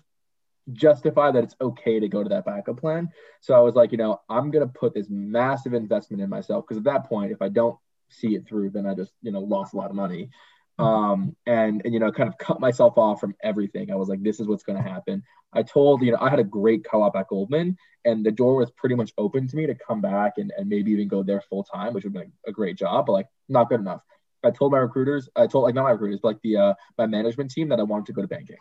justify 0.73 1.31
that 1.31 1.45
it's 1.45 1.55
okay 1.61 2.01
to 2.01 2.09
go 2.09 2.23
to 2.23 2.29
that 2.31 2.45
backup 2.45 2.79
plan. 2.81 3.11
So 3.41 3.55
I 3.55 3.61
was 3.61 3.77
like, 3.77 3.93
you 3.93 3.99
know, 3.99 4.21
I'm 4.29 4.51
gonna 4.51 4.67
put 4.67 4.93
this 4.93 5.07
massive 5.09 5.73
investment 5.73 6.21
in 6.23 6.29
myself 6.29 6.65
because 6.67 6.79
at 6.79 6.85
that 6.85 7.09
point, 7.09 7.31
if 7.31 7.41
I 7.41 7.49
don't 7.49 7.79
see 8.09 8.35
it 8.35 8.47
through, 8.47 8.71
then 8.71 8.87
I 8.87 8.95
just 8.95 9.13
you 9.23 9.31
know 9.31 9.41
lost 9.41 9.73
a 9.73 9.77
lot 9.77 9.91
of 9.91 9.97
money. 9.97 10.31
Um, 10.79 11.35
and 11.47 11.83
and 11.85 11.95
you 11.95 12.01
know, 12.01 12.13
kind 12.13 12.29
of 12.29 12.37
cut 12.39 12.61
myself 12.61 12.99
off 12.99 13.21
from 13.21 13.35
everything. 13.43 13.91
I 13.91 13.95
was 13.95 14.09
like, 14.09 14.23
this 14.23 14.41
is 14.41 14.47
what's 14.47 14.63
gonna 14.63 14.83
happen. 14.83 15.23
I 15.53 15.63
told 15.63 16.03
you 16.03 16.13
know 16.13 16.19
I 16.21 16.29
had 16.29 16.39
a 16.39 16.45
great 16.45 16.85
co-op 16.85 17.17
at 17.17 17.29
Goldman, 17.29 17.77
and 18.05 18.25
the 18.25 18.31
door 18.31 18.57
was 18.57 18.71
pretty 18.73 18.95
much 18.95 19.13
open 19.17 19.49
to 19.49 19.57
me 19.57 19.67
to 19.67 19.75
come 19.75 20.01
back 20.01 20.35
and, 20.37 20.53
and 20.57 20.69
maybe 20.69 20.93
even 20.93 21.09
go 21.09 21.23
there 21.23 21.41
full 21.41 21.65
time, 21.65 21.95
which 21.95 22.05
would 22.05 22.13
be 22.13 22.25
a 22.47 22.53
great 22.53 22.77
job, 22.77 23.07
but 23.07 23.13
like 23.13 23.27
not 23.49 23.69
good 23.69 23.81
enough. 23.81 24.03
I 24.45 24.51
told 24.51 24.73
my 24.73 24.79
recruiters, 24.79 25.29
I 25.35 25.47
told 25.47 25.65
like 25.65 25.75
not 25.75 25.85
my 25.85 25.91
recruiters, 25.91 26.21
but 26.23 26.29
like 26.29 26.43
the 26.43 26.57
uh, 26.57 26.75
my 26.99 27.07
management 27.07 27.51
team 27.51 27.69
that 27.71 27.81
I 27.81 27.85
wanted 27.85 28.07
to 28.07 28.13
go 28.13 28.23
to 28.23 28.29
banking. 28.29 28.57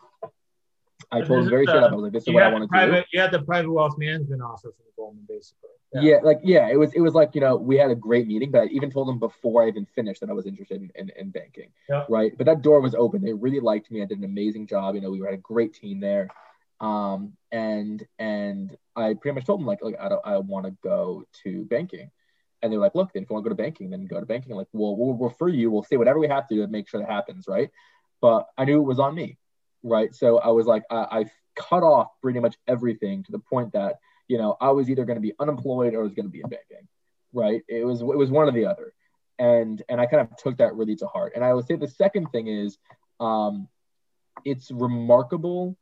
I 1.12 1.22
told 1.22 1.44
them 1.44 1.50
very 1.50 1.66
straight 1.66 1.84
up. 1.84 1.92
I 1.92 1.96
was 1.96 2.04
like, 2.04 2.14
"This 2.14 2.28
is 2.28 2.34
what 2.34 2.44
I 2.44 2.52
want 2.52 2.64
to 2.64 2.68
private, 2.68 3.02
do." 3.02 3.18
You 3.18 3.22
had 3.22 3.32
the 3.32 3.42
private 3.42 3.72
wealth 3.72 3.98
management 3.98 4.42
offer 4.42 4.72
from 4.72 4.86
Goldman, 4.96 5.26
basically. 5.28 5.70
Yeah. 5.94 6.02
yeah. 6.02 6.18
like 6.24 6.40
yeah, 6.44 6.70
it 6.70 6.78
was 6.78 6.94
it 6.94 7.02
was 7.02 7.14
like 7.14 7.36
you 7.36 7.42
know 7.42 7.56
we 7.56 7.78
had 7.78 7.92
a 7.92 7.96
great 7.96 8.28
meeting, 8.28 8.52
but 8.52 8.64
I 8.64 8.66
even 8.66 8.92
told 8.92 9.08
them 9.08 9.20
before 9.20 9.64
I 9.64 9.68
even 9.68 9.86
finished 9.86 10.22
that 10.22 10.30
I 10.30 10.34
was 10.34 10.46
interested 10.46 10.82
in, 10.82 10.92
in, 10.96 11.12
in 11.18 11.30
banking. 11.30 11.70
Yeah. 11.90 12.06
Right, 12.10 12.32
but 12.38 12.46
that 12.46 12.62
door 12.62 12.82
was 12.82 12.96
open. 12.96 13.22
They 13.22 13.34
really 13.34 13.60
liked 13.60 13.92
me. 13.92 14.02
I 14.02 14.06
did 14.06 14.18
an 14.18 14.26
amazing 14.26 14.68
job. 14.68 14.96
You 14.96 15.02
know, 15.02 15.12
we 15.12 15.20
had 15.20 15.34
a 15.34 15.38
great 15.38 15.74
team 15.74 16.00
there, 16.00 16.30
um, 16.80 17.34
and 17.52 18.06
and 18.20 18.76
I 18.96 19.14
pretty 19.14 19.36
much 19.36 19.46
told 19.46 19.60
them 19.60 19.68
like 19.68 19.80
like 19.82 20.00
I 20.00 20.10
don't 20.10 20.22
I 20.26 20.38
want 20.38 20.66
to 20.66 20.76
go 20.84 21.26
to 21.44 21.66
banking. 21.66 22.12
And 22.62 22.72
they're 22.72 22.80
like, 22.80 22.96
look, 22.96 23.14
then 23.14 23.22
if 23.22 23.30
you 23.30 23.34
want 23.36 23.44
to 23.44 23.50
go 23.50 23.56
to 23.56 23.62
banking, 23.62 23.92
then 23.92 24.06
go 24.06 24.20
to 24.20 24.26
banking. 24.26 24.52
I'm 24.52 24.58
like, 24.58 24.70
well, 24.72 24.96
we'll 24.96 25.14
refer 25.14 25.50
you. 25.50 25.70
We'll 25.70 25.84
say 25.84 25.98
whatever 25.98 26.18
we 26.18 26.28
have 26.30 26.48
to 26.48 26.56
to 26.56 26.68
make 26.68 26.90
sure 26.90 27.00
that 27.00 27.10
happens, 27.10 27.46
right? 27.48 27.70
But 28.22 28.48
I 28.58 28.66
knew 28.66 28.80
it 28.80 28.86
was 28.86 28.98
on 28.98 29.14
me, 29.14 29.38
right? 29.86 30.14
So 30.14 30.40
I 30.40 30.50
was 30.50 30.66
like, 30.66 30.84
I, 30.90 30.96
I 30.96 31.26
cut 31.56 31.84
off 31.84 32.10
pretty 32.22 32.40
much 32.40 32.56
everything 32.68 33.24
to 33.24 33.32
the 33.32 33.40
point 33.40 33.72
that 33.74 34.00
you 34.28 34.38
know 34.38 34.58
I 34.60 34.72
was 34.72 34.90
either 34.90 35.06
going 35.06 35.18
to 35.18 35.22
be 35.22 35.34
unemployed 35.40 35.94
or 35.94 36.02
I 36.02 36.04
was 36.04 36.14
going 36.14 36.26
to 36.26 36.32
be 36.32 36.42
in 36.42 36.50
banking, 36.50 36.88
right? 37.32 37.62
It 37.68 37.86
was 37.86 38.02
it 38.02 38.06
was 38.06 38.32
one 38.32 38.48
or 38.48 38.52
the 38.52 38.66
other, 38.66 38.94
and 39.40 39.82
and 39.88 40.02
I 40.02 40.08
kind 40.08 40.22
of 40.22 40.36
took 40.38 40.58
that 40.58 40.76
really 40.76 40.96
to 40.98 41.08
heart. 41.08 41.34
And 41.36 41.46
I 41.46 41.54
would 41.54 41.66
say 41.66 41.76
the 41.76 41.88
second 41.88 42.28
thing 42.32 42.48
is, 42.48 42.78
um, 43.20 43.68
it's 44.44 44.72
remarkable 44.72 45.78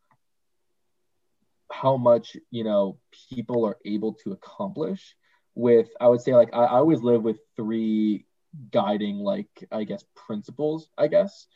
how 1.72 1.97
much 1.97 2.38
you 2.51 2.64
know 2.64 2.99
people 3.34 3.66
are 3.66 3.78
able 3.84 4.14
to 4.14 4.32
accomplish 4.32 5.16
with 5.56 5.89
i 5.99 6.08
would 6.08 6.22
say 6.22 6.36
like 6.36 6.49
I, 6.54 6.66
I, 6.66 6.78
always 6.78 7.01
live 7.01 7.24
with 7.24 7.39
three 7.56 8.26
guiding 8.72 9.18
like 9.18 9.47
i 9.72 9.84
guess 9.84 10.04
principles 10.16 10.88
i 10.99 11.08
guess 11.08 11.47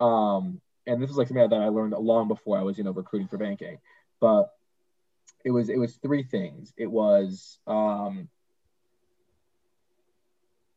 um 0.00 0.60
and 0.86 1.02
this 1.02 1.10
is 1.10 1.16
like 1.16 1.28
something 1.28 1.48
that 1.48 1.56
i 1.56 1.68
learned 1.68 1.92
long 1.92 2.28
before 2.28 2.58
i 2.58 2.62
was 2.62 2.78
you 2.78 2.84
know 2.84 2.92
recruiting 2.92 3.28
for 3.28 3.38
banking 3.38 3.78
but 4.20 4.50
it 5.44 5.50
was 5.50 5.68
it 5.68 5.78
was 5.78 5.96
three 5.96 6.22
things. 6.22 6.72
It 6.76 6.90
was 6.90 7.58
um 7.66 8.28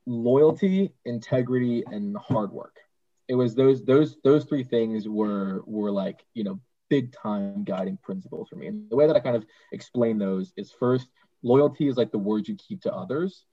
loyalty 0.06 0.94
integrity 1.06 1.84
and 1.86 2.18
hard 2.18 2.52
work. 2.52 2.78
It 3.28 3.36
was 3.36 3.56
those 3.56 3.84
those 3.84 4.18
those 4.24 4.46
three 4.46 4.64
things 4.64 5.08
were 5.08 5.64
were 5.66 5.92
like 5.92 6.26
you 6.34 6.44
know 6.44 6.60
big 6.90 7.14
time 7.14 7.64
guiding 7.64 7.98
principles 7.98 8.50
for 8.50 8.56
me. 8.56 8.68
And 8.68 8.90
the 8.90 8.96
way 8.96 9.08
that 9.08 9.16
i 9.16 9.20
kind 9.20 9.36
of 9.36 9.46
explain 9.72 10.18
those 10.18 10.54
is 10.58 10.72
first 10.72 11.08
loyalty 11.42 11.88
is 11.88 11.98
like 11.98 12.12
the 12.12 12.18
word 12.18 12.48
you 12.48 12.56
keep 12.56 12.82
to 12.82 12.94
others. 12.94 13.46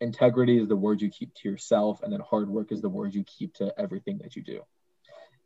Integrity 0.00 0.58
is 0.58 0.66
the 0.66 0.76
word 0.76 1.00
you 1.00 1.10
keep 1.10 1.32
to 1.34 1.48
yourself 1.48 2.02
and 2.02 2.12
then 2.12 2.20
hard 2.20 2.48
work 2.48 2.72
is 2.72 2.82
the 2.82 2.88
word 2.88 3.14
you 3.14 3.24
keep 3.24 3.54
to 3.54 3.72
everything 3.78 4.18
that 4.18 4.34
you 4.34 4.42
do 4.42 4.62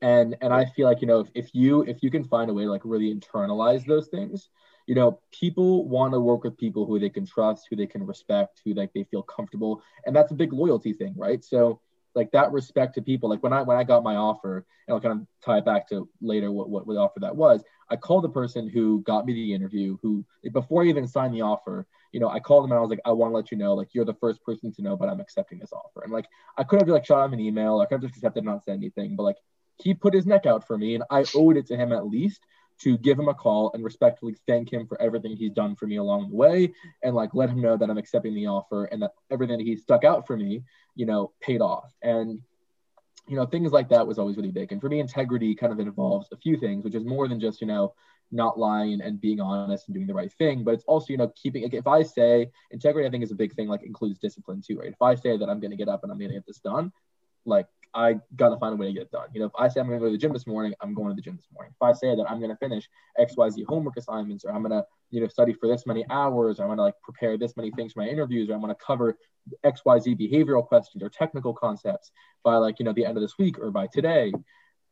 and 0.02 0.36
and 0.40 0.52
i 0.52 0.64
feel 0.64 0.86
like 0.86 1.00
you 1.00 1.06
know 1.06 1.20
if, 1.20 1.28
if 1.34 1.54
you 1.54 1.82
if 1.82 2.02
you 2.02 2.10
can 2.10 2.24
find 2.24 2.50
a 2.50 2.54
way 2.54 2.64
to 2.64 2.70
like 2.70 2.82
really 2.84 3.14
internalize 3.14 3.84
those 3.86 4.08
things 4.08 4.50
you 4.86 4.94
know 4.94 5.18
people 5.32 5.88
want 5.88 6.12
to 6.12 6.20
work 6.20 6.44
with 6.44 6.56
people 6.56 6.84
who 6.86 6.98
they 6.98 7.08
can 7.08 7.26
trust 7.26 7.66
who 7.68 7.76
they 7.76 7.86
can 7.86 8.04
respect 8.04 8.60
who 8.64 8.74
like 8.74 8.92
they 8.92 9.04
feel 9.04 9.22
comfortable 9.22 9.82
and 10.04 10.14
that's 10.14 10.32
a 10.32 10.34
big 10.34 10.52
loyalty 10.52 10.92
thing 10.92 11.14
right 11.16 11.44
so 11.44 11.80
like 12.16 12.32
that 12.32 12.50
respect 12.50 12.94
to 12.94 13.02
people. 13.02 13.28
Like 13.28 13.42
when 13.42 13.52
I 13.52 13.62
when 13.62 13.76
I 13.76 13.84
got 13.84 14.02
my 14.02 14.16
offer, 14.16 14.64
and 14.88 14.94
I'll 14.94 15.00
kind 15.00 15.20
of 15.20 15.26
tie 15.44 15.58
it 15.58 15.64
back 15.64 15.88
to 15.90 16.08
later 16.20 16.50
what 16.50 16.70
what, 16.70 16.86
what 16.86 16.94
the 16.94 17.00
offer 17.00 17.20
that 17.20 17.36
was. 17.36 17.62
I 17.90 17.96
called 17.96 18.24
the 18.24 18.30
person 18.30 18.68
who 18.68 19.02
got 19.02 19.26
me 19.26 19.34
the 19.34 19.54
interview, 19.54 19.98
who 20.02 20.24
before 20.52 20.82
I 20.82 20.86
even 20.86 21.06
signed 21.06 21.34
the 21.34 21.42
offer, 21.42 21.86
you 22.10 22.18
know, 22.18 22.28
I 22.28 22.40
called 22.40 22.64
him 22.64 22.72
and 22.72 22.78
I 22.78 22.80
was 22.80 22.90
like, 22.90 23.00
I 23.04 23.12
want 23.12 23.30
to 23.30 23.36
let 23.36 23.52
you 23.52 23.58
know, 23.58 23.74
like 23.74 23.90
you're 23.92 24.04
the 24.04 24.14
first 24.14 24.42
person 24.42 24.72
to 24.72 24.82
know, 24.82 24.96
but 24.96 25.08
I'm 25.08 25.20
accepting 25.20 25.58
this 25.60 25.72
offer. 25.72 26.02
And 26.02 26.12
like 26.12 26.26
I 26.56 26.64
could 26.64 26.80
have 26.80 26.88
like 26.88 27.04
shot 27.04 27.26
him 27.26 27.34
an 27.34 27.40
email, 27.40 27.78
I 27.80 27.84
could 27.84 27.96
have 27.96 28.02
just 28.02 28.16
accepted 28.16 28.40
and 28.40 28.46
not 28.46 28.64
said 28.64 28.74
anything, 28.74 29.14
but 29.14 29.22
like 29.22 29.36
he 29.78 29.94
put 29.94 30.14
his 30.14 30.26
neck 30.26 30.46
out 30.46 30.66
for 30.66 30.76
me, 30.76 30.94
and 30.94 31.04
I 31.10 31.24
owed 31.34 31.56
it 31.56 31.66
to 31.66 31.76
him 31.76 31.92
at 31.92 32.06
least 32.06 32.40
to 32.78 32.98
give 32.98 33.18
him 33.18 33.28
a 33.28 33.34
call 33.34 33.70
and 33.72 33.82
respectfully 33.82 34.36
thank 34.46 34.70
him 34.72 34.86
for 34.86 35.00
everything 35.00 35.34
he's 35.34 35.52
done 35.52 35.74
for 35.74 35.86
me 35.86 35.96
along 35.96 36.28
the 36.28 36.36
way 36.36 36.72
and 37.02 37.14
like 37.14 37.34
let 37.34 37.48
him 37.48 37.62
know 37.62 37.76
that 37.76 37.88
I'm 37.88 37.96
accepting 37.96 38.34
the 38.34 38.48
offer 38.48 38.84
and 38.84 39.00
that 39.02 39.12
everything 39.30 39.56
that 39.58 39.64
he 39.64 39.76
stuck 39.76 40.04
out 40.04 40.26
for 40.26 40.36
me, 40.36 40.62
you 40.94 41.06
know, 41.06 41.32
paid 41.40 41.62
off. 41.62 41.90
And 42.02 42.42
you 43.28 43.34
know, 43.34 43.46
things 43.46 43.72
like 43.72 43.88
that 43.88 44.06
was 44.06 44.18
always 44.18 44.36
really 44.36 44.52
big. 44.52 44.70
And 44.70 44.80
for 44.80 44.88
me, 44.88 45.00
integrity 45.00 45.54
kind 45.54 45.72
of 45.72 45.80
involves 45.80 46.28
a 46.32 46.36
few 46.36 46.56
things, 46.56 46.84
which 46.84 46.94
is 46.94 47.04
more 47.04 47.26
than 47.26 47.40
just, 47.40 47.60
you 47.60 47.66
know, 47.66 47.92
not 48.30 48.58
lying 48.58 49.00
and 49.00 49.20
being 49.20 49.40
honest 49.40 49.88
and 49.88 49.94
doing 49.94 50.06
the 50.06 50.14
right 50.14 50.32
thing, 50.34 50.64
but 50.64 50.74
it's 50.74 50.84
also, 50.84 51.06
you 51.08 51.16
know, 51.16 51.32
keeping 51.34 51.62
like, 51.62 51.74
if 51.74 51.86
I 51.86 52.02
say 52.02 52.50
integrity, 52.70 53.06
I 53.06 53.10
think 53.10 53.24
is 53.24 53.32
a 53.32 53.36
big 53.36 53.54
thing, 53.54 53.68
like 53.68 53.82
includes 53.82 54.18
discipline 54.18 54.62
too, 54.64 54.78
right? 54.78 54.88
If 54.92 55.02
I 55.02 55.14
say 55.14 55.36
that 55.36 55.48
I'm 55.48 55.60
gonna 55.60 55.76
get 55.76 55.88
up 55.88 56.02
and 56.02 56.12
I'm 56.12 56.18
gonna 56.18 56.34
get 56.34 56.46
this 56.46 56.58
done, 56.58 56.92
like 57.44 57.66
I 57.96 58.16
gotta 58.36 58.58
find 58.58 58.74
a 58.74 58.76
way 58.76 58.86
to 58.88 58.92
get 58.92 59.02
it 59.04 59.10
done. 59.10 59.28
You 59.32 59.40
know, 59.40 59.46
if 59.46 59.52
I 59.58 59.68
say 59.68 59.80
I'm 59.80 59.86
gonna 59.86 59.98
go 59.98 60.04
to 60.04 60.12
the 60.12 60.18
gym 60.18 60.32
this 60.32 60.46
morning, 60.46 60.74
I'm 60.82 60.92
going 60.94 61.08
to 61.08 61.14
the 61.14 61.22
gym 61.22 61.36
this 61.36 61.48
morning. 61.52 61.72
If 61.74 61.82
I 61.82 61.92
say 61.92 62.14
that 62.14 62.30
I'm 62.30 62.40
gonna 62.40 62.56
finish 62.56 62.88
XYZ 63.18 63.64
homework 63.66 63.96
assignments 63.96 64.44
or 64.44 64.52
I'm 64.52 64.62
gonna, 64.62 64.84
you 65.10 65.20
know, 65.20 65.28
study 65.28 65.54
for 65.54 65.66
this 65.66 65.86
many 65.86 66.04
hours, 66.10 66.60
or 66.60 66.64
I'm 66.64 66.68
gonna 66.68 66.82
like 66.82 67.00
prepare 67.02 67.38
this 67.38 67.56
many 67.56 67.70
things 67.70 67.94
for 67.94 68.00
my 68.00 68.08
interviews, 68.08 68.50
or 68.50 68.54
I'm 68.54 68.60
gonna 68.60 68.76
cover 68.76 69.16
XYZ 69.64 70.14
behavioral 70.20 70.66
questions 70.66 71.02
or 71.02 71.08
technical 71.08 71.54
concepts 71.54 72.12
by 72.44 72.56
like, 72.56 72.78
you 72.78 72.84
know, 72.84 72.92
the 72.92 73.06
end 73.06 73.16
of 73.16 73.22
this 73.22 73.38
week 73.38 73.58
or 73.58 73.70
by 73.70 73.86
today, 73.86 74.32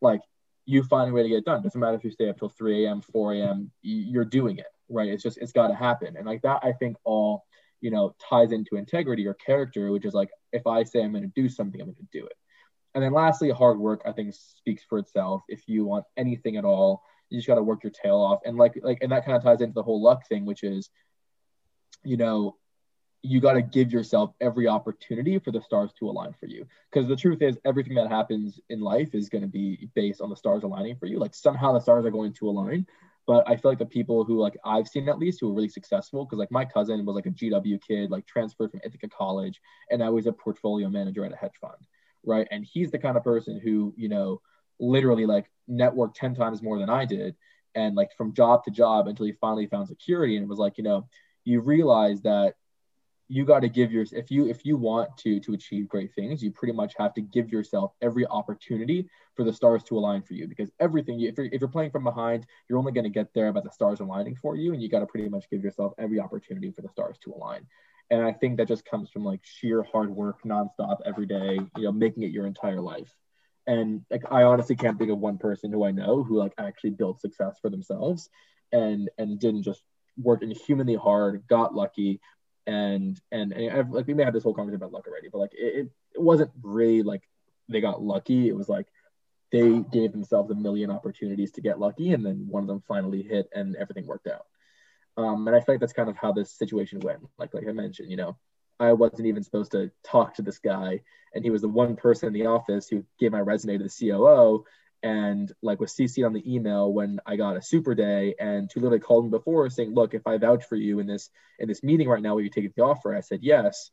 like 0.01 0.23
you 0.67 0.83
find 0.83 1.11
a 1.11 1.13
way 1.13 1.23
to 1.23 1.29
get 1.29 1.39
it 1.39 1.45
done. 1.45 1.63
Doesn't 1.63 1.81
matter 1.81 1.97
if 1.97 2.05
you 2.05 2.11
stay 2.11 2.31
up 2.31 2.39
till 2.39 2.49
3 2.49 2.87
a.m., 2.87 3.03
4 3.03 3.35
a.m., 3.35 3.71
you're 3.83 4.25
doing 4.25 4.57
it, 4.59 4.67
right? 4.89 5.11
It's 5.11 5.23
just, 5.23 5.37
it's 5.39 5.53
got 5.53 5.69
to 5.69 5.75
happen. 5.75 6.17
And 6.17 6.27
like 6.27 6.41
that, 6.43 6.61
I 6.63 6.73
think 6.73 6.97
all, 7.05 7.45
you 7.83 7.91
know, 7.91 8.15
ties 8.19 8.51
into 8.51 8.77
integrity 8.77 9.27
or 9.27 9.35
character, 9.35 9.91
which 9.93 10.07
is 10.07 10.15
like, 10.15 10.31
if 10.53 10.67
I 10.67 10.85
say 10.85 11.03
I'm 11.03 11.13
going 11.13 11.25
to 11.25 11.33
do 11.35 11.51
something, 11.51 11.81
I'm 11.81 11.89
going 11.89 11.97
to 11.97 12.19
do 12.19 12.25
it. 12.25 12.33
And 12.95 13.03
then 13.03 13.13
lastly, 13.13 13.51
hard 13.51 13.79
work, 13.79 14.03
I 14.07 14.13
think 14.13 14.35
speaks 14.35 14.83
for 14.89 14.99
itself. 14.99 15.43
If 15.49 15.69
you 15.69 15.85
want 15.85 16.05
anything 16.17 16.57
at 16.57 16.65
all, 16.65 17.03
you 17.29 17.39
just 17.39 17.49
got 17.49 17.57
to 17.57 17.63
work 17.63 17.83
your 17.83 17.91
tail 17.91 18.17
off. 18.17 18.41
And 18.45 18.57
like, 18.57 18.79
like, 18.83 18.99
and 19.03 19.11
that 19.13 19.25
kind 19.25 19.37
of 19.37 19.43
ties 19.43 19.61
into 19.61 19.75
the 19.75 19.83
whole 19.83 20.03
luck 20.03 20.29
thing, 20.29 20.45
which 20.45 20.63
is, 20.63 20.91
you 22.05 22.17
know, 22.17 22.57
you 23.23 23.41
got 23.41 23.55
to 23.55 23.63
give 23.63 23.91
yourself 23.91 24.33
every 24.41 24.69
opportunity 24.69 25.39
for 25.39 25.51
the 25.51 25.63
stars 25.63 25.91
to 25.99 26.09
align 26.09 26.35
for 26.39 26.47
you. 26.47 26.67
Because 26.93 27.09
the 27.09 27.17
truth 27.17 27.41
is, 27.41 27.59
everything 27.65 27.95
that 27.95 28.11
happens 28.11 28.61
in 28.69 28.81
life 28.81 29.15
is 29.15 29.31
going 29.31 29.43
to 29.43 29.49
be 29.49 29.89
based 29.95 30.21
on 30.21 30.29
the 30.29 30.37
stars 30.37 30.63
aligning 30.63 30.97
for 30.97 31.07
you. 31.07 31.19
Like 31.19 31.35
somehow 31.35 31.73
the 31.73 31.81
stars 31.81 32.05
are 32.05 32.11
going 32.11 32.35
to 32.35 32.49
align. 32.49 32.87
But 33.27 33.49
I 33.49 33.57
feel 33.57 33.71
like 33.71 33.79
the 33.79 33.87
people 33.87 34.25
who 34.25 34.39
like 34.39 34.57
I've 34.65 34.87
seen 34.87 35.09
at 35.09 35.19
least 35.19 35.41
who 35.41 35.51
are 35.51 35.55
really 35.55 35.69
successful, 35.71 36.25
because 36.25 36.39
like 36.39 36.51
my 36.51 36.67
cousin 36.67 37.05
was 37.07 37.17
like 37.17 37.27
a 37.27 37.31
GW 37.31 37.81
kid, 37.81 38.11
like 38.11 38.27
transferred 38.27 38.71
from 38.71 38.83
Ithaca 38.85 39.09
College, 39.09 39.61
and 39.91 40.01
now 40.01 40.15
he's 40.15 40.27
a 40.27 40.33
portfolio 40.33 40.91
manager 40.91 41.25
at 41.25 41.33
a 41.33 41.37
hedge 41.37 41.57
fund, 41.59 41.87
right? 42.25 42.47
And 42.51 42.65
he's 42.65 42.91
the 42.91 42.99
kind 42.99 43.17
of 43.17 43.25
person 43.25 43.61
who 43.61 43.95
you 43.97 44.09
know 44.09 44.41
literally 44.79 45.27
like 45.27 45.51
networked 45.69 46.15
ten 46.15 46.35
times 46.35 46.63
more 46.63 46.79
than 46.79 46.91
I 46.91 47.05
did, 47.05 47.37
and 47.75 47.95
like 47.95 48.13
from 48.17 48.35
job 48.35 48.65
to 48.65 48.71
job 48.71 49.09
until 49.09 49.27
he 49.27 49.33
finally 49.33 49.67
found 49.67 49.89
security, 49.89 50.37
and 50.37 50.45
it 50.45 50.49
was 50.49 50.59
like 50.59 50.79
you 50.79 50.85
know 50.85 51.07
you 51.45 51.61
realize 51.61 52.23
that 52.23 52.55
you 53.29 53.45
got 53.45 53.61
to 53.61 53.69
give 53.69 53.91
your 53.91 54.05
if 54.13 54.31
you 54.31 54.47
if 54.49 54.65
you 54.67 54.77
want 54.77 55.17
to 55.17 55.41
to 55.41 55.55
achieve 55.55 55.89
great 55.89 56.13
things 56.15 56.43
you 56.43 56.51
pretty 56.51 56.75
much 56.75 56.93
have 56.99 57.15
to 57.15 57.23
give 57.23 57.51
yourself 57.51 57.93
every 58.03 58.27
opportunity 58.27 59.09
for 59.35 59.45
the 59.45 59.53
stars 59.53 59.83
to 59.85 59.99
align 59.99 60.23
for 60.23 60.35
you. 60.35 60.47
Because 60.47 60.71
everything 60.81 61.19
you, 61.19 61.29
if, 61.29 61.37
you're, 61.37 61.47
if 61.47 61.61
you're 61.61 61.69
playing 61.69 61.91
from 61.91 62.05
behind 62.05 62.47
you're 62.69 62.79
only 62.79 62.93
going 62.93 63.05
to 63.05 63.11
get 63.11 63.33
there 63.35 63.53
by 63.53 63.61
the 63.61 63.71
stars 63.71 64.01
aligning 64.01 64.37
for 64.37 64.57
you. 64.57 64.73
And 64.73 64.83
you 64.83 64.89
got 64.89 65.01
to 65.01 65.07
pretty 65.07 65.29
much 65.29 65.49
give 65.51 65.63
yourself 65.63 65.93
every 65.99 66.21
opportunity 66.21 66.71
for 66.71 66.83
the 66.83 66.89
stars 66.89 67.17
to 67.25 67.33
align 67.33 67.67
and 68.11 68.23
i 68.23 68.33
think 68.33 68.57
that 68.57 68.69
just 68.69 68.85
comes 68.85 69.11
from 69.11 69.25
like 69.25 69.41
sheer 69.43 69.83
hard 69.83 70.11
work 70.11 70.43
nonstop 70.45 70.99
every 71.05 71.27
day 71.27 71.59
you 71.77 71.85
know 71.85 71.93
making 71.93 72.23
it 72.23 72.31
your 72.31 72.47
entire 72.47 72.81
life 72.81 73.15
and 73.67 74.03
like 74.11 74.23
i 74.31 74.43
honestly 74.43 74.77
can't 74.77 74.99
think 74.99 75.11
of 75.11 75.19
one 75.19 75.39
person 75.39 75.73
who 75.73 75.85
i 75.85 75.91
know 75.91 76.23
who 76.23 76.39
like 76.39 76.53
actually 76.59 76.91
built 76.91 77.21
success 77.21 77.59
for 77.61 77.71
themselves 77.71 78.29
and 78.73 79.11
and 79.19 79.39
didn't 79.41 79.63
just 79.63 79.83
work 80.17 80.43
inhumanly 80.43 80.95
hard 80.95 81.43
got 81.49 81.75
lucky 81.75 82.21
and 82.67 83.21
and, 83.31 83.53
and 83.53 83.71
I've, 83.71 83.91
like 83.91 84.07
we 84.07 84.15
may 84.15 84.25
have 84.25 84.33
this 84.33 84.43
whole 84.43 84.55
conversation 84.55 84.77
about 84.77 84.93
luck 84.93 85.07
already, 85.07 85.29
but 85.31 85.39
like 85.39 85.53
it, 85.55 85.91
it 86.15 86.21
wasn't 86.21 86.51
really 86.63 87.03
like 87.03 87.23
they 87.69 87.81
got 87.81 88.03
lucky. 88.03 88.49
It 88.49 88.57
was 88.57 88.69
like 88.69 88.87
they 89.53 89.81
gave 89.93 90.13
themselves 90.13 90.51
a 90.51 90.55
million 90.55 90.91
opportunities 90.91 91.53
to 91.53 91.61
get 91.61 91.79
lucky, 91.79 92.13
and 92.13 92.25
then 92.25 92.47
one 92.49 92.63
of 92.63 92.69
them 92.69 92.83
finally 92.87 93.23
hit, 93.23 93.49
and 93.55 93.77
everything 93.77 94.07
worked 94.07 94.27
out. 94.27 94.47
Um, 95.17 95.47
and 95.47 95.57
I 95.57 95.61
feel 95.61 95.75
like 95.75 95.81
that's 95.81 95.93
kind 95.93 96.11
of 96.11 96.17
how 96.17 96.33
this 96.33 96.53
situation 96.53 97.01
went. 97.01 97.21
Like 97.39 97.55
like 97.55 97.69
I 97.69 97.73
mentioned, 97.73 98.11
you 98.11 98.17
know, 98.17 98.37
I 98.81 98.93
wasn't 98.93 99.27
even 99.27 99.43
supposed 99.43 99.73
to 99.73 99.91
talk 100.03 100.35
to 100.35 100.43
this 100.43 100.59
guy, 100.59 101.01
and 101.35 101.45
he 101.45 101.51
was 101.51 101.63
the 101.63 101.69
one 101.69 101.97
person 101.97 102.29
in 102.29 102.33
the 102.33 102.47
office 102.47 102.89
who 102.89 103.05
gave 103.19 103.33
my 103.33 103.41
resume 103.41 103.79
to 103.79 103.85
the 103.85 104.09
COO, 104.11 104.65
and 105.05 105.53
like 105.63 105.81
was 105.81 105.93
CC'd 105.93 106.25
on 106.25 106.33
the 106.33 106.55
email 106.55 106.91
when 106.91 107.21
I 107.27 107.37
got 107.37 107.59
a 107.59 107.63
super 107.63 107.95
day 107.95 108.35
and 108.41 108.71
to 108.71 108.81
literally 108.81 109.01
called 109.01 109.27
me 109.27 109.31
before 109.31 109.69
saying, 109.69 109.95
look, 109.95 110.15
if 110.15 110.27
I 110.27 110.39
vouch 110.39 110.65
for 110.65 110.77
you 110.77 110.99
in 110.99 111.07
this 111.07 111.29
in 111.59 111.69
this 111.69 111.83
meeting 111.83 112.09
right 112.09 112.23
now, 112.23 112.35
will 112.35 112.41
you 112.41 112.49
take 112.49 112.75
the 112.75 112.83
offer? 112.83 113.15
I 113.15 113.21
said 113.21 113.41
yes. 113.43 113.91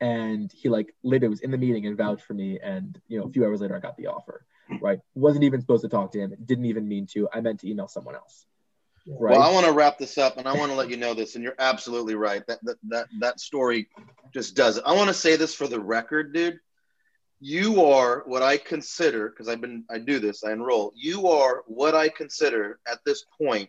And 0.00 0.50
he 0.52 0.68
like 0.68 0.94
literally 1.02 1.30
was 1.30 1.40
in 1.40 1.50
the 1.50 1.58
meeting 1.58 1.86
and 1.86 1.98
vouched 1.98 2.22
for 2.22 2.34
me. 2.34 2.60
And 2.62 2.96
you 3.08 3.18
know, 3.18 3.26
a 3.26 3.30
few 3.30 3.44
hours 3.44 3.60
later 3.60 3.76
I 3.76 3.80
got 3.80 3.96
the 3.96 4.06
offer. 4.06 4.46
Right. 4.80 5.00
Wasn't 5.14 5.44
even 5.44 5.60
supposed 5.60 5.82
to 5.82 5.88
talk 5.88 6.12
to 6.12 6.20
him, 6.20 6.34
didn't 6.44 6.66
even 6.66 6.86
mean 6.86 7.06
to. 7.08 7.28
I 7.32 7.40
meant 7.40 7.60
to 7.60 7.68
email 7.68 7.88
someone 7.88 8.14
else. 8.14 8.46
Right. 9.06 9.38
Well, 9.38 9.42
I 9.42 9.52
want 9.52 9.66
to 9.66 9.72
wrap 9.72 9.98
this 9.98 10.18
up 10.18 10.36
and 10.36 10.48
I 10.48 10.56
want 10.56 10.72
to 10.72 10.76
let 10.76 10.90
you 10.90 10.96
know 10.96 11.14
this, 11.14 11.34
and 11.34 11.44
you're 11.44 11.54
absolutely 11.58 12.14
right. 12.14 12.44
That 12.46 12.58
that 12.64 12.76
that, 12.88 13.06
that 13.20 13.40
story 13.40 13.88
just 14.34 14.56
does 14.56 14.78
it. 14.78 14.84
I 14.84 14.94
want 14.94 15.08
to 15.08 15.14
say 15.14 15.36
this 15.36 15.54
for 15.54 15.66
the 15.66 15.80
record, 15.80 16.32
dude 16.32 16.58
you 17.38 17.84
are 17.84 18.22
what 18.26 18.42
I 18.42 18.56
consider, 18.56 19.28
because 19.28 19.48
I've 19.48 19.60
been, 19.60 19.84
I 19.90 19.98
do 19.98 20.18
this, 20.18 20.42
I 20.42 20.52
enroll, 20.52 20.92
you 20.96 21.28
are 21.28 21.64
what 21.66 21.94
I 21.94 22.08
consider 22.08 22.80
at 22.90 23.00
this 23.04 23.24
point 23.38 23.68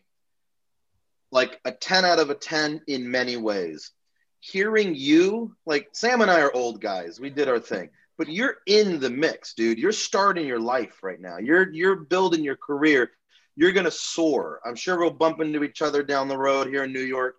like 1.31 1.59
a 1.65 1.71
10 1.71 2.05
out 2.05 2.19
of 2.19 2.29
a 2.29 2.35
10 2.35 2.81
in 2.87 3.09
many 3.09 3.37
ways. 3.37 3.91
Hearing 4.39 4.95
you, 4.95 5.55
like 5.65 5.89
Sam 5.91 6.21
and 6.21 6.31
I 6.31 6.41
are 6.41 6.53
old 6.53 6.79
guys, 6.79 7.19
we 7.19 7.29
did 7.29 7.49
our 7.49 7.59
thing, 7.59 7.89
but 8.17 8.29
you're 8.29 8.57
in 8.65 8.99
the 8.99 9.09
mix, 9.09 9.53
dude. 9.53 9.79
You're 9.79 9.91
starting 9.91 10.45
your 10.45 10.59
life 10.59 11.03
right 11.03 11.19
now. 11.19 11.37
You're 11.37 11.73
you're 11.73 11.95
building 11.95 12.43
your 12.43 12.55
career. 12.55 13.11
You're 13.57 13.73
gonna 13.73 13.91
soar. 13.91 14.61
I'm 14.63 14.75
sure 14.75 14.99
we'll 14.99 15.09
bump 15.09 15.41
into 15.41 15.63
each 15.63 15.81
other 15.81 16.03
down 16.03 16.27
the 16.27 16.37
road 16.37 16.67
here 16.67 16.83
in 16.83 16.93
New 16.93 17.01
York. 17.01 17.35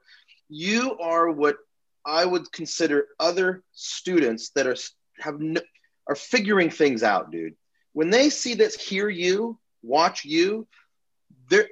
You 0.49 0.99
are 0.99 1.31
what 1.31 1.57
I 2.05 2.25
would 2.25 2.51
consider 2.51 3.07
other 3.21 3.63
students 3.73 4.51
that 4.51 4.67
are 4.67 4.77
have 5.21 5.41
no, 5.41 5.61
are 6.09 6.17
figuring 6.17 6.71
things 6.71 7.05
out, 7.05 7.31
dude. 7.31 7.55
When 7.93 8.11
they 8.11 8.31
see 8.31 8.55
this, 8.55 8.75
hear 8.75 9.09
you, 9.09 9.59
watch 9.83 10.25
you, 10.25 10.67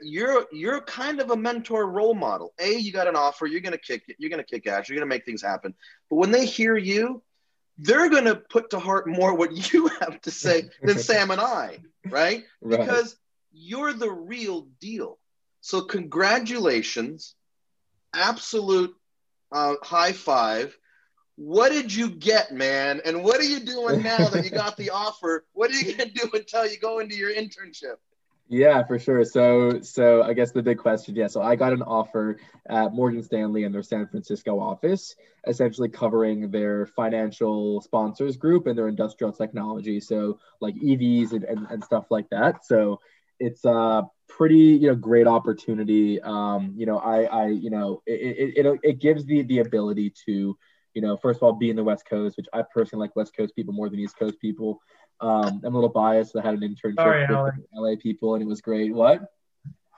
you're 0.02 0.46
you're 0.52 0.80
kind 0.82 1.20
of 1.20 1.30
a 1.30 1.36
mentor 1.36 1.90
role 1.90 2.14
model. 2.14 2.54
A, 2.60 2.76
you 2.76 2.92
got 2.92 3.08
an 3.08 3.16
offer, 3.16 3.46
you're 3.46 3.60
gonna 3.60 3.76
kick 3.78 4.04
it, 4.06 4.16
you're 4.18 4.30
gonna 4.30 4.44
kick 4.44 4.66
ass, 4.68 4.88
you're 4.88 4.96
gonna 4.96 5.06
make 5.06 5.24
things 5.24 5.42
happen. 5.42 5.74
But 6.08 6.16
when 6.16 6.30
they 6.30 6.46
hear 6.46 6.76
you, 6.76 7.22
they're 7.78 8.08
gonna 8.08 8.36
put 8.36 8.70
to 8.70 8.78
heart 8.78 9.08
more 9.08 9.34
what 9.34 9.52
you 9.72 9.88
have 10.00 10.20
to 10.22 10.30
say 10.30 10.70
than 10.82 10.98
Sam 10.98 11.30
and 11.30 11.40
I, 11.40 11.78
right? 12.08 12.44
right? 12.60 12.80
Because 12.80 13.16
you're 13.56 13.92
the 13.92 14.10
real 14.10 14.68
deal. 14.80 15.18
So 15.60 15.82
congratulations, 15.82 17.34
absolute 18.14 18.94
uh, 19.50 19.74
high 19.82 20.12
five 20.12 20.76
what 21.36 21.70
did 21.70 21.94
you 21.94 22.10
get, 22.10 22.52
man? 22.52 23.00
And 23.04 23.22
what 23.22 23.38
are 23.40 23.44
you 23.44 23.60
doing 23.60 24.02
now 24.02 24.28
that 24.28 24.44
you 24.44 24.50
got 24.50 24.76
the 24.76 24.90
offer? 24.94 25.44
What 25.52 25.70
are 25.70 25.74
you 25.74 25.94
gonna 25.94 26.10
do 26.10 26.30
until 26.32 26.66
you 26.66 26.78
go 26.78 26.98
into 26.98 27.14
your 27.14 27.32
internship? 27.32 27.96
Yeah, 28.48 28.84
for 28.84 28.98
sure. 28.98 29.24
So, 29.24 29.80
so 29.80 30.22
I 30.22 30.32
guess 30.32 30.52
the 30.52 30.62
big 30.62 30.78
question, 30.78 31.16
yeah. 31.16 31.26
So 31.26 31.42
I 31.42 31.56
got 31.56 31.72
an 31.72 31.82
offer 31.82 32.38
at 32.68 32.94
Morgan 32.94 33.22
Stanley 33.24 33.64
in 33.64 33.72
their 33.72 33.82
San 33.82 34.06
Francisco 34.06 34.60
office, 34.60 35.16
essentially 35.48 35.88
covering 35.88 36.52
their 36.52 36.86
financial 36.86 37.80
sponsors 37.80 38.36
group 38.36 38.68
and 38.68 38.78
their 38.78 38.86
industrial 38.86 39.32
technology. 39.32 39.98
So 39.98 40.38
like 40.60 40.76
EVs 40.76 41.32
and, 41.32 41.42
and, 41.42 41.66
and 41.70 41.82
stuff 41.82 42.06
like 42.08 42.30
that. 42.30 42.64
So 42.64 43.00
it's 43.38 43.64
a 43.64 44.04
pretty, 44.28 44.56
you 44.56 44.88
know, 44.88 44.94
great 44.94 45.26
opportunity. 45.26 46.20
Um, 46.22 46.74
you 46.76 46.86
know, 46.86 46.98
I, 46.98 47.24
I, 47.24 47.46
you 47.48 47.70
know, 47.70 48.02
it, 48.06 48.56
it, 48.56 48.66
it, 48.66 48.80
it 48.82 49.00
gives 49.00 49.24
the, 49.24 49.42
the 49.42 49.60
ability 49.60 50.12
to, 50.26 50.56
you 50.94 51.02
know, 51.02 51.16
first 51.16 51.38
of 51.38 51.42
all, 51.42 51.52
be 51.52 51.70
in 51.70 51.76
the 51.76 51.84
West 51.84 52.06
Coast, 52.08 52.36
which 52.36 52.46
I 52.52 52.62
personally 52.62 53.04
like 53.04 53.16
West 53.16 53.36
Coast 53.36 53.54
people 53.54 53.74
more 53.74 53.88
than 53.88 53.98
East 53.98 54.18
Coast 54.18 54.40
people. 54.40 54.80
Um, 55.20 55.60
I'm 55.64 55.74
a 55.74 55.76
little 55.76 55.88
biased. 55.88 56.36
I 56.36 56.42
had 56.42 56.54
an 56.54 56.60
internship 56.60 56.96
sorry, 56.96 57.22
with 57.22 57.30
Alex. 57.30 57.58
LA 57.74 57.94
people, 58.00 58.34
and 58.34 58.42
it 58.42 58.46
was 58.46 58.60
great. 58.60 58.94
What? 58.94 59.22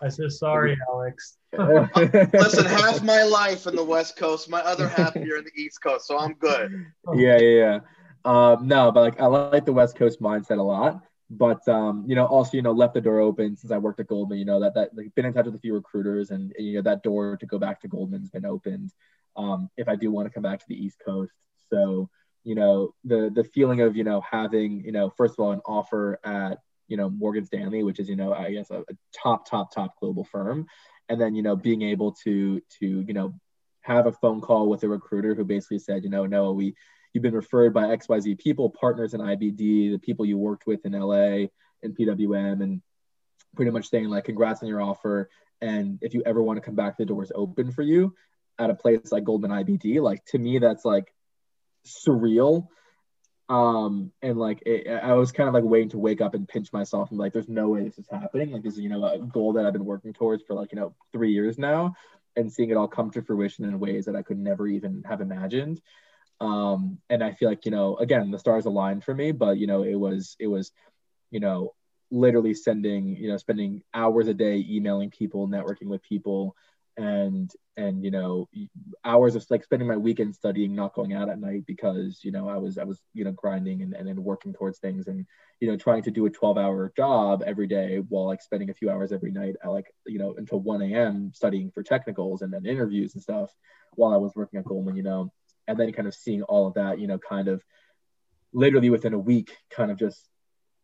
I 0.00 0.08
said 0.08 0.30
sorry, 0.32 0.76
Alex. 0.92 1.38
Listen, 1.58 2.66
half 2.66 3.02
my 3.02 3.22
life 3.24 3.66
in 3.66 3.74
the 3.74 3.84
West 3.84 4.16
Coast, 4.16 4.48
my 4.48 4.60
other 4.60 4.88
half 4.88 5.14
here 5.14 5.38
in 5.38 5.44
the 5.44 5.60
East 5.60 5.82
Coast, 5.82 6.06
so 6.06 6.18
I'm 6.18 6.34
good. 6.34 6.86
Yeah, 7.14 7.38
yeah, 7.38 7.38
yeah. 7.38 7.80
Um, 8.24 8.68
no, 8.68 8.92
but 8.92 9.00
like 9.00 9.20
I 9.20 9.26
like 9.26 9.64
the 9.64 9.72
West 9.72 9.96
Coast 9.96 10.20
mindset 10.20 10.58
a 10.58 10.62
lot. 10.62 11.02
But 11.30 11.66
um, 11.68 12.04
you 12.06 12.14
know, 12.14 12.24
also 12.24 12.56
you 12.56 12.62
know, 12.62 12.72
left 12.72 12.94
the 12.94 13.00
door 13.00 13.20
open 13.20 13.56
since 13.56 13.70
I 13.70 13.78
worked 13.78 14.00
at 14.00 14.06
Goldman. 14.06 14.38
You 14.38 14.46
know 14.46 14.60
that 14.60 14.74
that 14.74 14.96
like 14.96 15.14
been 15.14 15.26
in 15.26 15.34
touch 15.34 15.44
with 15.44 15.54
a 15.54 15.60
few 15.60 15.74
recruiters, 15.74 16.30
and 16.30 16.54
you 16.58 16.76
know 16.76 16.82
that 16.82 17.02
door 17.02 17.36
to 17.36 17.46
go 17.46 17.58
back 17.58 17.80
to 17.82 17.88
Goldman's 17.88 18.30
been 18.30 18.46
opened. 18.46 18.92
Um, 19.36 19.70
if 19.76 19.88
I 19.88 19.96
do 19.96 20.10
want 20.10 20.26
to 20.26 20.32
come 20.32 20.42
back 20.42 20.58
to 20.60 20.64
the 20.68 20.82
East 20.82 21.00
Coast, 21.04 21.32
so 21.70 22.08
you 22.44 22.54
know 22.54 22.94
the 23.04 23.30
the 23.34 23.44
feeling 23.44 23.82
of 23.82 23.94
you 23.94 24.04
know 24.04 24.22
having 24.22 24.82
you 24.84 24.92
know 24.92 25.10
first 25.10 25.34
of 25.34 25.40
all 25.40 25.52
an 25.52 25.60
offer 25.66 26.18
at 26.24 26.60
you 26.88 26.96
know 26.96 27.10
Morgan 27.10 27.44
Stanley, 27.44 27.82
which 27.82 28.00
is 28.00 28.08
you 28.08 28.16
know 28.16 28.32
I 28.32 28.52
guess 28.52 28.70
a, 28.70 28.78
a 28.80 28.94
top 29.12 29.48
top 29.48 29.74
top 29.74 30.00
global 30.00 30.24
firm, 30.24 30.66
and 31.10 31.20
then 31.20 31.34
you 31.34 31.42
know 31.42 31.56
being 31.56 31.82
able 31.82 32.12
to 32.24 32.62
to 32.80 32.86
you 33.06 33.12
know 33.12 33.34
have 33.82 34.06
a 34.06 34.12
phone 34.12 34.40
call 34.40 34.68
with 34.68 34.82
a 34.82 34.88
recruiter 34.88 35.34
who 35.34 35.44
basically 35.44 35.78
said 35.78 36.04
you 36.04 36.10
know 36.10 36.26
no 36.26 36.52
we 36.52 36.74
you've 37.12 37.22
been 37.22 37.34
referred 37.34 37.72
by 37.74 37.84
XYZ 37.84 38.38
people, 38.38 38.70
partners 38.70 39.14
in 39.14 39.20
IBD, 39.20 39.92
the 39.92 39.98
people 39.98 40.26
you 40.26 40.38
worked 40.38 40.66
with 40.66 40.84
in 40.84 40.92
LA 40.92 41.46
and 41.82 41.96
PWM, 41.96 42.62
and 42.62 42.82
pretty 43.56 43.70
much 43.70 43.88
saying 43.88 44.08
like, 44.08 44.24
congrats 44.24 44.62
on 44.62 44.68
your 44.68 44.82
offer. 44.82 45.30
And 45.60 45.98
if 46.02 46.14
you 46.14 46.22
ever 46.24 46.42
want 46.42 46.58
to 46.58 46.60
come 46.60 46.76
back, 46.76 46.96
the 46.96 47.04
door's 47.04 47.32
open 47.34 47.72
for 47.72 47.82
you 47.82 48.14
at 48.58 48.70
a 48.70 48.74
place 48.74 49.12
like 49.12 49.24
Goldman 49.24 49.50
IBD. 49.50 50.00
Like 50.00 50.24
to 50.26 50.38
me, 50.38 50.58
that's 50.58 50.84
like 50.84 51.12
surreal. 51.86 52.68
Um, 53.48 54.12
and 54.20 54.38
like 54.38 54.62
it, 54.66 54.86
I 54.88 55.14
was 55.14 55.32
kind 55.32 55.48
of 55.48 55.54
like 55.54 55.64
waiting 55.64 55.88
to 55.90 55.98
wake 55.98 56.20
up 56.20 56.34
and 56.34 56.46
pinch 56.46 56.72
myself 56.72 57.10
and 57.10 57.18
like, 57.18 57.32
there's 57.32 57.48
no 57.48 57.70
way 57.70 57.82
this 57.82 57.98
is 57.98 58.06
happening. 58.10 58.52
Like 58.52 58.62
this 58.62 58.74
is, 58.74 58.80
you 58.80 58.90
know, 58.90 59.04
a 59.04 59.18
goal 59.18 59.54
that 59.54 59.64
I've 59.64 59.72
been 59.72 59.86
working 59.86 60.12
towards 60.12 60.42
for 60.42 60.54
like, 60.54 60.70
you 60.72 60.78
know, 60.78 60.94
three 61.12 61.32
years 61.32 61.58
now 61.58 61.94
and 62.36 62.52
seeing 62.52 62.70
it 62.70 62.76
all 62.76 62.88
come 62.88 63.10
to 63.10 63.22
fruition 63.22 63.64
in 63.64 63.80
ways 63.80 64.04
that 64.04 64.16
I 64.16 64.22
could 64.22 64.38
never 64.38 64.66
even 64.66 65.02
have 65.08 65.20
imagined. 65.20 65.80
Um, 66.40 66.98
and 67.10 67.22
I 67.22 67.32
feel 67.32 67.48
like, 67.48 67.64
you 67.64 67.70
know, 67.70 67.96
again, 67.96 68.30
the 68.30 68.38
stars 68.38 68.66
aligned 68.66 69.04
for 69.04 69.14
me, 69.14 69.32
but 69.32 69.58
you 69.58 69.66
know, 69.66 69.82
it 69.82 69.96
was, 69.96 70.36
it 70.38 70.46
was, 70.46 70.72
you 71.30 71.40
know, 71.40 71.74
literally 72.10 72.54
sending, 72.54 73.16
you 73.16 73.28
know, 73.28 73.36
spending 73.36 73.82
hours 73.92 74.28
a 74.28 74.34
day 74.34 74.64
emailing 74.68 75.10
people, 75.10 75.48
networking 75.48 75.88
with 75.88 76.02
people, 76.02 76.54
and 76.98 77.52
and 77.76 78.04
you 78.04 78.10
know 78.10 78.48
hours 79.04 79.36
of 79.36 79.46
like 79.50 79.62
spending 79.62 79.86
my 79.86 79.96
weekend 79.96 80.34
studying 80.34 80.74
not 80.74 80.94
going 80.94 81.14
out 81.14 81.28
at 81.28 81.40
night 81.40 81.64
because 81.64 82.20
you 82.24 82.32
know 82.32 82.48
i 82.48 82.56
was 82.56 82.76
i 82.76 82.82
was 82.82 83.00
you 83.14 83.24
know 83.24 83.30
grinding 83.30 83.82
and, 83.82 83.94
and, 83.94 84.08
and 84.08 84.18
working 84.18 84.52
towards 84.52 84.80
things 84.80 85.06
and 85.06 85.24
you 85.60 85.70
know 85.70 85.76
trying 85.76 86.02
to 86.02 86.10
do 86.10 86.26
a 86.26 86.30
12 86.30 86.58
hour 86.58 86.92
job 86.96 87.44
every 87.46 87.68
day 87.68 87.98
while 88.08 88.26
like 88.26 88.42
spending 88.42 88.68
a 88.68 88.74
few 88.74 88.90
hours 88.90 89.12
every 89.12 89.30
night 89.30 89.54
at 89.62 89.70
like 89.70 89.94
you 90.06 90.18
know 90.18 90.34
until 90.36 90.58
1 90.58 90.82
a.m 90.82 91.30
studying 91.32 91.70
for 91.70 91.84
technicals 91.84 92.42
and 92.42 92.52
then 92.52 92.66
interviews 92.66 93.14
and 93.14 93.22
stuff 93.22 93.54
while 93.94 94.12
i 94.12 94.16
was 94.16 94.34
working 94.34 94.58
at 94.58 94.64
goldman 94.64 94.96
you 94.96 95.04
know 95.04 95.32
and 95.68 95.78
then 95.78 95.92
kind 95.92 96.08
of 96.08 96.14
seeing 96.14 96.42
all 96.42 96.66
of 96.66 96.74
that, 96.74 96.98
you 96.98 97.06
know, 97.06 97.18
kind 97.18 97.46
of 97.46 97.62
literally 98.52 98.90
within 98.90 99.12
a 99.12 99.18
week, 99.18 99.54
kind 99.70 99.90
of 99.90 99.98
just 99.98 100.28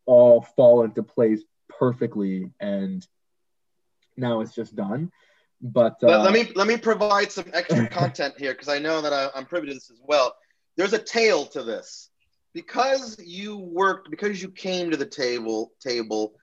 all 0.06 0.42
fall 0.54 0.84
into 0.84 1.02
place 1.02 1.42
perfectly, 1.68 2.50
and 2.60 3.06
now 4.16 4.40
it's 4.40 4.54
just 4.54 4.76
done. 4.76 5.10
But, 5.60 5.96
uh, 6.02 6.22
let 6.22 6.32
me 6.34 6.52
let 6.54 6.68
me 6.68 6.76
provide 6.76 7.32
some 7.32 7.46
extra 7.54 7.88
content 8.00 8.34
here 8.38 8.52
because 8.52 8.68
I 8.68 8.78
know 8.78 9.00
that 9.00 9.12
I, 9.12 9.30
I'm 9.34 9.46
privy 9.46 9.68
to 9.68 9.74
this 9.74 9.90
as 9.90 10.00
well. 10.06 10.36
There's 10.76 10.92
a 10.92 10.98
tail 10.98 11.46
to 11.46 11.62
this 11.62 12.10
because 12.52 13.18
you 13.18 13.56
worked 13.56 14.10
because 14.10 14.42
you 14.42 14.50
came 14.50 14.90
to 14.90 14.96
the 14.96 15.06
table 15.06 15.72
table 15.80 16.34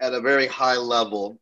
at 0.00 0.14
a 0.14 0.20
very 0.20 0.46
high 0.46 0.76
level 0.76 1.40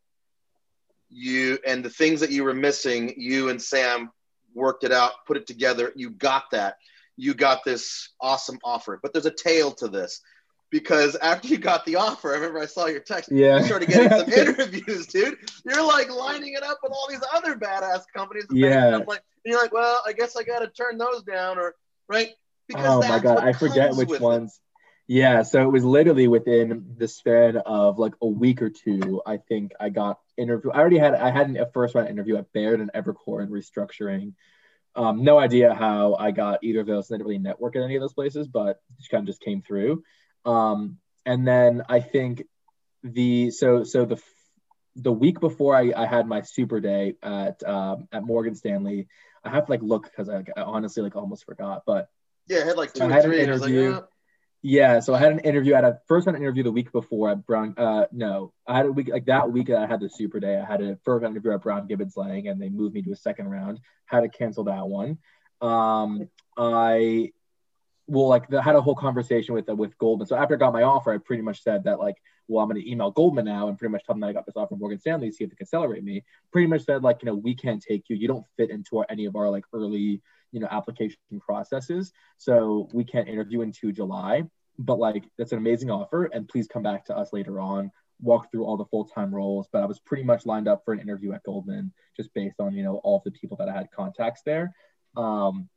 you 1.11 1.59
and 1.67 1.85
the 1.85 1.91
things 1.91 2.21
that 2.21 2.31
you 2.31 2.45
were 2.45 2.55
missing 2.55 3.15
you 3.17 3.49
and 3.49 3.61
sam 3.61 4.11
worked 4.59 4.85
it 4.85 4.93
out, 4.93 5.13
put 5.27 5.37
it 5.37 5.47
together. 5.47 5.93
You 5.95 6.11
got 6.11 6.51
that. 6.53 6.77
You 7.17 7.35
got 7.35 7.65
this 7.65 8.11
awesome 8.21 8.59
offer. 8.63 8.99
But 9.03 9.13
there's 9.13 9.27
a 9.27 9.31
tail 9.31 9.73
to 9.73 9.89
this 9.89 10.21
because 10.71 11.17
after 11.17 11.49
you 11.49 11.59
got 11.59 11.85
the 11.85 11.97
offer, 11.97 12.31
I 12.31 12.35
remember 12.35 12.61
I 12.61 12.67
saw 12.67 12.87
your 12.87 13.01
text. 13.01 13.31
Yeah. 13.33 13.59
You 13.59 13.65
started 13.65 13.89
getting 13.89 14.19
some 14.19 14.33
interviews, 14.33 15.07
dude. 15.07 15.39
You're 15.65 15.87
like 15.87 16.11
lining 16.11 16.55
it 16.55 16.63
up 16.63 16.79
with 16.83 16.93
all 16.93 17.07
these 17.09 17.23
other 17.35 17.57
badass 17.57 18.03
companies. 18.15 18.47
Yeah. 18.51 18.97
And 18.97 19.07
like, 19.07 19.23
you're 19.45 19.61
like, 19.61 19.73
well, 19.73 20.03
I 20.07 20.13
guess 20.13 20.37
I 20.37 20.43
got 20.43 20.61
to 20.61 20.69
turn 20.69 20.99
those 20.99 21.23
down, 21.23 21.59
or 21.59 21.75
right? 22.09 22.31
Because 22.67 23.05
oh 23.05 23.09
my 23.09 23.19
god, 23.19 23.39
I 23.39 23.53
forget 23.53 23.95
which 23.95 24.21
ones. 24.21 24.55
It. 24.55 24.68
Yeah, 25.11 25.43
so 25.43 25.63
it 25.63 25.73
was 25.73 25.85
literally 25.85 26.29
within 26.29 26.95
the 26.99 27.09
span 27.09 27.57
of 27.57 27.99
like 27.99 28.13
a 28.21 28.27
week 28.27 28.61
or 28.61 28.69
two. 28.69 29.23
I 29.25 29.39
think 29.39 29.73
I 29.81 29.89
got 29.89 30.19
interview. 30.37 30.71
I 30.71 30.79
already 30.79 30.99
had 30.99 31.15
I 31.15 31.31
had 31.31 31.57
a 31.57 31.65
first 31.73 31.95
round 31.95 32.09
interview 32.09 32.37
at 32.37 32.53
Baird 32.53 32.81
and 32.81 32.93
Evercore 32.93 33.43
and 33.43 33.51
restructuring. 33.51 34.35
Um, 34.95 35.25
no 35.25 35.39
idea 35.39 35.73
how 35.73 36.15
I 36.15 36.31
got 36.31 36.63
either 36.63 36.81
of 36.81 36.87
those. 36.87 37.11
I 37.11 37.15
didn't 37.15 37.27
really 37.27 37.39
network 37.39 37.75
at 37.75 37.83
any 37.83 37.97
of 37.97 38.03
those 38.03 38.13
places, 38.13 38.49
but 38.49 38.81
it 38.99 39.11
kind 39.11 39.23
of 39.23 39.27
just 39.27 39.41
came 39.41 39.63
through. 39.63 40.03
Um, 40.45 40.99
and 41.25 41.49
then 41.49 41.85
I 41.89 42.01
think 42.01 42.43
the 43.03 43.51
so 43.51 43.85
so 43.85 44.05
the 44.05 44.21
the 44.95 45.13
week 45.13 45.41
before 45.41 45.75
I, 45.75 45.91
I 45.97 46.05
had 46.05 46.27
my 46.27 46.43
super 46.43 46.81
day 46.81 47.15
at 47.23 47.67
um, 47.67 48.09
at 48.13 48.25
Morgan 48.25 48.55
Stanley, 48.55 49.09
I 49.43 49.49
have 49.49 49.67
to 49.67 49.73
like 49.73 49.83
look 49.83 50.05
because 50.05 50.29
I, 50.29 50.45
I, 50.55 50.63
honestly 50.63 51.03
like 51.03 51.17
almost 51.17 51.47
forgot. 51.47 51.85
But 51.87 52.11
yeah, 52.47 52.59
I 52.59 52.65
had 52.67 52.77
like 52.77 52.93
two 52.93 53.05
I 53.05 53.19
or 53.19 53.23
three. 53.23 53.43
An 53.43 53.49
interview. 53.49 53.91
Like, 53.93 54.03
oh. 54.03 54.09
Yeah, 54.61 54.99
so 54.99 55.15
I 55.15 55.19
had 55.19 55.33
an 55.33 55.39
interview 55.41 55.75
I 55.75 55.77
had 55.77 55.85
a 55.85 56.01
first 56.09 56.27
round 56.27 56.37
interview 56.37 56.65
the 56.65 56.73
week 56.73 56.91
before 56.91 57.31
at 57.31 57.47
Brown. 57.47 57.75
Uh, 57.77 58.07
no, 58.11 58.53
I 58.67 58.77
had 58.77 58.87
a 58.87 58.93
week 58.93 59.09
like 59.09 59.27
that 59.27 59.53
week 59.53 59.69
that 59.69 59.79
I 59.79 59.87
had 59.87 60.01
the 60.01 60.11
super 60.11 60.41
day. 60.41 60.59
I 60.59 60.65
had 60.65 60.81
a 60.81 60.99
first 61.05 61.23
round 61.23 61.35
interview 61.37 61.53
at 61.53 61.63
Brown 61.63 61.87
Gibbons 61.87 62.17
Lang, 62.17 62.49
and 62.49 62.61
they 62.61 62.69
moved 62.69 62.95
me 62.95 63.03
to 63.03 63.13
a 63.13 63.17
second 63.17 63.49
round. 63.49 63.79
Had 64.07 64.21
to 64.23 64.29
cancel 64.29 64.65
that 64.65 64.89
one. 64.89 65.19
Um, 65.61 66.29
I 66.57 67.33
well, 68.09 68.27
like 68.27 68.49
the, 68.49 68.61
had 68.61 68.75
a 68.75 68.81
whole 68.81 68.97
conversation 68.97 69.55
with 69.55 69.69
uh, 69.69 69.77
with 69.77 69.97
Goldman. 69.99 70.27
So 70.27 70.35
after 70.35 70.55
I 70.55 70.59
got 70.59 70.73
my 70.73 70.83
offer, 70.83 71.13
I 71.13 71.19
pretty 71.19 71.43
much 71.43 71.63
said 71.63 71.85
that 71.85 72.01
like, 72.01 72.17
well, 72.49 72.65
I'm 72.65 72.71
going 72.71 72.83
to 72.83 72.91
email 72.91 73.13
Goldman 73.13 73.45
now 73.45 73.69
and 73.69 73.79
pretty 73.79 73.93
much 73.93 74.05
tell 74.05 74.15
them 74.15 74.23
that 74.23 74.29
I 74.29 74.33
got 74.33 74.47
this 74.47 74.57
offer 74.57 74.71
from 74.71 74.81
Morgan 74.81 74.99
Stanley, 74.99 75.31
see 75.31 75.45
if 75.45 75.51
they 75.51 75.57
can 75.57 75.65
accelerate 75.67 76.03
me. 76.03 76.25
Pretty 76.51 76.67
much 76.67 76.85
said 76.85 77.05
like, 77.05 77.23
you 77.23 77.27
know, 77.27 77.35
we 77.35 77.55
can't 77.55 77.83
take 77.87 78.09
you. 78.09 78.17
You 78.17 78.27
don't 78.27 78.47
fit 78.57 78.71
into 78.71 78.99
our, 78.99 79.07
any 79.11 79.27
of 79.27 79.37
our 79.37 79.51
like 79.51 79.65
early 79.73 80.23
you 80.53 80.61
know 80.61 80.69
application 80.71 81.19
processes. 81.41 82.13
So 82.39 82.89
we 82.93 83.05
can't 83.05 83.29
interview 83.29 83.63
into 83.63 83.93
july 83.93 84.45
but 84.79 84.99
like 84.99 85.25
that's 85.37 85.53
an 85.53 85.59
amazing 85.59 85.91
offer 85.91 86.27
and 86.27 86.49
please 86.49 86.69
come 86.69 86.83
back 86.83 87.05
to 87.05 87.17
us 87.17 87.33
later 87.33 87.61
on 87.61 87.91
walk 88.21 88.51
through 88.51 88.65
all 88.65 88.77
the 88.77 88.85
full-time 88.87 89.35
roles. 89.35 89.69
But 89.73 89.83
i 89.83 89.87
was 89.87 89.99
pretty 89.99 90.25
much 90.25 90.47
lined 90.47 90.69
up 90.69 90.85
for 90.85 90.93
an 90.93 91.01
interview 91.01 91.33
at 91.33 91.43
goldman 91.43 91.93
just 92.17 92.33
based 92.35 92.61
on 92.61 92.75
you 92.75 92.83
know 92.83 92.97
all 93.05 93.19
of 93.19 93.25
the 93.25 93.31
people 93.31 93.57
that 93.59 93.69
i 93.69 93.73
had 93.73 93.91
contacts 93.91 94.43
there. 94.45 94.73
Um, 95.17 95.69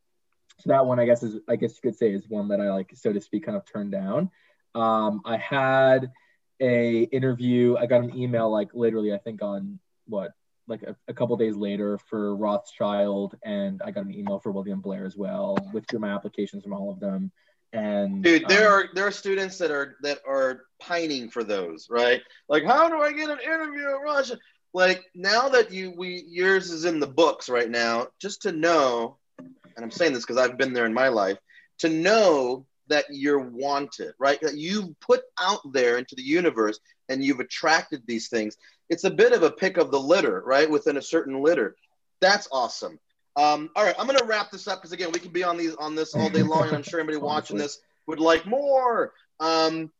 so 0.59 0.69
that 0.69 0.85
one 0.85 0.99
i 0.99 1.05
guess 1.05 1.23
is 1.23 1.39
i 1.47 1.55
guess 1.55 1.75
you 1.75 1.89
could 1.89 1.97
say 1.97 2.11
is 2.11 2.29
one 2.29 2.49
that 2.49 2.61
i 2.61 2.69
like 2.69 2.91
so 2.93 3.11
to 3.11 3.21
speak 3.21 3.45
kind 3.45 3.57
of 3.57 3.65
turned 3.65 3.91
down. 3.91 4.29
Um, 4.75 5.21
i 5.25 5.37
had 5.37 6.11
a 6.59 7.01
interview 7.03 7.75
i 7.77 7.87
got 7.87 8.03
an 8.03 8.15
email 8.15 8.51
like 8.51 8.69
literally 8.73 9.13
i 9.13 9.17
think 9.17 9.41
on 9.41 9.79
what 10.05 10.31
like 10.71 10.83
a, 10.83 10.95
a 11.07 11.13
couple 11.13 11.37
days 11.37 11.55
later 11.55 11.97
for 11.97 12.35
Rothschild, 12.35 13.37
and 13.43 13.81
I 13.83 13.91
got 13.91 14.05
an 14.05 14.13
email 14.13 14.39
for 14.39 14.51
William 14.51 14.81
Blair 14.81 15.05
as 15.05 15.15
well. 15.15 15.57
Withdrew 15.73 15.99
my 15.99 16.09
applications 16.09 16.63
from 16.63 16.73
all 16.73 16.89
of 16.89 16.99
them. 16.99 17.31
And 17.73 18.23
dude, 18.23 18.47
there 18.47 18.67
um, 18.67 18.73
are 18.73 18.89
there 18.93 19.07
are 19.07 19.11
students 19.11 19.57
that 19.59 19.71
are 19.71 19.97
that 20.01 20.19
are 20.27 20.63
pining 20.79 21.29
for 21.29 21.43
those, 21.43 21.87
right? 21.89 22.21
Like, 22.49 22.63
how 22.65 22.89
do 22.89 23.01
I 23.01 23.13
get 23.13 23.29
an 23.29 23.39
interview 23.39 23.85
at 23.85 24.01
Russia? 24.03 24.37
Like 24.73 25.03
now 25.13 25.49
that 25.49 25.71
you 25.71 25.93
we 25.95 26.25
yours 26.27 26.71
is 26.71 26.85
in 26.85 26.99
the 26.99 27.07
books 27.07 27.49
right 27.49 27.69
now, 27.69 28.07
just 28.19 28.41
to 28.43 28.51
know, 28.51 29.17
and 29.37 29.83
I'm 29.83 29.91
saying 29.91 30.13
this 30.13 30.23
because 30.25 30.37
I've 30.37 30.57
been 30.57 30.73
there 30.73 30.85
in 30.85 30.93
my 30.93 31.09
life, 31.09 31.37
to 31.79 31.89
know 31.89 32.65
that 32.87 33.05
you're 33.09 33.39
wanted, 33.39 34.13
right? 34.19 34.39
That 34.41 34.57
you've 34.57 34.99
put 34.99 35.21
out 35.39 35.61
there 35.71 35.97
into 35.97 36.15
the 36.15 36.23
universe 36.23 36.79
and 37.11 37.23
you've 37.23 37.39
attracted 37.39 38.01
these 38.07 38.29
things. 38.29 38.57
It's 38.89 39.03
a 39.03 39.11
bit 39.11 39.33
of 39.33 39.43
a 39.43 39.51
pick 39.51 39.77
of 39.77 39.91
the 39.91 39.99
litter, 39.99 40.41
right? 40.45 40.69
Within 40.69 40.97
a 40.97 41.01
certain 41.01 41.41
litter. 41.41 41.75
That's 42.21 42.47
awesome. 42.51 42.99
Um, 43.35 43.69
all 43.75 43.85
right, 43.85 43.95
I'm 43.97 44.07
gonna 44.07 44.25
wrap 44.25 44.51
this 44.51 44.67
up 44.67 44.79
because 44.79 44.91
again, 44.91 45.11
we 45.13 45.19
can 45.19 45.31
be 45.31 45.43
on 45.43 45.57
these 45.57 45.75
on 45.75 45.95
this 45.95 46.13
all 46.13 46.29
day 46.29 46.43
long, 46.43 46.67
and 46.67 46.75
I'm 46.75 46.83
sure 46.83 46.99
anybody 46.99 47.17
watching 47.17 47.57
this 47.57 47.79
would 48.07 48.19
like 48.19 48.45
more. 48.45 49.13
Um, 49.39 49.91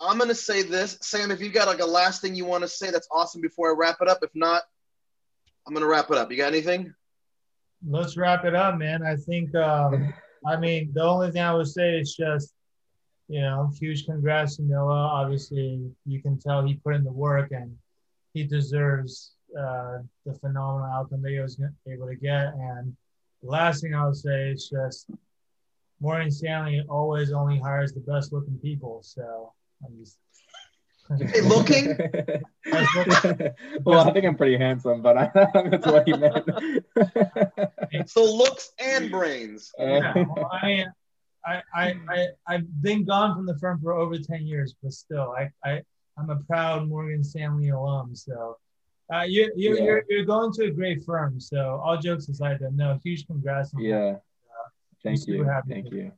I'm 0.00 0.18
gonna 0.18 0.34
say 0.34 0.62
this, 0.62 0.98
Sam. 1.02 1.30
If 1.30 1.40
you've 1.40 1.52
got 1.54 1.66
like 1.66 1.80
a 1.80 1.86
last 1.86 2.20
thing 2.20 2.34
you 2.34 2.44
want 2.44 2.62
to 2.62 2.68
say, 2.68 2.90
that's 2.90 3.08
awesome. 3.10 3.40
Before 3.40 3.70
I 3.70 3.74
wrap 3.76 3.96
it 4.00 4.08
up, 4.08 4.18
if 4.22 4.30
not, 4.34 4.62
I'm 5.66 5.74
gonna 5.74 5.86
wrap 5.86 6.10
it 6.10 6.16
up. 6.16 6.30
You 6.30 6.36
got 6.36 6.52
anything? 6.52 6.94
Let's 7.86 8.16
wrap 8.16 8.44
it 8.44 8.54
up, 8.54 8.78
man. 8.78 9.02
I 9.02 9.16
think 9.16 9.54
um, 9.56 10.14
I 10.46 10.56
mean, 10.56 10.92
the 10.94 11.02
only 11.02 11.32
thing 11.32 11.42
I 11.42 11.54
would 11.54 11.66
say 11.66 11.98
is 11.98 12.14
just, 12.14 12.52
you 13.28 13.40
know, 13.40 13.70
huge 13.78 14.06
congrats 14.06 14.56
to 14.56 14.62
Noah. 14.62 15.10
Obviously, 15.14 15.90
you 16.04 16.22
can 16.22 16.38
tell 16.38 16.64
he 16.64 16.74
put 16.74 16.94
in 16.94 17.04
the 17.04 17.12
work 17.12 17.50
and 17.52 17.76
he 18.34 18.44
deserves 18.44 19.32
uh, 19.58 19.98
the 20.24 20.34
phenomenal 20.34 20.88
outcome 20.92 21.22
that 21.22 21.30
he 21.30 21.40
was 21.40 21.60
able 21.88 22.06
to 22.06 22.16
get. 22.16 22.54
And 22.54 22.94
the 23.42 23.48
last 23.50 23.82
thing 23.82 23.94
I 23.94 24.06
would 24.06 24.16
say 24.16 24.50
is 24.50 24.68
just 24.68 25.08
Morgan 26.00 26.30
Stanley 26.30 26.84
always 26.88 27.32
only 27.32 27.58
hires 27.58 27.92
the 27.92 28.00
best 28.00 28.32
looking 28.32 28.58
people. 28.58 29.00
So 29.02 29.52
I'm 29.84 29.98
just 29.98 30.18
Hey, 31.32 31.40
looking? 31.40 31.96
well, 33.84 34.08
I 34.08 34.12
think 34.12 34.26
I'm 34.26 34.36
pretty 34.36 34.58
handsome, 34.58 35.02
but 35.02 35.16
I, 35.16 35.30
that's 35.70 35.86
what 35.86 36.06
he 36.06 36.14
meant. 36.14 36.48
so 38.08 38.24
looks 38.24 38.72
and 38.80 39.08
brains. 39.10 39.72
Yeah, 39.78 40.12
well, 40.16 40.50
I 40.52 40.66
mean, 40.66 40.92
I, 41.46 41.62
I, 41.74 41.94
I, 42.08 42.26
I've 42.48 42.82
been 42.82 43.04
gone 43.04 43.34
from 43.36 43.46
the 43.46 43.56
firm 43.58 43.80
for 43.80 43.92
over 43.92 44.18
10 44.18 44.46
years, 44.46 44.74
but 44.82 44.92
still, 44.92 45.32
I, 45.38 45.50
I, 45.64 45.82
I'm 46.18 46.30
a 46.30 46.36
proud 46.36 46.88
Morgan 46.88 47.22
Stanley 47.22 47.68
alum. 47.68 48.14
So 48.16 48.56
uh, 49.14 49.22
you, 49.22 49.52
you, 49.54 49.76
Yeah. 49.76 49.84
you're, 49.84 50.04
you're 50.08 50.24
going 50.24 50.52
to 50.54 50.64
a 50.64 50.70
great 50.70 51.04
firm. 51.04 51.38
So 51.40 51.80
all 51.84 51.96
jokes 51.98 52.28
aside, 52.28 52.58
though, 52.60 52.70
no, 52.70 52.98
huge 53.04 53.26
congrats. 53.26 53.72
On 53.74 53.82
that. 53.82 53.88
Yeah. 53.88 54.16
Thank 55.04 55.26
you. 55.28 55.44
happy 55.44 55.70
Thank 55.70 55.92
you. 55.92 56.10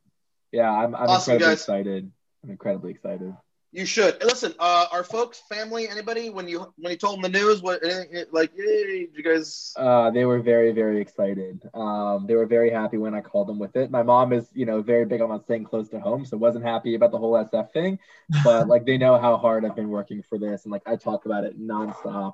Yeah, 0.51 0.71
I'm, 0.71 0.95
I'm 0.95 1.09
Awesome, 1.09 1.33
incredibly 1.33 1.45
guys. 1.53 1.61
excited. 1.61 2.11
I'm 2.43 2.49
incredibly 2.49 2.91
excited. 2.91 3.35
You 3.71 3.85
should 3.85 4.23
listen. 4.23 4.55
Uh, 4.57 4.87
our 4.91 5.03
folks, 5.03 5.43
family, 5.47 5.87
anybody, 5.87 6.31
when 6.31 6.47
you 6.47 6.73
when 6.77 6.91
you 6.91 6.97
told 6.97 7.15
them 7.21 7.31
the 7.31 7.37
news, 7.37 7.61
what 7.61 7.83
anything, 7.83 8.25
like, 8.31 8.51
yay, 8.57 9.05
did 9.05 9.15
you 9.15 9.23
guys? 9.23 9.73
Uh, 9.77 10.09
they 10.09 10.25
were 10.25 10.39
very, 10.39 10.71
very 10.71 10.99
excited. 10.99 11.69
Um, 11.75 12.25
they 12.25 12.33
were 12.33 12.47
very 12.47 12.71
happy 12.71 12.97
when 12.97 13.13
I 13.13 13.21
called 13.21 13.47
them 13.47 13.59
with 13.59 13.75
it. 13.75 13.91
My 13.91 14.01
mom 14.01 14.33
is, 14.33 14.47
you 14.55 14.65
know, 14.65 14.81
very 14.81 15.05
big 15.05 15.21
on 15.21 15.43
staying 15.43 15.65
close 15.65 15.87
to 15.89 15.99
home, 15.99 16.25
so 16.25 16.35
wasn't 16.35 16.65
happy 16.65 16.95
about 16.95 17.11
the 17.11 17.19
whole 17.19 17.33
SF 17.33 17.71
thing. 17.71 17.99
But 18.43 18.67
like, 18.67 18.85
they 18.85 18.97
know 18.97 19.19
how 19.19 19.37
hard 19.37 19.63
I've 19.65 19.75
been 19.75 19.89
working 19.89 20.23
for 20.23 20.39
this, 20.39 20.63
and 20.63 20.71
like, 20.71 20.83
I 20.87 20.95
talk 20.95 21.25
about 21.25 21.43
it 21.43 21.59
nonstop. 21.59 22.33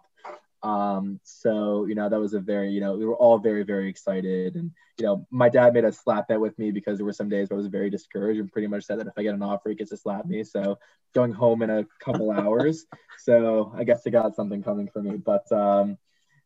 Um, 0.65 1.19
so 1.23 1.85
you 1.85 1.95
know, 1.95 2.09
that 2.09 2.19
was 2.19 2.33
a 2.33 2.39
very, 2.39 2.71
you 2.71 2.81
know, 2.81 2.97
we 2.97 3.05
were 3.05 3.15
all 3.17 3.39
very, 3.39 3.63
very 3.63 3.89
excited, 3.89 4.55
and 4.55 4.71
you 4.97 5.05
know, 5.05 5.27
my 5.31 5.49
dad 5.49 5.73
made 5.73 5.85
a 5.85 5.91
slap 5.91 6.27
bet 6.29 6.39
with 6.41 6.57
me 6.59 6.71
because 6.71 6.97
there 6.97 7.05
were 7.05 7.13
some 7.13 7.29
days 7.29 7.49
where 7.49 7.57
I 7.57 7.61
was 7.61 7.67
very 7.67 7.89
discouraged, 7.89 8.39
and 8.39 8.51
pretty 8.51 8.67
much 8.67 8.85
said 8.85 8.99
that 8.99 9.07
if 9.07 9.13
I 9.17 9.23
get 9.23 9.35
an 9.35 9.43
offer, 9.43 9.69
he 9.69 9.75
gets 9.75 9.91
to 9.91 9.97
slap 9.97 10.25
me. 10.25 10.43
So 10.43 10.77
going 11.13 11.31
home 11.33 11.61
in 11.63 11.69
a 11.69 11.85
couple 11.99 12.31
hours. 12.43 12.85
So 13.17 13.71
I 13.75 13.83
guess 13.83 14.03
I 14.07 14.11
got 14.11 14.35
something 14.35 14.63
coming 14.63 14.89
for 14.91 15.01
me, 15.01 15.17
but 15.17 15.51
um, 15.51 15.97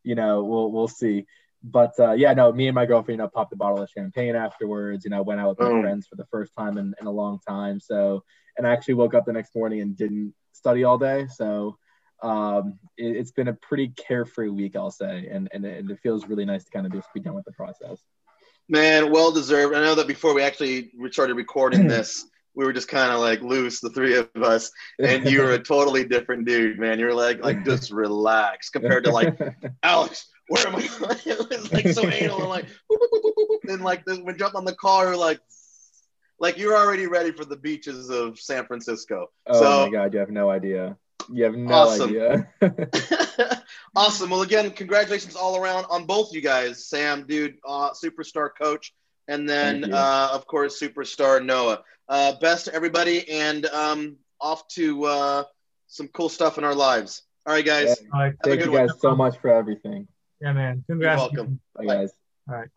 you 0.04 0.16
know, 0.16 0.44
we'll 0.44 0.72
we'll 0.72 0.88
see. 0.88 1.26
But 1.64 1.94
uh, 2.00 2.14
yeah, 2.14 2.34
no, 2.34 2.52
me 2.52 2.68
and 2.68 2.76
my 2.76 2.86
girlfriend, 2.86 3.20
you 3.20 3.24
know, 3.24 3.30
popped 3.30 3.54
a 3.54 3.58
bottle 3.58 3.82
of 3.82 3.90
champagne 3.90 4.36
afterwards. 4.36 5.04
You 5.06 5.12
know, 5.12 5.24
went 5.24 5.40
out 5.42 5.50
with 5.50 5.60
my 5.60 5.72
Oh. 5.72 5.80
friends 5.80 6.08
for 6.08 6.16
the 6.16 6.26
first 6.32 6.54
time 6.58 6.78
in, 6.78 6.94
in 7.00 7.08
a 7.08 7.12
long 7.12 7.40
time. 7.48 7.80
So, 7.80 8.24
and 8.58 8.68
I 8.68 8.72
actually 8.72 8.96
woke 8.96 9.14
up 9.16 9.26
the 9.26 9.34
next 9.34 9.56
morning 9.56 9.82
and 9.82 9.96
didn't 9.98 10.34
study 10.54 10.84
all 10.84 10.98
day. 10.98 11.28
So, 11.28 11.78
um, 12.22 12.80
it, 12.98 13.16
it's 13.16 13.32
been 13.32 13.48
a 13.48 13.54
pretty 13.54 13.90
carefree 13.90 14.50
week, 14.50 14.76
I'll 14.76 14.92
say, 14.92 15.28
and 15.32 15.50
and, 15.54 15.66
and 15.66 15.90
it 15.90 16.00
feels 16.02 16.28
really 16.28 16.46
nice 16.46 16.64
to 16.66 16.72
kind 16.72 16.86
of 16.86 16.94
just 16.94 17.08
be 17.14 17.20
done 17.20 17.36
with 17.36 17.46
the 17.46 17.52
process. 17.54 18.04
Man, 18.68 19.12
well 19.12 19.32
deserved. 19.32 19.74
I 19.76 19.82
know 19.82 19.96
that 19.96 20.08
before 20.08 20.34
we 20.36 20.42
actually 20.44 20.92
started 21.12 21.36
recording 21.36 21.88
this, 21.96 22.26
we 22.56 22.66
were 22.66 22.74
just 22.74 22.88
kind 22.88 23.12
of 23.12 23.20
like 23.20 23.42
loose, 23.42 23.80
the 23.80 23.90
three 23.90 24.16
of 24.18 24.30
us, 24.44 24.72
and 25.00 25.30
you 25.30 25.42
were 25.42 25.54
a 25.54 25.60
totally 25.60 26.04
different 26.06 26.46
dude, 26.46 26.78
man. 26.78 27.00
You 27.00 27.06
were 27.06 27.14
like, 27.14 27.44
like 27.44 27.64
just 27.66 27.92
relax 28.06 28.70
compared 28.70 29.06
to 29.06 29.12
like 29.12 29.38
Alex. 29.84 30.28
Where 30.50 30.68
am 30.68 30.76
I? 30.76 30.80
it 31.26 31.50
was 31.50 31.72
like 31.72 31.88
so 31.90 32.08
anal 32.10 32.40
and 32.40 32.50
like, 32.50 32.66
boop, 32.92 32.98
boop, 32.98 33.22
boop, 33.24 33.34
boop, 33.38 33.46
boop. 33.66 33.74
and 33.74 33.84
like 33.84 34.04
the, 34.06 34.16
when 34.18 34.38
jumped 34.38 34.56
on 34.56 34.66
the 34.66 34.74
car, 34.76 35.06
you're 35.08 35.16
like, 35.18 35.40
like 36.40 36.58
you're 36.58 36.76
already 36.76 37.06
ready 37.08 37.32
for 37.32 37.46
the 37.46 37.56
beaches 37.56 38.10
of 38.10 38.40
San 38.40 38.66
Francisco. 38.66 39.28
oh 39.48 39.60
So- 39.60 39.86
my 39.86 39.92
god, 39.92 40.14
you 40.14 40.20
have 40.20 40.32
no 40.32 40.50
idea. 40.50 40.98
You 41.32 41.44
have 41.44 41.56
no 41.56 41.74
Awesome. 41.74 42.10
idea. 42.10 42.48
awesome. 43.96 44.30
Well, 44.30 44.42
again, 44.42 44.72
congratulations 44.72 45.36
all 45.36 45.58
around 45.58 45.86
on 45.90 46.06
both 46.06 46.34
you 46.34 46.42
guys, 46.42 46.86
Sam, 46.88 47.26
dude, 47.28 47.58
uh, 47.68 47.92
superstar 47.92 48.50
coach, 48.60 48.94
and 49.28 49.48
then 49.48 49.94
uh, 49.94 50.30
of 50.34 50.48
course 50.48 50.80
superstar 50.80 51.44
Noah. 51.44 51.84
Uh, 52.08 52.34
best 52.40 52.66
to 52.66 52.74
everybody, 52.74 53.30
and 53.30 53.66
um, 53.68 54.18
off 54.42 54.68
to 54.70 55.06
uh, 55.06 55.44
some 55.88 56.08
cool 56.10 56.30
stuff 56.30 56.58
in 56.58 56.64
our 56.64 56.74
lives. 56.74 57.24
All 57.46 57.54
right, 57.54 57.66
guys. 57.66 57.98
Yeah. 58.02 58.08
All 58.14 58.20
right. 58.22 58.34
Thank 58.44 58.60
good 58.60 58.66
you 58.66 58.72
one. 58.72 58.88
guys 58.88 59.00
so 59.00 59.16
much 59.16 59.38
for 59.40 59.52
everything. 59.52 60.08
Yeah, 60.42 60.54
man. 60.54 60.84
Congrats. 60.88 61.20
welcome. 61.20 61.60
Bye, 61.76 61.86
Bye. 61.86 61.96
guys. 61.96 62.12
All 62.50 62.56
right. 62.56 62.70